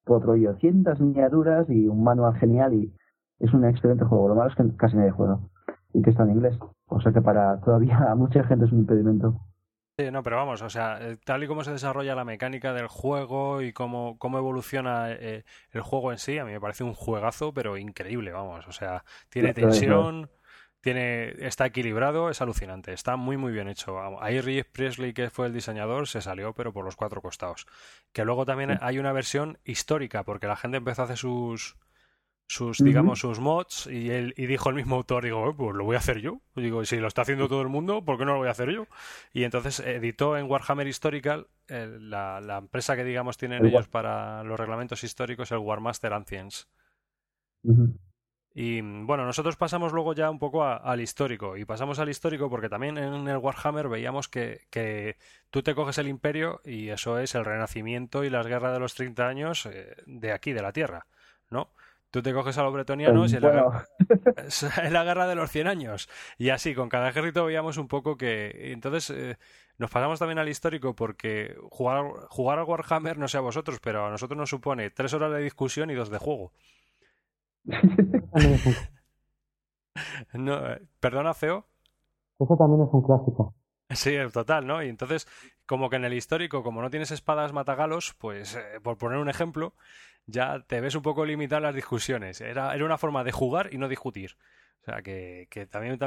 otro 0.05 0.35
200 0.35 0.99
miniaturas 0.99 1.69
y 1.69 1.87
un 1.87 2.03
manual 2.03 2.35
genial 2.35 2.73
y 2.73 2.93
es 3.39 3.53
un 3.53 3.65
excelente 3.65 4.05
juego. 4.05 4.27
Lo 4.27 4.35
malo 4.35 4.49
es 4.49 4.55
que 4.55 4.75
casi 4.75 4.97
nadie 4.97 5.11
juega 5.11 5.39
y 5.93 6.01
que 6.01 6.09
está 6.11 6.23
en 6.23 6.31
inglés. 6.31 6.57
O 6.87 6.99
sea 7.01 7.11
que 7.11 7.21
para 7.21 7.59
todavía 7.61 7.99
mucha 8.15 8.43
gente 8.43 8.65
es 8.65 8.71
un 8.71 8.79
impedimento. 8.79 9.39
Sí, 9.97 10.11
no, 10.11 10.23
pero 10.23 10.37
vamos, 10.37 10.61
o 10.61 10.69
sea, 10.69 10.97
eh, 11.01 11.17
tal 11.25 11.43
y 11.43 11.47
como 11.47 11.65
se 11.65 11.73
desarrolla 11.73 12.15
la 12.15 12.23
mecánica 12.23 12.71
del 12.71 12.87
juego 12.87 13.61
y 13.61 13.73
cómo, 13.73 14.17
cómo 14.17 14.37
evoluciona 14.37 15.11
eh, 15.11 15.43
el 15.71 15.81
juego 15.81 16.13
en 16.13 16.19
sí, 16.19 16.37
a 16.37 16.45
mí 16.45 16.53
me 16.53 16.61
parece 16.61 16.85
un 16.85 16.93
juegazo, 16.93 17.53
pero 17.53 17.75
increíble, 17.75 18.31
vamos. 18.31 18.65
O 18.69 18.71
sea, 18.71 19.03
tiene 19.27 19.53
tensión, 19.53 20.29
tiene, 20.79 21.31
está 21.45 21.65
equilibrado, 21.65 22.29
es 22.29 22.41
alucinante, 22.41 22.93
está 22.93 23.17
muy 23.17 23.35
muy 23.35 23.51
bien 23.51 23.67
hecho. 23.67 23.99
Ahí 24.21 24.39
Rick 24.39 24.71
Presley, 24.71 25.11
que 25.11 25.29
fue 25.29 25.47
el 25.47 25.53
diseñador, 25.53 26.07
se 26.07 26.21
salió, 26.21 26.53
pero 26.53 26.71
por 26.71 26.85
los 26.85 26.95
cuatro 26.95 27.21
costados. 27.21 27.67
Que 28.13 28.23
luego 28.23 28.45
también 28.45 28.77
hay 28.81 28.99
una 28.99 29.11
versión 29.11 29.57
histórica, 29.65 30.23
porque 30.23 30.47
la 30.47 30.55
gente 30.55 30.77
empezó 30.77 31.01
a 31.01 31.05
hacer 31.05 31.17
sus 31.17 31.75
sus, 32.49 32.79
digamos, 32.79 33.19
sus 33.19 33.39
mods 33.39 33.85
y, 33.85 34.09
él, 34.09 34.33
y 34.35 34.47
dijo 34.47 34.69
el 34.69 34.75
mismo 34.75 34.95
autor, 34.95 35.23
digo, 35.23 35.55
pues 35.55 35.75
lo 35.75 35.85
voy 35.85 35.95
a 35.95 35.99
hacer 35.99 36.19
yo. 36.19 36.41
Digo, 36.55 36.83
si 36.83 36.97
lo 36.97 37.07
está 37.07 37.21
haciendo 37.21 37.47
todo 37.47 37.61
el 37.61 37.67
mundo, 37.67 38.03
¿por 38.03 38.17
qué 38.17 38.25
no 38.25 38.33
lo 38.33 38.39
voy 38.39 38.47
a 38.47 38.51
hacer 38.51 38.71
yo? 38.71 38.87
Y 39.31 39.43
entonces 39.43 39.79
editó 39.81 40.35
en 40.35 40.49
Warhammer 40.49 40.87
Historical, 40.87 41.45
la, 41.67 42.41
la, 42.41 42.57
empresa 42.57 42.95
que, 42.95 43.03
digamos, 43.03 43.37
tienen 43.37 43.63
ellos 43.63 43.87
para 43.87 44.43
los 44.43 44.59
reglamentos 44.59 45.03
históricos, 45.03 45.51
el 45.51 45.59
Warmaster 45.59 46.11
Ancients. 46.11 46.67
Y 48.55 48.81
bueno, 48.81 49.27
nosotros 49.27 49.55
pasamos 49.55 49.93
luego 49.93 50.13
ya 50.13 50.31
un 50.31 50.39
poco 50.39 50.65
al 50.65 51.01
histórico. 51.01 51.55
Y 51.55 51.65
pasamos 51.65 51.99
al 51.99 52.09
histórico 52.09 52.49
porque 52.49 52.67
también 52.67 52.97
en 52.97 53.27
el 53.27 53.37
Warhammer 53.37 53.89
veíamos 53.89 54.27
que, 54.27 54.61
que, 54.71 55.17
tú 55.51 55.61
te 55.61 55.75
coges 55.75 55.99
el 55.99 56.07
imperio 56.07 56.61
y 56.65 56.89
eso 56.89 57.19
es 57.19 57.35
el 57.35 57.45
renacimiento 57.45 58.23
y 58.23 58.31
las 58.31 58.47
guerras 58.47 58.73
de 58.73 58.79
los 58.79 58.95
30 58.95 59.27
años 59.27 59.67
eh, 59.67 59.95
de 60.07 60.31
aquí, 60.31 60.51
de 60.51 60.63
la 60.63 60.73
Tierra, 60.73 61.05
¿no? 61.51 61.69
Tú 62.11 62.21
te 62.23 62.33
coges 62.33 62.57
a 62.57 62.63
los 62.63 62.73
bretonianos 62.73 63.31
y 63.31 63.35
es 63.37 63.41
la, 63.41 63.85
la, 64.89 65.03
guerra 65.03 65.27
de 65.27 65.35
los 65.35 65.51
100 65.51 65.67
años. 65.67 66.09
Y 66.37 66.49
así, 66.49 66.73
con 66.73 66.89
cada 66.89 67.09
ejército 67.09 67.45
veíamos 67.45 67.77
un 67.77 67.87
poco 67.87 68.17
que... 68.17 68.71
Entonces, 68.71 69.11
eh, 69.11 69.37
nos 69.77 69.91
pasamos 69.91 70.19
también 70.19 70.39
al 70.39 70.49
histórico 70.49 70.95
porque 70.95 71.55
jugar, 71.69 72.03
jugar 72.29 72.59
al 72.59 72.65
Warhammer, 72.65 73.17
no 73.17 73.27
sé 73.27 73.37
a 73.37 73.41
vosotros, 73.41 73.79
pero 73.81 74.05
a 74.05 74.09
nosotros 74.09 74.37
nos 74.37 74.49
supone 74.49 74.89
tres 74.89 75.13
horas 75.13 75.31
de 75.31 75.39
discusión 75.39 75.89
y 75.91 75.95
dos 75.95 76.09
de 76.09 76.17
juego. 76.17 76.51
no, 80.33 80.71
eh, 80.71 80.81
¿Perdona, 80.99 81.33
Feo? 81.33 81.65
Eso 82.39 82.57
también 82.57 82.87
es 82.87 82.89
un 82.93 83.03
clásico. 83.03 83.53
Sí, 83.91 84.15
total, 84.31 84.67
¿no? 84.67 84.83
Y 84.83 84.89
entonces, 84.89 85.27
como 85.65 85.89
que 85.89 85.95
en 85.95 86.05
el 86.05 86.13
histórico, 86.13 86.61
como 86.61 86.81
no 86.81 86.89
tienes 86.89 87.11
espadas 87.11 87.53
matagalos, 87.53 88.15
pues, 88.19 88.55
eh, 88.55 88.79
por 88.83 88.97
poner 88.97 89.17
un 89.17 89.29
ejemplo, 89.29 89.73
ya 90.29 90.61
te 90.61 90.81
ves 90.81 90.95
un 90.95 91.01
poco 91.01 91.25
limitar 91.25 91.61
las 91.61 91.75
discusiones. 91.75 92.41
Era, 92.41 92.73
era 92.73 92.85
una 92.85 92.97
forma 92.97 93.23
de 93.23 93.31
jugar 93.31 93.69
y 93.73 93.77
no 93.77 93.87
discutir. 93.87 94.37
O 94.81 94.85
sea, 94.85 95.01
que, 95.01 95.47
que 95.49 95.65
también, 95.65 95.99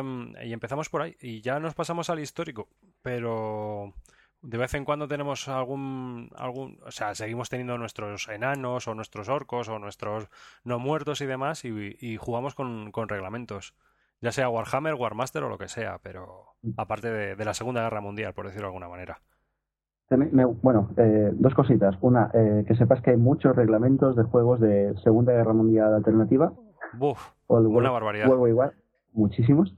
Y 0.44 0.52
empezamos 0.52 0.88
por 0.88 1.02
ahí. 1.02 1.16
Y 1.20 1.40
ya 1.40 1.60
nos 1.60 1.74
pasamos 1.74 2.10
al 2.10 2.20
histórico. 2.20 2.68
Pero 3.02 3.94
de 4.42 4.58
vez 4.58 4.74
en 4.74 4.84
cuando 4.84 5.06
tenemos 5.06 5.48
algún, 5.48 6.30
algún, 6.36 6.80
o 6.84 6.90
sea, 6.90 7.14
seguimos 7.14 7.48
teniendo 7.48 7.78
nuestros 7.78 8.28
enanos 8.28 8.88
o 8.88 8.94
nuestros 8.94 9.28
orcos 9.28 9.68
o 9.68 9.78
nuestros 9.78 10.28
no 10.64 10.80
muertos 10.80 11.20
y 11.20 11.26
demás 11.26 11.64
y, 11.64 12.16
jugamos 12.16 12.54
con, 12.54 12.90
con, 12.90 13.08
reglamentos, 13.08 13.74
ya 14.20 14.32
sea 14.32 14.48
Warhammer, 14.48 14.94
Warmaster 14.94 15.44
o 15.44 15.48
lo 15.48 15.58
que 15.58 15.68
sea, 15.68 15.98
pero 15.98 16.56
aparte 16.76 17.10
de, 17.10 17.44
la 17.44 17.54
Segunda 17.54 17.82
Guerra 17.82 18.00
Mundial, 18.00 18.34
por 18.34 18.46
decirlo 18.46 18.66
de 18.66 18.70
alguna 18.70 18.88
manera. 18.88 19.22
Bueno, 20.62 20.90
eh, 20.96 21.30
dos 21.34 21.54
cositas. 21.54 21.96
Una, 22.00 22.30
eh, 22.34 22.64
que 22.66 22.74
sepas 22.74 23.00
que 23.02 23.10
hay 23.10 23.16
muchos 23.16 23.54
reglamentos 23.56 24.16
de 24.16 24.22
juegos 24.24 24.60
de 24.60 24.94
Segunda 25.02 25.32
Guerra 25.32 25.52
Mundial 25.52 25.94
alternativa. 25.94 26.52
Buf, 26.98 27.32
una 27.48 27.90
barbaridad. 27.90 28.72
muchísimos 29.12 29.74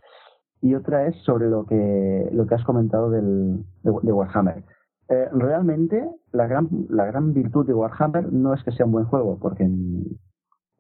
y 0.65 0.75
otra 0.75 1.07
es 1.07 1.17
sobre 1.25 1.51
lo 1.51 1.67
que, 1.67 2.31
lo 2.33 2.47
que 2.47 2.55
has 2.55 2.65
comentado 2.65 3.11
del, 3.11 3.67
de, 3.83 4.13
Warhammer. 4.13 4.65
Eh, 5.11 5.29
realmente, 5.31 6.11
la 6.33 6.47
gran, 6.47 6.69
la 6.89 7.05
gran 7.05 7.35
virtud 7.35 7.67
de 7.67 7.75
Warhammer 7.75 8.33
no 8.33 8.55
es 8.55 8.65
que 8.65 8.73
sea 8.73 8.87
un 8.87 8.93
buen 8.93 9.05
juego, 9.05 9.39
porque 9.39 9.69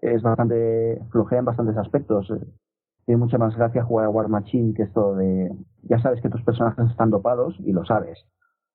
es 0.00 0.22
bastante 0.22 1.02
flojea 1.10 1.40
en 1.40 1.44
bastantes 1.44 1.76
aspectos. 1.76 2.32
Tiene 3.04 3.18
mucha 3.18 3.36
más 3.36 3.54
gracia 3.56 3.84
jugar 3.84 4.06
a 4.06 4.08
War 4.08 4.28
Machine 4.28 4.72
que 4.72 4.84
esto 4.84 5.16
de. 5.16 5.54
Ya 5.82 5.98
sabes 5.98 6.22
que 6.22 6.30
tus 6.30 6.42
personajes 6.44 6.90
están 6.90 7.10
dopados 7.10 7.54
y 7.60 7.72
lo 7.72 7.84
sabes. 7.84 8.24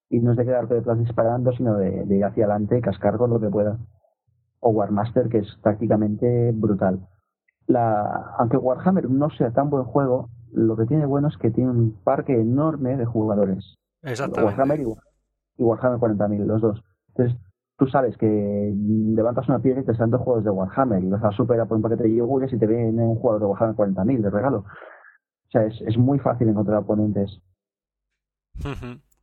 Y 0.10 0.20
no 0.20 0.32
es 0.32 0.38
de 0.38 0.46
quedarte 0.46 0.74
detrás 0.74 0.98
disparando, 0.98 1.52
sino 1.54 1.76
de, 1.78 2.06
de 2.06 2.18
ir 2.18 2.26
hacia 2.26 2.46
adelante 2.46 2.78
y 2.78 2.82
cascar 2.82 3.18
con 3.18 3.30
lo 3.30 3.40
que 3.40 3.50
pueda. 3.50 3.78
O 4.60 4.72
War 4.72 4.92
Master, 4.92 5.30
que 5.30 5.40
es 5.40 5.56
prácticamente 5.62 6.52
brutal. 6.54 7.08
La, 7.68 8.34
aunque 8.40 8.58
Warhammer 8.58 9.10
no 9.10 9.30
sea 9.30 9.52
tan 9.52 9.70
buen 9.70 9.84
juego, 9.84 10.30
lo 10.52 10.76
que 10.76 10.86
tiene 10.86 11.06
bueno 11.06 11.28
es 11.28 11.38
que 11.38 11.52
tiene 11.52 11.70
un 11.70 12.00
parque 12.04 12.34
enorme 12.34 12.98
de 12.98 13.06
jugadores. 13.06 13.76
Exactamente. 14.02 14.56
Warhammer 14.56 14.80
y, 14.80 15.64
Warhammer 15.64 16.00
40.000, 16.00 16.46
los 16.46 16.62
dos. 16.62 16.84
Entonces, 17.10 17.40
tú 17.78 17.88
sabes 17.88 18.18
que 18.18 18.74
levantas 18.76 19.48
una 19.50 19.60
piedra 19.60 19.82
y 19.82 19.86
te 19.86 19.92
están 19.92 20.10
dos 20.10 20.22
juegos 20.22 20.44
de 20.44 20.50
Warhammer 20.50 21.04
y 21.04 21.10
vas 21.10 21.24
a 21.24 21.32
superar 21.32 21.68
por 21.68 21.78
un 21.78 21.84
paquete 21.84 22.04
de 22.04 22.16
yogures 22.16 22.52
y 22.52 22.58
te 22.58 22.66
viene 22.66 23.04
un 23.04 23.16
jugador 23.18 23.42
de 23.42 23.48
Warhammer 23.48 23.76
40.000 23.76 24.22
de 24.22 24.30
regalo. 24.30 24.58
O 24.60 25.52
sea, 25.52 25.66
es, 25.66 25.80
es 25.82 25.98
muy 25.98 26.20
fácil 26.20 26.50
encontrar 26.50 26.80
oponentes. 26.80 27.42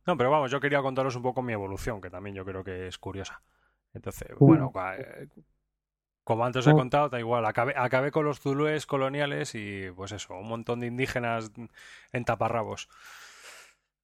No, 0.07 0.15
pero 0.15 0.31
vamos, 0.31 0.49
yo 0.49 0.61
quería 0.61 0.81
contaros 0.81 1.17
un 1.17 1.21
poco 1.21 1.41
mi 1.41 1.51
evolución, 1.51 1.99
que 1.99 2.09
también 2.09 2.33
yo 2.33 2.45
creo 2.45 2.63
que 2.63 2.87
es 2.87 2.97
curiosa. 2.97 3.41
Entonces, 3.93 4.29
bueno, 4.39 4.71
eh, 4.97 5.27
como 6.23 6.45
antes 6.45 6.65
he 6.65 6.71
oh. 6.71 6.75
contado, 6.75 7.09
da 7.09 7.19
igual. 7.19 7.45
Acabé, 7.45 7.73
acabé, 7.75 8.11
con 8.11 8.23
los 8.23 8.39
zulúes 8.39 8.85
coloniales 8.85 9.53
y, 9.53 9.91
pues 9.91 10.13
eso, 10.13 10.35
un 10.35 10.47
montón 10.47 10.79
de 10.79 10.87
indígenas 10.87 11.51
en 12.13 12.25
taparrabos. 12.25 12.87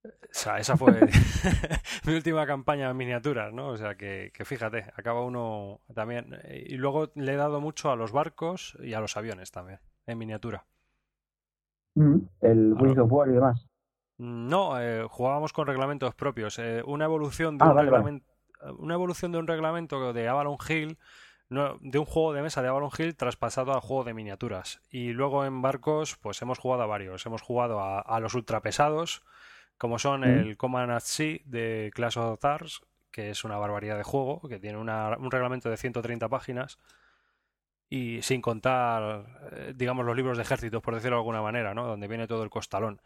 O 0.03 0.09
sea, 0.31 0.57
esa 0.57 0.75
fue 0.75 0.91
mi 2.05 2.13
última 2.13 2.45
campaña 2.45 2.89
en 2.89 2.97
miniaturas, 2.97 3.53
¿no? 3.53 3.69
O 3.69 3.77
sea, 3.77 3.95
que, 3.95 4.31
fíjate, 4.43 4.91
acaba 4.97 5.21
uno 5.21 5.79
también. 5.93 6.37
Y 6.65 6.75
luego 6.75 7.11
le 7.15 7.33
he 7.33 7.37
dado 7.37 7.61
mucho 7.61 7.91
a 7.91 7.95
los 7.95 8.11
barcos 8.11 8.77
y 8.81 8.93
a 8.93 8.99
los 8.99 9.15
aviones 9.15 9.51
también, 9.51 9.79
en 10.05 10.17
miniatura. 10.17 10.65
Mm, 11.95 12.17
el 12.41 12.73
Wings 12.73 12.97
of 12.97 13.11
War 13.11 13.29
y 13.29 13.33
demás. 13.33 13.72
No, 14.23 14.79
eh, 14.79 15.05
jugábamos 15.09 15.51
con 15.51 15.67
reglamentos 15.67 16.15
propios. 16.15 16.57
Eh, 16.57 16.81
una 16.85 17.03
evolución 17.03 17.57
de 17.57 17.65
ah, 17.65 17.71
un 17.71 17.77
reglamento. 17.77 18.25
Una 18.77 18.93
evolución 18.93 19.33
de 19.33 19.39
un 19.39 19.47
reglamento 19.47 20.13
de 20.13 20.29
Avalon 20.29 20.57
Hill 20.69 20.97
de 21.49 21.99
un 21.99 22.05
juego 22.05 22.33
de 22.33 22.41
mesa 22.41 22.61
de 22.61 22.69
Avalon 22.69 22.89
Hill 22.97 23.15
traspasado 23.15 23.73
al 23.73 23.81
juego 23.81 24.05
de 24.05 24.13
miniaturas. 24.13 24.81
Y 24.89 25.11
luego 25.11 25.43
en 25.43 25.61
barcos, 25.61 26.15
pues 26.15 26.41
hemos 26.41 26.57
jugado 26.57 26.83
a 26.83 26.87
varios. 26.87 27.25
Hemos 27.25 27.41
jugado 27.41 27.81
a, 27.81 28.19
los 28.21 28.33
ultrapesados, 28.33 29.23
como 29.77 29.99
son 29.99 30.21
mm. 30.21 30.23
el 30.23 30.57
Command 30.57 30.91
at 30.91 31.01
Sea 31.01 31.39
de 31.43 31.91
Clash 31.93 32.17
of 32.17 32.35
Stars, 32.35 32.81
que 33.11 33.29
es 33.29 33.43
una 33.43 33.57
barbaridad 33.57 33.97
de 33.97 34.03
juego, 34.03 34.41
que 34.47 34.59
tiene 34.59 34.77
un 34.77 35.31
reglamento 35.31 35.69
de 35.69 35.77
130 35.77 36.29
páginas. 36.29 36.79
Y 37.89 38.23
sin 38.23 38.41
contar, 38.41 39.25
eh, 39.51 39.73
digamos, 39.75 40.05
los 40.05 40.15
libros 40.15 40.37
de 40.37 40.43
ejércitos, 40.43 40.81
por 40.81 40.95
decirlo 40.95 41.17
de 41.17 41.19
alguna 41.19 41.43
manera, 41.43 41.75
¿no? 41.75 41.85
Donde 41.85 42.07
viene 42.07 42.25
todo 42.25 42.41
el 42.41 42.49
costalón. 42.49 43.01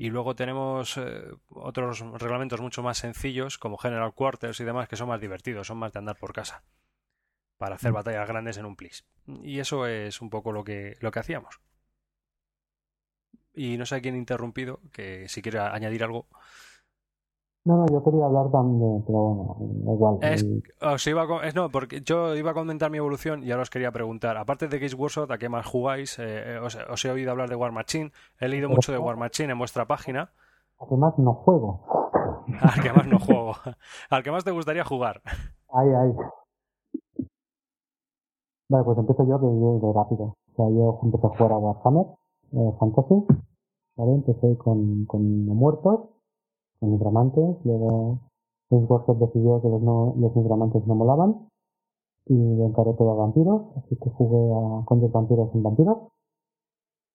Y 0.00 0.10
luego 0.10 0.36
tenemos 0.36 0.96
eh, 0.96 1.24
otros 1.48 1.98
reglamentos 2.20 2.60
mucho 2.60 2.84
más 2.84 2.98
sencillos, 2.98 3.58
como 3.58 3.78
General 3.78 4.14
Quarters 4.14 4.60
y 4.60 4.64
demás, 4.64 4.86
que 4.86 4.94
son 4.94 5.08
más 5.08 5.20
divertidos, 5.20 5.66
son 5.66 5.78
más 5.78 5.92
de 5.92 5.98
andar 5.98 6.16
por 6.16 6.32
casa 6.32 6.62
para 7.56 7.74
hacer 7.74 7.90
mm. 7.90 7.94
batallas 7.94 8.28
grandes 8.28 8.56
en 8.58 8.66
un 8.66 8.76
plis. 8.76 9.04
Y 9.26 9.58
eso 9.58 9.88
es 9.88 10.20
un 10.20 10.30
poco 10.30 10.52
lo 10.52 10.62
que, 10.62 10.96
lo 11.00 11.10
que 11.10 11.18
hacíamos. 11.18 11.60
Y 13.52 13.76
no 13.76 13.86
sé 13.86 13.96
a 13.96 14.00
quién 14.00 14.14
interrumpido, 14.14 14.80
que 14.92 15.28
si 15.28 15.42
quiere 15.42 15.58
añadir 15.58 16.04
algo. 16.04 16.28
No, 17.68 17.76
no, 17.76 17.86
yo 17.92 18.02
quería 18.02 18.24
hablar 18.24 18.50
también, 18.50 19.04
pero 19.06 19.18
bueno, 19.18 19.92
igual. 19.92 20.18
Es, 20.22 20.42
os 20.80 21.06
iba 21.06 21.24
a, 21.24 21.52
no, 21.54 21.68
porque 21.68 22.00
yo 22.00 22.34
iba 22.34 22.52
a 22.52 22.54
comentar 22.54 22.90
mi 22.90 22.96
evolución 22.96 23.44
y 23.44 23.50
ahora 23.50 23.64
os 23.64 23.68
quería 23.68 23.92
preguntar, 23.92 24.38
aparte 24.38 24.68
de 24.68 24.78
Games 24.78 24.94
Workshop, 24.94 25.30
¿a 25.30 25.36
qué 25.36 25.50
más 25.50 25.66
jugáis? 25.66 26.18
Eh, 26.18 26.54
eh, 26.54 26.60
os, 26.60 27.04
he 27.04 27.10
oído 27.10 27.30
hablar 27.30 27.50
de 27.50 27.56
War 27.56 27.72
Machine, 27.72 28.10
he 28.40 28.48
leído 28.48 28.70
mucho 28.70 28.90
de 28.90 28.96
War 28.96 29.18
Machine 29.18 29.52
en 29.52 29.58
vuestra 29.58 29.84
página. 29.84 30.30
¿A 30.80 30.86
qué 30.88 30.96
más 30.96 31.18
no 31.18 31.34
juego? 31.34 31.84
Al 32.62 32.82
que 32.82 32.90
más 32.90 33.06
no 33.06 33.18
juego. 33.18 33.52
Al 34.08 34.22
que 34.22 34.30
más 34.30 34.44
te 34.44 34.50
gustaría 34.50 34.84
jugar. 34.84 35.20
Ay, 35.70 35.88
ay. 35.90 37.26
Vale, 38.70 38.84
pues 38.84 38.96
empiezo 38.96 39.28
yo, 39.28 39.38
que 39.38 39.44
yo 39.44 39.76
iré 39.76 39.92
rápido. 39.92 40.24
O 40.24 40.56
sea, 40.56 40.70
yo 40.70 41.00
empecé 41.02 41.26
a 41.26 41.36
jugar 41.36 41.52
a 41.52 41.58
Warhammer 41.58 42.06
eh, 42.52 42.72
Fantasy 42.80 43.26
¿vale? 43.94 44.12
Empecé 44.14 44.56
con, 44.56 45.04
con 45.04 45.44
no 45.44 45.52
muertos, 45.52 46.08
con 46.78 46.90
nigromantes, 46.92 47.56
luego 47.64 48.18
James 48.70 48.90
Workshop 48.90 49.18
decidió 49.18 49.60
que 49.62 49.68
los, 49.68 49.82
no, 49.82 50.14
los 50.18 50.34
nigromantes 50.36 50.86
no 50.86 50.94
molaban 50.94 51.48
y 52.26 52.34
le 52.34 52.66
encaré 52.66 52.92
todo 52.94 53.12
a 53.12 53.14
vampiros, 53.14 53.62
así 53.76 53.96
que 53.96 54.10
jugué 54.10 54.52
a 54.52 54.84
condes 54.84 55.10
vampiros 55.10 55.54
en 55.54 55.62
vampiros. 55.62 55.98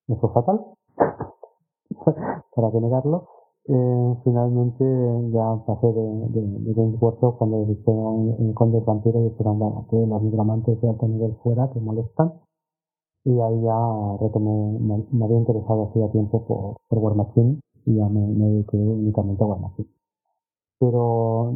Me 0.07 0.15
fue 0.17 0.29
fatal, 0.33 0.65
para 2.55 2.71
que 2.71 2.81
negarlo. 2.81 3.27
Eh, 3.65 4.15
finalmente 4.25 4.83
ya 5.31 5.55
pasé 5.65 5.87
de, 5.87 6.01
de, 6.29 6.73
Games 6.73 7.01
Workshop 7.01 7.37
cuando 7.37 7.63
dijeron 7.63 8.35
en 8.37 8.53
Condes 8.53 8.83
Vampiros 8.83 9.21
y 9.21 9.29
dijeron, 9.29 9.57
bueno, 9.57 9.85
que 9.89 9.95
los 9.95 10.21
nigromantes 10.21 10.81
de 10.81 10.89
alto 10.89 11.07
nivel 11.07 11.33
fuera, 11.41 11.69
que 11.71 11.79
molestan. 11.79 12.33
Y 13.23 13.39
ahí 13.39 13.61
ya 13.61 14.17
retomé, 14.19 14.79
me, 14.79 15.05
me 15.11 15.25
había 15.25 15.37
interesado 15.37 15.87
hacía 15.89 16.11
tiempo 16.11 16.45
por, 16.45 16.75
por 16.89 16.99
War 16.99 17.15
Machine 17.15 17.59
y 17.85 17.95
ya 17.95 18.07
me, 18.09 18.21
me 18.27 18.45
dediqué 18.47 18.77
únicamente 18.77 19.43
a 19.43 19.47
Machine. 19.47 19.89
Pero 20.79 21.53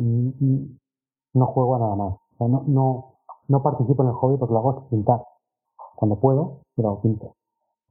no 1.33 1.45
juego 1.47 1.75
a 1.75 1.79
nada 1.79 1.95
más. 1.95 2.15
No, 2.39 2.63
no, 2.67 3.13
no 3.47 3.63
participo 3.63 4.03
en 4.03 4.09
el 4.09 4.15
hobby 4.15 4.37
porque 4.37 4.53
lo 4.53 4.59
hago 4.59 4.89
pintar. 4.89 5.23
Cuando 5.95 6.19
puedo, 6.19 6.61
pero 6.75 7.01
pinto. 7.01 7.35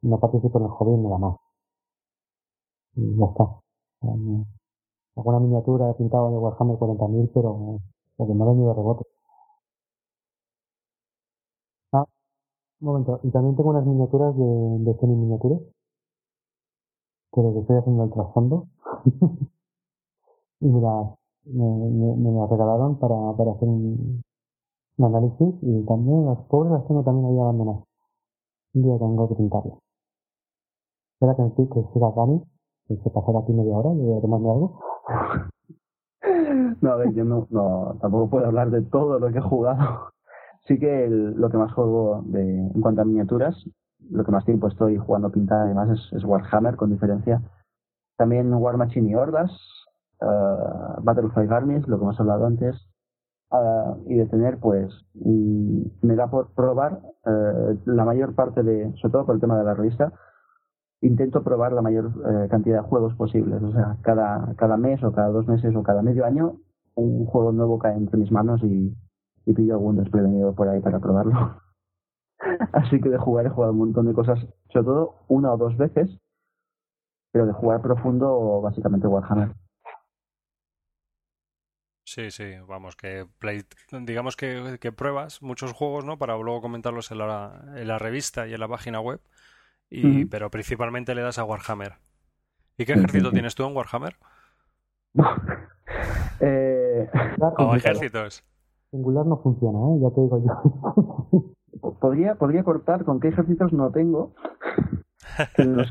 No 0.02 0.20
participo 0.20 0.58
en 0.58 0.66
el 0.66 0.70
hobby 0.72 0.98
nada 1.02 1.18
más. 1.18 1.36
Y 2.96 3.16
ya 3.16 3.26
está. 3.26 3.44
Alguna 5.16 5.40
miniatura 5.40 5.90
he 5.90 5.94
pintado 5.94 6.30
de 6.30 6.38
Warhammer 6.38 6.78
40.000, 6.78 7.28
pero 7.34 7.80
porque 8.16 8.34
me 8.34 8.44
ha 8.44 8.46
venido 8.46 8.68
de 8.68 8.74
rebote. 8.74 9.04
Ah, 11.92 12.04
un 12.80 12.86
momento. 12.88 13.20
Y 13.24 13.30
también 13.32 13.56
tengo 13.56 13.70
unas 13.70 13.86
miniaturas 13.86 14.36
de, 14.36 14.44
de 14.84 14.98
semi 15.00 15.16
miniaturas. 15.16 15.60
Lo 17.36 17.52
que 17.52 17.60
estoy 17.60 17.76
haciendo 17.76 18.04
el 18.04 18.10
trasfondo. 18.10 18.66
y 20.60 20.66
me, 20.66 20.80
me, 21.44 22.16
me 22.16 22.32
las 22.40 22.50
regalaron 22.50 22.98
para, 22.98 23.14
para 23.36 23.52
hacer 23.52 23.68
un, 23.68 24.22
análisis 24.98 25.54
y 25.62 25.82
también 25.86 26.26
las 26.26 26.38
pobres 26.48 26.72
las 26.72 26.86
tengo 26.86 27.02
también 27.04 27.26
ahí 27.32 27.38
abandonadas. 27.40 27.84
Un 28.74 28.82
día 28.82 28.98
tengo 28.98 29.28
que 29.28 29.34
pintarlas. 29.36 29.78
Espera 31.14 31.36
que, 31.36 31.42
sí, 31.56 31.68
que 31.72 31.82
siga 31.92 32.10
Dani, 32.16 32.42
que 32.88 32.96
se 32.96 33.10
pasará 33.10 33.40
aquí 33.40 33.52
media 33.52 33.76
hora 33.76 33.92
y 33.94 33.98
voy 34.04 34.18
a 34.18 34.20
tomarme 34.20 34.50
algo. 34.50 34.80
No, 36.80 36.90
a 36.92 36.96
ver, 36.96 37.12
yo 37.14 37.24
no, 37.24 37.46
no, 37.50 37.96
tampoco 38.00 38.30
puedo 38.30 38.46
hablar 38.46 38.70
de 38.70 38.82
todo 38.82 39.18
lo 39.18 39.32
que 39.32 39.38
he 39.38 39.42
jugado. 39.42 40.10
Sí 40.66 40.78
que 40.78 41.04
el- 41.04 41.32
lo 41.40 41.48
que 41.50 41.56
más 41.58 41.72
juego 41.72 42.22
de, 42.26 42.42
en 42.42 42.80
cuanto 42.80 43.02
a 43.02 43.04
miniaturas, 43.04 43.54
lo 44.10 44.24
que 44.24 44.32
más 44.32 44.44
tiempo 44.44 44.68
estoy 44.68 44.96
jugando 44.96 45.28
a 45.28 45.32
pintar 45.32 45.60
además 45.62 45.88
es, 46.12 46.24
Warhammer, 46.24 46.76
con 46.76 46.90
diferencia. 46.90 47.42
También 48.16 48.52
War 48.54 48.76
Machine 48.76 49.10
y 49.10 49.14
Hordas, 49.14 49.50
uh, 50.20 51.02
Battlefly 51.02 51.48
Armies, 51.50 51.86
lo 51.86 51.98
que 51.98 52.04
hemos 52.04 52.18
hablado 52.18 52.46
antes, 52.46 52.76
ah, 53.50 53.94
y 54.06 54.16
de 54.16 54.26
tener, 54.26 54.58
pues, 54.58 54.92
mm, 55.14 55.82
me 56.02 56.16
da 56.16 56.28
por 56.28 56.54
probar 56.54 57.00
eh, 57.26 57.78
la 57.84 58.04
mayor 58.04 58.34
parte 58.34 58.62
de, 58.62 58.92
sobre 58.96 59.12
todo 59.12 59.26
por 59.26 59.34
el 59.34 59.40
tema 59.40 59.58
de 59.58 59.64
la 59.64 59.74
revista, 59.74 60.12
intento 61.02 61.42
probar 61.42 61.72
la 61.72 61.82
mayor 61.82 62.12
eh, 62.26 62.48
cantidad 62.48 62.82
de 62.82 62.88
juegos 62.88 63.14
posibles. 63.14 63.62
O 63.62 63.72
sea, 63.72 63.98
cada, 64.02 64.54
cada 64.56 64.76
mes 64.76 65.02
o 65.04 65.12
cada 65.12 65.28
dos 65.28 65.46
meses 65.46 65.74
o 65.76 65.82
cada 65.82 66.02
medio 66.02 66.24
año 66.24 66.56
un 66.94 67.26
juego 67.26 67.52
nuevo 67.52 67.78
cae 67.78 67.94
entre 67.96 68.18
mis 68.18 68.32
manos 68.32 68.62
y, 68.62 68.96
y 69.44 69.52
pillo 69.52 69.74
algún 69.74 69.96
desprevenido 69.96 70.54
por 70.54 70.68
ahí 70.68 70.80
para 70.80 70.98
probarlo. 70.98 71.65
Así 72.72 73.00
que 73.00 73.08
de 73.08 73.18
jugar 73.18 73.46
he 73.46 73.50
jugado 73.50 73.72
un 73.72 73.78
montón 73.78 74.06
de 74.06 74.14
cosas, 74.14 74.38
sobre 74.72 74.84
todo 74.86 75.14
una 75.28 75.52
o 75.52 75.56
dos 75.56 75.76
veces, 75.76 76.18
pero 77.32 77.46
de 77.46 77.52
jugar 77.52 77.80
profundo 77.82 78.60
básicamente 78.62 79.06
Warhammer. 79.06 79.54
Sí, 82.04 82.30
sí, 82.30 82.44
vamos, 82.68 82.94
que 82.94 83.26
play- 83.40 83.64
digamos 83.90 84.36
que, 84.36 84.78
que 84.80 84.92
pruebas 84.92 85.42
muchos 85.42 85.72
juegos, 85.72 86.04
¿no? 86.04 86.18
Para 86.18 86.36
luego 86.36 86.60
comentarlos 86.60 87.10
en 87.10 87.18
la, 87.18 87.64
en 87.74 87.88
la 87.88 87.98
revista 87.98 88.46
y 88.46 88.54
en 88.54 88.60
la 88.60 88.68
página 88.68 89.00
web, 89.00 89.20
y, 89.90 90.26
pero 90.26 90.50
principalmente 90.50 91.14
le 91.14 91.22
das 91.22 91.38
a 91.38 91.44
Warhammer. 91.44 91.96
¿Y 92.78 92.86
qué 92.86 92.92
Sí, 92.92 93.00
sí, 93.08 93.24
ejército 93.24 93.32
sí. 93.32 93.34
tienes 93.34 93.54
tú 93.56 93.66
en 93.66 93.76
Warhammer? 93.76 94.16
eh, 96.40 97.08
¿O 97.56 97.74
ejércitos? 97.76 98.42
singular 98.90 99.24
no 99.26 99.36
funciona, 99.42 99.78
¿eh? 99.94 100.00
Ya 100.02 100.10
te 100.10 100.20
digo 100.22 100.42
yo. 100.44 101.52
podría, 101.80 102.34
podría 102.36 102.64
cortar 102.64 103.04
con 103.04 103.20
qué 103.20 103.28
ejércitos 103.28 103.72
no 103.72 103.90
tengo. 103.90 104.34
Los 105.58 105.90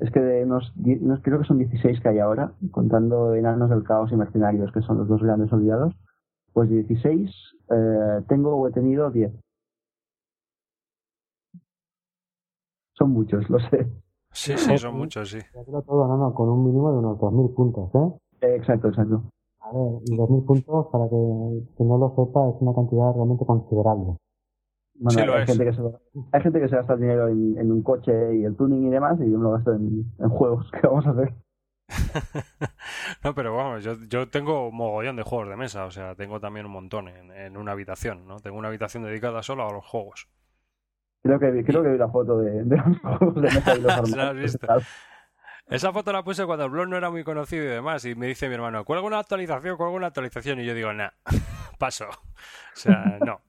es 0.00 0.10
que 0.10 0.20
de 0.20 0.44
unos, 0.44 0.72
unos- 0.76 1.20
creo 1.22 1.38
que 1.38 1.44
son 1.44 1.58
16 1.58 2.00
que 2.00 2.08
hay 2.08 2.18
ahora, 2.18 2.52
contando 2.72 3.34
enanos 3.34 3.70
del 3.70 3.84
caos 3.84 4.10
y 4.12 4.16
mercenarios, 4.16 4.72
que 4.72 4.80
son 4.82 4.98
los 4.98 5.08
dos 5.08 5.22
grandes 5.22 5.52
olvidados. 5.52 5.94
Pues 6.52 6.68
de 6.68 6.82
16 6.82 7.30
eh, 7.70 8.22
tengo 8.28 8.56
o 8.56 8.66
he 8.68 8.72
tenido 8.72 9.10
10. 9.10 9.32
Son 12.94 13.10
muchos, 13.10 13.48
lo 13.48 13.58
sé. 13.58 13.86
Sí, 14.32 14.56
sí, 14.56 14.78
son 14.78 14.96
muchos, 14.96 15.30
sí. 15.30 15.38
Todo, 15.86 16.08
no, 16.08 16.16
no, 16.16 16.34
con 16.34 16.48
un 16.48 16.64
mínimo 16.64 16.90
de 16.92 16.98
unos 16.98 17.18
2.000 17.18 17.50
puntos, 17.54 17.90
¿eh? 17.94 18.12
Eh, 18.42 18.56
exacto, 18.56 18.88
exacto. 18.88 19.22
A 19.60 19.72
ver, 19.72 20.00
y 20.06 20.16
2.000 20.16 20.44
puntos, 20.44 20.86
para 20.90 21.08
que, 21.08 21.62
que 21.76 21.84
no 21.84 21.98
lo 21.98 22.10
sepa, 22.16 22.48
es 22.48 22.56
una 22.60 22.74
cantidad 22.74 23.12
realmente 23.14 23.44
considerable. 23.46 24.16
Bueno, 25.02 25.20
Sí, 25.20 25.24
lo 25.26 25.34
hay, 25.34 25.42
es. 25.42 25.46
gente 25.46 25.64
que 25.64 25.72
se, 25.72 25.82
hay 26.32 26.42
gente 26.42 26.60
que 26.60 26.68
se 26.68 26.76
gasta 26.76 26.94
el 26.94 27.00
dinero 27.00 27.28
en, 27.28 27.58
en 27.58 27.72
un 27.72 27.82
coche 27.82 28.12
y 28.36 28.44
el 28.44 28.56
tuning 28.56 28.86
y 28.86 28.90
demás, 28.90 29.18
y 29.20 29.30
yo 29.30 29.38
me 29.38 29.44
lo 29.44 29.52
gasto 29.52 29.72
en, 29.74 30.04
en 30.18 30.28
juegos. 30.30 30.70
¿Qué 30.72 30.86
vamos 30.86 31.06
a 31.06 31.10
hacer? 31.10 31.34
No, 33.24 33.34
pero 33.34 33.54
vamos, 33.56 33.84
yo, 33.84 33.94
yo 34.08 34.28
tengo 34.28 34.68
un 34.68 34.76
mogollón 34.76 35.16
de 35.16 35.22
juegos 35.22 35.48
de 35.48 35.56
mesa, 35.56 35.84
o 35.84 35.90
sea, 35.90 36.14
tengo 36.14 36.40
también 36.40 36.66
un 36.66 36.72
montón 36.72 37.08
en, 37.08 37.30
en 37.32 37.56
una 37.56 37.72
habitación, 37.72 38.26
¿no? 38.26 38.40
Tengo 38.40 38.58
una 38.58 38.68
habitación 38.68 39.04
dedicada 39.04 39.42
solo 39.42 39.66
a 39.68 39.72
los 39.72 39.84
juegos. 39.86 40.28
Creo 41.22 41.38
que, 41.38 41.50
vi- 41.52 41.64
creo 41.64 41.82
que 41.82 41.90
vi 41.90 41.98
la 41.98 42.08
foto 42.08 42.38
de, 42.38 42.64
de 42.64 42.76
los 42.76 42.98
juegos 43.18 43.34
de 43.36 43.50
mesa 43.50 43.76
y 43.76 43.80
los 43.80 43.94
¿Se 44.04 44.16
la 44.16 44.30
has 44.30 44.34
armarios. 44.34 44.58
Esa 45.68 45.92
foto 45.92 46.12
la 46.12 46.22
puse 46.22 46.44
cuando 46.44 46.64
el 46.66 46.70
blog 46.70 46.88
no 46.88 46.96
era 46.96 47.10
muy 47.10 47.24
conocido 47.24 47.64
y 47.64 47.68
demás, 47.68 48.04
y 48.04 48.14
me 48.14 48.26
dice 48.26 48.48
mi 48.48 48.54
hermano, 48.54 48.84
cuelga 48.84 49.06
una 49.06 49.18
actualización, 49.18 49.76
cuelga 49.76 49.94
una 49.96 50.08
actualización, 50.08 50.60
y 50.60 50.66
yo 50.66 50.74
digo, 50.74 50.92
nah, 50.92 51.10
paso. 51.78 52.06
O 52.08 52.76
sea, 52.76 53.18
no. 53.24 53.40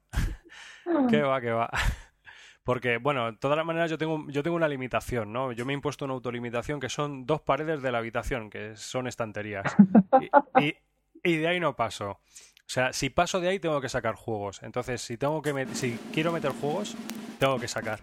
¿Qué 1.10 1.22
va, 1.22 1.41
qué 1.41 1.51
va? 1.51 1.69
Porque, 2.64 2.97
bueno, 2.97 3.31
de 3.31 3.38
todas 3.38 3.57
las 3.57 3.65
maneras 3.65 3.91
yo 3.91 3.97
tengo, 3.97 4.26
yo 4.30 4.41
tengo 4.41 4.55
una 4.55 4.69
limitación, 4.69 5.34
¿no? 5.34 5.51
Yo 5.51 5.65
me 5.65 5.73
he 5.73 5.76
impuesto 5.76 6.05
una 6.05 6.14
autolimitación 6.14 6.80
que 6.80 6.88
son 6.88 7.26
dos 7.26 7.41
paredes 7.41 7.81
de 7.81 7.91
la 7.91 7.97
habitación, 7.97 8.49
que 8.49 8.76
son 8.77 9.07
estanterías. 9.07 9.76
Y, 10.60 10.64
y- 10.64 10.76
y 11.23 11.38
de 11.38 11.47
ahí 11.47 11.60
no 11.60 11.76
paso. 11.76 12.11
O 12.11 12.19
sea, 12.68 12.93
si 12.93 13.10
paso 13.10 13.39
de 13.41 13.49
ahí 13.49 13.60
tengo 13.60 13.81
que 13.81 13.89
sacar 13.89 14.15
juegos. 14.15 14.61
Entonces, 14.64 15.01
si 15.01 15.18
tengo 15.18 15.41
que 15.41 15.68
si 15.73 15.97
quiero 16.14 16.31
meter 16.31 16.51
juegos, 16.51 16.95
tengo 17.39 17.60
que 17.60 17.68
sacar. 17.68 17.99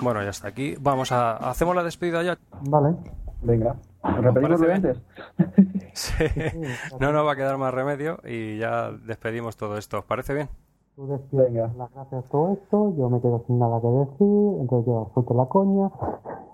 Bueno, 0.00 0.22
ya 0.22 0.30
está 0.30 0.48
aquí. 0.48 0.76
Vamos 0.80 1.12
a 1.12 1.36
hacemos 1.36 1.74
la 1.76 1.82
despedida 1.82 2.22
ya. 2.22 2.38
Vale. 2.62 2.94
Venga, 3.42 3.76
repetimos 4.02 4.60
lo 4.60 4.72
antes. 4.72 5.02
Sí. 5.92 6.24
No 7.00 7.10
nos 7.12 7.26
va 7.26 7.32
a 7.32 7.36
quedar 7.36 7.58
más 7.58 7.74
remedio 7.74 8.20
y 8.24 8.58
ya 8.58 8.90
despedimos 8.92 9.56
todo 9.56 9.76
esto. 9.76 9.98
¿Os 9.98 10.04
parece 10.04 10.34
bien? 10.34 10.48
Tú 10.94 11.20
Venga. 11.32 11.70
las 11.76 11.92
gracias 11.92 12.24
todo 12.30 12.52
esto, 12.52 12.94
yo 12.96 13.08
me 13.10 13.20
quedo 13.20 13.42
sin 13.46 13.58
nada 13.58 13.80
que 13.80 13.88
decir, 13.88 14.60
entonces 14.60 14.86
yo 14.86 15.10
suelto 15.14 15.34
la 15.34 15.46
coña. 15.46 15.90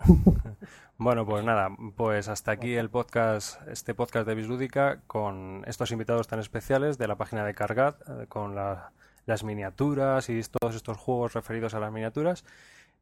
Bueno, 0.98 1.26
pues 1.26 1.44
nada, 1.44 1.68
pues 1.94 2.26
hasta 2.26 2.52
aquí 2.52 2.74
el 2.74 2.88
podcast, 2.88 3.60
este 3.68 3.92
podcast 3.94 4.26
de 4.26 4.34
Bislúdica 4.34 5.00
con 5.06 5.62
estos 5.66 5.90
invitados 5.92 6.26
tan 6.26 6.38
especiales 6.38 6.96
de 6.96 7.06
la 7.06 7.16
página 7.16 7.44
de 7.44 7.52
Cargat, 7.54 7.96
eh, 8.08 8.26
con 8.30 8.54
la- 8.54 8.92
las 9.26 9.44
miniaturas 9.44 10.30
y 10.30 10.40
todos 10.58 10.74
estos 10.74 10.96
juegos 10.96 11.34
referidos 11.34 11.74
a 11.74 11.80
las 11.80 11.92
miniaturas. 11.92 12.46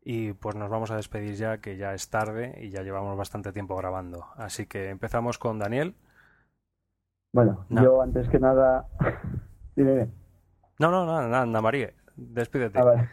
Y 0.05 0.35
pues 0.35 0.55
nos 0.55 0.69
vamos 0.71 0.91
a 0.91 0.97
despedir 0.97 1.35
ya, 1.35 1.59
que 1.59 1.77
ya 1.79 1.95
es 1.95 2.11
tarde 2.11 2.59
y 2.61 2.69
ya 2.71 2.83
llevamos 2.83 3.17
bastante 3.17 3.53
tiempo 3.53 3.75
grabando. 3.77 4.27
Así 4.37 4.67
que 4.67 4.91
empezamos 4.91 5.39
con 5.39 5.59
Daniel. 5.59 5.95
Bueno, 7.33 7.65
No. 7.71 7.83
yo 7.83 8.03
antes 8.03 8.29
que 8.29 8.39
nada. 8.39 8.87
Dime. 9.77 10.11
No, 10.79 10.91
no, 10.91 11.07
no, 11.07 11.23
nada, 11.23 11.43
Ana 11.43 11.61
María, 11.61 11.91
despídete. 12.17 12.79
Ah. 12.79 13.09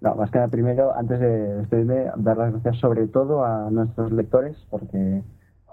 No, 0.00 0.14
más 0.14 0.30
que 0.30 0.38
nada, 0.38 0.48
primero, 0.50 0.94
antes 0.94 1.18
de 1.18 1.56
despedirme, 1.56 2.10
dar 2.16 2.36
las 2.36 2.52
gracias 2.52 2.78
sobre 2.78 3.08
todo 3.08 3.44
a 3.44 3.68
nuestros 3.70 4.12
lectores, 4.12 4.56
porque 4.70 5.22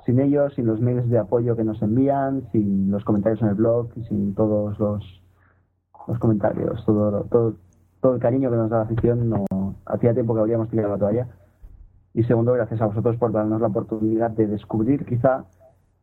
sin 0.06 0.20
ellos, 0.20 0.54
sin 0.56 0.66
los 0.66 0.80
mails 0.80 1.10
de 1.10 1.20
apoyo 1.20 1.56
que 1.56 1.64
nos 1.64 1.82
envían, 1.82 2.48
sin 2.52 2.90
los 2.92 3.04
comentarios 3.04 3.42
en 3.42 3.50
el 3.50 3.56
blog, 3.56 3.94
sin 4.08 4.34
todos 4.34 4.80
los, 4.80 5.22
los 6.08 6.18
comentarios, 6.20 6.84
todo, 6.86 7.24
todo, 7.26 7.56
todo 8.02 8.16
el 8.16 8.20
cariño 8.22 8.50
que 8.50 8.56
nos 8.56 8.70
da 8.70 8.78
la 8.78 8.84
afición, 8.84 9.30
no, 9.30 9.46
hacía 9.86 10.14
tiempo 10.14 10.34
que 10.34 10.42
habríamos 10.42 10.70
tirado 10.70 10.90
la 10.90 10.98
toalla. 10.98 11.28
Y 12.14 12.24
segundo, 12.24 12.54
gracias 12.54 12.82
a 12.82 12.88
vosotros 12.88 13.16
por 13.18 13.32
darnos 13.32 13.62
la 13.62 13.68
oportunidad 13.68 14.32
de 14.32 14.48
descubrir 14.48 15.06
quizá 15.06 15.46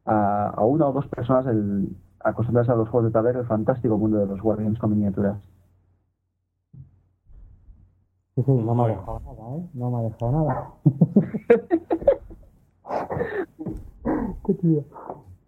a, 0.04 0.48
a 0.48 0.64
una 0.64 0.86
o 0.86 0.92
dos 0.92 1.08
personas 1.08 1.46
el, 1.46 1.96
acostumbrarse 2.24 2.72
a 2.72 2.74
los 2.74 2.88
juegos 2.88 3.10
de 3.10 3.12
tablero, 3.12 3.38
el 3.40 3.46
fantástico 3.46 3.96
mundo 3.98 4.18
de 4.18 4.26
los 4.26 4.42
Wargames 4.42 4.78
con 4.78 4.90
miniaturas. 4.90 5.38
Sí, 8.34 8.42
sí, 8.42 8.50
no 8.50 8.74
me 8.74 8.84
ha 8.84 8.88
dejado 8.88 9.20
nada, 9.20 9.56
¿eh? 9.56 9.68
No 9.74 9.90
me 9.90 9.98
ha 9.98 10.02
dejado 10.02 10.32
nada. 10.32 10.72
Qué 14.46 14.54
tío. 14.54 14.84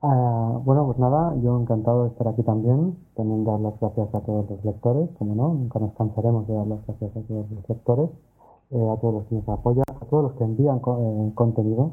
Ah, 0.08 0.60
bueno, 0.64 0.86
pues 0.86 0.98
nada, 0.98 1.34
yo 1.42 1.58
encantado 1.58 2.04
de 2.04 2.10
estar 2.10 2.28
aquí 2.28 2.42
también. 2.44 2.96
También 3.16 3.44
dar 3.44 3.58
las 3.60 3.78
gracias 3.80 4.14
a 4.14 4.20
todos 4.20 4.48
los 4.48 4.64
lectores, 4.64 5.10
como 5.18 5.34
no, 5.34 5.48
nunca 5.48 5.80
nos 5.80 5.92
cansaremos 5.94 6.46
de 6.46 6.54
dar 6.54 6.66
las 6.66 6.86
gracias 6.86 7.16
a 7.16 7.20
todos 7.22 7.50
los 7.50 7.68
lectores, 7.68 8.10
eh, 8.70 8.88
a 8.88 8.96
todos 9.00 9.14
los 9.14 9.24
que 9.26 9.34
nos 9.36 9.48
apoyan, 9.48 9.84
a 9.88 10.04
todos 10.06 10.22
los 10.24 10.32
que 10.34 10.44
envían 10.44 10.76
eh, 10.86 11.32
contenido, 11.34 11.92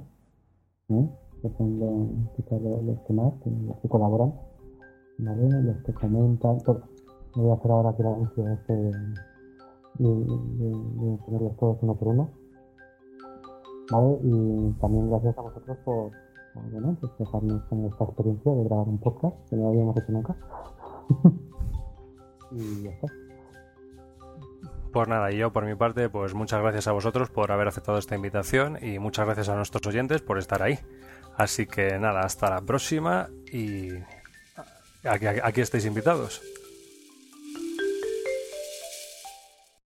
¿eh? 0.90 1.10
que 1.42 1.50
son 1.58 1.80
lo- 1.80 2.34
quizás 2.36 2.62
lo- 2.62 2.82
los 2.84 3.00
que 3.00 3.14
más, 3.14 3.34
que- 3.44 3.50
los 3.50 3.78
que 3.78 3.90
colaboran, 3.90 4.34
los 5.18 5.78
que 5.84 5.94
comentan, 5.94 6.60
todo. 6.60 6.82
Voy 7.36 7.50
a 7.50 7.54
hacer 7.54 7.72
ahora 7.72 7.90
aquí 7.90 8.02
el 8.04 8.08
anuncio 8.10 8.48
este 8.48 8.92
ponerlos 9.98 11.58
todos 11.58 11.78
uno 11.82 11.96
por 11.96 12.08
uno. 12.10 12.30
¿Vale? 13.92 14.20
Y 14.24 14.72
también 14.80 15.10
gracias 15.10 15.38
a 15.38 15.42
vosotros 15.42 15.78
por, 15.84 16.12
bueno, 16.54 16.98
pues 17.00 17.12
dejarnos 17.18 17.64
con 17.64 17.86
esta 17.86 18.04
experiencia 18.04 18.52
de 18.52 18.64
grabar 18.64 18.88
un 18.88 19.00
podcast 19.00 19.36
que 19.50 19.56
no 19.56 19.70
habíamos 19.70 19.98
hecho 19.98 20.12
nunca. 20.12 20.36
y 22.52 22.84
ya 22.84 22.92
está. 22.92 23.08
Pues 24.92 25.08
nada, 25.08 25.32
y 25.32 25.38
yo 25.38 25.52
por 25.52 25.66
mi 25.66 25.74
parte, 25.74 26.08
pues 26.10 26.36
muchas 26.36 26.62
gracias 26.62 26.88
a 26.88 26.92
vosotros 26.92 27.32
por 27.32 27.52
haber 27.52 27.68
aceptado 27.68 27.98
esta 27.98 28.16
invitación 28.16 28.78
y 28.80 29.00
muchas 29.00 29.26
gracias 29.26 29.50
a 29.50 29.56
nuestros 29.56 29.88
oyentes 29.88 30.22
por 30.22 30.38
estar 30.38 30.62
ahí. 30.62 30.78
Así 31.36 31.66
que 31.66 31.98
nada, 31.98 32.22
hasta 32.22 32.52
la 32.52 32.62
próxima 32.62 33.30
y 33.52 33.90
aquí, 35.04 35.26
aquí 35.26 35.62
estáis 35.62 35.86
invitados. 35.86 36.42